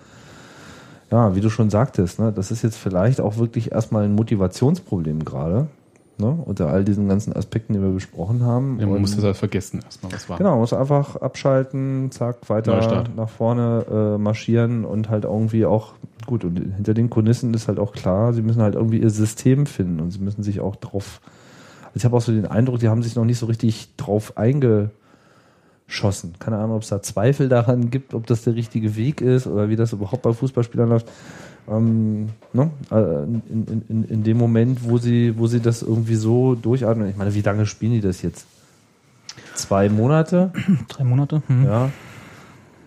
ja, 1.11 1.35
wie 1.35 1.41
du 1.41 1.49
schon 1.49 1.71
sagtest, 1.71 2.19
ne, 2.19 2.31
das 2.31 2.51
ist 2.51 2.61
jetzt 2.61 2.77
vielleicht 2.77 3.19
auch 3.19 3.37
wirklich 3.37 3.71
erstmal 3.71 4.03
ein 4.05 4.13
Motivationsproblem 4.13 5.25
gerade, 5.25 5.65
ne, 6.19 6.37
unter 6.45 6.67
all 6.67 6.83
diesen 6.83 7.07
ganzen 7.07 7.33
Aspekten, 7.33 7.73
die 7.73 7.81
wir 7.81 7.89
besprochen 7.89 8.43
haben. 8.43 8.77
Ja, 8.79 8.85
man 8.85 8.95
Und- 8.95 9.01
muss 9.01 9.15
das 9.15 9.23
halt 9.23 9.37
vergessen 9.37 9.81
erstmal, 9.83 10.11
was 10.11 10.29
war. 10.29 10.37
Genau, 10.37 10.57
muss 10.59 10.73
einfach 10.73 11.15
abschalten, 11.15 12.11
zack, 12.11 12.49
weiter 12.49 13.05
nach 13.15 13.29
vorne 13.29 13.85
äh, 13.89 14.17
marschieren 14.17 14.85
und 14.85 15.09
halt 15.09 15.23
irgendwie 15.23 15.65
auch, 15.65 15.93
gut, 16.25 16.43
und 16.43 16.57
hinter 16.57 16.93
den 16.93 17.09
Kulissen 17.09 17.53
ist 17.53 17.67
halt 17.67 17.79
auch 17.79 17.93
klar, 17.93 18.33
sie 18.33 18.41
müssen 18.41 18.61
halt 18.61 18.75
irgendwie 18.75 18.99
ihr 19.01 19.09
System 19.09 19.65
finden 19.65 19.99
und 19.99 20.11
sie 20.11 20.19
müssen 20.19 20.43
sich 20.43 20.59
auch 20.59 20.75
drauf, 20.75 21.21
also 21.85 21.95
ich 21.95 22.05
habe 22.05 22.15
auch 22.17 22.21
so 22.21 22.31
den 22.31 22.45
Eindruck, 22.45 22.79
die 22.79 22.89
haben 22.89 23.01
sich 23.03 23.15
noch 23.15 23.25
nicht 23.25 23.39
so 23.39 23.45
richtig 23.45 23.95
drauf 23.97 24.37
eingestellt 24.37 24.91
geschossen. 25.87 26.35
Keine 26.37 26.57
Ahnung, 26.57 26.75
ob 26.75 26.83
es 26.83 26.89
da 26.89 27.01
Zweifel 27.01 27.49
daran 27.49 27.89
gibt, 27.89 28.13
ob 28.13 28.27
das 28.27 28.43
der 28.43 28.53
richtige 28.53 28.95
Weg 28.95 29.21
ist 29.21 29.47
oder 29.47 29.69
wie 29.69 29.75
das 29.75 29.91
überhaupt 29.91 30.21
bei 30.21 30.33
Fußballspielern 30.33 30.87
läuft. 30.87 31.11
Ähm, 31.69 32.29
ne? 32.53 32.71
Äh, 32.91 33.23
in, 33.23 33.83
in, 33.87 34.03
in 34.05 34.23
dem 34.23 34.37
Moment, 34.37 34.83
wo 34.83 34.97
sie, 34.97 35.37
wo 35.37 35.47
sie 35.47 35.59
das 35.59 35.81
irgendwie 35.81 36.15
so 36.15 36.55
durchatmen. 36.55 37.09
Ich 37.09 37.15
meine, 37.17 37.33
wie 37.33 37.41
lange 37.41 37.65
spielen 37.65 37.93
die 37.93 38.01
das 38.01 38.21
jetzt? 38.21 38.45
Zwei 39.55 39.89
Monate? 39.89 40.51
Drei 40.87 41.03
Monate? 41.03 41.43
Hm. 41.47 41.65
Ja. 41.65 41.89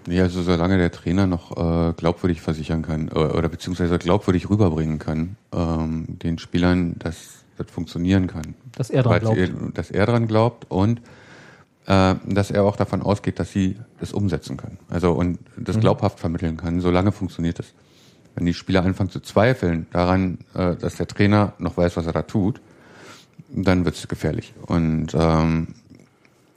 Nee, 0.06 0.20
also 0.20 0.42
solange 0.42 0.78
der 0.78 0.90
Trainer 0.90 1.26
noch 1.28 1.52
äh, 1.56 1.92
glaubwürdig 1.92 2.40
versichern 2.40 2.82
kann 2.82 3.08
äh, 3.08 3.12
oder 3.14 3.48
beziehungsweise 3.48 3.98
glaubwürdig 3.98 4.50
rüberbringen 4.50 4.98
kann, 4.98 5.36
ähm, 5.54 6.06
den 6.08 6.38
Spielern, 6.38 6.96
dass 6.98 7.44
das 7.56 7.70
funktionieren 7.70 8.26
kann. 8.26 8.54
Dass 8.76 8.90
er 8.90 9.04
dran 9.04 9.20
glaubt. 9.20 9.38
Dass 9.74 9.90
er 9.92 10.06
dran 10.06 10.26
glaubt 10.26 10.68
und 10.70 11.00
äh, 11.86 12.14
dass 12.26 12.50
er 12.50 12.64
auch 12.64 12.76
davon 12.76 13.02
ausgeht, 13.02 13.38
dass 13.38 13.52
sie 13.52 13.76
das 14.00 14.12
umsetzen 14.12 14.56
können. 14.56 14.78
Also 14.90 15.12
und 15.12 15.38
das 15.56 15.76
Mhm. 15.76 15.80
glaubhaft 15.82 16.18
vermitteln 16.18 16.56
kann. 16.56 16.80
Solange 16.80 17.12
funktioniert 17.12 17.60
es. 17.60 17.72
Wenn 18.34 18.46
die 18.46 18.54
Spieler 18.54 18.84
anfangen 18.84 19.10
zu 19.10 19.20
zweifeln 19.20 19.86
daran, 19.92 20.38
äh, 20.54 20.76
dass 20.76 20.96
der 20.96 21.06
Trainer 21.06 21.52
noch 21.58 21.76
weiß, 21.76 21.96
was 21.96 22.06
er 22.06 22.12
da 22.12 22.22
tut, 22.22 22.60
dann 23.50 23.84
wird 23.84 23.96
es 23.96 24.08
gefährlich. 24.08 24.54
Und 24.66 25.08
ähm, 25.14 25.68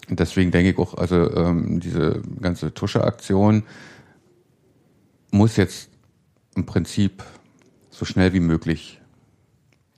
deswegen 0.09 0.51
denke 0.51 0.71
ich 0.71 0.77
auch, 0.77 0.93
also 0.93 1.35
ähm, 1.35 1.79
diese 1.81 2.21
ganze 2.39 2.73
Tusche-Aktion 2.73 3.63
muss 5.31 5.57
jetzt 5.57 5.89
im 6.55 6.65
Prinzip 6.65 7.23
so 7.89 8.05
schnell 8.05 8.31
wie 8.33 8.39
möglich 8.39 9.01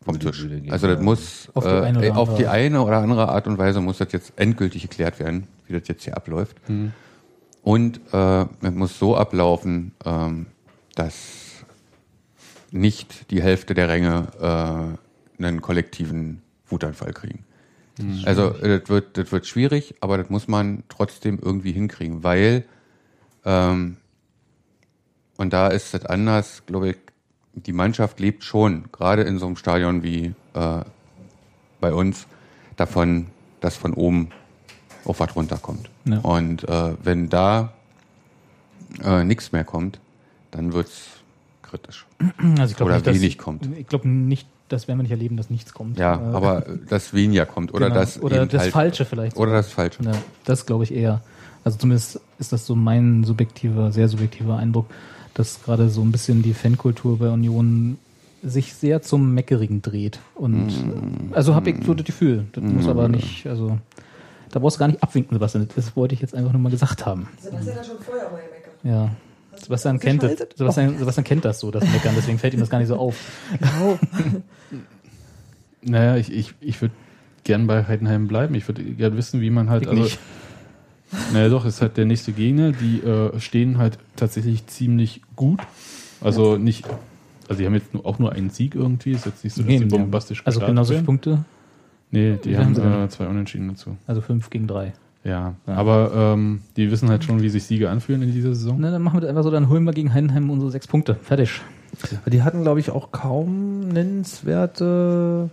vom 0.03 0.19
Tisch. 0.19 0.47
Also 0.69 0.87
das 0.87 1.01
muss 1.01 1.49
Auf 1.53 1.63
die 1.65 1.69
äh, 1.69 1.81
eine 1.81 1.99
oder 1.99 2.17
auf 2.17 2.29
die 2.29 2.47
andere- 2.47 2.51
eine 2.51 2.81
oder 2.81 2.97
andere 2.97 3.29
Art 3.29 3.45
und 3.47 3.57
Weise 3.57 3.81
muss 3.81 3.97
das 3.99 4.11
jetzt 4.11 4.33
endgültig 4.37 4.81
geklärt 4.81 5.19
werden, 5.19 5.47
wie 5.67 5.73
das 5.73 5.87
jetzt 5.87 6.03
hier 6.05 6.15
abläuft. 6.17 6.57
Mhm. 6.69 6.93
Und 7.61 7.99
äh, 8.13 8.41
es 8.61 8.71
muss 8.73 8.97
so 8.97 9.15
ablaufen, 9.17 9.91
ähm, 10.05 10.45
dass 10.95 11.46
nicht 12.71 13.31
die 13.31 13.41
Hälfte 13.41 13.73
der 13.73 13.89
Ränge 13.89 14.97
äh, 15.39 15.43
einen 15.43 15.61
kollektiven 15.61 16.41
Wutanfall 16.67 17.13
kriegen. 17.13 17.45
Mhm. 17.99 18.23
Also 18.25 18.49
das 18.49 18.89
wird, 18.89 19.17
das 19.17 19.31
wird 19.31 19.47
schwierig, 19.47 19.95
aber 20.01 20.17
das 20.17 20.29
muss 20.29 20.47
man 20.47 20.83
trotzdem 20.89 21.39
irgendwie 21.41 21.71
hinkriegen, 21.71 22.23
weil 22.23 22.65
ähm, 23.45 23.97
und 25.37 25.53
da 25.53 25.67
ist 25.67 25.93
es 25.93 26.05
anders, 26.05 26.63
glaube 26.65 26.89
ich, 26.89 26.97
die 27.53 27.73
Mannschaft 27.73 28.19
lebt 28.19 28.43
schon, 28.43 28.91
gerade 28.91 29.23
in 29.23 29.39
so 29.39 29.45
einem 29.45 29.55
Stadion 29.55 30.03
wie 30.03 30.33
äh, 30.53 30.81
bei 31.79 31.93
uns, 31.93 32.27
davon, 32.75 33.27
dass 33.61 33.75
von 33.75 33.93
oben 33.93 34.29
auf 35.05 35.19
was 35.19 35.35
runterkommt. 35.35 35.89
Ja. 36.05 36.19
Und 36.19 36.67
äh, 36.67 36.93
wenn 37.03 37.29
da 37.29 37.73
äh, 39.03 39.23
nichts 39.23 39.51
mehr 39.51 39.63
kommt, 39.63 39.99
dann 40.51 40.73
wird's 40.73 41.16
kritisch. 41.69 42.05
Also 42.57 42.71
ich 42.71 42.77
glaube 42.77 42.89
Oder 42.91 42.95
nicht, 42.95 43.07
dass- 43.07 43.15
wenig 43.15 43.37
kommt. 43.37 43.67
Ich 43.77 43.87
glaube 43.87 44.07
nicht, 44.07 44.47
das 44.69 44.87
werden 44.87 44.99
wir 44.99 45.03
nicht 45.03 45.11
erleben, 45.11 45.37
dass 45.37 45.49
nichts 45.49 45.73
kommt. 45.73 45.97
Ja, 45.97 46.15
Äh, 46.15 46.35
aber 46.35 46.63
das 46.89 47.13
weniger 47.13 47.45
kommt 47.45 47.73
oder 47.73 47.87
genau. 47.89 47.99
das 47.99 48.21
oder 48.21 48.45
das 48.45 48.61
halt- 48.63 48.71
Falsche 48.73 49.05
vielleicht. 49.05 49.37
Oder 49.37 49.51
das 49.53 49.69
Falsche. 49.71 50.03
Ja, 50.03 50.11
das 50.45 50.65
glaube 50.65 50.83
ich 50.83 50.93
eher. 50.93 51.21
Also 51.63 51.77
zumindest 51.77 52.19
ist 52.39 52.51
das 52.53 52.65
so 52.65 52.75
mein 52.75 53.23
subjektiver, 53.23 53.91
sehr 53.91 54.07
subjektiver 54.07 54.57
Eindruck, 54.57 54.87
dass 55.33 55.61
gerade 55.63 55.89
so 55.89 56.01
ein 56.01 56.11
bisschen 56.11 56.41
die 56.43 56.53
Fankultur 56.53 57.19
bei 57.19 57.29
Union 57.29 57.97
sich 58.43 58.73
sehr 58.73 59.01
zum 59.01 59.33
Meckerigen 59.33 59.81
dreht. 59.81 60.19
Und 60.35 60.67
Mm. 60.67 61.33
also 61.33 61.55
habe 61.55 61.69
ich 61.71 61.83
so 61.85 61.93
das 61.93 62.05
Gefühl. 62.05 62.45
Das 62.53 62.63
muss 62.63 62.85
Mm. 62.85 62.89
aber 62.89 63.09
nicht, 63.09 63.47
also 63.47 63.77
da 64.51 64.59
brauchst 64.59 64.77
du 64.77 64.79
gar 64.79 64.87
nicht 64.87 65.01
abwinken, 65.03 65.35
Sebastian. 65.35 65.67
Das 65.75 65.95
wollte 65.95 66.13
ich 66.15 66.21
jetzt 66.21 66.35
einfach 66.35 66.53
nur 66.53 66.61
mal 66.61 66.69
gesagt 66.69 67.05
haben. 67.05 67.27
Sebastian 67.41 67.75
hat 67.77 67.85
schon 67.85 67.97
vorher 67.99 68.29
mal 68.29 68.39
gemeckert. 68.41 68.73
Ja. 68.83 69.09
Sebastian 69.63 69.99
kennt, 69.99 70.23
das? 70.23 70.37
Sebastian, 70.55 70.97
Sebastian 70.97 71.23
kennt 71.23 71.45
das 71.45 71.59
so, 71.59 71.71
das 71.71 71.83
Meckern, 71.83 72.13
deswegen 72.15 72.39
fällt 72.39 72.53
ihm 72.53 72.59
das 72.59 72.69
gar 72.69 72.79
nicht 72.79 72.87
so 72.87 72.97
auf. 72.97 73.15
Genau. 73.59 73.99
Naja, 75.81 76.17
ich, 76.17 76.31
ich, 76.31 76.53
ich 76.59 76.81
würde 76.81 76.93
gern 77.43 77.65
bei 77.65 77.85
Heidenheim 77.85 78.27
bleiben. 78.27 78.55
Ich 78.55 78.67
würde 78.67 78.83
gern 78.83 79.15
wissen, 79.17 79.41
wie 79.41 79.49
man 79.49 79.69
halt. 79.69 79.83
Ich 79.83 79.89
also, 79.89 80.03
nicht. 80.03 80.19
Naja, 81.31 81.47
doch, 81.47 81.63
ist 81.63 81.81
halt 81.81 81.95
der 81.95 82.03
nächste 82.03 82.33
Gegner. 82.33 82.73
Die 82.73 82.99
äh, 82.99 83.39
stehen 83.39 83.77
halt 83.77 83.97
tatsächlich 84.17 84.67
ziemlich 84.67 85.21
gut. 85.37 85.61
Also 86.19 86.57
nicht. 86.57 86.85
Also 87.47 87.61
die 87.61 87.65
haben 87.65 87.75
jetzt 87.75 87.95
auch 88.03 88.19
nur 88.19 88.33
einen 88.33 88.49
Sieg 88.49 88.75
irgendwie. 88.75 89.11
Ist 89.11 89.25
jetzt 89.25 89.41
nicht 89.45 89.53
so, 89.53 89.61
dass 89.61 89.69
Nee, 89.69 89.77
die 89.77 89.85
die 89.85 89.89
bombastisch 89.89 90.41
also 90.43 90.59
genauso 90.59 90.91
viele. 90.91 91.05
Punkte? 91.05 91.45
Nee, 92.11 92.33
die 92.43 92.49
viel 92.49 92.57
haben 92.57 92.75
haben 92.75 93.05
äh, 93.05 93.09
zwei 93.09 93.27
Unentschieden 93.27 93.69
dazu. 93.69 93.95
Also 94.05 94.19
fünf 94.19 94.49
gegen 94.49 94.67
drei. 94.67 94.91
Ja, 95.27 95.55
aber 95.65 96.11
ähm, 96.15 96.61
die 96.77 96.89
wissen 96.89 97.09
halt 97.09 97.25
schon, 97.25 97.41
wie 97.41 97.49
sich 97.49 97.65
Siege 97.65 97.89
anfühlen 97.89 98.21
in 98.21 98.31
dieser 98.31 98.55
Saison. 98.55 98.77
Na, 98.79 98.91
dann 98.91 99.01
machen 99.01 99.17
wir 99.17 99.21
das 99.21 99.29
einfach 99.29 99.43
so, 99.43 99.51
dann 99.51 99.67
holen 99.67 99.83
wir 99.83 99.91
gegen 99.91 100.13
Heidenheim 100.13 100.49
unsere 100.49 100.71
sechs 100.71 100.87
Punkte. 100.87 101.15
Fertig. 101.15 101.61
Die 102.27 102.43
hatten, 102.43 102.61
glaube 102.61 102.79
ich, 102.79 102.91
auch 102.91 103.11
kaum 103.11 103.89
nennenswerte. 103.89 105.49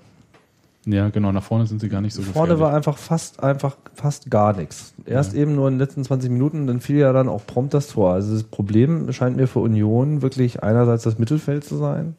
Ja, 0.87 1.09
genau, 1.09 1.33
nach 1.33 1.43
vorne 1.43 1.67
sind 1.67 1.81
sie 1.81 1.89
gar 1.89 2.01
nicht 2.01 2.15
so 2.15 2.23
Vorne 2.23 2.55
gefährlich. 2.55 2.61
war 2.61 2.75
einfach 2.75 2.99
fast, 2.99 3.43
einfach 3.43 3.77
fast 3.95 4.31
gar 4.31 4.55
nichts. 4.55 4.95
Erst 5.07 5.35
eben 5.35 5.57
nur 5.57 5.67
in 5.67 5.75
den 5.75 5.81
letzten 5.81 6.05
20 6.05 6.31
Minuten, 6.31 6.69
dann 6.69 6.79
fiel 6.81 6.99
ja 6.99 7.13
dann 7.13 7.29
auch 7.29 7.45
prompt 7.45 7.75
das 7.75 7.89
Tor. 7.89 8.13
Also 8.13 8.33
das 8.33 8.45
Problem 8.45 9.13
scheint 9.13 9.37
mir 9.37 9.49
für 9.49 9.59
Union 9.59 10.23
wirklich 10.23 10.63
einerseits 10.63 11.03
das 11.03 11.19
Mittelfeld 11.19 11.65
zu 11.65 11.77
sein 11.79 12.15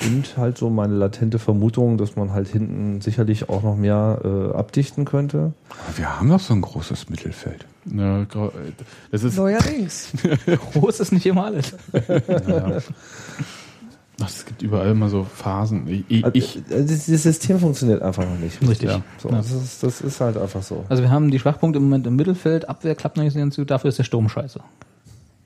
und 0.00 0.36
halt 0.36 0.58
so 0.58 0.70
meine 0.70 0.94
latente 0.94 1.38
Vermutung, 1.38 1.98
dass 1.98 2.16
man 2.16 2.32
halt 2.32 2.48
hinten 2.48 3.00
sicherlich 3.00 3.48
auch 3.48 3.62
noch 3.62 3.76
mehr 3.76 4.20
äh, 4.24 4.56
abdichten 4.56 5.04
könnte. 5.04 5.52
Aber 5.68 5.98
wir 5.98 6.18
haben 6.18 6.28
doch 6.28 6.40
so 6.40 6.54
ein 6.54 6.62
großes 6.62 7.08
Mittelfeld. 7.10 7.66
Ja, 7.84 8.26
das 9.10 9.22
ist 9.24 9.36
Neuerdings. 9.36 10.12
Groß 10.72 11.00
ist 11.00 11.12
nicht 11.12 11.26
immer 11.26 11.46
alles. 11.46 11.74
ja. 11.92 12.78
Ach, 14.20 14.28
es 14.28 14.44
gibt 14.44 14.62
überall 14.62 14.90
immer 14.90 15.08
so 15.08 15.24
Phasen. 15.24 15.88
Ich, 15.88 16.04
ich, 16.08 16.24
Also, 16.24 16.36
ich 16.36 16.56
äh, 16.70 16.84
das, 16.84 17.06
das 17.06 17.22
System 17.22 17.58
funktioniert 17.58 18.02
einfach 18.02 18.24
noch 18.24 18.38
nicht. 18.38 18.60
Richtig. 18.62 18.88
Ja, 18.88 19.02
so, 19.18 19.30
Ja. 19.30 19.36
Das, 19.38 19.50
ist, 19.50 19.82
das 19.82 20.00
ist 20.00 20.20
halt 20.20 20.36
einfach 20.36 20.62
so. 20.62 20.84
Also 20.88 21.02
wir 21.02 21.10
haben 21.10 21.30
die 21.30 21.38
Schwachpunkte 21.38 21.78
im 21.78 21.84
Moment 21.84 22.06
im 22.06 22.16
Mittelfeld, 22.16 22.68
Abwehr 22.68 22.94
klappt 22.94 23.16
noch 23.16 23.24
nicht 23.24 23.32
so 23.32 23.38
ganz 23.40 23.56
gut, 23.56 23.70
dafür 23.70 23.88
ist 23.88 23.98
der 23.98 24.04
Sturm 24.04 24.28
scheiße. 24.28 24.60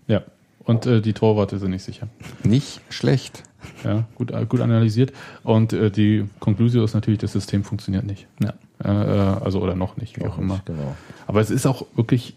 ja. 0.08 0.22
Und 0.66 0.84
äh, 0.84 1.00
die 1.00 1.12
Torwarte 1.12 1.58
sind 1.58 1.70
nicht 1.70 1.84
sicher. 1.84 2.08
Nicht 2.44 2.80
schlecht. 2.90 3.44
Ja, 3.84 4.04
gut, 4.16 4.32
äh, 4.32 4.44
gut 4.46 4.60
analysiert. 4.60 5.12
Und 5.44 5.72
äh, 5.72 5.90
die 5.90 6.24
Konklusion 6.40 6.84
ist 6.84 6.94
natürlich, 6.94 7.20
das 7.20 7.32
System 7.32 7.64
funktioniert 7.64 8.04
nicht. 8.04 8.26
Ja. 8.42 8.54
Äh, 8.84 8.88
also 8.88 9.60
oder 9.60 9.74
noch 9.76 9.96
nicht, 9.96 10.16
wie 10.18 10.24
Noch 10.24 10.34
auch 10.34 10.38
immer. 10.38 10.54
nicht, 10.54 10.66
genau. 10.66 10.96
Aber 11.26 11.40
es 11.40 11.50
ist 11.50 11.66
auch 11.66 11.86
wirklich, 11.94 12.36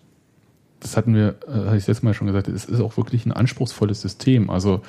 das 0.79 0.95
hatten 0.95 1.15
wir, 1.15 1.35
äh, 1.47 1.51
hatte 1.51 1.77
ich 1.77 1.87
letztes 1.87 2.03
Mal 2.03 2.13
schon 2.13 2.27
gesagt, 2.27 2.47
es 2.47 2.65
ist 2.65 2.79
auch 2.79 2.97
wirklich 2.97 3.25
ein 3.25 3.31
anspruchsvolles 3.31 3.99
System. 4.01 4.49
Also 4.49 4.81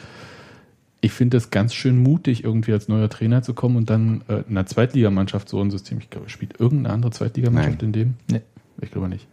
ich 1.01 1.13
finde 1.13 1.39
es 1.39 1.49
ganz 1.49 1.73
schön 1.73 2.03
mutig, 2.03 2.45
irgendwie 2.45 2.75
als 2.75 2.89
neuer 2.89 3.09
Trainer 3.09 3.43
zu 3.43 3.55
kommen 3.55 3.77
und 3.77 3.89
dann 3.89 4.23
äh, 4.29 4.41
in 4.41 4.51
einer 4.51 4.67
Zweitligamannschaft 4.67 5.49
so 5.49 5.61
ein 5.63 5.71
System. 5.71 5.99
Ich 5.99 6.11
glaube, 6.11 6.29
spielt 6.29 6.61
irgendeine 6.61 6.95
andere 6.95 7.11
Zweitligamannschaft 7.13 7.79
Nein. 7.81 7.87
in 7.87 7.93
dem? 7.93 8.15
Nee. 8.31 8.43
Ich 8.83 8.91
glaube 8.91 9.09
nicht. 9.09 9.27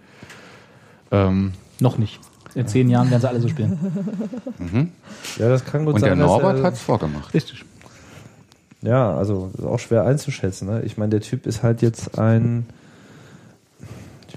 Ähm, 1.12 1.54
Noch 1.80 1.98
nicht. 1.98 2.20
In 2.56 2.68
zehn 2.68 2.90
Jahren 2.90 3.10
werden 3.10 3.22
sie 3.22 3.30
alle 3.30 3.40
so 3.41 3.48
spielen. 3.48 3.78
Mhm. 4.60 4.91
Ja, 5.38 5.49
das 5.49 5.64
kann 5.65 5.86
gut 5.86 5.95
Und 5.95 6.02
der 6.02 6.11
sein. 6.11 6.19
dass 6.19 6.28
Norbert 6.28 6.57
er- 6.57 6.64
hat's 6.64 6.82
vorgemacht. 6.82 7.34
Richtig. 7.34 7.64
Ja, 8.82 9.15
also 9.15 9.52
ist 9.57 9.64
auch 9.65 9.80
schwer 9.80 10.03
einzuschätzen. 10.06 10.68
Ne? 10.68 10.82
Ich 10.84 10.98
meine, 10.98 11.10
der 11.11 11.22
Typ 11.22 11.45
ist 11.45 11.64
halt 11.64 11.82
jetzt 11.82 12.18
ein, 12.19 12.65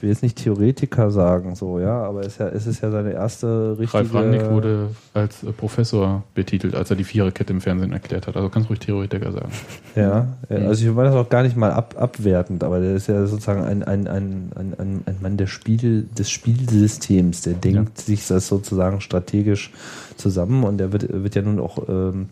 ich 0.01 0.03
will 0.03 0.11
jetzt 0.13 0.23
nicht 0.23 0.39
Theoretiker 0.43 1.11
sagen, 1.11 1.55
so, 1.55 1.79
ja, 1.79 2.03
aber 2.05 2.21
es 2.21 2.29
ist 2.29 2.39
ja, 2.39 2.49
es 2.49 2.67
ist 2.67 2.81
ja 2.81 2.91
seine 2.91 3.13
erste 3.13 3.77
richtige. 3.79 3.99
Ralf 3.99 4.15
Rangnick 4.15 4.51
wurde 4.51 4.89
als 5.13 5.43
äh, 5.43 5.53
Professor 5.53 6.23
betitelt, 6.35 6.75
als 6.75 6.89
er 6.89 6.97
die 6.97 7.05
Viererkette 7.05 7.53
im 7.53 7.61
Fernsehen 7.61 7.93
erklärt 7.93 8.27
hat. 8.27 8.35
Also 8.35 8.49
kannst 8.49 8.71
ruhig 8.71 8.79
Theoretiker 8.79 9.31
sagen. 9.31 9.51
Ja, 9.95 10.27
Mhm. 10.49 10.67
also 10.69 10.87
ich 10.89 10.95
meine 10.95 11.11
das 11.11 11.17
auch 11.19 11.29
gar 11.29 11.43
nicht 11.43 11.55
mal 11.55 11.71
ab, 11.71 11.97
abwertend, 11.99 12.65
aber 12.65 12.81
der 12.81 12.95
ist 12.95 13.09
ja 13.09 13.27
sozusagen 13.27 13.63
ein, 13.63 13.83
ein, 13.83 14.09
ein, 14.09 14.53
ein, 14.57 15.03
ein, 15.05 15.17
Mann 15.21 15.37
der 15.37 15.47
Spiel, 15.47 16.09
des 16.17 16.31
Spielsystems, 16.31 17.43
der 17.43 17.53
denkt 17.55 17.99
sich 17.99 18.27
das 18.27 18.49
sozusagen 18.49 19.03
strategisch 19.03 19.71
zusammen 20.17 20.65
und 20.65 20.79
der 20.79 20.93
wird, 20.93 21.13
wird 21.13 21.35
ja 21.35 21.43
nun 21.43 21.61
auch, 21.61 21.89
ähm, 21.91 22.29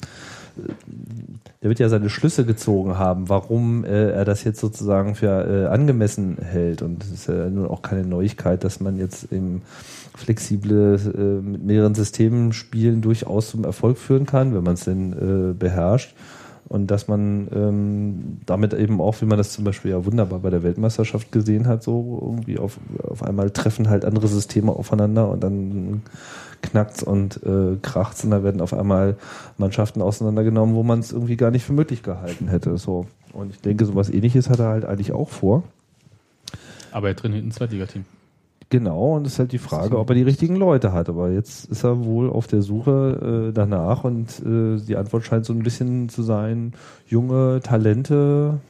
der 1.63 1.69
wird 1.69 1.79
ja 1.79 1.89
seine 1.89 2.11
Schlüsse 2.11 2.45
gezogen 2.45 2.99
haben, 2.99 3.29
warum 3.29 3.85
äh, 3.85 4.11
er 4.11 4.25
das 4.25 4.45
jetzt 4.45 4.61
sozusagen 4.61 5.15
für 5.15 5.27
äh, 5.27 5.67
angemessen 5.67 6.39
hält. 6.41 6.83
Und 6.83 7.03
es 7.03 7.11
ist 7.11 7.29
ja 7.29 7.49
nun 7.49 7.67
auch 7.67 7.83
keine 7.83 8.05
Neuigkeit, 8.05 8.65
dass 8.65 8.81
man 8.81 8.97
jetzt 8.97 9.33
im 9.33 9.63
flexible 10.17 10.99
äh, 11.17 11.47
mit 11.47 11.65
mehreren 11.65 11.95
Systemen 11.95 12.53
spielen 12.53 13.03
durchaus 13.03 13.51
zum 13.51 13.65
Erfolg 13.65 13.99
führen 13.99 14.27
kann, 14.27 14.55
wenn 14.55 14.63
man 14.63 14.75
es 14.75 14.85
denn 14.85 15.13
äh, 15.13 15.53
beherrscht. 15.53 16.15
Und 16.69 16.91
dass 16.91 17.09
man 17.09 17.49
ähm, 17.55 18.39
damit 18.45 18.75
eben 18.75 19.01
auch, 19.01 19.21
wie 19.23 19.25
man 19.25 19.39
das 19.39 19.53
zum 19.53 19.65
Beispiel 19.65 19.91
ja 19.91 20.05
wunderbar 20.05 20.41
bei 20.41 20.51
der 20.51 20.63
Weltmeisterschaft 20.63 21.33
gesehen 21.33 21.67
hat, 21.67 21.83
so 21.83 22.19
irgendwie 22.21 22.59
auf, 22.59 22.79
auf 23.03 23.23
einmal 23.23 23.51
treffen 23.51 23.89
halt 23.89 24.05
andere 24.05 24.29
Systeme 24.29 24.71
aufeinander 24.73 25.31
und 25.31 25.43
dann 25.43 26.03
knackt's 26.63 27.03
und 27.03 27.43
äh, 27.45 27.77
kracht's 27.83 28.25
und 28.25 28.31
da 28.31 28.43
werden 28.43 28.61
auf 28.61 28.75
einmal 28.75 29.17
Mannschaften 29.57 30.03
auseinandergenommen, 30.03 30.75
wo 30.75 30.83
man 30.83 31.01
es 31.01 31.13
irgendwie 31.13 31.37
gar 31.37 31.51
nicht 31.51 31.65
für 31.65 31.73
möglich 31.73 32.03
gehalten 32.03 32.49
hätte. 32.49 32.77
So. 32.79 33.07
Und 33.33 33.51
ich 33.51 33.61
denke, 33.61 33.85
sowas 33.85 34.11
ähnliches 34.11 34.49
hat 34.51 34.59
er 34.59 34.69
halt 34.69 34.85
eigentlich 34.85 35.13
auch 35.13 35.29
vor. 35.29 35.63
Aber 36.91 37.09
er 37.09 37.17
trainiert 37.17 37.45
ein 37.45 37.53
Zweitligateam. 37.53 38.05
Genau, 38.71 39.17
und 39.17 39.27
es 39.27 39.35
ist 39.35 39.39
halt 39.39 39.53
die 39.53 39.59
Frage, 39.59 39.99
ob 39.99 40.11
er 40.11 40.15
die 40.15 40.23
richtigen 40.23 40.57
Leute 40.57 40.93
hat. 40.93 41.09
Aber 41.09 41.31
jetzt 41.31 41.65
ist 41.71 41.85
er 41.85 42.05
wohl 42.05 42.29
auf 42.29 42.47
der 42.47 42.61
Suche 42.61 43.49
äh, 43.49 43.53
danach 43.53 44.05
und 44.05 44.41
äh, 44.41 44.77
die 44.79 44.97
Antwort 44.97 45.25
scheint 45.25 45.47
so 45.47 45.55
ein 45.55 45.63
bisschen 45.63 46.11
zu 46.11 46.23
sein, 46.23 46.75
junge 47.07 47.61
Talente, 47.63 48.61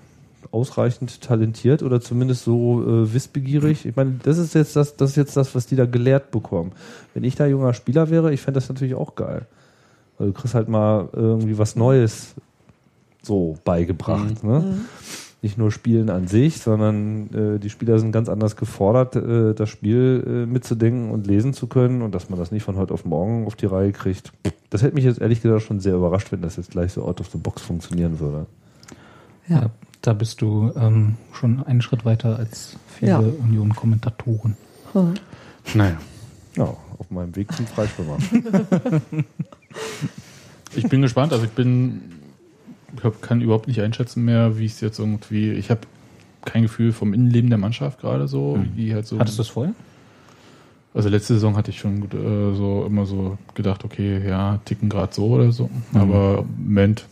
ausreichend 0.50 1.20
talentiert 1.20 1.82
oder 1.82 2.00
zumindest 2.00 2.44
so 2.44 2.82
äh, 2.82 3.12
wissbegierig. 3.12 3.86
Ich 3.86 3.96
meine, 3.96 4.18
das 4.22 4.38
ist 4.38 4.54
jetzt 4.54 4.76
das, 4.76 4.96
das 4.96 5.10
ist 5.10 5.16
jetzt 5.16 5.36
das, 5.36 5.54
was 5.54 5.66
die 5.66 5.76
da 5.76 5.86
gelehrt 5.86 6.30
bekommen. 6.30 6.72
Wenn 7.14 7.24
ich 7.24 7.34
da 7.34 7.46
junger 7.46 7.74
Spieler 7.74 8.10
wäre, 8.10 8.32
ich 8.32 8.40
fände 8.40 8.58
das 8.58 8.68
natürlich 8.68 8.94
auch 8.94 9.14
geil. 9.14 9.46
Weil 10.18 10.28
du 10.28 10.32
kriegst 10.32 10.54
halt 10.54 10.68
mal 10.68 11.08
irgendwie 11.12 11.58
was 11.58 11.76
Neues 11.76 12.34
so 13.22 13.56
beigebracht. 13.64 14.42
Mhm. 14.42 14.50
Ne? 14.50 14.58
Mhm. 14.60 14.84
Nicht 15.40 15.56
nur 15.56 15.70
Spielen 15.70 16.10
an 16.10 16.26
sich, 16.26 16.58
sondern 16.58 17.30
äh, 17.32 17.58
die 17.60 17.70
Spieler 17.70 18.00
sind 18.00 18.10
ganz 18.10 18.28
anders 18.28 18.56
gefordert, 18.56 19.14
äh, 19.14 19.54
das 19.54 19.68
Spiel 19.68 20.24
äh, 20.26 20.46
mitzudenken 20.46 21.12
und 21.12 21.28
lesen 21.28 21.52
zu 21.52 21.68
können 21.68 22.02
und 22.02 22.12
dass 22.12 22.28
man 22.28 22.40
das 22.40 22.50
nicht 22.50 22.64
von 22.64 22.76
heute 22.76 22.92
auf 22.92 23.04
morgen 23.04 23.46
auf 23.46 23.54
die 23.54 23.66
Reihe 23.66 23.92
kriegt. 23.92 24.32
Das 24.70 24.82
hätte 24.82 24.96
mich 24.96 25.04
jetzt 25.04 25.20
ehrlich 25.20 25.40
gesagt 25.40 25.62
schon 25.62 25.78
sehr 25.78 25.94
überrascht, 25.94 26.32
wenn 26.32 26.42
das 26.42 26.56
jetzt 26.56 26.72
gleich 26.72 26.92
so 26.92 27.04
out 27.04 27.20
of 27.20 27.28
the 27.30 27.38
box 27.38 27.62
funktionieren 27.62 28.18
würde. 28.18 28.46
Ja, 29.48 29.70
da 30.02 30.12
bist 30.12 30.40
du 30.42 30.72
ähm, 30.76 31.16
schon 31.32 31.62
einen 31.64 31.82
Schritt 31.82 32.04
weiter 32.04 32.36
als 32.36 32.76
viele 32.86 33.10
Ja. 33.10 33.18
Union-Kommentatoren. 33.18 34.56
Hm. 34.92 35.14
Naja. 35.74 35.98
Ja, 36.56 36.64
auf 36.98 37.10
meinem 37.10 37.34
Weg 37.36 37.52
zum 37.52 37.66
Freischwimmer. 37.66 38.18
Ich 40.74 40.84
bin 40.88 41.00
gespannt, 41.02 41.32
also 41.32 41.44
ich 41.46 41.50
bin, 41.52 42.02
ich 42.96 43.02
hab, 43.02 43.22
kann 43.22 43.40
überhaupt 43.40 43.68
nicht 43.68 43.80
einschätzen 43.80 44.24
mehr, 44.24 44.58
wie 44.58 44.66
es 44.66 44.80
jetzt 44.80 44.98
irgendwie, 44.98 45.52
ich 45.52 45.70
habe 45.70 45.80
kein 46.44 46.62
Gefühl 46.62 46.92
vom 46.92 47.14
Innenleben 47.14 47.48
der 47.50 47.58
Mannschaft 47.58 48.00
gerade 48.00 48.28
so, 48.28 48.56
Hm. 48.56 48.70
wie 48.76 48.94
halt 48.94 49.06
so. 49.06 49.18
Hattest 49.18 49.38
du 49.38 49.42
das 49.42 49.48
vorher? 49.48 49.74
Also 50.94 51.08
letzte 51.08 51.34
Saison 51.34 51.56
hatte 51.56 51.70
ich 51.70 51.78
schon 51.78 52.02
äh, 52.04 52.54
so 52.56 52.84
immer 52.86 53.06
so 53.06 53.38
gedacht, 53.54 53.84
okay, 53.84 54.26
ja, 54.26 54.58
ticken 54.64 54.88
gerade 54.88 55.12
so 55.14 55.26
oder 55.28 55.52
so, 55.52 55.70
aber 55.94 56.44
im 56.58 56.64
Moment 56.74 57.06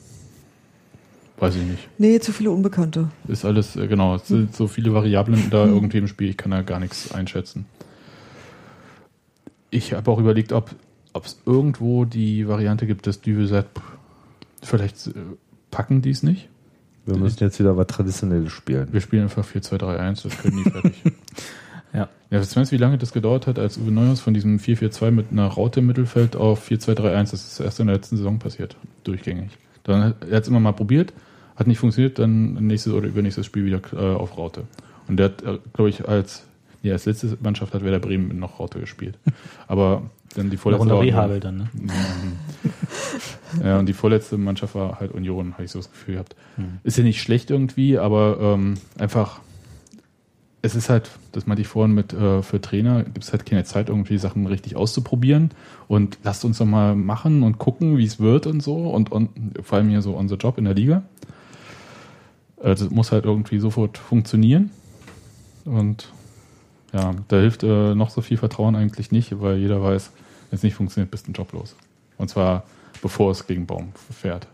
weiß 1.39 1.57
ich 1.57 1.63
nicht. 1.63 1.89
Nee, 1.99 2.19
zu 2.21 2.33
viele 2.33 2.51
Unbekannte. 2.51 3.09
Ist 3.29 3.45
alles, 3.45 3.77
äh, 3.77 3.87
genau, 3.87 4.15
es 4.17 4.29
sind 4.29 4.55
so 4.55 4.67
viele 4.69 4.93
Variablen 4.95 5.51
da 5.51 5.67
Mhm. 5.67 5.75
irgendwie 5.75 5.99
im 5.99 6.09
Spiel, 6.09 6.31
ich 6.31 6.37
kann 6.37 6.51
da 6.51 6.63
gar 6.63 6.81
nichts 6.81 7.13
einschätzen. 7.13 7.67
Ich 9.71 9.93
habe 9.93 10.11
auch 10.11 10.19
überlegt, 10.19 10.53
ob 10.53 10.75
es 11.25 11.41
irgendwo 11.47 12.05
die 12.05 12.47
Variante 12.49 12.87
gibt, 12.87 13.07
dass 13.07 13.21
Düvel 13.21 13.47
sagt, 13.47 13.81
vielleicht 14.63 15.09
äh, 15.09 15.13
packen 15.71 16.03
die 16.03 16.11
es 16.11 16.23
nicht. 16.23 16.49
Wir 17.05 17.17
müssen 17.17 17.39
jetzt 17.45 17.61
wieder 17.61 17.77
was 17.77 17.87
Traditionelles 17.87 18.51
spielen. 18.53 18.89
Wir 18.93 19.01
spielen 19.01 19.25
einfach 19.25 19.47
4-2-3-1, 19.47 20.25
das 20.25 20.39
können 20.39 20.63
die 20.65 20.71
fertig. 20.71 20.95
Ja. 21.93 22.09
Ja, 22.31 22.41
weißt 22.41 22.57
du, 22.57 22.71
wie 22.73 22.77
lange 22.77 22.99
das 22.99 23.13
gedauert 23.13 23.47
hat, 23.47 23.59
als 23.61 23.79
Uwe 23.79 23.93
Neuhaus 23.93 24.21
von 24.21 24.35
diesem 24.35 24.59
4-4-2 24.59 25.13
mit 25.13 25.31
einer 25.31 25.47
Raute 25.47 25.79
im 25.81 25.87
Mittelfeld 25.87 26.35
auf 26.35 26.69
4-2-3-1, 26.69 27.31
das 27.31 27.35
ist 27.35 27.61
erst 27.61 27.79
in 27.79 27.87
der 27.87 27.95
letzten 27.97 28.17
Saison 28.17 28.39
passiert, 28.41 28.77
durchgängig. 29.05 29.51
Dann 29.87 30.03
hat 30.05 30.17
er 30.29 30.37
hat 30.37 30.43
es 30.43 30.49
immer 30.49 30.61
mal 30.61 30.73
probiert, 30.73 31.13
hat 31.57 31.67
nicht 31.67 31.79
funktioniert, 31.79 32.19
dann 32.19 32.55
nächstes 32.55 32.93
oder 32.93 33.07
übernächstes 33.09 33.47
Spiel 33.47 33.65
wieder 33.65 33.81
äh, 33.93 34.15
auf 34.15 34.37
Raute. 34.37 34.65
Und 35.09 35.17
der 35.19 35.27
hat, 35.27 35.43
äh, 35.43 35.59
glaube 35.73 35.89
ich, 35.91 36.07
als, 36.09 36.45
nee, 36.83 36.93
als 36.93 37.07
letzte 37.07 37.39
Mannschaft 37.41 37.73
hat 37.75 37.83
Werder 37.85 38.01
Bremen 38.01 38.39
noch 38.39 38.59
Raute 38.59 38.81
gespielt. 38.81 39.17
Aber 39.69 40.03
dann 40.35 40.51
die 40.51 40.57
vorletzte 40.57 40.91
war- 40.91 41.01
Rehagel 41.01 41.41
dann, 41.41 41.57
ne? 41.57 41.69
Ja, 43.63 43.69
ja, 43.69 43.79
und 43.79 43.87
die 43.87 43.93
vorletzte 43.95 44.37
Mannschaft 44.37 44.75
war 44.75 45.01
halt 45.01 45.13
Union, 45.13 45.55
habe 45.55 45.65
ich 45.65 45.71
so 45.71 45.79
das 45.79 45.91
Gefühl 45.91 46.15
gehabt. 46.15 46.37
Hm. 46.57 46.79
Ist 46.83 46.99
ja 46.99 47.05
nicht 47.05 47.23
schlecht 47.23 47.51
irgendwie, 47.51 47.97
aber 47.99 48.39
ähm, 48.41 48.75
einfach, 48.99 49.41
es 50.67 50.75
ist 50.75 50.91
halt, 50.91 51.11
das 51.33 51.47
meinte 51.47 51.63
ich 51.63 51.69
vorhin 51.69 51.95
mit, 51.95 52.13
äh, 52.13 52.43
für 52.43 52.61
Trainer 52.61 53.05
gibt 53.05 53.25
es 53.25 53.33
halt 53.33 53.47
keine 53.47 53.65
Zeit, 53.65 53.89
irgendwie 53.89 54.19
Sachen 54.19 54.47
richtig 54.47 54.77
auszuprobieren. 54.77 55.51
Und 55.89 56.19
lasst 56.25 56.45
uns 56.45 56.59
doch 56.59 56.67
mal 56.67 56.95
machen 56.95 57.43
und 57.43 57.59
gucken, 57.59 57.97
wie 57.97 58.05
es 58.05 58.21
wird 58.21 58.47
und 58.47 58.63
so. 58.63 58.89
Und, 58.91 59.11
und 59.13 59.31
vor 59.63 59.79
allem 59.79 59.89
hier 59.89 60.03
so 60.03 60.13
unser 60.13 60.37
Job 60.37 60.59
in 60.59 60.65
der 60.65 60.75
Liga. 60.75 61.03
Äh, 62.61 62.75
Das 62.75 62.91
muss 62.91 63.13
halt 63.13 63.25
irgendwie 63.25 63.59
sofort 63.59 63.97
funktionieren. 63.97 64.71
Und 65.65 66.13
ja, 66.93 67.15
da 67.29 67.37
hilft 67.37 67.63
äh, 67.63 67.95
noch 67.95 68.11
so 68.11 68.21
viel 68.21 68.37
Vertrauen 68.37 68.77
eigentlich 68.77 69.11
nicht, 69.11 69.41
weil 69.41 69.59
jeder 69.59 69.83
weiß, 69.83 70.11
wenn 70.51 70.57
es 70.57 70.63
nicht 70.63 70.75
funktioniert, 70.75 71.11
bist 71.11 71.27
du 71.27 71.33
ein 71.33 71.35
Job 71.35 71.53
los. 71.53 71.77
Und 72.19 72.29
zwar 72.29 72.65
bevor 73.03 73.31
es 73.31 73.47
gegen 73.47 73.67
Baum 73.67 73.93
fährt. 74.11 74.47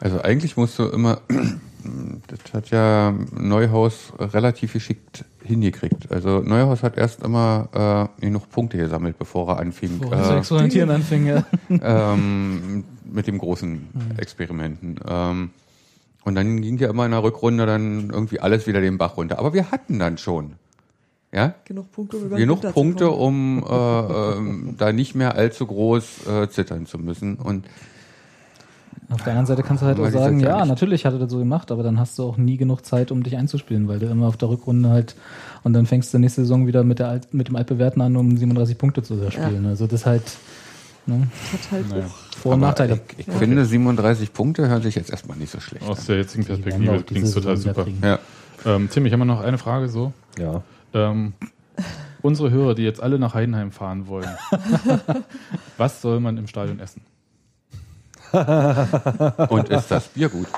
Also 0.00 0.20
eigentlich 0.20 0.56
musst 0.56 0.78
du 0.78 0.84
immer, 0.84 1.20
das 2.26 2.52
hat 2.52 2.70
ja 2.70 3.14
Neuhaus 3.32 4.12
relativ 4.18 4.72
geschickt 4.72 5.24
hingekriegt. 5.42 6.10
Also 6.10 6.40
Neuhaus 6.40 6.82
hat 6.82 6.96
erst 6.96 7.22
immer 7.22 8.10
äh, 8.20 8.24
genug 8.24 8.50
Punkte 8.50 8.78
gesammelt, 8.78 9.18
bevor 9.18 9.48
er 9.48 9.58
anfing. 9.60 9.98
Bevor 9.98 10.16
er 10.16 10.24
zu 10.24 10.34
experimentieren 10.38 10.90
anfing, 10.90 11.26
ja. 11.26 11.44
ähm, 11.68 12.84
mit 13.04 13.26
dem 13.26 13.38
großen 13.38 13.88
Experimenten. 14.16 14.98
Ähm, 15.06 15.50
und 16.24 16.34
dann 16.34 16.62
ging 16.62 16.78
ja 16.78 16.88
immer 16.88 17.04
in 17.04 17.10
der 17.10 17.22
Rückrunde 17.22 17.66
dann 17.66 18.10
irgendwie 18.10 18.40
alles 18.40 18.66
wieder 18.66 18.80
den 18.80 18.96
Bach 18.96 19.16
runter. 19.16 19.38
Aber 19.38 19.52
wir 19.52 19.70
hatten 19.70 19.98
dann 19.98 20.16
schon. 20.16 20.54
Ja? 21.32 21.54
Genug 21.64 21.92
Punkte, 21.92 22.16
um 22.16 22.30
Genug 22.30 22.72
Punkte, 22.72 23.10
um 23.10 23.62
äh, 23.68 23.74
ähm, 23.74 24.74
da 24.78 24.92
nicht 24.92 25.14
mehr 25.14 25.34
allzu 25.34 25.66
groß 25.66 26.26
äh, 26.26 26.48
zittern 26.48 26.86
zu 26.86 26.98
müssen. 26.98 27.36
Und 27.36 27.66
Auf 29.10 29.22
der 29.22 29.32
anderen 29.32 29.46
Seite 29.46 29.62
kannst 29.62 29.82
du 29.82 29.86
halt 29.86 30.00
auch 30.00 30.08
sagen, 30.08 30.40
ja 30.40 30.58
ja, 30.58 30.64
natürlich 30.64 31.04
hat 31.04 31.12
er 31.12 31.18
das 31.18 31.30
so 31.30 31.38
gemacht, 31.38 31.70
aber 31.70 31.82
dann 31.82 31.98
hast 31.98 32.18
du 32.18 32.24
auch 32.24 32.36
nie 32.36 32.56
genug 32.56 32.84
Zeit, 32.86 33.12
um 33.12 33.22
dich 33.22 33.36
einzuspielen, 33.36 33.86
weil 33.86 33.98
du 33.98 34.06
immer 34.06 34.26
auf 34.26 34.36
der 34.36 34.48
Rückrunde 34.48 34.88
halt 34.88 35.14
und 35.62 35.72
dann 35.74 35.86
fängst 35.86 36.12
du 36.14 36.18
nächste 36.18 36.42
Saison 36.42 36.66
wieder 36.66 36.84
mit, 36.84 36.98
der 36.98 37.08
Alt, 37.08 37.34
mit 37.34 37.48
dem 37.48 37.56
Altbewerten 37.56 38.00
an, 38.00 38.16
um 38.16 38.36
37 38.36 38.78
Punkte 38.78 39.02
zu 39.02 39.30
spielen. 39.30 39.66
Also 39.66 39.86
das 39.86 40.06
halt 40.06 40.22
ne, 41.06 41.28
Hat 41.52 41.72
halt 41.72 41.90
Naja. 41.90 42.06
Vor- 42.40 42.54
und 42.54 42.60
Nachteile. 42.60 43.00
Ich, 43.18 43.28
ich 43.28 43.34
finde 43.34 43.64
37 43.64 44.32
Punkte 44.32 44.68
hören 44.68 44.82
sich 44.82 44.94
jetzt 44.94 45.10
erstmal 45.10 45.36
nicht 45.36 45.50
so 45.50 45.60
schlecht 45.60 45.86
Aus 45.86 46.00
an. 46.00 46.06
der 46.08 46.16
jetzigen 46.16 46.44
Perspektive 46.44 47.02
klingt 47.02 47.26
es 47.26 47.34
total 47.34 47.56
super. 47.56 47.86
Ja. 48.02 48.18
Ähm, 48.64 48.88
Tim, 48.90 49.06
ich 49.06 49.12
habe 49.12 49.24
mal 49.24 49.32
noch 49.34 49.42
eine 49.42 49.58
Frage 49.58 49.88
so. 49.88 50.12
Ja. 50.38 50.62
Ähm, 50.94 51.34
unsere 52.22 52.50
Hörer, 52.50 52.74
die 52.74 52.82
jetzt 52.82 53.02
alle 53.02 53.18
nach 53.18 53.34
Heidenheim 53.34 53.70
fahren 53.70 54.06
wollen, 54.06 54.28
was 55.76 56.00
soll 56.00 56.20
man 56.20 56.38
im 56.38 56.46
Stadion 56.46 56.80
essen? 56.80 57.02
Und 59.48 59.68
ist 59.68 59.90
das 59.90 60.08
Bier 60.08 60.28
gut? 60.28 60.46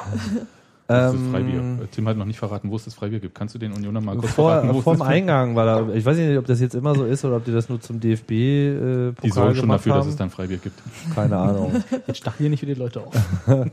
Das 0.89 1.15
ist 1.15 1.21
Ähm, 1.21 1.31
Freibier. 1.33 1.89
Tim 1.91 2.07
hat 2.07 2.17
noch 2.17 2.27
nicht 2.27 2.39
verraten, 2.39 2.71
wo 2.71 2.77
es 2.77 2.85
das 2.85 2.95
Freibier 2.95 3.19
gibt. 3.19 3.35
Kannst 3.35 3.57
du 3.57 3.59
den 3.59 3.73
Unioner 3.73 4.01
mal 4.01 4.17
kurz 4.17 4.31
Vor, 4.35 4.53
verraten, 4.53 4.73
wo 4.73 4.81
vorm 4.83 5.01
das 5.01 5.09
Eingang 5.09 5.57
war 5.57 5.67
da, 5.67 5.93
ich 5.93 6.05
weiß 6.05 6.17
nicht, 6.17 6.39
ob 6.39 6.47
das 6.47 6.61
jetzt 6.61 6.77
immer 6.77 6.95
so 6.95 7.05
ist 7.05 7.25
oder 7.25 7.39
ob 7.39 7.45
die 7.45 7.51
das 7.51 7.69
nur 7.69 7.81
zum 7.81 7.99
DFB 7.99 8.31
äh, 8.31 8.35
Die 8.37 9.13
Pokal 9.17 9.33
sorgen 9.33 9.57
schon 9.57 9.69
dafür, 9.69 9.95
haben. 9.95 9.99
dass 10.03 10.07
es 10.07 10.15
dann 10.15 10.31
Freibier 10.31 10.59
gibt. 10.59 10.81
Keine 11.13 11.39
Ahnung. 11.39 11.83
Jetzt 12.07 12.19
stach 12.19 12.37
hier 12.39 12.49
nicht 12.51 12.61
für 12.61 12.67
die 12.67 12.75
Leute 12.75 13.01
auf. 13.01 13.13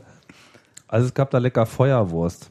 Also 0.88 1.06
es 1.06 1.14
gab 1.14 1.30
da 1.30 1.38
lecker 1.38 1.66
Feuerwurst. 1.66 2.50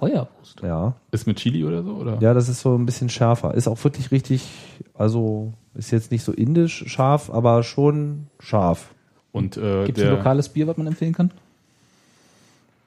Feuerwurst. 0.00 0.60
Ja. 0.62 0.94
Ist 1.12 1.26
mit 1.28 1.36
Chili 1.38 1.64
oder 1.64 1.84
so? 1.84 1.90
Oder? 1.92 2.18
Ja, 2.20 2.34
das 2.34 2.48
ist 2.48 2.60
so 2.60 2.76
ein 2.76 2.86
bisschen 2.86 3.08
schärfer. 3.08 3.54
Ist 3.54 3.68
auch 3.68 3.82
wirklich 3.84 4.10
richtig, 4.10 4.48
also 4.94 5.52
ist 5.74 5.90
jetzt 5.92 6.10
nicht 6.10 6.24
so 6.24 6.32
indisch 6.32 6.84
scharf, 6.88 7.30
aber 7.30 7.62
schon 7.62 8.26
scharf. 8.40 8.91
Und 9.32 9.56
äh, 9.56 9.86
Gibt 9.86 9.98
es 9.98 10.04
ein 10.04 10.10
lokales 10.10 10.48
Bier, 10.48 10.66
was 10.66 10.76
man 10.76 10.86
empfehlen 10.86 11.14
kann? 11.14 11.30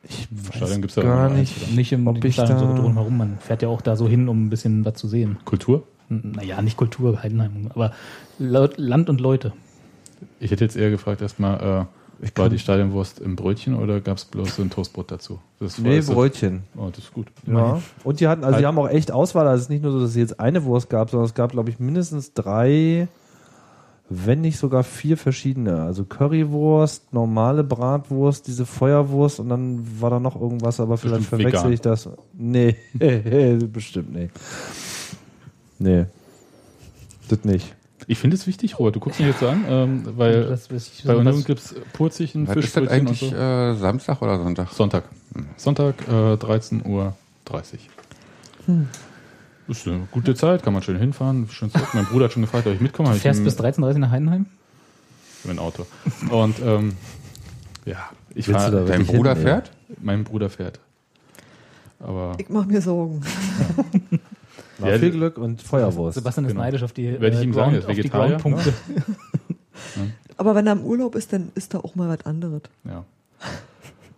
Ich 0.08 0.28
Stadion 0.56 0.82
gibt's 0.82 0.96
ja 0.96 1.04
gar 1.04 1.30
nicht. 1.30 1.64
eins? 1.64 1.76
Nicht 1.76 1.92
im 1.92 2.06
Ob 2.08 2.24
ich 2.24 2.34
Stadion, 2.36 2.60
so 2.60 2.66
da- 2.68 2.76
drumherum. 2.76 3.18
Man 3.18 3.38
fährt 3.40 3.64
ja 3.64 3.70
auch 3.70 3.82
da 3.82 3.96
so 3.96 4.08
hin, 4.08 4.30
um 4.30 4.46
ein 4.46 4.50
bisschen 4.50 4.86
was 4.86 4.94
zu 4.96 5.08
sehen. 5.08 5.38
Kultur? 5.46 5.84
Naja, 6.10 6.62
nicht 6.62 6.78
Kultur, 6.78 7.24
Heidenheim, 7.24 7.72
aber 7.74 7.92
Laut- 8.38 8.78
Land 8.78 9.10
und 9.10 9.20
Leute. 9.20 9.54
Ich 10.40 10.52
hätte 10.52 10.64
jetzt 10.64 10.76
eher 10.78 10.92
gefragt 10.92 11.22
erstmal, 11.22 11.88
äh, 12.22 12.30
war 12.38 12.50
die 12.50 12.60
Stadionwurst 12.60 13.20
im 13.20 13.36
Brötchen 13.36 13.76
oder 13.76 14.00
gab 14.00 14.18
es 14.18 14.26
bloß 14.26 14.56
so 14.58 14.62
ein 14.62 14.70
Toastbrot 14.70 15.10
dazu? 15.12 15.40
Das 15.60 15.80
Nee, 15.80 16.02
Brötchen. 16.02 16.62
Oh, 16.78 16.90
das 16.90 17.06
ist 17.06 17.14
gut. 17.14 17.28
Ja. 17.48 17.82
Und 18.04 18.20
die 18.20 18.28
hatten, 18.28 18.44
also 18.44 18.52
die 18.60 18.66
Halt- 18.66 18.78
haben 18.78 18.80
auch 18.80 18.88
echt 18.90 19.12
Auswahl. 19.12 19.48
Also 19.48 19.56
es 19.58 19.62
ist 19.64 19.70
nicht 19.70 19.82
nur 19.84 19.92
so, 19.92 20.00
dass 20.00 20.12
es 20.12 20.16
jetzt 20.16 20.40
eine 20.40 20.64
Wurst 20.66 20.90
gab, 20.92 21.10
sondern 21.10 21.26
es 21.26 21.34
gab, 21.34 21.52
glaube 21.52 21.72
ich, 21.72 21.80
mindestens 21.80 22.34
drei, 22.34 23.08
wenn 24.10 24.42
nicht 24.42 24.58
sogar 24.58 24.84
vier 24.84 25.18
verschiedene. 25.18 25.82
Also 25.82 26.06
Currywurst, 26.06 27.12
normale 27.14 27.64
Bratwurst, 27.64 28.48
diese 28.48 28.66
Feuerwurst 28.66 29.40
und 29.40 29.50
dann 29.50 30.00
war 30.00 30.10
da 30.12 30.20
noch 30.20 30.40
irgendwas, 30.40 30.80
aber 30.80 30.98
vielleicht 30.98 31.30
Bestimmt 31.30 31.42
verwechsel 31.42 31.64
vegan. 31.64 31.74
ich 31.74 31.82
das. 31.82 32.10
Nee, 32.34 32.76
bestimmt 33.72 34.14
nicht. 34.14 34.32
Nee. 35.80 36.06
Das 37.28 37.44
nicht. 37.44 37.76
Ich 38.08 38.20
finde 38.20 38.36
es 38.36 38.46
wichtig, 38.46 38.78
Robert. 38.78 38.96
Du 38.96 39.00
guckst 39.00 39.20
mich 39.20 39.30
jetzt 39.30 39.42
an, 39.42 39.66
ähm, 39.68 40.04
weil 40.18 40.46
Das 40.46 40.68
bei 41.06 41.16
Union 41.16 41.44
gibt 41.44 41.60
es 41.60 41.76
Purzichen, 41.94 42.48
Was 42.48 42.58
ist 42.58 42.78
das 42.78 42.88
eigentlich 42.88 43.20
so. 43.20 43.36
äh, 43.36 43.74
Samstag 43.76 44.22
oder 44.22 44.38
Sonntag? 44.38 44.70
Sonntag. 44.72 45.06
Sonntag, 45.58 45.96
äh, 46.08 46.36
13.30 46.36 46.86
Uhr. 46.86 47.14
Hm. 48.68 48.88
Das 49.68 49.78
ist 49.78 49.88
eine 49.88 50.08
gute 50.12 50.36
Zeit, 50.36 50.62
kann 50.64 50.74
man 50.74 50.84
schön 50.84 50.98
hinfahren. 50.98 51.48
Schön 51.50 51.72
zurück. 51.72 51.88
Mein 51.94 52.06
Bruder 52.06 52.26
hat 52.26 52.34
schon 52.34 52.44
gefragt, 52.44 52.68
ob 52.68 52.74
ich 52.74 52.82
mitkomme. 52.82 53.10
Du 53.10 53.16
ich 53.16 53.22
fährst 53.22 53.40
ihm- 53.40 53.46
bis 53.46 53.58
13.30 53.60 53.98
nach 54.00 54.12
Heidenheim? 54.12 54.46
mit 55.44 55.54
dem 55.58 55.60
Auto. 55.60 55.86
Und 56.32 56.56
ähm, 56.64 56.94
ja, 57.86 58.10
ich 58.34 58.48
Willst 58.48 58.62
fahre. 58.62 58.86
Dein 58.86 59.06
Bruder 59.06 59.34
hin? 59.36 59.44
fährt? 59.44 59.72
Mein 60.02 60.24
Bruder 60.24 60.50
fährt. 60.50 60.80
Aber 62.00 62.34
Ich 62.40 62.50
mache 62.50 62.68
mir 62.68 62.82
Sorgen. 62.82 63.22
Ja, 64.80 64.88
viel 65.00 65.12
die- 65.12 65.18
Glück 65.18 65.38
und 65.38 65.62
Feuerwurst. 65.62 66.16
Sebastian 66.16 66.46
ist 66.46 66.52
Genau. 66.52 66.64
neidisch 66.64 66.84
auf 66.84 66.92
die, 66.92 67.20
Werde 67.22 67.38
ich 67.38 67.44
ihm 67.44 67.54
sagen, 67.54 67.72
er 67.74 67.80
ist 67.80 67.86
auf 67.86 67.92
die 67.92 67.98
Vegetarier. 68.00 68.38
Groundpunkte. 68.38 68.74
Aber 70.38 70.54
wenn 70.56 70.68
er 70.68 70.74
im 70.74 70.82
Urlaub 70.84 71.16
ist, 71.16 71.32
dann 71.32 71.50
ist 71.56 71.74
da 71.74 71.78
auch 71.80 71.96
mal 71.96 72.10
was 72.10 72.26
anderes. 72.26 72.62
Ja. 72.84 73.06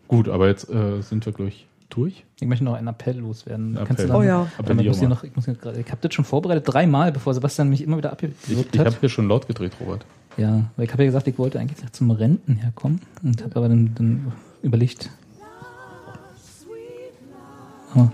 Gut, 0.07 0.27
aber 0.29 0.47
jetzt 0.47 0.67
äh, 0.69 1.01
sind 1.01 1.25
wir 1.27 1.33
gleich 1.33 1.67
durch. 1.89 2.25
Ich 2.39 2.47
möchte 2.47 2.63
noch 2.63 2.73
einen 2.73 2.87
Appell 2.87 3.17
loswerden. 3.17 3.77
Ein 3.77 3.85
Kannst 3.85 4.03
du 4.03 4.03
Appell. 4.03 4.07
dann, 4.07 4.15
Oh 4.17 4.23
ja. 4.23 4.47
Appelliere 4.57 4.81
ich 4.83 4.87
muss 4.89 4.99
hier 4.99 5.09
mal. 5.09 5.15
noch, 5.15 5.23
ich 5.23 5.35
muss 5.35 5.45
hier 5.45 5.53
gerade, 5.55 5.79
ich 5.79 5.87
habe 5.89 5.99
das 6.01 6.13
schon 6.13 6.25
vorbereitet, 6.25 6.63
dreimal, 6.67 7.11
bevor 7.11 7.33
Sebastian 7.33 7.69
mich 7.69 7.81
immer 7.83 7.97
wieder 7.97 8.09
Ich, 8.09 8.13
abgewürgt 8.13 8.73
ich 8.75 8.79
hat. 8.79 8.87
habe 8.87 8.97
hier 8.99 9.09
schon 9.09 9.27
laut 9.27 9.47
gedreht, 9.47 9.73
Robert. 9.79 10.05
Ja, 10.37 10.63
weil 10.75 10.85
ich 10.85 10.91
habe 10.93 11.03
ja 11.03 11.07
gesagt, 11.07 11.27
ich 11.27 11.37
wollte 11.39 11.59
eigentlich 11.59 11.77
zum 11.91 12.11
Renten 12.11 12.55
herkommen 12.57 13.01
und 13.23 13.43
habe 13.43 13.55
aber 13.55 13.69
dann, 13.69 13.95
dann 13.95 14.31
überlegt. 14.61 15.09
Oh, 17.95 18.07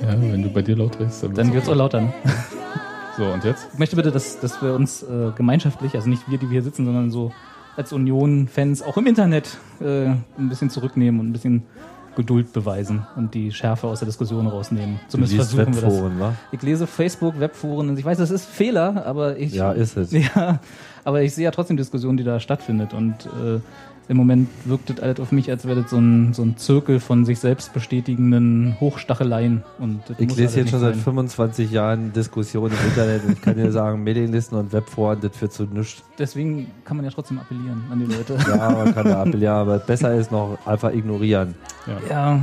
Ja, 0.00 0.10
wenn 0.20 0.42
du 0.42 0.50
bei 0.52 0.62
dir 0.62 0.76
laut 0.76 0.98
drehst, 0.98 1.22
dann, 1.24 1.34
dann 1.34 1.52
wird's 1.52 1.68
auch 1.68 1.74
lauter. 1.74 2.02
Ne? 2.02 2.12
So, 3.16 3.24
und 3.24 3.42
jetzt? 3.42 3.66
Ich 3.72 3.78
möchte 3.80 3.96
bitte, 3.96 4.12
dass, 4.12 4.38
dass 4.38 4.62
wir 4.62 4.74
uns 4.74 5.02
äh, 5.02 5.32
gemeinschaftlich, 5.34 5.94
also 5.96 6.08
nicht 6.08 6.30
wir, 6.30 6.38
die 6.38 6.46
wir 6.46 6.52
hier 6.52 6.62
sitzen, 6.62 6.84
sondern 6.84 7.10
so 7.10 7.32
als 7.78 7.92
Union-Fans 7.92 8.82
auch 8.82 8.96
im 8.96 9.06
Internet 9.06 9.56
äh, 9.80 10.06
ein 10.06 10.48
bisschen 10.48 10.68
zurücknehmen 10.68 11.20
und 11.20 11.28
ein 11.28 11.32
bisschen 11.32 11.62
Geduld 12.16 12.52
beweisen 12.52 13.06
und 13.14 13.32
die 13.32 13.52
Schärfe 13.52 13.86
aus 13.86 14.00
der 14.00 14.06
Diskussion 14.06 14.48
rausnehmen. 14.48 14.98
Zumindest 15.06 15.38
liest 15.38 15.54
versuchen 15.54 15.74
wir 15.76 15.82
das. 15.82 15.92
Webforen, 15.94 16.18
wa? 16.18 16.34
Ich 16.50 16.60
lese 16.62 16.88
Facebook, 16.88 17.38
Webforen 17.38 17.90
und 17.90 17.96
ich 17.96 18.04
weiß, 18.04 18.18
das 18.18 18.32
ist 18.32 18.44
Fehler, 18.46 19.06
aber 19.06 19.38
ich. 19.38 19.54
Ja, 19.54 19.70
ist 19.70 19.96
es. 19.96 20.10
Ja, 20.34 20.58
aber 21.04 21.22
ich 21.22 21.32
sehe 21.32 21.44
ja 21.44 21.52
trotzdem 21.52 21.76
Diskussion, 21.76 22.16
die 22.16 22.24
da 22.24 22.40
stattfindet 22.40 22.92
und 22.92 23.26
äh, 23.26 23.60
im 24.08 24.16
Moment 24.16 24.48
wirkt 24.64 24.88
das 24.90 25.00
alles 25.00 25.20
auf 25.20 25.32
mich, 25.32 25.50
als 25.50 25.66
wäre 25.66 25.82
das 25.82 25.90
so 25.90 25.98
ein, 25.98 26.32
so 26.32 26.42
ein 26.42 26.56
Zirkel 26.56 26.98
von 26.98 27.24
sich 27.26 27.38
selbst 27.40 27.74
bestätigenden 27.74 28.76
Hochstacheleien. 28.80 29.64
Und 29.78 30.00
Ich 30.18 30.34
lese 30.36 30.60
jetzt 30.60 30.70
schon 30.70 30.80
seit 30.80 30.94
sein. 30.94 31.02
25 31.04 31.70
Jahren 31.70 32.12
Diskussionen 32.14 32.72
im 32.72 32.88
Internet 32.88 33.24
und 33.24 33.32
ich 33.32 33.42
kann 33.42 33.54
dir 33.56 33.70
sagen, 33.70 34.02
Mailinglisten 34.04 34.56
und 34.58 34.72
Webforen, 34.72 35.18
das 35.20 35.36
führt 35.36 35.52
zu 35.52 35.64
nichts. 35.64 36.02
Deswegen 36.18 36.68
kann 36.84 36.96
man 36.96 37.04
ja 37.04 37.12
trotzdem 37.12 37.38
appellieren 37.38 37.82
an 37.90 37.98
die 37.98 38.06
Leute. 38.06 38.36
Ja, 38.48 38.70
man 38.70 38.94
kann 38.94 39.04
da 39.06 39.22
appellieren, 39.22 39.54
aber 39.56 39.78
besser 39.78 40.14
ist 40.14 40.32
noch 40.32 40.58
einfach 40.64 40.92
ignorieren. 40.92 41.54
Ja. 41.86 41.98
Ja, 42.08 42.40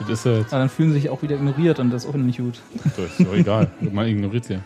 Das 0.00 0.10
ist 0.10 0.26
ja 0.26 0.32
jetzt. 0.38 0.52
aber 0.52 0.60
dann 0.60 0.68
fühlen 0.68 0.90
sie 0.92 1.00
sich 1.00 1.10
auch 1.10 1.22
wieder 1.22 1.34
ignoriert 1.34 1.80
und 1.80 1.90
das 1.90 2.04
ist 2.04 2.10
auch 2.10 2.14
nicht 2.14 2.38
gut. 2.38 2.60
Das 2.84 2.98
ist 3.18 3.20
doch 3.26 3.34
egal. 3.34 3.68
Man 3.80 4.06
ignoriert 4.06 4.44
sie. 4.44 4.58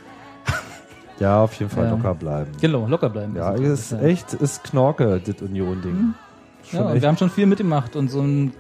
Ja, 1.20 1.42
auf 1.44 1.52
jeden 1.54 1.70
Fall 1.70 1.84
Ja. 1.84 1.90
locker 1.90 2.14
bleiben. 2.14 2.50
Genau, 2.60 2.86
locker 2.86 3.08
bleiben. 3.10 3.36
Ja, 3.36 3.52
Das 3.52 3.60
es 3.60 3.80
ist 3.80 3.92
ja. 3.92 4.00
echt, 4.00 4.34
ist 4.34 4.64
Knorke, 4.64 5.20
das 5.24 5.40
Union-Ding. 5.42 6.14
Schon 6.64 6.78
Ja, 6.78 6.86
und 6.86 6.92
echt. 6.92 7.02
wir 7.02 7.08
haben 7.08 7.16
schon 7.16 7.30
viel 7.30 7.46
mitgemacht 7.46 7.96
und 7.96 8.08
so 8.10 8.20
ein 8.22 8.52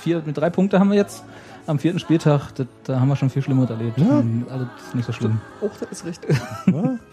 vier, 0.00 0.22
mit 0.24 0.36
drei 0.36 0.50
Punkte 0.50 0.78
haben 0.80 0.90
wir 0.90 0.96
jetzt 0.96 1.24
am 1.66 1.78
vierten 1.78 2.00
Spieltag, 2.00 2.50
das, 2.56 2.66
da 2.84 2.98
haben 2.98 3.08
wir 3.08 3.14
schon 3.16 3.30
viel 3.30 3.40
Schlimmeres 3.40 3.70
erlebt. 3.70 3.96
Ja. 3.98 4.18
Und 4.18 4.46
Alles 4.50 4.66
nicht 4.94 5.06
so 5.06 5.12
schlimm. 5.12 5.40
Oh, 5.60 5.70
das 5.78 5.90
ist 5.92 6.04
richtig. 6.04 6.36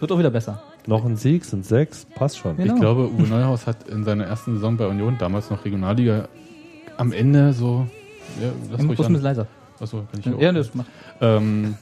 Wird 0.00 0.10
auch 0.12 0.18
wieder 0.18 0.30
besser. 0.30 0.60
Noch 0.86 1.04
ein 1.04 1.16
Sieg, 1.16 1.44
sind 1.44 1.64
sechs, 1.64 2.04
passt 2.16 2.38
schon. 2.38 2.56
Genau. 2.56 2.74
Ich 2.74 2.80
glaube, 2.80 3.08
Uwe 3.12 3.22
Neuhaus 3.28 3.66
hat 3.68 3.88
in 3.88 4.02
seiner 4.04 4.24
ersten 4.24 4.54
Saison 4.54 4.76
bei 4.76 4.86
Union, 4.88 5.16
damals 5.18 5.50
noch 5.50 5.64
Regionalliga, 5.64 6.26
am 6.96 7.12
Ende 7.12 7.52
so. 7.52 7.86
Ja, 8.40 8.48
lass 8.72 8.80
Ich 8.80 8.88
ruhig 8.88 8.98
muss 8.98 9.06
ein 9.06 9.12
bisschen 9.12 9.22
leiser. 9.24 9.46
Achso, 9.80 9.98
kann 10.10 10.18
ich 10.18 10.24
hier 10.24 10.36
Ja, 10.40 10.50
auch- 10.50 10.54
das 10.54 10.74
macht. 10.74 10.86
ähm, 11.20 11.76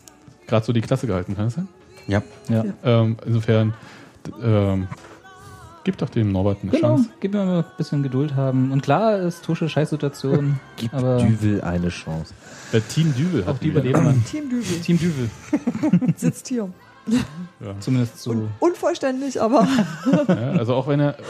Gerade 0.47 0.64
so 0.66 0.72
die 0.72 0.80
Klasse 0.82 1.06
gehalten, 1.06 1.35
kann 1.36 1.47
das 1.47 1.55
sein? 1.55 1.68
Ja. 2.09 2.22
Ja. 2.48 2.64
Ähm, 2.85 3.16
insofern, 3.24 3.74
ähm, 4.43 4.89
gib 5.85 5.97
doch 5.98 6.09
dem 6.10 6.32
Norbert 6.32 6.59
eine 6.62 6.70
Genau, 6.72 6.97
Chance. 6.97 7.09
gib 7.20 7.32
mir 7.35 7.44
mal 7.44 7.59
ein 7.60 7.64
bisschen 7.76 8.02
Geduld 8.02 8.35
haben. 8.35 8.72
Und 8.72 8.82
klar 8.82 9.18
ist 9.18 9.44
Tusche 9.44 9.68
Scheißsituation, 9.68 10.59
Gib 10.76 10.93
aber 10.94 11.18
Düvel 11.18 11.60
eine 11.60 11.90
Chance. 11.90 12.35
Bei 12.72 12.80
Team 12.80 13.14
Dübel 13.14 13.44
auch 13.44 13.48
hat 13.48 13.62
die 13.62 13.68
überleben 13.68 14.05
wir. 14.05 14.24
Team 14.24 14.48
Dübel 14.51 14.80
Team 14.80 14.98
Düvel. 14.98 15.30
sitzt 16.16 16.48
hier. 16.48 16.68
Zumindest 17.80 18.18
so. 18.22 18.48
Unvollständig, 18.59 19.40
aber 19.40 19.66
Ja, 20.28 20.35
also 20.52 20.74
auch 20.74 20.89
wenn 20.89 21.01
er, 21.01 21.18
äh, 21.18 21.22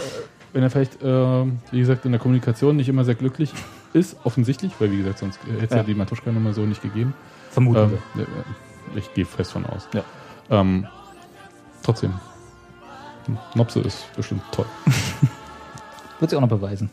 wenn 0.52 0.62
er 0.64 0.70
vielleicht, 0.70 0.98
ähm, 1.02 1.58
wie 1.70 1.78
gesagt, 1.78 2.04
in 2.04 2.10
der 2.12 2.20
Kommunikation 2.20 2.74
nicht 2.76 2.88
immer 2.88 3.04
sehr 3.04 3.14
glücklich 3.14 3.52
ist, 3.92 4.16
offensichtlich, 4.24 4.72
weil 4.80 4.90
wie 4.90 4.98
gesagt, 4.98 5.18
sonst 5.18 5.38
hätte 5.46 5.64
es 5.64 5.70
ja. 5.70 5.76
Ja. 5.78 5.82
die 5.84 5.94
Matuschka-Nummer 5.94 6.52
so 6.54 6.62
nicht 6.62 6.82
gegeben. 6.82 7.14
Vermuten 7.50 7.78
Ähm, 7.78 7.98
ja, 8.16 8.24
ich 8.96 9.12
gehe 9.14 9.24
fest 9.24 9.52
von 9.52 9.66
aus. 9.66 9.88
Ja. 9.94 10.02
Ähm, 10.50 10.86
trotzdem, 11.82 12.14
Nopse 13.54 13.80
ist 13.80 14.12
bestimmt 14.16 14.42
toll. 14.52 14.66
Wird 16.20 16.30
sich 16.30 16.36
auch 16.36 16.40
noch 16.40 16.48
beweisen. 16.48 16.90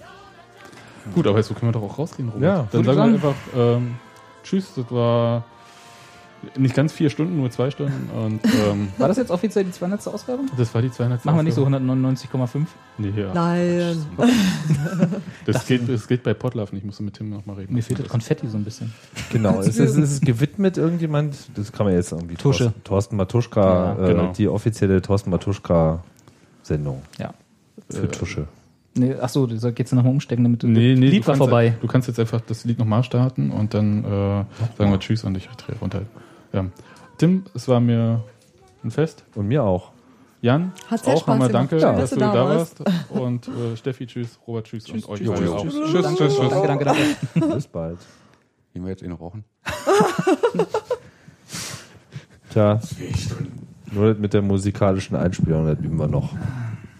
Gut, 1.14 1.28
aber 1.28 1.38
jetzt 1.38 1.48
so 1.48 1.54
können 1.54 1.74
wir 1.74 1.80
doch 1.80 1.84
auch 1.84 1.98
rausgehen, 1.98 2.30
Robert. 2.30 2.44
Ja, 2.44 2.68
Dann 2.72 2.84
sagen 2.84 3.16
ich 3.16 3.22
wir 3.22 3.30
einfach 3.30 3.42
ähm, 3.56 3.96
Tschüss, 4.44 4.74
das 4.76 4.92
war 4.92 5.44
nicht 6.58 6.76
ganz 6.76 6.94
vier 6.94 7.10
Stunden, 7.10 7.38
nur 7.38 7.50
zwei 7.52 7.72
Stunden 7.72 8.10
und 8.16 8.40
ähm, 8.46 8.90
War 8.98 9.08
das 9.08 9.18
jetzt 9.18 9.32
offiziell 9.32 9.64
die 9.64 9.72
200. 9.72 10.08
Ausgabe? 10.08 10.44
das 10.58 10.74
war 10.74 10.82
die 10.82 10.92
200. 10.92 11.26
Machen 11.26 11.38
wir 11.38 11.44
nicht 11.44 11.54
so 11.56 11.66
Ausgabe. 11.66 11.84
199,5? 11.86 12.66
Nee, 12.98 13.14
ja. 13.16 13.34
nein. 13.34 13.98
Das 15.46 15.68
geht, 15.68 15.88
das 15.88 16.08
geht 16.08 16.24
bei 16.24 16.34
Podlove 16.34 16.72
nicht, 16.74 16.82
ich 16.82 16.86
musste 16.86 17.04
mit 17.04 17.14
Tim 17.16 17.30
noch 17.30 17.46
mal 17.46 17.54
reden. 17.54 17.74
Mir 17.74 17.84
fehlt 17.84 18.00
das 18.00 18.08
Konfetti 18.08 18.48
so 18.48 18.58
ein 18.58 18.64
bisschen. 18.64 18.92
Genau, 19.32 19.60
es 19.60 19.68
ist, 19.68 19.80
es 19.80 19.96
ist 19.98 20.26
gewidmet 20.26 20.78
irgendjemand, 20.78 21.36
das 21.56 21.72
kann 21.72 21.86
man 21.86 21.94
jetzt 21.96 22.12
irgendwie 22.12 22.36
Tusche. 22.36 22.66
Thorsten, 22.84 22.84
Thorsten 22.84 23.16
Matuschka, 23.18 23.96
Ja, 24.00 24.08
genau. 24.08 24.30
äh, 24.32 24.34
die 24.34 24.48
offizielle 24.48 25.02
Thorsten 25.02 25.30
Matuschka 25.30 26.04
Sendung 26.64 27.02
Ja. 27.20 27.34
für 27.90 28.04
Äh, 28.06 28.08
Tusche. 28.08 28.48
Nee, 28.98 29.14
achso, 29.16 29.46
da 29.46 29.72
geht's 29.72 29.92
nochmal 29.92 30.14
umstecken, 30.14 30.44
damit 30.46 30.64
du. 30.64 30.68
Nee, 30.68 30.96
nee, 30.96 31.08
Lied 31.08 31.24
du 31.24 31.28
war 31.28 31.34
kannst, 31.34 31.38
vorbei. 31.40 31.76
Du 31.82 31.88
kannst 31.88 32.08
jetzt 32.08 32.20
einfach 32.20 32.40
das 32.42 32.64
Lied 32.64 32.80
nochmal 32.80 33.04
starten 33.04 33.52
und 33.52 33.74
dann 33.74 34.06
äh, 34.06 34.08
sagen 34.08 34.46
wir 34.92 35.00
Tschüss 35.00 35.26
und 35.26 35.36
ich 35.36 35.48
drehe 35.48 35.76
runter. 35.80 36.04
Ja. 36.56 36.66
Tim, 37.18 37.44
es 37.54 37.68
war 37.68 37.80
mir 37.80 38.24
ein 38.84 38.92
Fest. 38.92 39.24
Und 39.36 39.48
mir 39.48 39.64
auch. 39.64 39.92
Jan, 40.42 40.72
Hat 40.88 41.04
sehr 41.04 41.14
auch 41.16 41.26
nochmal 41.28 41.50
danke, 41.52 41.80
Schön, 41.80 41.96
dass 41.98 42.12
du 42.12 42.18
da 42.18 42.34
warst. 42.34 42.78
Und 43.10 43.48
äh, 43.48 43.76
Steffi, 43.76 44.06
tschüss, 44.06 44.38
Robert, 44.46 44.66
tschüss, 44.66 44.88
und 44.90 45.08
euch 45.10 45.26
beide 45.26 45.52
auch. 45.52 45.64
Tschüss, 45.64 45.74
tschüss, 45.74 46.04
danke, 46.04 46.18
tschüss, 46.28 46.36
tschüss. 46.38 46.50
danke, 46.50 46.68
danke, 46.68 46.86
danke. 47.34 47.48
Bis 47.56 47.68
bald. 47.68 47.98
Gehen 48.74 48.84
wir 48.84 48.90
jetzt 48.92 49.02
in 49.02 49.12
rauchen? 49.12 49.44
Tja, 52.52 52.80
nur 53.92 54.10
das 54.10 54.18
mit 54.20 54.34
der 54.34 54.42
musikalischen 54.42 55.16
Einspielung, 55.16 55.66
das 55.66 55.80
üben 55.80 55.98
wir 55.98 56.08
noch. 56.08 56.34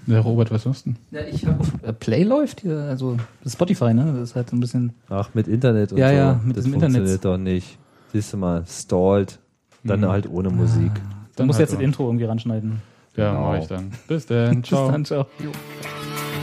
Der 0.08 0.20
Robert, 0.22 0.52
was 0.52 0.66
hast 0.66 0.86
du 0.86 0.92
denn? 0.92 1.00
Ja, 1.12 1.22
ich 1.28 1.46
hab 1.46 1.60
auf 1.60 1.72
äh, 1.84 1.94
Play 1.94 2.24
läuft 2.24 2.62
hier, 2.62 2.78
also 2.80 3.18
Spotify, 3.46 3.94
ne? 3.94 4.14
Das 4.14 4.30
ist 4.32 4.36
halt 4.36 4.50
so 4.50 4.56
ein 4.56 4.60
bisschen. 4.60 4.94
Ach, 5.10 5.30
mit 5.34 5.48
Internet 5.48 5.92
und 5.94 5.98
Ja, 5.98 6.10
so. 6.10 6.16
ja, 6.16 6.34
mit 6.44 6.58
das 6.58 6.64
diesem 6.66 6.80
funktioniert 6.80 7.16
Internet. 7.16 7.26
doch 7.26 7.38
nicht. 7.38 7.78
Siehst 8.12 8.34
du 8.34 8.38
mal, 8.38 8.64
stalled. 8.68 9.40
Dann 9.86 10.02
Mhm. 10.02 10.08
halt 10.10 10.30
ohne 10.30 10.50
Musik. 10.50 10.94
Du 10.94 11.02
Dann 11.38 11.48
musst 11.48 11.60
halt 11.60 11.70
jetzt 11.70 11.78
das. 11.78 11.84
Intro 11.84 12.06
irgendwie 12.08 12.26
ranschneiden. 12.26 12.82
Ja, 13.16 13.30
Genau. 13.32 13.46
mache 13.48 13.60
ich 13.60 13.68
dann. 13.68 13.92
Bis 14.08 14.26
dann, 14.26 14.64
ciao. 14.64 14.86
Bis 14.88 14.92
dann, 14.94 15.06
ciao. 15.06 15.24
Thank 15.38 16.35